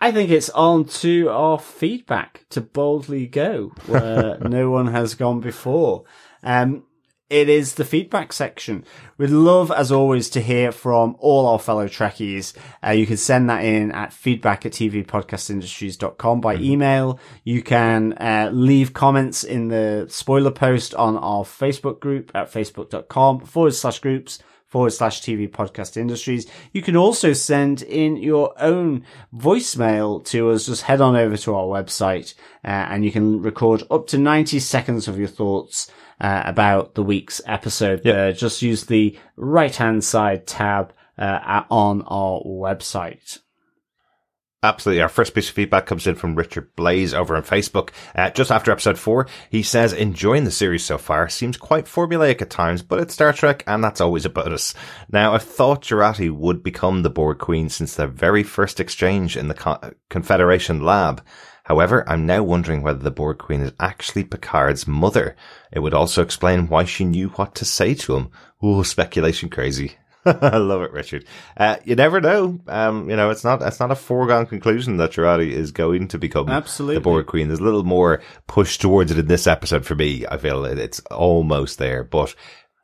I 0.01 0.13
think 0.13 0.31
it's 0.31 0.51
on 0.51 0.85
to 0.87 1.29
our 1.31 1.59
feedback 1.59 2.47
to 2.51 2.61
boldly 2.61 3.27
go 3.27 3.73
where 3.87 4.39
no 4.41 4.71
one 4.71 4.89
has 4.89 5.15
gone 5.15 5.41
before. 5.41 6.05
Um, 6.43 6.85
it 7.29 7.51
is 7.51 7.75
the 7.75 7.85
feedback 7.85 8.33
section. 8.33 8.85
We'd 9.19 9.29
love, 9.29 9.71
as 9.71 9.93
always, 9.93 10.31
to 10.31 10.41
hear 10.41 10.73
from 10.73 11.15
all 11.19 11.47
our 11.47 11.59
fellow 11.59 11.87
Trekkies. 11.87 12.55
Uh, 12.83 12.93
you 12.93 13.07
can 13.07 13.19
send 13.19 13.51
that 13.51 13.63
in 13.65 13.93
at 13.93 14.15
feedback 14.15 14.65
at 14.65 14.73
tvpodcastindustries.com 14.73 16.41
by 16.41 16.57
email. 16.57 17.21
You 17.45 17.63
can 17.63 18.15
uh, 18.15 18.49
leave 18.51 18.95
comments 18.95 19.45
in 19.45 19.69
the 19.69 20.07
spoiler 20.09 20.51
post 20.51 20.95
on 20.95 21.19
our 21.19 21.45
Facebook 21.45 22.01
group 22.01 22.31
at 22.35 22.51
facebook.com 22.51 23.41
forward 23.41 23.75
slash 23.75 23.99
groups 23.99 24.39
forward 24.69 24.91
slash 24.91 25.21
TV 25.21 25.51
podcast 25.51 25.97
industries. 25.97 26.47
You 26.73 26.83
can 26.83 26.97
also 26.97 27.33
send 27.33 27.83
in 27.83 28.17
your 28.17 28.55
own 28.61 29.05
voicemail 29.35 30.25
to 30.27 30.51
us. 30.51 30.67
Just 30.67 30.83
head 30.83 31.01
on 31.01 31.17
over 31.17 31.37
to 31.39 31.55
our 31.55 31.65
website 31.65 32.35
uh, 32.65 32.69
and 32.69 33.05
you 33.05 33.11
can 33.11 33.43
record 33.43 33.83
up 33.91 34.07
to 34.09 34.19
90 34.19 34.61
seconds 34.61 35.09
of 35.09 35.19
your 35.19 35.29
thoughts 35.29 35.91
uh, 36.21 36.43
about 36.45 36.95
the 36.95 37.03
week's 37.03 37.41
episode 37.47 38.03
there. 38.03 38.33
Just 38.33 38.63
use 38.63 38.85
the 38.85 39.19
right 39.37 39.75
hand 39.75 40.05
side 40.05 40.47
tab 40.47 40.93
uh, 41.17 41.65
on 41.71 42.03
our 42.03 42.41
website. 42.43 43.39
Absolutely. 44.61 45.03
Our 45.03 45.09
first 45.09 45.35
piece 45.35 45.49
of 45.49 45.55
feedback 45.55 45.87
comes 45.87 46.09
in 46.09 46.17
from 46.17 46.35
Richard 46.35 46.75
Blaze 46.75 47.15
over 47.15 47.37
on 47.37 47.45
Facebook. 47.45 47.91
Uh, 48.13 48.31
just 48.31 48.51
after 48.51 48.73
episode 48.73 48.99
four, 48.99 49.29
he 49.51 49.63
says, 49.63 49.93
enjoying 49.93 50.43
the 50.43 50.51
series 50.51 50.85
so 50.85 50.99
far. 50.99 51.29
Seems 51.29 51.57
quite 51.57 51.85
formulaic 51.85 52.43
at 52.43 52.51
times, 52.51 52.83
but 52.83 52.99
it's 52.99 53.15
Star 53.15 53.33
Trek 53.33 53.63
and 53.69 53.85
that's 53.85 54.01
always 54.01 54.25
a 54.25 54.31
bonus. 54.31 54.75
Now, 55.13 55.33
I 55.33 55.39
thought 55.39 55.83
Jurati 55.85 56.29
would 56.29 56.65
become 56.65 57.03
the 57.03 57.11
Borg 57.11 57.39
Queen 57.39 57.69
since 57.69 57.95
their 57.95 58.09
very 58.09 58.43
first 58.43 58.81
exchange 58.81 59.37
in 59.37 59.47
the 59.47 59.55
Co- 59.55 59.93
Confederation 60.11 60.83
lab. 60.83 61.25
However, 61.63 62.03
I'm 62.09 62.27
now 62.27 62.43
wondering 62.43 62.83
whether 62.83 62.99
the 62.99 63.13
Borg 63.13 63.39
Queen 63.39 63.61
is 63.61 63.73
actually 63.79 64.25
Picard's 64.25 64.89
mother. 64.89 65.37
It 65.71 65.79
would 65.81 65.95
also 65.95 66.21
explain 66.21 66.67
why 66.67 66.83
she 66.83 67.05
knew 67.05 67.29
what 67.29 67.55
to 67.57 67.65
say 67.65 67.95
to 67.95 68.17
him. 68.17 68.31
Ooh, 68.65 68.83
speculation 68.83 69.51
crazy. 69.51 69.99
I 70.25 70.57
love 70.57 70.83
it, 70.83 70.93
Richard. 70.93 71.25
Uh, 71.57 71.77
you 71.85 71.95
never 71.95 72.21
know. 72.21 72.61
Um, 72.67 73.09
you 73.09 73.17
know, 73.17 73.31
it's 73.31 73.45
not 73.45 73.63
it's 73.63 73.81
not 73.81 73.91
a 73.91 73.97
foregone 73.97 74.47
conclusion 74.47 74.97
that 74.99 75.13
Jurati 75.13 75.51
is 75.51 75.71
going 75.71 76.09
to 76.09 76.19
become 76.19 76.49
Absolutely. 76.49 76.97
the 76.97 77.01
Borg 77.01 77.27
Queen. 77.27 77.49
There's 77.49 77.61
a 77.61 77.65
little 77.65 77.85
more 77.85 78.21
push 78.47 78.79
towards 78.79 79.11
it 79.11 79.19
in 79.19 79.27
this 79.27 79.47
episode 79.47 79.87
for 79.87 79.95
me. 79.95 80.27
I 80.27 80.37
feel 80.39 80.65
it's 80.65 81.01
almost 81.11 81.79
there, 81.79 82.05
but 82.05 82.35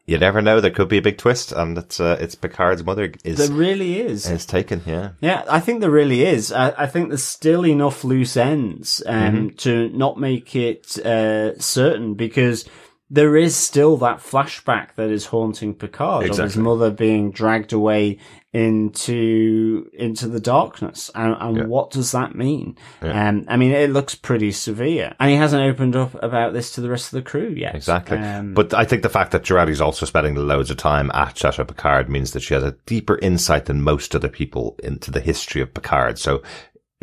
you 0.07 0.19
never 0.19 0.43
know. 0.43 0.61
There 0.61 0.71
could 0.71 0.89
be 0.89 0.99
a 0.99 1.03
big 1.03 1.19
twist, 1.19 1.51
and 1.53 1.79
it's 1.79 1.99
uh, 1.99 2.17
it's 2.21 2.35
Picard's 2.35 2.85
mother 2.85 3.13
is 3.25 3.39
There 3.39 3.57
really 3.57 4.01
is. 4.01 4.29
is 4.29 4.45
taken. 4.45 4.83
Yeah, 4.85 5.11
Yeah, 5.21 5.45
I 5.49 5.61
think 5.61 5.81
there 5.81 5.91
really 5.91 6.25
is. 6.25 6.53
I, 6.53 6.75
I 6.77 6.87
think 6.87 7.09
there's 7.09 7.23
still 7.23 7.65
enough 7.67 8.05
loose 8.05 8.37
ends 8.37 9.03
um, 9.07 9.51
to 9.59 9.89
not 9.91 10.19
make 10.19 10.55
it 10.55 10.99
uh, 10.99 11.59
certain 11.59 12.15
because 12.15 12.67
there 13.15 13.37
is 13.37 13.55
still 13.55 13.97
that 13.99 14.19
flashback 14.19 14.95
that 14.97 15.09
is 15.09 15.27
haunting 15.27 15.73
Picard 15.75 16.29
of 16.31 16.37
his 16.37 16.57
mother 16.57 16.91
being 16.91 17.31
dragged 17.31 17.73
away 17.73 18.19
into 18.53 19.89
into 19.93 20.27
the 20.29 20.41
darkness, 20.41 21.11
and, 21.15 21.37
and 21.41 21.57
Yeah. 21.57 21.65
what 21.67 21.91
does 21.91 22.11
that 22.13 22.35
mean? 22.35 22.77
Um, 23.03 23.45
I 23.49 23.57
mean, 23.57 23.73
it 23.73 23.91
looks 23.91 24.15
pretty 24.15 24.51
severe, 24.53 25.15
and 25.21 25.31
he 25.31 25.37
hasn't 25.37 25.63
opened 25.63 25.95
up 25.97 26.21
about 26.23 26.53
this 26.53 26.73
to 26.73 26.81
the 26.81 26.89
rest 26.91 27.07
of 27.13 27.17
the 27.17 27.23
crew 27.31 27.49
yet. 27.57 27.75
Exactly. 27.75 28.19
Um, 28.19 28.55
but 28.55 28.75
I 28.75 28.85
think 28.85 29.03
the 29.03 29.09
fact 29.09 29.31
that 29.33 29.43
Jurati's 29.45 29.81
also 29.81 30.07
spending 30.07 30.35
loads 30.35 30.71
of 30.71 30.77
time 30.77 31.11
at 31.15 31.37
Chateau 31.39 31.65
Picard 31.65 32.09
means 32.09 32.33
that 32.33 32.41
she 32.41 32.55
has 32.55 32.63
a 32.65 32.77
deeper 32.87 33.19
insight 33.19 33.67
than 33.67 33.83
most 33.83 34.15
other 34.15 34.29
people 34.29 34.77
into 34.83 35.11
the 35.11 35.21
history 35.21 35.61
of 35.63 35.73
Picard. 35.75 36.19
So 36.19 36.43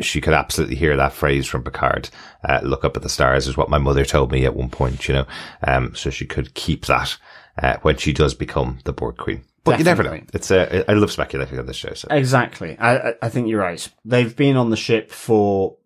she 0.04 0.20
could 0.20 0.34
absolutely 0.34 0.76
hear 0.76 0.96
that 0.96 1.12
phrase 1.12 1.46
from 1.46 1.62
Picard. 1.64 2.10
Uh, 2.46 2.60
look 2.62 2.84
up 2.84 2.96
at 2.96 3.02
the 3.02 3.08
stars 3.08 3.46
is 3.46 3.56
what 3.56 3.70
my 3.70 3.78
mother 3.78 4.04
told 4.04 4.30
me 4.32 4.44
at 4.44 4.56
one 4.56 4.70
point, 4.70 5.06
you 5.08 5.14
know. 5.14 5.26
Um, 5.66 5.94
so 5.94 6.10
she 6.10 6.26
could 6.26 6.54
keep 6.54 6.86
that, 6.86 7.16
uh, 7.62 7.76
when 7.82 7.96
she 7.96 8.12
does 8.12 8.34
become 8.34 8.78
the 8.84 8.92
Borg 8.92 9.16
Queen. 9.16 9.44
But 9.64 9.78
you 9.78 9.84
never 9.84 10.02
know. 10.02 10.20
It's, 10.34 10.50
uh, 10.50 10.82
I 10.88 10.92
love 10.94 11.12
speculating 11.12 11.58
on 11.58 11.66
this 11.66 11.76
show. 11.76 11.94
So. 11.94 12.08
Exactly. 12.10 12.76
I, 12.78 13.14
I- 13.22 13.28
think 13.28 13.48
you're 13.48 13.60
right. 13.60 13.88
They've 14.04 14.34
been 14.34 14.56
on 14.56 14.70
the 14.70 14.76
ship 14.76 15.10
for 15.12 15.76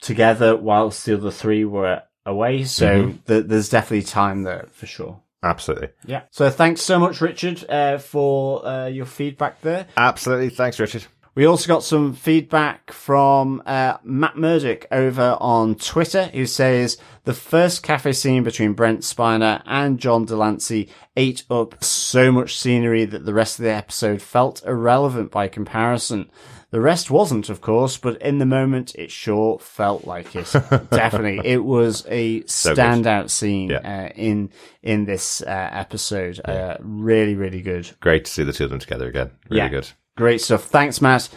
together 0.00 0.56
whilst 0.56 1.06
the 1.06 1.14
other 1.14 1.30
three 1.30 1.64
were 1.64 2.02
away, 2.24 2.64
so 2.64 2.86
Mm-hmm. 3.04 3.16
th- 3.26 3.46
there's 3.46 3.68
definitely 3.68 4.02
time 4.02 4.42
there 4.42 4.66
for 4.72 4.86
sure. 4.86 5.20
Absolutely. 5.42 5.90
Yeah. 6.04 6.22
So 6.32 6.50
thanks 6.50 6.80
so 6.82 6.98
much, 6.98 7.20
Richard, 7.20 7.64
uh, 7.70 7.98
for 7.98 8.66
uh, 8.66 8.86
your 8.88 9.06
feedback 9.06 9.60
there. 9.60 9.86
Absolutely. 9.96 10.48
Thanks, 10.50 10.80
Richard. 10.80 11.06
We 11.36 11.44
also 11.44 11.68
got 11.68 11.84
some 11.84 12.14
feedback 12.14 12.90
from 12.92 13.62
uh, 13.66 13.98
Matt 14.02 14.38
Murdoch 14.38 14.86
over 14.90 15.36
on 15.38 15.74
Twitter, 15.74 16.24
who 16.32 16.46
says 16.46 16.96
the 17.24 17.34
first 17.34 17.82
cafe 17.82 18.14
scene 18.14 18.42
between 18.42 18.72
Brent 18.72 19.00
Spiner 19.00 19.62
and 19.66 19.98
John 20.00 20.24
de 20.24 20.34
Lancie 20.34 20.88
ate 21.14 21.44
up 21.50 21.84
so 21.84 22.32
much 22.32 22.58
scenery 22.58 23.04
that 23.04 23.26
the 23.26 23.34
rest 23.34 23.58
of 23.58 23.64
the 23.64 23.70
episode 23.70 24.22
felt 24.22 24.64
irrelevant 24.66 25.30
by 25.30 25.46
comparison. 25.46 26.30
The 26.70 26.80
rest 26.80 27.10
wasn't, 27.10 27.50
of 27.50 27.60
course, 27.60 27.98
but 27.98 28.20
in 28.22 28.38
the 28.38 28.46
moment, 28.46 28.94
it 28.94 29.10
sure 29.10 29.58
felt 29.58 30.06
like 30.06 30.34
it. 30.34 30.50
Definitely, 30.90 31.42
it 31.46 31.62
was 31.62 32.04
a 32.08 32.42
standout 32.44 33.28
scene 33.28 33.68
Yeah. 33.70 34.08
uh, 34.08 34.12
in 34.16 34.48
in 34.82 35.04
this 35.04 35.42
uh, 35.42 35.68
episode. 35.70 36.40
Uh, 36.42 36.78
really, 36.80 37.34
really 37.34 37.60
good. 37.60 37.90
Great 38.00 38.24
to 38.24 38.30
see 38.32 38.42
the 38.42 38.54
two 38.54 38.64
of 38.64 38.70
them 38.70 38.78
together 38.78 39.06
again. 39.06 39.32
Really 39.50 39.58
Yeah. 39.62 39.68
good. 39.68 39.88
Great 40.16 40.40
stuff. 40.40 40.64
Thanks, 40.64 41.00
Matt. 41.00 41.28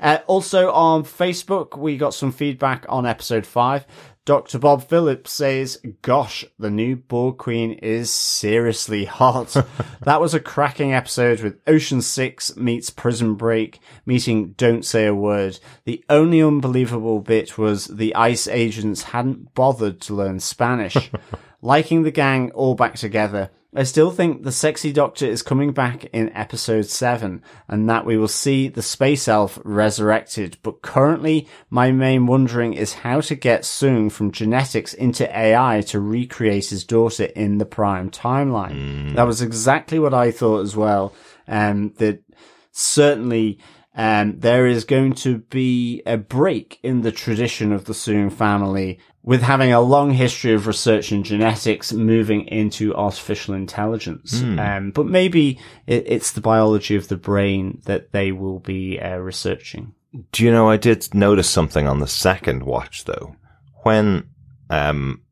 Uh, 0.00 0.18
also 0.26 0.70
on 0.72 1.04
Facebook, 1.04 1.78
we 1.78 1.96
got 1.96 2.14
some 2.14 2.32
feedback 2.32 2.84
on 2.88 3.06
episode 3.06 3.46
five. 3.46 3.86
Dr. 4.24 4.58
Bob 4.58 4.82
Phillips 4.82 5.32
says, 5.32 5.80
Gosh, 6.00 6.46
the 6.58 6.70
new 6.70 6.96
Borg 6.96 7.36
Queen 7.36 7.72
is 7.72 8.10
seriously 8.10 9.04
hot. 9.04 9.54
that 10.02 10.20
was 10.20 10.32
a 10.32 10.40
cracking 10.40 10.94
episode 10.94 11.40
with 11.40 11.60
Ocean 11.66 12.00
Six 12.00 12.56
meets 12.56 12.88
Prison 12.88 13.34
Break, 13.34 13.80
meeting 14.06 14.52
Don't 14.52 14.84
Say 14.84 15.06
a 15.06 15.14
Word. 15.14 15.58
The 15.84 16.02
only 16.08 16.42
unbelievable 16.42 17.20
bit 17.20 17.58
was 17.58 17.86
the 17.86 18.14
ICE 18.14 18.48
agents 18.48 19.02
hadn't 19.02 19.54
bothered 19.54 20.00
to 20.02 20.14
learn 20.14 20.40
Spanish. 20.40 21.10
Liking 21.60 22.02
the 22.02 22.10
gang 22.10 22.50
all 22.52 22.74
back 22.74 22.94
together. 22.94 23.50
I 23.76 23.82
still 23.82 24.12
think 24.12 24.42
the 24.42 24.52
sexy 24.52 24.92
doctor 24.92 25.26
is 25.26 25.42
coming 25.42 25.72
back 25.72 26.04
in 26.12 26.32
episode 26.32 26.86
7 26.86 27.42
and 27.66 27.90
that 27.90 28.06
we 28.06 28.16
will 28.16 28.28
see 28.28 28.68
the 28.68 28.82
space 28.82 29.26
elf 29.26 29.58
resurrected. 29.64 30.58
But 30.62 30.80
currently, 30.80 31.48
my 31.70 31.90
main 31.90 32.26
wondering 32.26 32.74
is 32.74 32.94
how 32.94 33.20
to 33.22 33.34
get 33.34 33.62
Soong 33.62 34.12
from 34.12 34.30
genetics 34.30 34.94
into 34.94 35.28
AI 35.36 35.80
to 35.88 35.98
recreate 35.98 36.66
his 36.66 36.84
daughter 36.84 37.24
in 37.24 37.58
the 37.58 37.66
prime 37.66 38.10
timeline. 38.10 39.14
That 39.16 39.26
was 39.26 39.42
exactly 39.42 39.98
what 39.98 40.14
I 40.14 40.30
thought 40.30 40.60
as 40.60 40.76
well. 40.76 41.12
Um, 41.48 41.94
that 41.98 42.22
certainly 42.70 43.58
um, 43.96 44.38
there 44.38 44.66
is 44.66 44.84
going 44.84 45.14
to 45.14 45.38
be 45.38 46.02
a 46.06 46.16
break 46.16 46.78
in 46.82 47.02
the 47.02 47.12
tradition 47.12 47.72
of 47.72 47.84
the 47.84 47.92
Soong 47.92 48.32
family 48.32 48.98
with 49.24 49.40
having 49.40 49.72
a 49.72 49.80
long 49.80 50.10
history 50.10 50.52
of 50.52 50.66
research 50.66 51.10
in 51.10 51.22
genetics 51.22 51.94
moving 51.94 52.46
into 52.48 52.94
artificial 52.94 53.54
intelligence. 53.54 54.42
Um, 54.58 54.90
but 54.90 55.06
maybe 55.06 55.58
it, 55.86 56.04
it's 56.06 56.32
the 56.32 56.42
biology 56.42 56.94
of 56.94 57.08
the 57.08 57.16
brain 57.16 57.80
that 57.86 58.12
they 58.12 58.32
will 58.32 58.60
be 58.60 59.00
uh, 59.00 59.16
researching. 59.16 59.94
Do 60.30 60.44
you 60.44 60.52
know, 60.52 60.68
I 60.68 60.76
did 60.76 61.12
notice 61.14 61.48
something 61.48 61.88
on 61.88 62.00
the 62.00 62.06
second 62.06 62.64
watch 62.64 63.04
though. 63.04 63.34
When, 63.82 64.28
um, 64.68 65.22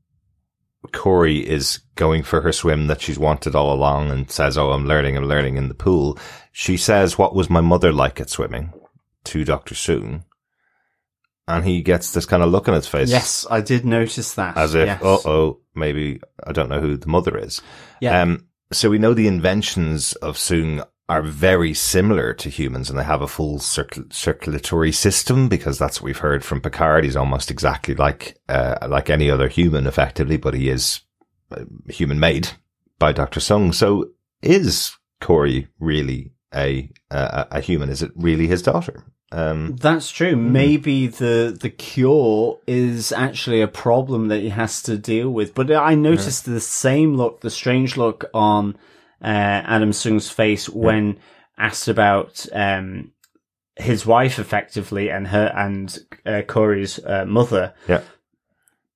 Kore 0.93 1.27
is 1.27 1.81
going 1.95 2.23
for 2.23 2.41
her 2.41 2.51
swim 2.53 2.87
that 2.87 3.01
she's 3.01 3.19
wanted 3.19 3.55
all 3.55 3.73
along 3.73 4.11
and 4.11 4.31
says, 4.31 4.59
Oh, 4.59 4.73
I'm 4.73 4.87
learning, 4.87 5.17
I'm 5.17 5.27
learning 5.27 5.57
in 5.57 5.69
the 5.69 5.75
pool. 5.75 6.19
She 6.51 6.77
says, 6.77 7.19
What 7.19 7.35
was 7.35 7.51
my 7.51 7.61
mother 7.61 7.93
like 7.93 8.21
at 8.21 8.31
swimming 8.31 8.73
to 9.25 9.45
Dr. 9.45 9.75
Soong? 9.75 10.25
And 11.49 11.65
he 11.65 11.83
gets 11.83 12.13
this 12.13 12.25
kind 12.27 12.43
of 12.43 12.51
look 12.51 12.69
on 12.69 12.75
his 12.75 12.87
face. 12.87 13.11
Yes, 13.11 13.47
I 13.51 13.61
did 13.61 13.85
notice 13.85 14.35
that. 14.35 14.57
As 14.57 14.75
if, 14.75 14.87
Yes. 14.87 15.03
uh 15.03 15.19
oh, 15.25 15.61
maybe 15.75 16.21
I 16.47 16.53
don't 16.53 16.69
know 16.69 16.81
who 16.81 16.97
the 16.97 17.09
mother 17.09 17.37
is. 17.37 17.61
Yeah. 18.01 18.21
Um, 18.23 18.47
so 18.73 18.89
we 18.91 18.99
know 18.99 19.13
the 19.13 19.27
inventions 19.27 20.13
of 20.15 20.37
Soong 20.37 20.87
are 21.09 21.21
very 21.23 21.75
similar 21.75 22.33
to 22.33 22.49
humans 22.49 22.89
and 22.89 22.99
they 22.99 23.03
have 23.05 23.21
a 23.23 23.29
full 23.29 23.59
circul- 23.59 24.11
circulatory 24.13 24.93
system 24.93 25.49
because 25.49 25.79
that's 25.79 26.01
what 26.01 26.07
we've 26.07 26.19
heard 26.19 26.45
from 26.45 26.61
Picard. 26.61 27.05
He's 27.05 27.17
almost 27.17 27.51
exactly 27.51 27.95
like, 27.95 28.39
uh, 28.49 28.87
like 28.89 29.11
any 29.11 29.29
other 29.31 29.49
human 29.49 29.87
effectively, 29.87 30.37
but 30.37 30.55
he 30.55 30.69
is 30.71 31.01
uh, 31.51 31.65
human 31.89 32.19
made 32.21 32.51
by 33.01 33.13
Dr. 33.13 33.41
Soong. 33.41 33.75
So 33.75 34.11
is 34.43 34.97
Kore 35.21 35.65
really 35.81 36.31
a, 36.55 36.91
a, 37.11 37.47
a 37.53 37.61
human? 37.61 37.89
Is 37.89 38.03
it 38.03 38.13
really 38.15 38.47
his 38.47 38.63
daughter? 38.63 39.05
Um, 39.33 39.77
That's 39.77 40.11
true. 40.11 40.37
Maybe 40.37 41.07
the 41.07 41.57
the 41.59 41.71
cure 41.71 42.59
is 42.67 43.13
actually 43.13 43.63
a 43.63 43.69
problem 43.69 44.29
that 44.29 44.41
he 44.41 44.51
has 44.51 44.83
to 44.83 44.99
deal 44.99 45.31
with. 45.31 45.55
But 45.55 45.73
I 45.73 45.95
noticed 45.95 46.45
the 46.45 46.61
same 46.61 47.17
look, 47.17 47.41
the 47.41 47.51
strange 47.51 47.97
look 47.97 48.27
on 48.35 48.77
uh, 49.23 49.63
Adam 49.65 49.93
Soong's 49.93 50.29
face 50.29 50.69
when 50.69 51.19
asked 51.57 51.89
about 51.89 52.47
um, 52.53 53.13
his 53.77 54.05
wife, 54.05 54.39
effectively, 54.39 55.11
and 55.11 55.29
her 55.29 55.51
and 55.57 55.99
uh, 56.27 56.43
Kore's 56.47 56.99
uh, 56.99 57.25
mother. 57.27 57.73
Yeah. 57.89 58.03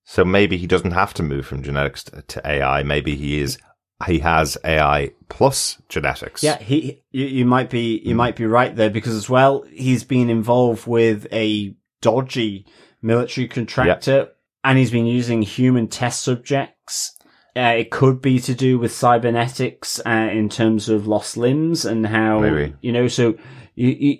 So 0.05 0.25
maybe 0.25 0.57
he 0.57 0.67
doesn't 0.67 0.93
have 0.93 1.15
to 1.15 1.23
move 1.23 1.47
from 1.47 1.63
genetics 1.63 2.05
to 2.05 2.47
AI. 2.47 2.83
Maybe 2.83 3.17
he 3.17 3.41
is, 3.41 3.59
he 4.07 4.19
has 4.19 4.59
AI 4.65 5.13
plus 5.29 5.81
genetics. 5.89 6.43
Yeah, 6.43 6.59
he 6.59 7.03
you, 7.13 7.25
you 7.27 7.45
might 7.47 7.71
be 7.71 7.99
you 8.05 8.15
might 8.15 8.37
be 8.37 8.45
right 8.47 8.75
there 8.77 8.91
because 8.91 9.15
as 9.15 9.31
well 9.31 9.63
he's 9.73 10.05
been 10.05 10.29
involved 10.29 10.87
with 10.87 11.27
a 11.33 11.75
dodgy 12.03 12.67
military 13.01 13.49
contractor 13.49 14.29
and 14.63 14.77
he's 14.79 14.91
been 14.91 15.07
using 15.07 15.43
human 15.43 15.89
test 15.89 16.23
subjects. 16.23 17.17
Uh, 17.57 17.75
it 17.79 17.91
could 17.91 18.21
be 18.21 18.39
to 18.39 18.55
do 18.55 18.79
with 18.79 18.93
cybernetics 18.93 19.99
uh, 20.05 20.11
in 20.31 20.51
terms 20.51 20.91
of 20.91 21.07
lost 21.07 21.39
limbs 21.39 21.87
and 21.87 22.07
how 22.07 22.41
Maybe. 22.41 22.75
you 22.83 22.93
know. 22.93 23.09
So 23.09 23.37
you, 23.75 23.89
you 23.89 24.19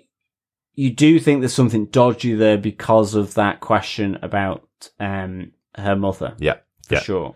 you 0.73 0.89
do 0.91 1.19
think 1.19 1.41
there's 1.41 1.53
something 1.53 1.85
dodgy 1.85 2.33
there 2.33 2.57
because 2.57 3.13
of 3.13 3.35
that 3.35 3.59
question 3.59 4.17
about 4.23 4.67
um 4.99 5.51
her 5.75 5.95
mother. 5.95 6.35
Yeah. 6.39 6.55
For 6.87 6.95
Yeah. 6.95 6.99
sure. 7.01 7.35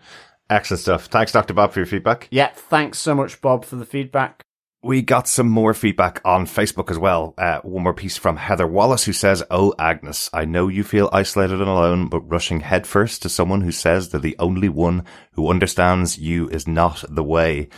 Excellent 0.52 0.80
stuff. 0.80 1.06
Thanks, 1.06 1.32
Dr. 1.32 1.54
Bob, 1.54 1.72
for 1.72 1.78
your 1.78 1.86
feedback. 1.86 2.28
Yeah, 2.30 2.48
thanks 2.48 2.98
so 2.98 3.14
much, 3.14 3.40
Bob, 3.40 3.64
for 3.64 3.76
the 3.76 3.86
feedback. 3.86 4.42
We 4.82 5.00
got 5.00 5.26
some 5.26 5.48
more 5.48 5.72
feedback 5.72 6.20
on 6.26 6.44
Facebook 6.44 6.90
as 6.90 6.98
well. 6.98 7.32
Uh, 7.38 7.60
one 7.60 7.84
more 7.84 7.94
piece 7.94 8.18
from 8.18 8.36
Heather 8.36 8.66
Wallace 8.66 9.04
who 9.04 9.14
says, 9.14 9.42
Oh, 9.50 9.72
Agnes, 9.78 10.28
I 10.30 10.44
know 10.44 10.68
you 10.68 10.84
feel 10.84 11.08
isolated 11.10 11.60
and 11.60 11.70
alone, 11.70 12.08
but 12.08 12.20
rushing 12.20 12.60
headfirst 12.60 13.22
to 13.22 13.30
someone 13.30 13.62
who 13.62 13.72
says 13.72 14.10
that 14.10 14.18
they're 14.20 14.32
the 14.32 14.36
only 14.38 14.68
one 14.68 15.06
who 15.32 15.48
understands 15.48 16.18
you 16.18 16.50
is 16.50 16.68
not 16.68 17.02
the 17.08 17.24
way. 17.24 17.70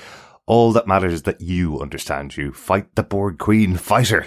All 0.46 0.72
that 0.72 0.88
matters 0.88 1.12
is 1.12 1.22
that 1.22 1.40
you 1.40 1.80
understand 1.80 2.36
you. 2.36 2.52
Fight 2.52 2.92
the 2.96 3.04
Borg 3.04 3.38
Queen, 3.38 3.76
fighter. 3.76 4.26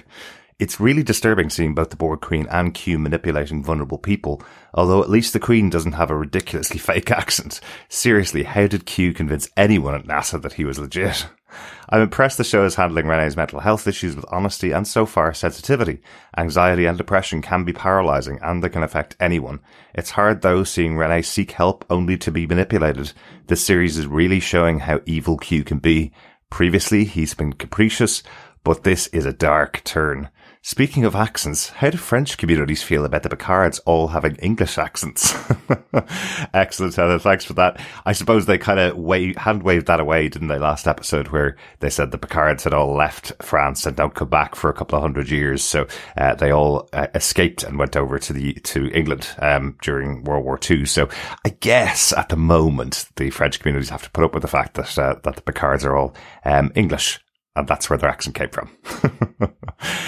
It's 0.60 0.80
really 0.80 1.04
disturbing 1.04 1.52
seeing 1.52 1.76
both 1.76 1.92
the 1.92 1.96
Borg 1.96 2.22
Queen 2.22 2.48
and 2.50 2.74
Q 2.74 2.98
manipulating 2.98 3.64
vulnerable 3.64 4.00
people, 4.00 4.42
although 4.74 5.04
at 5.04 5.10
least 5.10 5.34
the 5.34 5.40
Queen 5.40 5.70
doesn't 5.70 5.92
have 5.92 6.10
a 6.10 6.18
ridiculously 6.18 6.80
fake 6.80 7.12
accent. 7.12 7.62
Seriously, 7.90 8.42
how 8.42 8.66
did 8.66 8.88
Q 8.88 9.14
convince 9.14 9.52
anyone 9.56 9.94
at 9.94 10.08
NASA 10.08 10.42
that 10.42 10.54
he 10.54 10.66
was 10.66 10.80
legit? 10.80 11.28
I'm 11.90 12.02
impressed 12.02 12.40
the 12.40 12.44
show 12.44 12.66
is 12.66 12.74
handling 12.74 13.06
Renee's 13.06 13.38
mental 13.38 13.60
health 13.60 13.88
issues 13.88 14.16
with 14.16 14.26
honesty 14.30 14.72
and 14.72 14.88
so 14.88 15.06
far 15.06 15.32
sensitivity. 15.32 16.02
Anxiety 16.36 16.88
and 16.88 16.98
depression 16.98 17.44
can 17.44 17.64
be 17.64 17.72
paralyzing 17.72 18.40
and 18.42 18.64
they 18.64 18.70
can 18.70 18.82
affect 18.82 19.16
anyone. 19.20 19.60
It's 19.94 20.10
hard 20.10 20.42
though 20.42 20.64
seeing 20.64 20.98
Renee 20.98 21.22
seek 21.22 21.52
help 21.52 21.86
only 21.88 22.18
to 22.18 22.32
be 22.32 22.48
manipulated. 22.48 23.14
This 23.46 23.64
series 23.64 23.96
is 23.96 24.08
really 24.08 24.40
showing 24.40 24.80
how 24.80 25.02
evil 25.06 25.38
Q 25.38 25.64
can 25.64 25.78
be. 25.78 26.12
Previously, 26.50 27.04
he's 27.06 27.36
been 27.36 27.54
capricious, 27.54 28.24
but 28.64 28.84
this 28.84 29.06
is 29.08 29.26
a 29.26 29.34
dark 29.34 29.84
turn. 29.84 30.30
Speaking 30.62 31.06
of 31.06 31.16
accents, 31.16 31.70
how 31.70 31.90
do 31.90 31.98
French 31.98 32.38
communities 32.38 32.84
feel 32.84 33.06
about 33.06 33.24
the 33.24 33.30
Picards 33.30 33.80
all 33.80 34.10
having 34.10 34.36
English 34.38 34.78
accents? 34.78 35.34
Excellent, 36.54 36.96
Heather. 36.96 37.20
Thanks 37.20 37.46
for 37.46 37.54
that. 37.54 37.80
I 38.06 38.12
suppose 38.12 38.46
they 38.46 38.58
kind 38.58 38.80
of 38.80 38.98
hand 39.38 39.64
waved 39.64 39.88
that 39.88 40.00
away, 40.00 40.28
didn't 40.28 40.50
they, 40.50 40.60
last 40.60 40.88
episode, 40.88 41.30
where 41.30 41.56
they 41.80 41.90
said 41.90 42.12
the 42.12 42.18
Picards 42.18 42.64
had 42.64 42.74
all 42.74 42.94
left 42.94 43.32
France 43.42 43.86
and 43.86 43.96
don't 43.96 44.16
come 44.16 44.30
back 44.30 44.56
for 44.56 44.70
a 44.70 44.74
couple 44.74 44.98
of 44.98 45.02
hundred 45.02 45.30
years. 45.30 45.64
So 45.64 45.88
uh, 46.18 46.36
they 46.36 46.52
all 46.52 46.90
uh, 46.92 47.08
escaped 47.16 47.64
and 47.64 47.80
went 47.80 47.96
over 47.96 48.20
to 48.20 48.34
the 48.34 48.54
to 48.54 48.92
England 48.92 49.30
um, 49.40 49.78
during 49.82 50.24
World 50.24 50.44
War 50.44 50.60
II. 50.70 50.86
So 50.86 51.08
I 51.46 51.50
guess 51.50 52.12
at 52.14 52.30
the 52.30 52.36
moment 52.36 53.08
the 53.16 53.30
French 53.30 53.60
communities 53.60 53.90
have 53.90 54.04
to 54.04 54.12
put 54.12 54.24
up 54.24 54.34
with 54.34 54.42
the 54.42 54.48
fact 54.48 54.74
that 54.74 54.98
uh, 54.98 55.16
that 55.24 55.36
the 55.36 55.42
Picards 55.42 55.86
are 55.86 55.96
all 55.96 56.16
um, 56.44 56.72
English 56.76 57.20
and 57.58 57.68
that's 57.68 57.90
where 57.90 57.98
their 57.98 58.10
accent 58.10 58.36
came 58.36 58.50
from. 58.50 58.70
uh, 59.42 59.48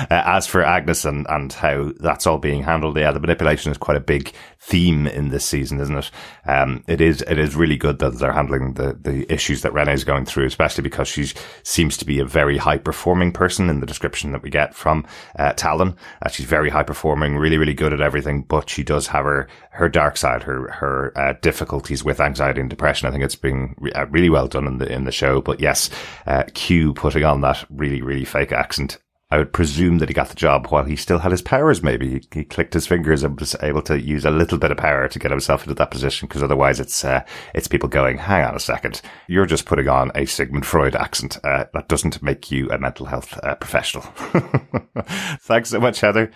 as 0.10 0.46
for 0.46 0.64
Agnes 0.64 1.04
and, 1.04 1.26
and 1.30 1.52
how 1.52 1.92
that's 2.00 2.28
all 2.28 2.38
being 2.38 2.64
handled, 2.64 2.98
yeah, 2.98 3.12
the 3.12 3.20
manipulation 3.20 3.72
is 3.72 3.78
quite 3.78 3.98
a 3.98 4.02
big 4.02 4.34
theme 4.60 5.08
in 5.08 5.30
this 5.30 5.46
season, 5.46 5.80
isn't 5.80 5.98
it? 5.98 6.12
Um, 6.46 6.84
it 6.88 7.02
is, 7.02 7.24
it 7.24 7.40
is 7.40 7.56
really 7.56 7.78
good 7.78 8.00
that 8.00 8.20
they're 8.20 8.32
handling 8.32 8.76
the, 8.76 8.98
the 9.02 9.32
issues 9.32 9.64
that 9.64 9.74
Renee 9.74 9.94
is 9.94 10.04
going 10.04 10.26
through, 10.26 10.46
especially 10.46 10.84
because 10.84 11.08
she 11.08 11.32
seems 11.64 11.98
to 11.98 12.06
be 12.06 12.20
a 12.20 12.26
very 12.26 12.58
high 12.58 12.78
performing 12.78 13.32
person 13.32 13.70
in 13.70 13.80
the 13.80 13.86
description 13.86 14.32
that 14.32 14.44
we 14.44 14.50
get 14.50 14.76
from, 14.76 15.06
uh, 15.38 15.54
Tallinn. 15.54 15.98
Uh, 16.22 16.30
she's 16.30 16.46
very 16.46 16.70
high 16.70 16.84
performing, 16.84 17.38
really, 17.38 17.58
really 17.58 17.74
good 17.74 17.94
at 17.94 18.02
everything, 18.02 18.44
but 18.44 18.70
she 18.70 18.84
does 18.84 19.08
have 19.08 19.26
her, 19.26 19.48
her 19.72 19.90
dark 19.90 20.18
side, 20.18 20.44
her, 20.44 20.70
her, 20.72 21.18
uh, 21.18 21.34
difficulties 21.42 22.04
with 22.04 22.20
anxiety 22.20 22.62
and 22.62 22.70
depression. 22.70 23.08
I 23.08 23.12
think 23.12 23.24
it's 23.24 23.36
being 23.36 23.76
re- 23.80 23.92
uh, 23.94 24.06
really 24.08 24.30
well 24.30 24.48
done 24.48 24.68
in 24.68 24.78
the, 24.78 24.92
in 24.92 25.06
the 25.06 25.12
show. 25.12 25.42
But 25.42 25.60
yes, 25.60 25.90
uh, 26.28 26.44
Q 26.54 26.94
putting 26.94 27.24
on 27.24 27.39
that 27.42 27.66
really, 27.70 28.02
really 28.02 28.26
fake 28.26 28.52
accent 28.52 28.98
I 29.32 29.38
would 29.38 29.54
presume 29.54 30.00
that 30.00 30.10
he 30.10 30.14
got 30.16 30.30
the 30.30 30.36
job 30.36 30.68
while 30.68 30.86
he 30.86 30.96
still 30.96 31.20
had 31.20 31.32
his 31.32 31.44
powers. 31.44 31.84
Maybe 31.84 32.10
he, 32.10 32.40
he, 32.40 32.44
clicked 32.44 32.74
his 32.74 32.88
fingers 32.88 33.22
and 33.22 33.40
was 33.40 33.56
able 33.62 33.84
to 33.84 34.02
use 34.02 34.26
a 34.26 34.32
little 34.32 34.58
bit 34.58 34.72
of 34.72 34.78
power 34.78 35.08
to 35.08 35.20
get 35.20 35.30
himself 35.30 35.64
into 35.64 35.76
that 35.76 35.92
position. 35.92 36.28
Because 36.28 36.42
otherwise, 36.42 36.80
it's 36.80 37.06
uh, 37.06 37.24
it's 37.54 37.68
people 37.68 37.90
going, 37.90 38.18
"Hang 38.18 38.44
on 38.44 38.56
a 38.56 38.60
second, 38.60 39.02
you're 39.28 39.46
just 39.46 39.68
putting 39.68 39.88
on 39.88 40.12
a 40.16 40.26
Sigmund 40.26 40.66
Freud 40.66 40.96
accent. 40.96 41.38
Uh, 41.44 41.66
that 41.74 41.88
doesn't 41.88 42.24
make 42.24 42.50
you 42.50 42.70
a 42.72 42.80
mental 42.80 43.06
health 43.06 43.38
uh, 43.44 43.54
professional." 43.56 44.02
Thanks 45.42 45.70
so 45.70 45.80
much, 45.80 46.02
Heather. 46.02 46.32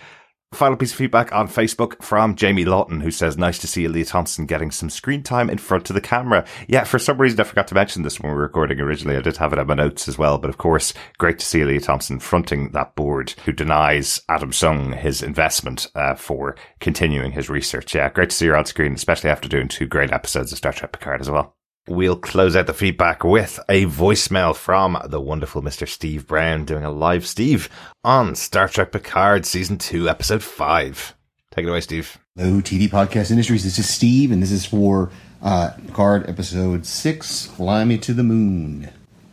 Final 0.54 0.78
piece 0.78 0.92
of 0.92 0.98
feedback 0.98 1.34
on 1.34 1.48
Facebook 1.48 2.02
from 2.04 2.36
Jamie 2.36 2.64
Lawton, 2.64 3.02
who 3.02 3.10
says, 3.10 3.38
nice 3.38 3.58
to 3.60 3.68
see 3.68 3.88
Lea 3.88 4.04
Thompson 4.04 4.46
getting 4.46 4.70
some 4.70 4.90
screen 4.90 5.24
time 5.24 5.50
in 5.50 5.58
front 5.58 5.90
of 5.90 5.96
the 5.96 6.02
camera. 6.02 6.46
Yeah, 6.68 6.84
for 6.84 7.00
some 7.00 7.18
reason 7.18 7.40
I 7.40 7.44
forgot 7.44 7.68
to 7.70 7.76
mention 7.76 8.04
this 8.04 8.20
when 8.20 8.32
we 8.32 8.36
were 8.36 8.44
recording 8.44 8.80
originally. 8.80 9.18
I 9.18 9.22
did 9.22 9.38
have 9.38 9.52
it 9.52 9.60
in 9.60 9.66
my 9.66 9.74
notes 9.74 10.08
as 10.08 10.18
well, 10.18 10.38
but 10.38 10.50
of 10.50 10.60
course, 10.60 10.94
great 11.18 11.40
to 11.40 11.46
see 11.46 11.64
Lea 11.64 11.80
Thompson 11.80 12.20
fronting 12.20 12.70
that 12.72 12.96
board 12.96 13.32
who 13.46 13.52
denies 13.52 14.22
Adam 14.30 14.52
Soong 14.52 14.96
his 14.96 15.24
investment 15.24 15.88
uh, 15.96 16.14
for 16.14 16.56
continuing 16.80 17.32
his 17.32 17.50
research. 17.50 17.96
Yeah, 17.96 18.10
great 18.10 18.30
to 18.30 18.36
see 18.36 18.48
her 18.48 18.56
on 18.56 18.66
screen, 18.66 18.94
especially 18.94 19.32
after 19.32 19.50
doing 19.50 19.68
two 19.68 19.88
great 19.88 20.12
episodes 20.12 20.52
of 20.52 20.60
Star 20.60 20.72
Trek 20.72 20.92
Picard 20.92 21.22
as 21.22 21.32
well. 21.32 21.56
We'll 21.88 22.16
close 22.16 22.56
out 22.56 22.68
the 22.68 22.74
feedback 22.74 23.26
with 23.26 23.60
a 23.68 23.86
voicemail 23.88 24.56
from 24.56 24.98
the 25.06 25.20
wonderful 25.20 25.62
Mr. 25.62 25.86
Steve 25.86 26.26
Brown 26.26 26.64
doing 26.64 26.86
a 26.86 26.90
live 26.90 27.28
Steve 27.28 27.68
on 28.06 28.36
Star 28.36 28.70
Trek 28.70 28.94
Picard 28.94 29.46
season 29.46 29.78
two, 29.78 30.08
episode 30.08 30.42
five. 30.42 31.14
Take 31.52 31.66
it 31.66 31.70
away, 31.70 31.82
Steve. 31.82 32.18
Hello, 32.38 32.62
TV 32.62 32.90
Podcast 32.90 33.32
Industries. 33.32 33.66
This 33.66 33.78
is 33.78 33.90
Steve, 33.90 34.32
and 34.32 34.42
this 34.42 34.50
is 34.50 34.66
for 34.66 35.12
uh, 35.42 35.72
Picard 35.88 36.30
episode 36.30 36.86
six, 36.86 37.48
Fly 37.48 37.84
Me 37.84 37.98
to 37.98 38.14
the 38.14 38.24
Moon. 38.24 38.90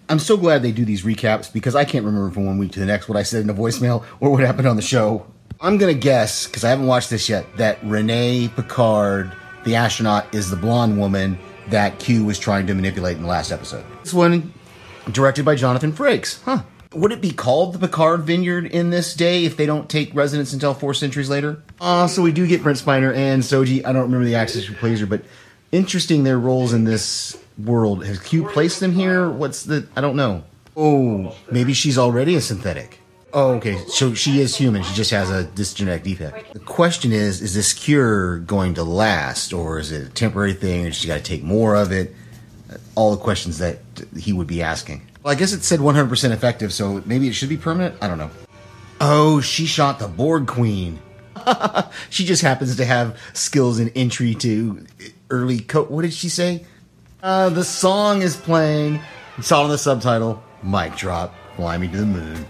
I'm 0.09 0.19
so 0.19 0.37
glad 0.37 0.65
they 0.65 0.73
do 0.73 0.85
these 0.85 1.05
recaps 1.05 1.53
because 1.53 1.77
I 1.77 1.85
can't 1.85 2.05
remember 2.05 2.33
from 2.33 2.47
one 2.47 2.59
week 2.59 2.73
to 2.73 2.81
the 2.81 2.87
next 2.87 3.09
what 3.09 3.17
I 3.17 3.23
said 3.23 3.43
in 3.43 3.47
the 3.47 3.55
voicemail 3.55 4.05
or 4.19 4.33
what 4.33 4.41
happened 4.43 4.67
on 4.67 4.75
the 4.75 4.83
show. 4.83 5.25
I'm 5.61 5.79
going 5.79 5.95
to 5.95 6.01
guess, 6.01 6.49
because 6.49 6.65
I 6.65 6.71
haven't 6.71 6.89
watched 6.89 7.11
this 7.11 7.29
yet, 7.29 7.47
that 7.59 7.79
Renee 7.85 8.51
Picard, 8.57 9.31
the 9.65 9.77
astronaut, 9.77 10.35
is 10.35 10.51
the 10.51 10.57
blonde 10.57 10.99
woman 10.99 11.39
that 11.71 11.99
Q 11.99 12.25
was 12.25 12.39
trying 12.39 12.67
to 12.67 12.75
manipulate 12.75 13.17
in 13.17 13.23
the 13.23 13.29
last 13.29 13.51
episode. 13.51 13.85
This 14.03 14.15
one 14.15 14.53
directed 15.11 15.45
by 15.45 15.55
Jonathan 15.55 15.93
Frakes. 15.93 16.43
Huh. 16.43 16.63
Would 16.93 17.13
it 17.13 17.21
be 17.21 17.31
called 17.31 17.73
the 17.73 17.79
Picard 17.79 18.23
Vineyard 18.23 18.67
in 18.67 18.91
this 18.91 19.15
day 19.15 19.45
if 19.45 19.57
they 19.57 19.65
don't 19.65 19.89
take 19.89 20.13
residence 20.15 20.53
until 20.53 20.75
four 20.75 20.93
centuries 20.93 21.31
later? 21.31 21.63
Uh, 21.81 22.09
so 22.09 22.21
we 22.21 22.33
do 22.33 22.47
get 22.49 22.63
Brent 22.65 22.79
Spiner 22.79 23.15
and 23.15 23.43
Soji. 23.43 23.85
I 23.85 23.93
don't 23.93 24.03
remember 24.03 24.25
the 24.25 24.35
actress 24.35 24.67
who 24.67 24.75
plays 24.75 24.99
her, 25.01 25.07
but 25.07 25.23
interesting 25.71 26.25
their 26.25 26.39
roles 26.39 26.73
in 26.73 26.85
this 26.85 27.39
world. 27.59 28.05
Has 28.05 28.19
Q 28.19 28.49
placed 28.49 28.81
them 28.81 28.93
here? 28.93 29.31
What's 29.31 29.63
the. 29.63 29.87
I 29.95 30.01
don't 30.01 30.17
know. 30.17 30.43
Oh, 30.77 31.37
maybe 31.51 31.75
she's 31.75 31.99
already 31.99 32.35
a 32.35 32.41
synthetic. 32.41 33.00
Oh, 33.33 33.53
okay. 33.55 33.77
So 33.89 34.15
she 34.15 34.41
is 34.41 34.57
human. 34.57 34.83
She 34.83 34.95
just 34.95 35.11
has 35.11 35.31
a 35.31 35.45
this 35.55 35.75
genetic 35.75 36.03
defect. 36.03 36.53
The 36.53 36.61
question 36.61 37.13
is: 37.13 37.41
Is 37.43 37.55
this 37.55 37.73
cure 37.73 38.39
going 38.39 38.75
to 38.75 38.85
last, 38.85 39.53
or 39.53 39.79
is 39.79 39.93
it 39.93 40.07
a 40.07 40.11
temporary 40.11 40.55
thing, 40.55 40.87
or 40.87 40.93
she 40.93 41.07
got 41.07 41.19
to 41.19 41.23
take 41.23 41.43
more 41.43 41.77
of 41.77 41.93
it? 41.93 42.15
All 42.95 43.11
the 43.11 43.23
questions 43.23 43.59
that 43.59 43.79
he 44.17 44.33
would 44.33 44.47
be 44.47 44.63
asking. 44.63 45.03
Well, 45.23 45.33
I 45.33 45.35
guess 45.35 45.53
it 45.53 45.65
said 45.65 45.81
100% 45.81 46.31
effective, 46.31 46.73
so 46.73 47.03
maybe 47.05 47.29
it 47.29 47.35
should 47.35 47.49
be 47.49 47.57
permanent. 47.57 47.97
I 48.01 48.09
don't 48.09 48.17
know. 48.17 48.31
Oh, 49.01 49.41
she 49.41 49.67
shot 49.67 49.99
the 49.99 50.09
Borg 50.09 50.47
Queen. 50.47 51.01
she 52.11 52.25
just 52.25 52.43
happens 52.43 52.77
to 52.77 52.85
have 52.85 53.19
skills 53.33 53.81
in 53.81 53.89
entry 53.91 54.35
to 54.37 54.87
early 55.31 55.61
code. 55.61 55.91
What 55.91 56.03
did 56.03 56.13
she 56.13 56.29
say? 56.29 56.65
Uh, 57.23 57.51
the 57.51 57.65
song 57.65 58.23
is 58.23 58.37
playing. 58.37 59.01
You 59.37 59.43
saw 59.43 59.61
it 59.61 59.65
on 59.65 59.71
the 59.71 59.79
subtitle. 59.79 60.43
Mic 60.63 60.97
drop. 60.97 61.35
Fly 61.57 61.77
me 61.77 61.89
to 61.89 61.97
the 61.99 62.07
moon. 62.07 62.47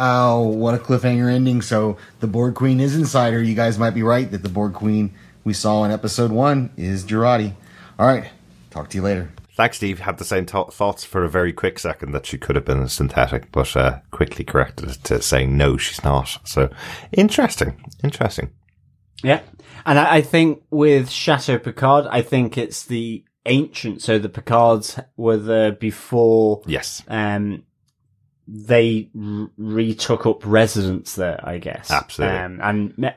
Oh, 0.00 0.42
what 0.46 0.74
a 0.74 0.78
cliffhanger 0.78 1.28
ending. 1.28 1.60
So 1.60 1.96
the 2.20 2.28
Borg 2.28 2.54
Queen 2.54 2.78
is 2.78 2.94
Insider. 2.94 3.42
You 3.42 3.56
guys 3.56 3.80
might 3.80 3.90
be 3.90 4.04
right 4.04 4.30
that 4.30 4.44
the 4.44 4.48
Borg 4.48 4.72
Queen 4.72 5.12
we 5.42 5.52
saw 5.52 5.82
in 5.82 5.90
episode 5.90 6.30
one 6.30 6.70
is 6.76 7.04
Jurati. 7.04 7.52
All 7.98 8.06
right. 8.06 8.30
Talk 8.70 8.90
to 8.90 8.96
you 8.96 9.02
later. 9.02 9.32
Thanks, 9.56 9.78
Steve. 9.78 9.98
Had 9.98 10.18
the 10.18 10.24
same 10.24 10.46
th- 10.46 10.68
thoughts 10.68 11.02
for 11.02 11.24
a 11.24 11.28
very 11.28 11.52
quick 11.52 11.80
second 11.80 12.12
that 12.12 12.26
she 12.26 12.38
could 12.38 12.54
have 12.54 12.64
been 12.64 12.78
a 12.78 12.88
synthetic, 12.88 13.50
but 13.50 13.76
uh, 13.76 13.98
quickly 14.12 14.44
corrected 14.44 14.90
it 14.90 15.02
to 15.04 15.20
saying 15.20 15.56
no, 15.56 15.76
she's 15.76 16.04
not. 16.04 16.38
So 16.44 16.70
interesting. 17.10 17.84
Interesting. 18.04 18.50
Yeah. 19.24 19.40
And 19.84 19.98
I, 19.98 20.18
I 20.18 20.20
think 20.20 20.62
with 20.70 21.10
Chateau 21.10 21.58
Picard, 21.58 22.06
I 22.08 22.22
think 22.22 22.56
it's 22.56 22.84
the 22.84 23.24
ancient. 23.46 24.00
So 24.00 24.20
the 24.20 24.28
Picards 24.28 25.00
were 25.16 25.38
there 25.38 25.72
before. 25.72 26.62
Yes. 26.66 27.02
Um, 27.08 27.64
they 28.48 29.10
r- 29.14 29.50
retook 29.58 30.26
up 30.26 30.44
residence 30.44 31.14
there, 31.14 31.38
I 31.44 31.58
guess. 31.58 31.90
Absolutely. 31.90 32.38
Um, 32.38 32.60
and 32.62 32.98
me- 32.98 33.10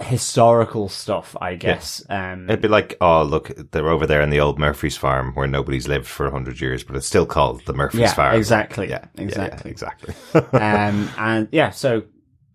historical 0.00 0.88
stuff, 0.88 1.36
I 1.40 1.54
guess. 1.54 2.04
Um, 2.08 2.48
It'd 2.48 2.60
be 2.60 2.68
like, 2.68 2.96
oh, 3.00 3.22
look, 3.22 3.52
they're 3.70 3.88
over 3.88 4.06
there 4.06 4.22
in 4.22 4.30
the 4.30 4.40
old 4.40 4.58
Murphy's 4.58 4.96
farm 4.96 5.32
where 5.34 5.46
nobody's 5.46 5.86
lived 5.86 6.06
for 6.06 6.24
100 6.24 6.60
years, 6.60 6.82
but 6.82 6.96
it's 6.96 7.06
still 7.06 7.26
called 7.26 7.64
the 7.66 7.74
Murphy's 7.74 8.00
yeah, 8.00 8.14
farm. 8.14 8.34
exactly. 8.36 8.88
Yeah, 8.88 9.04
yeah, 9.14 9.22
exactly. 9.22 9.70
yeah, 9.70 9.72
exactly. 9.72 10.14
um, 10.58 11.10
and 11.18 11.48
yeah, 11.52 11.70
so 11.70 12.02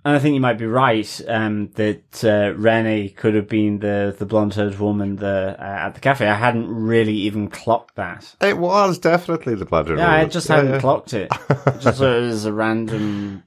and 0.05 0.15
I 0.15 0.19
think 0.19 0.33
you 0.33 0.39
might 0.39 0.57
be 0.57 0.65
right 0.65 1.21
um, 1.27 1.69
that 1.75 2.23
uh, 2.23 2.53
Renee 2.55 3.09
could 3.09 3.35
have 3.35 3.47
been 3.47 3.79
the 3.79 4.15
the 4.17 4.25
blonde 4.25 4.53
haired 4.53 4.79
woman 4.79 5.17
the, 5.17 5.55
uh, 5.59 5.87
at 5.87 5.93
the 5.93 5.99
cafe. 5.99 6.27
I 6.27 6.35
hadn't 6.35 6.69
really 6.73 7.13
even 7.13 7.49
clocked 7.49 7.95
that. 7.95 8.35
it 8.41 8.57
was 8.57 8.97
definitely 8.97 9.55
the 9.55 9.65
blonde 9.65 9.89
haired 9.89 9.99
Yeah, 9.99 10.11
I 10.11 10.25
just 10.25 10.47
hadn't 10.47 10.79
clocked 10.79 11.13
it. 11.13 11.29
just 11.79 11.99
thought 11.99 12.17
it 12.17 12.21
was 12.21 12.45
a 12.45 12.53
random 12.53 13.43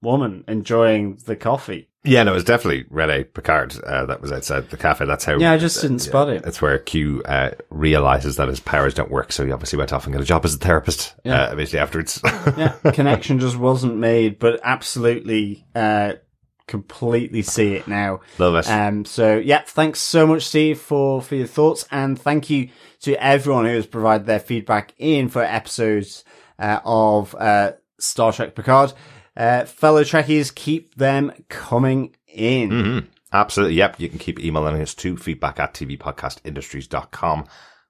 woman 0.00 0.44
enjoying 0.48 1.18
the 1.26 1.36
coffee. 1.36 1.88
Yeah, 2.04 2.24
no, 2.24 2.32
it 2.32 2.34
was 2.34 2.44
definitely 2.44 2.84
Rene 2.90 3.24
Picard 3.24 3.78
uh, 3.84 4.06
that 4.06 4.20
was 4.20 4.32
outside 4.32 4.70
the 4.70 4.76
cafe. 4.76 5.04
That's 5.06 5.24
how. 5.24 5.38
Yeah, 5.38 5.52
I 5.52 5.58
just 5.58 5.80
didn't 5.80 6.00
spot 6.00 6.28
it. 6.30 6.42
That's 6.42 6.60
where 6.60 6.76
Q 6.78 7.22
uh, 7.24 7.50
realizes 7.70 8.36
that 8.36 8.48
his 8.48 8.58
powers 8.58 8.92
don't 8.94 9.10
work, 9.10 9.30
so 9.30 9.46
he 9.46 9.52
obviously 9.52 9.78
went 9.78 9.92
off 9.92 10.04
and 10.04 10.12
got 10.12 10.20
a 10.20 10.26
job 10.26 10.44
as 10.44 10.54
a 10.54 10.58
therapist 10.58 11.14
Yeah. 11.22 11.44
uh, 11.44 11.52
immediately 11.52 11.78
afterwards. 11.78 12.20
Yeah, 12.56 12.74
connection 12.92 13.38
just 13.38 13.56
wasn't 13.56 13.96
made, 13.98 14.38
but 14.40 14.60
absolutely, 14.64 15.64
uh, 15.76 16.14
completely 16.66 17.42
see 17.42 17.74
it 17.74 17.86
now. 17.86 18.20
Love 18.38 18.54
it. 18.56 18.68
Um, 18.68 19.04
so 19.04 19.36
yeah, 19.38 19.62
thanks 19.64 20.00
so 20.00 20.26
much, 20.26 20.44
Steve, 20.46 20.80
for, 20.80 21.22
for 21.22 21.34
your 21.36 21.46
thoughts. 21.46 21.86
And 21.92 22.18
thank 22.18 22.50
you 22.50 22.70
to 23.02 23.14
everyone 23.22 23.64
who 23.66 23.74
has 23.74 23.86
provided 23.86 24.26
their 24.26 24.40
feedback 24.40 24.92
in 24.98 25.28
for 25.28 25.42
episodes, 25.42 26.24
uh, 26.58 26.80
of, 26.84 27.34
uh, 27.36 27.72
Star 27.98 28.32
Trek 28.32 28.54
Picard. 28.56 28.92
Uh, 29.36 29.64
fellow 29.64 30.02
Trekkies, 30.02 30.54
keep 30.54 30.94
them 30.94 31.32
coming 31.48 32.14
in. 32.26 32.70
Mm-hmm. 32.70 33.06
Absolutely. 33.32 33.76
Yep. 33.76 34.00
You 34.00 34.08
can 34.08 34.18
keep 34.18 34.40
emailing 34.40 34.80
us 34.82 34.94
to 34.96 35.16
feedback 35.16 35.58
at 35.58 35.74
tvpodcastindustries.com 35.74 37.46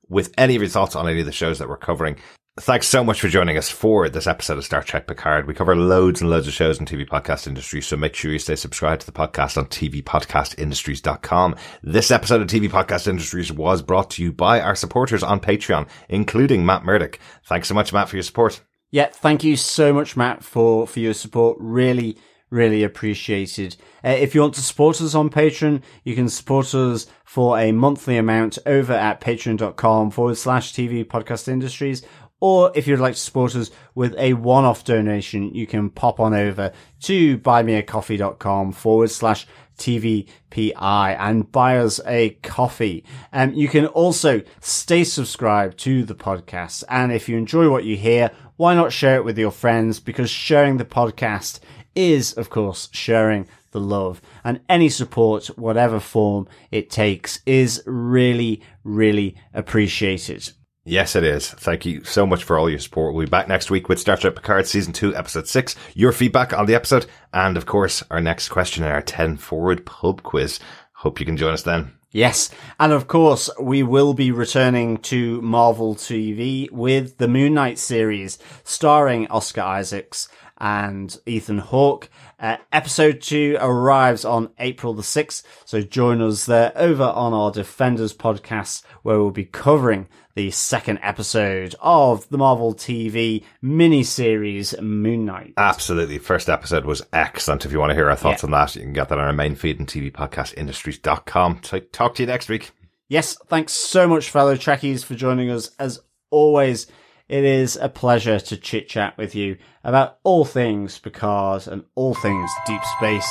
with 0.08 0.32
any 0.38 0.54
of 0.54 0.62
your 0.62 0.68
thoughts 0.68 0.94
on 0.94 1.08
any 1.08 1.20
of 1.20 1.26
the 1.26 1.32
shows 1.32 1.58
that 1.58 1.68
we're 1.68 1.76
covering. 1.76 2.16
Thanks 2.60 2.86
so 2.86 3.02
much 3.02 3.18
for 3.18 3.28
joining 3.28 3.56
us 3.56 3.70
for 3.70 4.10
this 4.10 4.26
episode 4.26 4.58
of 4.58 4.64
Star 4.64 4.82
Trek 4.82 5.06
Picard. 5.06 5.46
We 5.46 5.54
cover 5.54 5.74
loads 5.74 6.20
and 6.20 6.28
loads 6.28 6.46
of 6.46 6.52
shows 6.52 6.78
in 6.78 6.84
TV 6.84 7.08
podcast 7.08 7.46
industry, 7.46 7.80
so 7.80 7.96
make 7.96 8.14
sure 8.14 8.30
you 8.30 8.38
stay 8.38 8.56
subscribed 8.56 9.00
to 9.00 9.06
the 9.06 9.12
podcast 9.12 9.56
on 9.56 9.64
tvpodcastindustries.com. 9.68 11.56
This 11.82 12.10
episode 12.10 12.42
of 12.42 12.48
TV 12.48 12.68
Podcast 12.68 13.08
Industries 13.08 13.50
was 13.50 13.80
brought 13.80 14.10
to 14.10 14.22
you 14.22 14.34
by 14.34 14.60
our 14.60 14.76
supporters 14.76 15.22
on 15.22 15.40
Patreon, 15.40 15.88
including 16.10 16.66
Matt 16.66 16.84
Murdoch. 16.84 17.18
Thanks 17.46 17.68
so 17.68 17.74
much, 17.74 17.90
Matt, 17.90 18.10
for 18.10 18.16
your 18.16 18.22
support. 18.22 18.60
Yeah, 18.92 19.06
thank 19.06 19.42
you 19.42 19.56
so 19.56 19.94
much, 19.94 20.18
Matt, 20.18 20.44
for, 20.44 20.86
for 20.86 21.00
your 21.00 21.14
support. 21.14 21.56
Really, 21.58 22.18
really 22.50 22.84
appreciated. 22.84 23.74
Uh, 24.04 24.10
if 24.10 24.34
you 24.34 24.42
want 24.42 24.52
to 24.54 24.60
support 24.60 25.00
us 25.00 25.14
on 25.14 25.30
Patreon, 25.30 25.80
you 26.04 26.14
can 26.14 26.28
support 26.28 26.74
us 26.74 27.06
for 27.24 27.58
a 27.58 27.72
monthly 27.72 28.18
amount 28.18 28.58
over 28.66 28.92
at 28.92 29.22
patreon.com 29.22 30.10
forward 30.10 30.36
slash 30.36 30.74
TV 30.74 31.06
podcast 31.06 31.48
industries. 31.48 32.02
Or 32.38 32.70
if 32.74 32.86
you'd 32.86 33.00
like 33.00 33.14
to 33.14 33.20
support 33.20 33.54
us 33.56 33.70
with 33.94 34.14
a 34.18 34.34
one-off 34.34 34.84
donation, 34.84 35.54
you 35.54 35.66
can 35.66 35.88
pop 35.88 36.20
on 36.20 36.34
over 36.34 36.72
to 37.02 37.38
buymeacoffee.com 37.38 38.72
forward 38.72 39.10
slash 39.10 39.46
TVPI 39.78 41.16
and 41.18 41.50
buy 41.50 41.78
us 41.78 42.00
a 42.06 42.30
coffee. 42.42 43.04
Um, 43.32 43.54
you 43.54 43.68
can 43.68 43.86
also 43.86 44.42
stay 44.60 45.04
subscribed 45.04 45.78
to 45.78 46.04
the 46.04 46.14
podcast. 46.14 46.84
And 46.88 47.12
if 47.12 47.28
you 47.28 47.36
enjoy 47.36 47.70
what 47.70 47.84
you 47.84 47.96
hear, 47.96 48.30
why 48.56 48.74
not 48.74 48.92
share 48.92 49.16
it 49.16 49.24
with 49.24 49.38
your 49.38 49.50
friends? 49.50 50.00
Because 50.00 50.30
sharing 50.30 50.76
the 50.76 50.84
podcast 50.84 51.60
is, 51.94 52.32
of 52.32 52.50
course, 52.50 52.88
sharing 52.92 53.46
the 53.72 53.80
love. 53.80 54.20
And 54.44 54.60
any 54.68 54.88
support, 54.88 55.46
whatever 55.58 56.00
form 56.00 56.48
it 56.70 56.90
takes, 56.90 57.40
is 57.46 57.82
really, 57.86 58.62
really 58.84 59.36
appreciated. 59.52 60.52
Yes, 60.84 61.14
it 61.14 61.22
is. 61.22 61.48
Thank 61.48 61.86
you 61.86 62.02
so 62.02 62.26
much 62.26 62.42
for 62.42 62.58
all 62.58 62.68
your 62.68 62.80
support. 62.80 63.14
We'll 63.14 63.26
be 63.26 63.30
back 63.30 63.46
next 63.46 63.70
week 63.70 63.88
with 63.88 64.00
Star 64.00 64.16
Trek 64.16 64.34
Picard 64.34 64.66
Season 64.66 64.92
2, 64.92 65.14
Episode 65.14 65.46
6, 65.46 65.76
your 65.94 66.10
feedback 66.10 66.52
on 66.52 66.66
the 66.66 66.74
episode, 66.74 67.06
and 67.32 67.56
of 67.56 67.66
course, 67.66 68.02
our 68.10 68.20
next 68.20 68.48
question 68.48 68.82
in 68.84 68.90
our 68.90 69.02
10 69.02 69.36
Forward 69.36 69.86
pub 69.86 70.24
quiz. 70.24 70.58
Hope 70.94 71.20
you 71.20 71.26
can 71.26 71.36
join 71.36 71.52
us 71.52 71.62
then. 71.62 71.92
Yes. 72.12 72.50
And 72.78 72.92
of 72.92 73.08
course, 73.08 73.48
we 73.58 73.82
will 73.82 74.12
be 74.12 74.30
returning 74.30 74.98
to 74.98 75.40
Marvel 75.40 75.94
TV 75.94 76.70
with 76.70 77.16
the 77.16 77.26
Moon 77.26 77.54
Knight 77.54 77.78
series 77.78 78.38
starring 78.64 79.26
Oscar 79.28 79.62
Isaacs 79.62 80.28
and 80.58 81.18
Ethan 81.24 81.58
Hawke. 81.58 82.10
Uh, 82.38 82.58
episode 82.70 83.22
two 83.22 83.56
arrives 83.58 84.26
on 84.26 84.50
April 84.58 84.92
the 84.92 85.02
6th. 85.02 85.42
So 85.64 85.80
join 85.80 86.20
us 86.20 86.44
there 86.44 86.72
over 86.76 87.04
on 87.04 87.32
our 87.32 87.50
Defenders 87.50 88.12
podcast 88.12 88.84
where 89.02 89.16
we'll 89.16 89.30
be 89.30 89.46
covering 89.46 90.06
the 90.34 90.50
second 90.50 90.98
episode 91.02 91.74
of 91.80 92.28
the 92.30 92.38
Marvel 92.38 92.74
TV 92.74 93.44
miniseries 93.62 94.80
Moon 94.80 95.24
Knight. 95.24 95.54
Absolutely. 95.56 96.18
First 96.18 96.48
episode 96.48 96.84
was 96.84 97.02
excellent. 97.12 97.64
If 97.66 97.72
you 97.72 97.78
want 97.78 97.90
to 97.90 97.94
hear 97.94 98.08
our 98.10 98.16
thoughts 98.16 98.42
Yeah. 98.42 98.46
on 98.46 98.50
that, 98.52 98.74
you 98.76 98.82
can 98.82 98.92
get 98.92 99.08
that 99.10 99.18
on 99.18 99.24
our 99.24 99.32
main 99.32 99.54
feed 99.54 99.78
and 99.78 99.88
tvpodcastindustries.com. 99.88 101.60
So 101.64 101.78
talk 101.80 102.14
to 102.16 102.22
you 102.22 102.26
next 102.26 102.48
week. 102.48 102.70
Yes, 103.08 103.36
thanks 103.48 103.72
so 103.74 104.08
much, 104.08 104.30
fellow 104.30 104.54
Trekkies, 104.56 105.04
for 105.04 105.14
joining 105.14 105.50
us. 105.50 105.70
As 105.78 106.00
always, 106.30 106.86
it 107.28 107.44
is 107.44 107.76
a 107.76 107.88
pleasure 107.90 108.40
to 108.40 108.56
chit 108.56 108.88
chat 108.88 109.16
with 109.18 109.34
you 109.34 109.58
about 109.84 110.18
all 110.22 110.44
things 110.44 110.98
Picard 110.98 111.66
and 111.68 111.84
all 111.94 112.14
things 112.14 112.50
deep 112.66 112.82
space. 112.98 113.28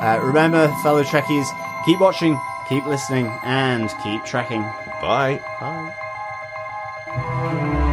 Uh, 0.00 0.20
remember, 0.22 0.68
fellow 0.82 1.02
Trekkies, 1.02 1.46
keep 1.84 2.00
watching, 2.00 2.38
keep 2.68 2.86
listening, 2.86 3.26
and 3.42 3.90
keep 4.04 4.24
tracking. 4.24 4.62
Bye. 5.00 5.40
Bye. 5.60 5.94
Música 7.16 7.83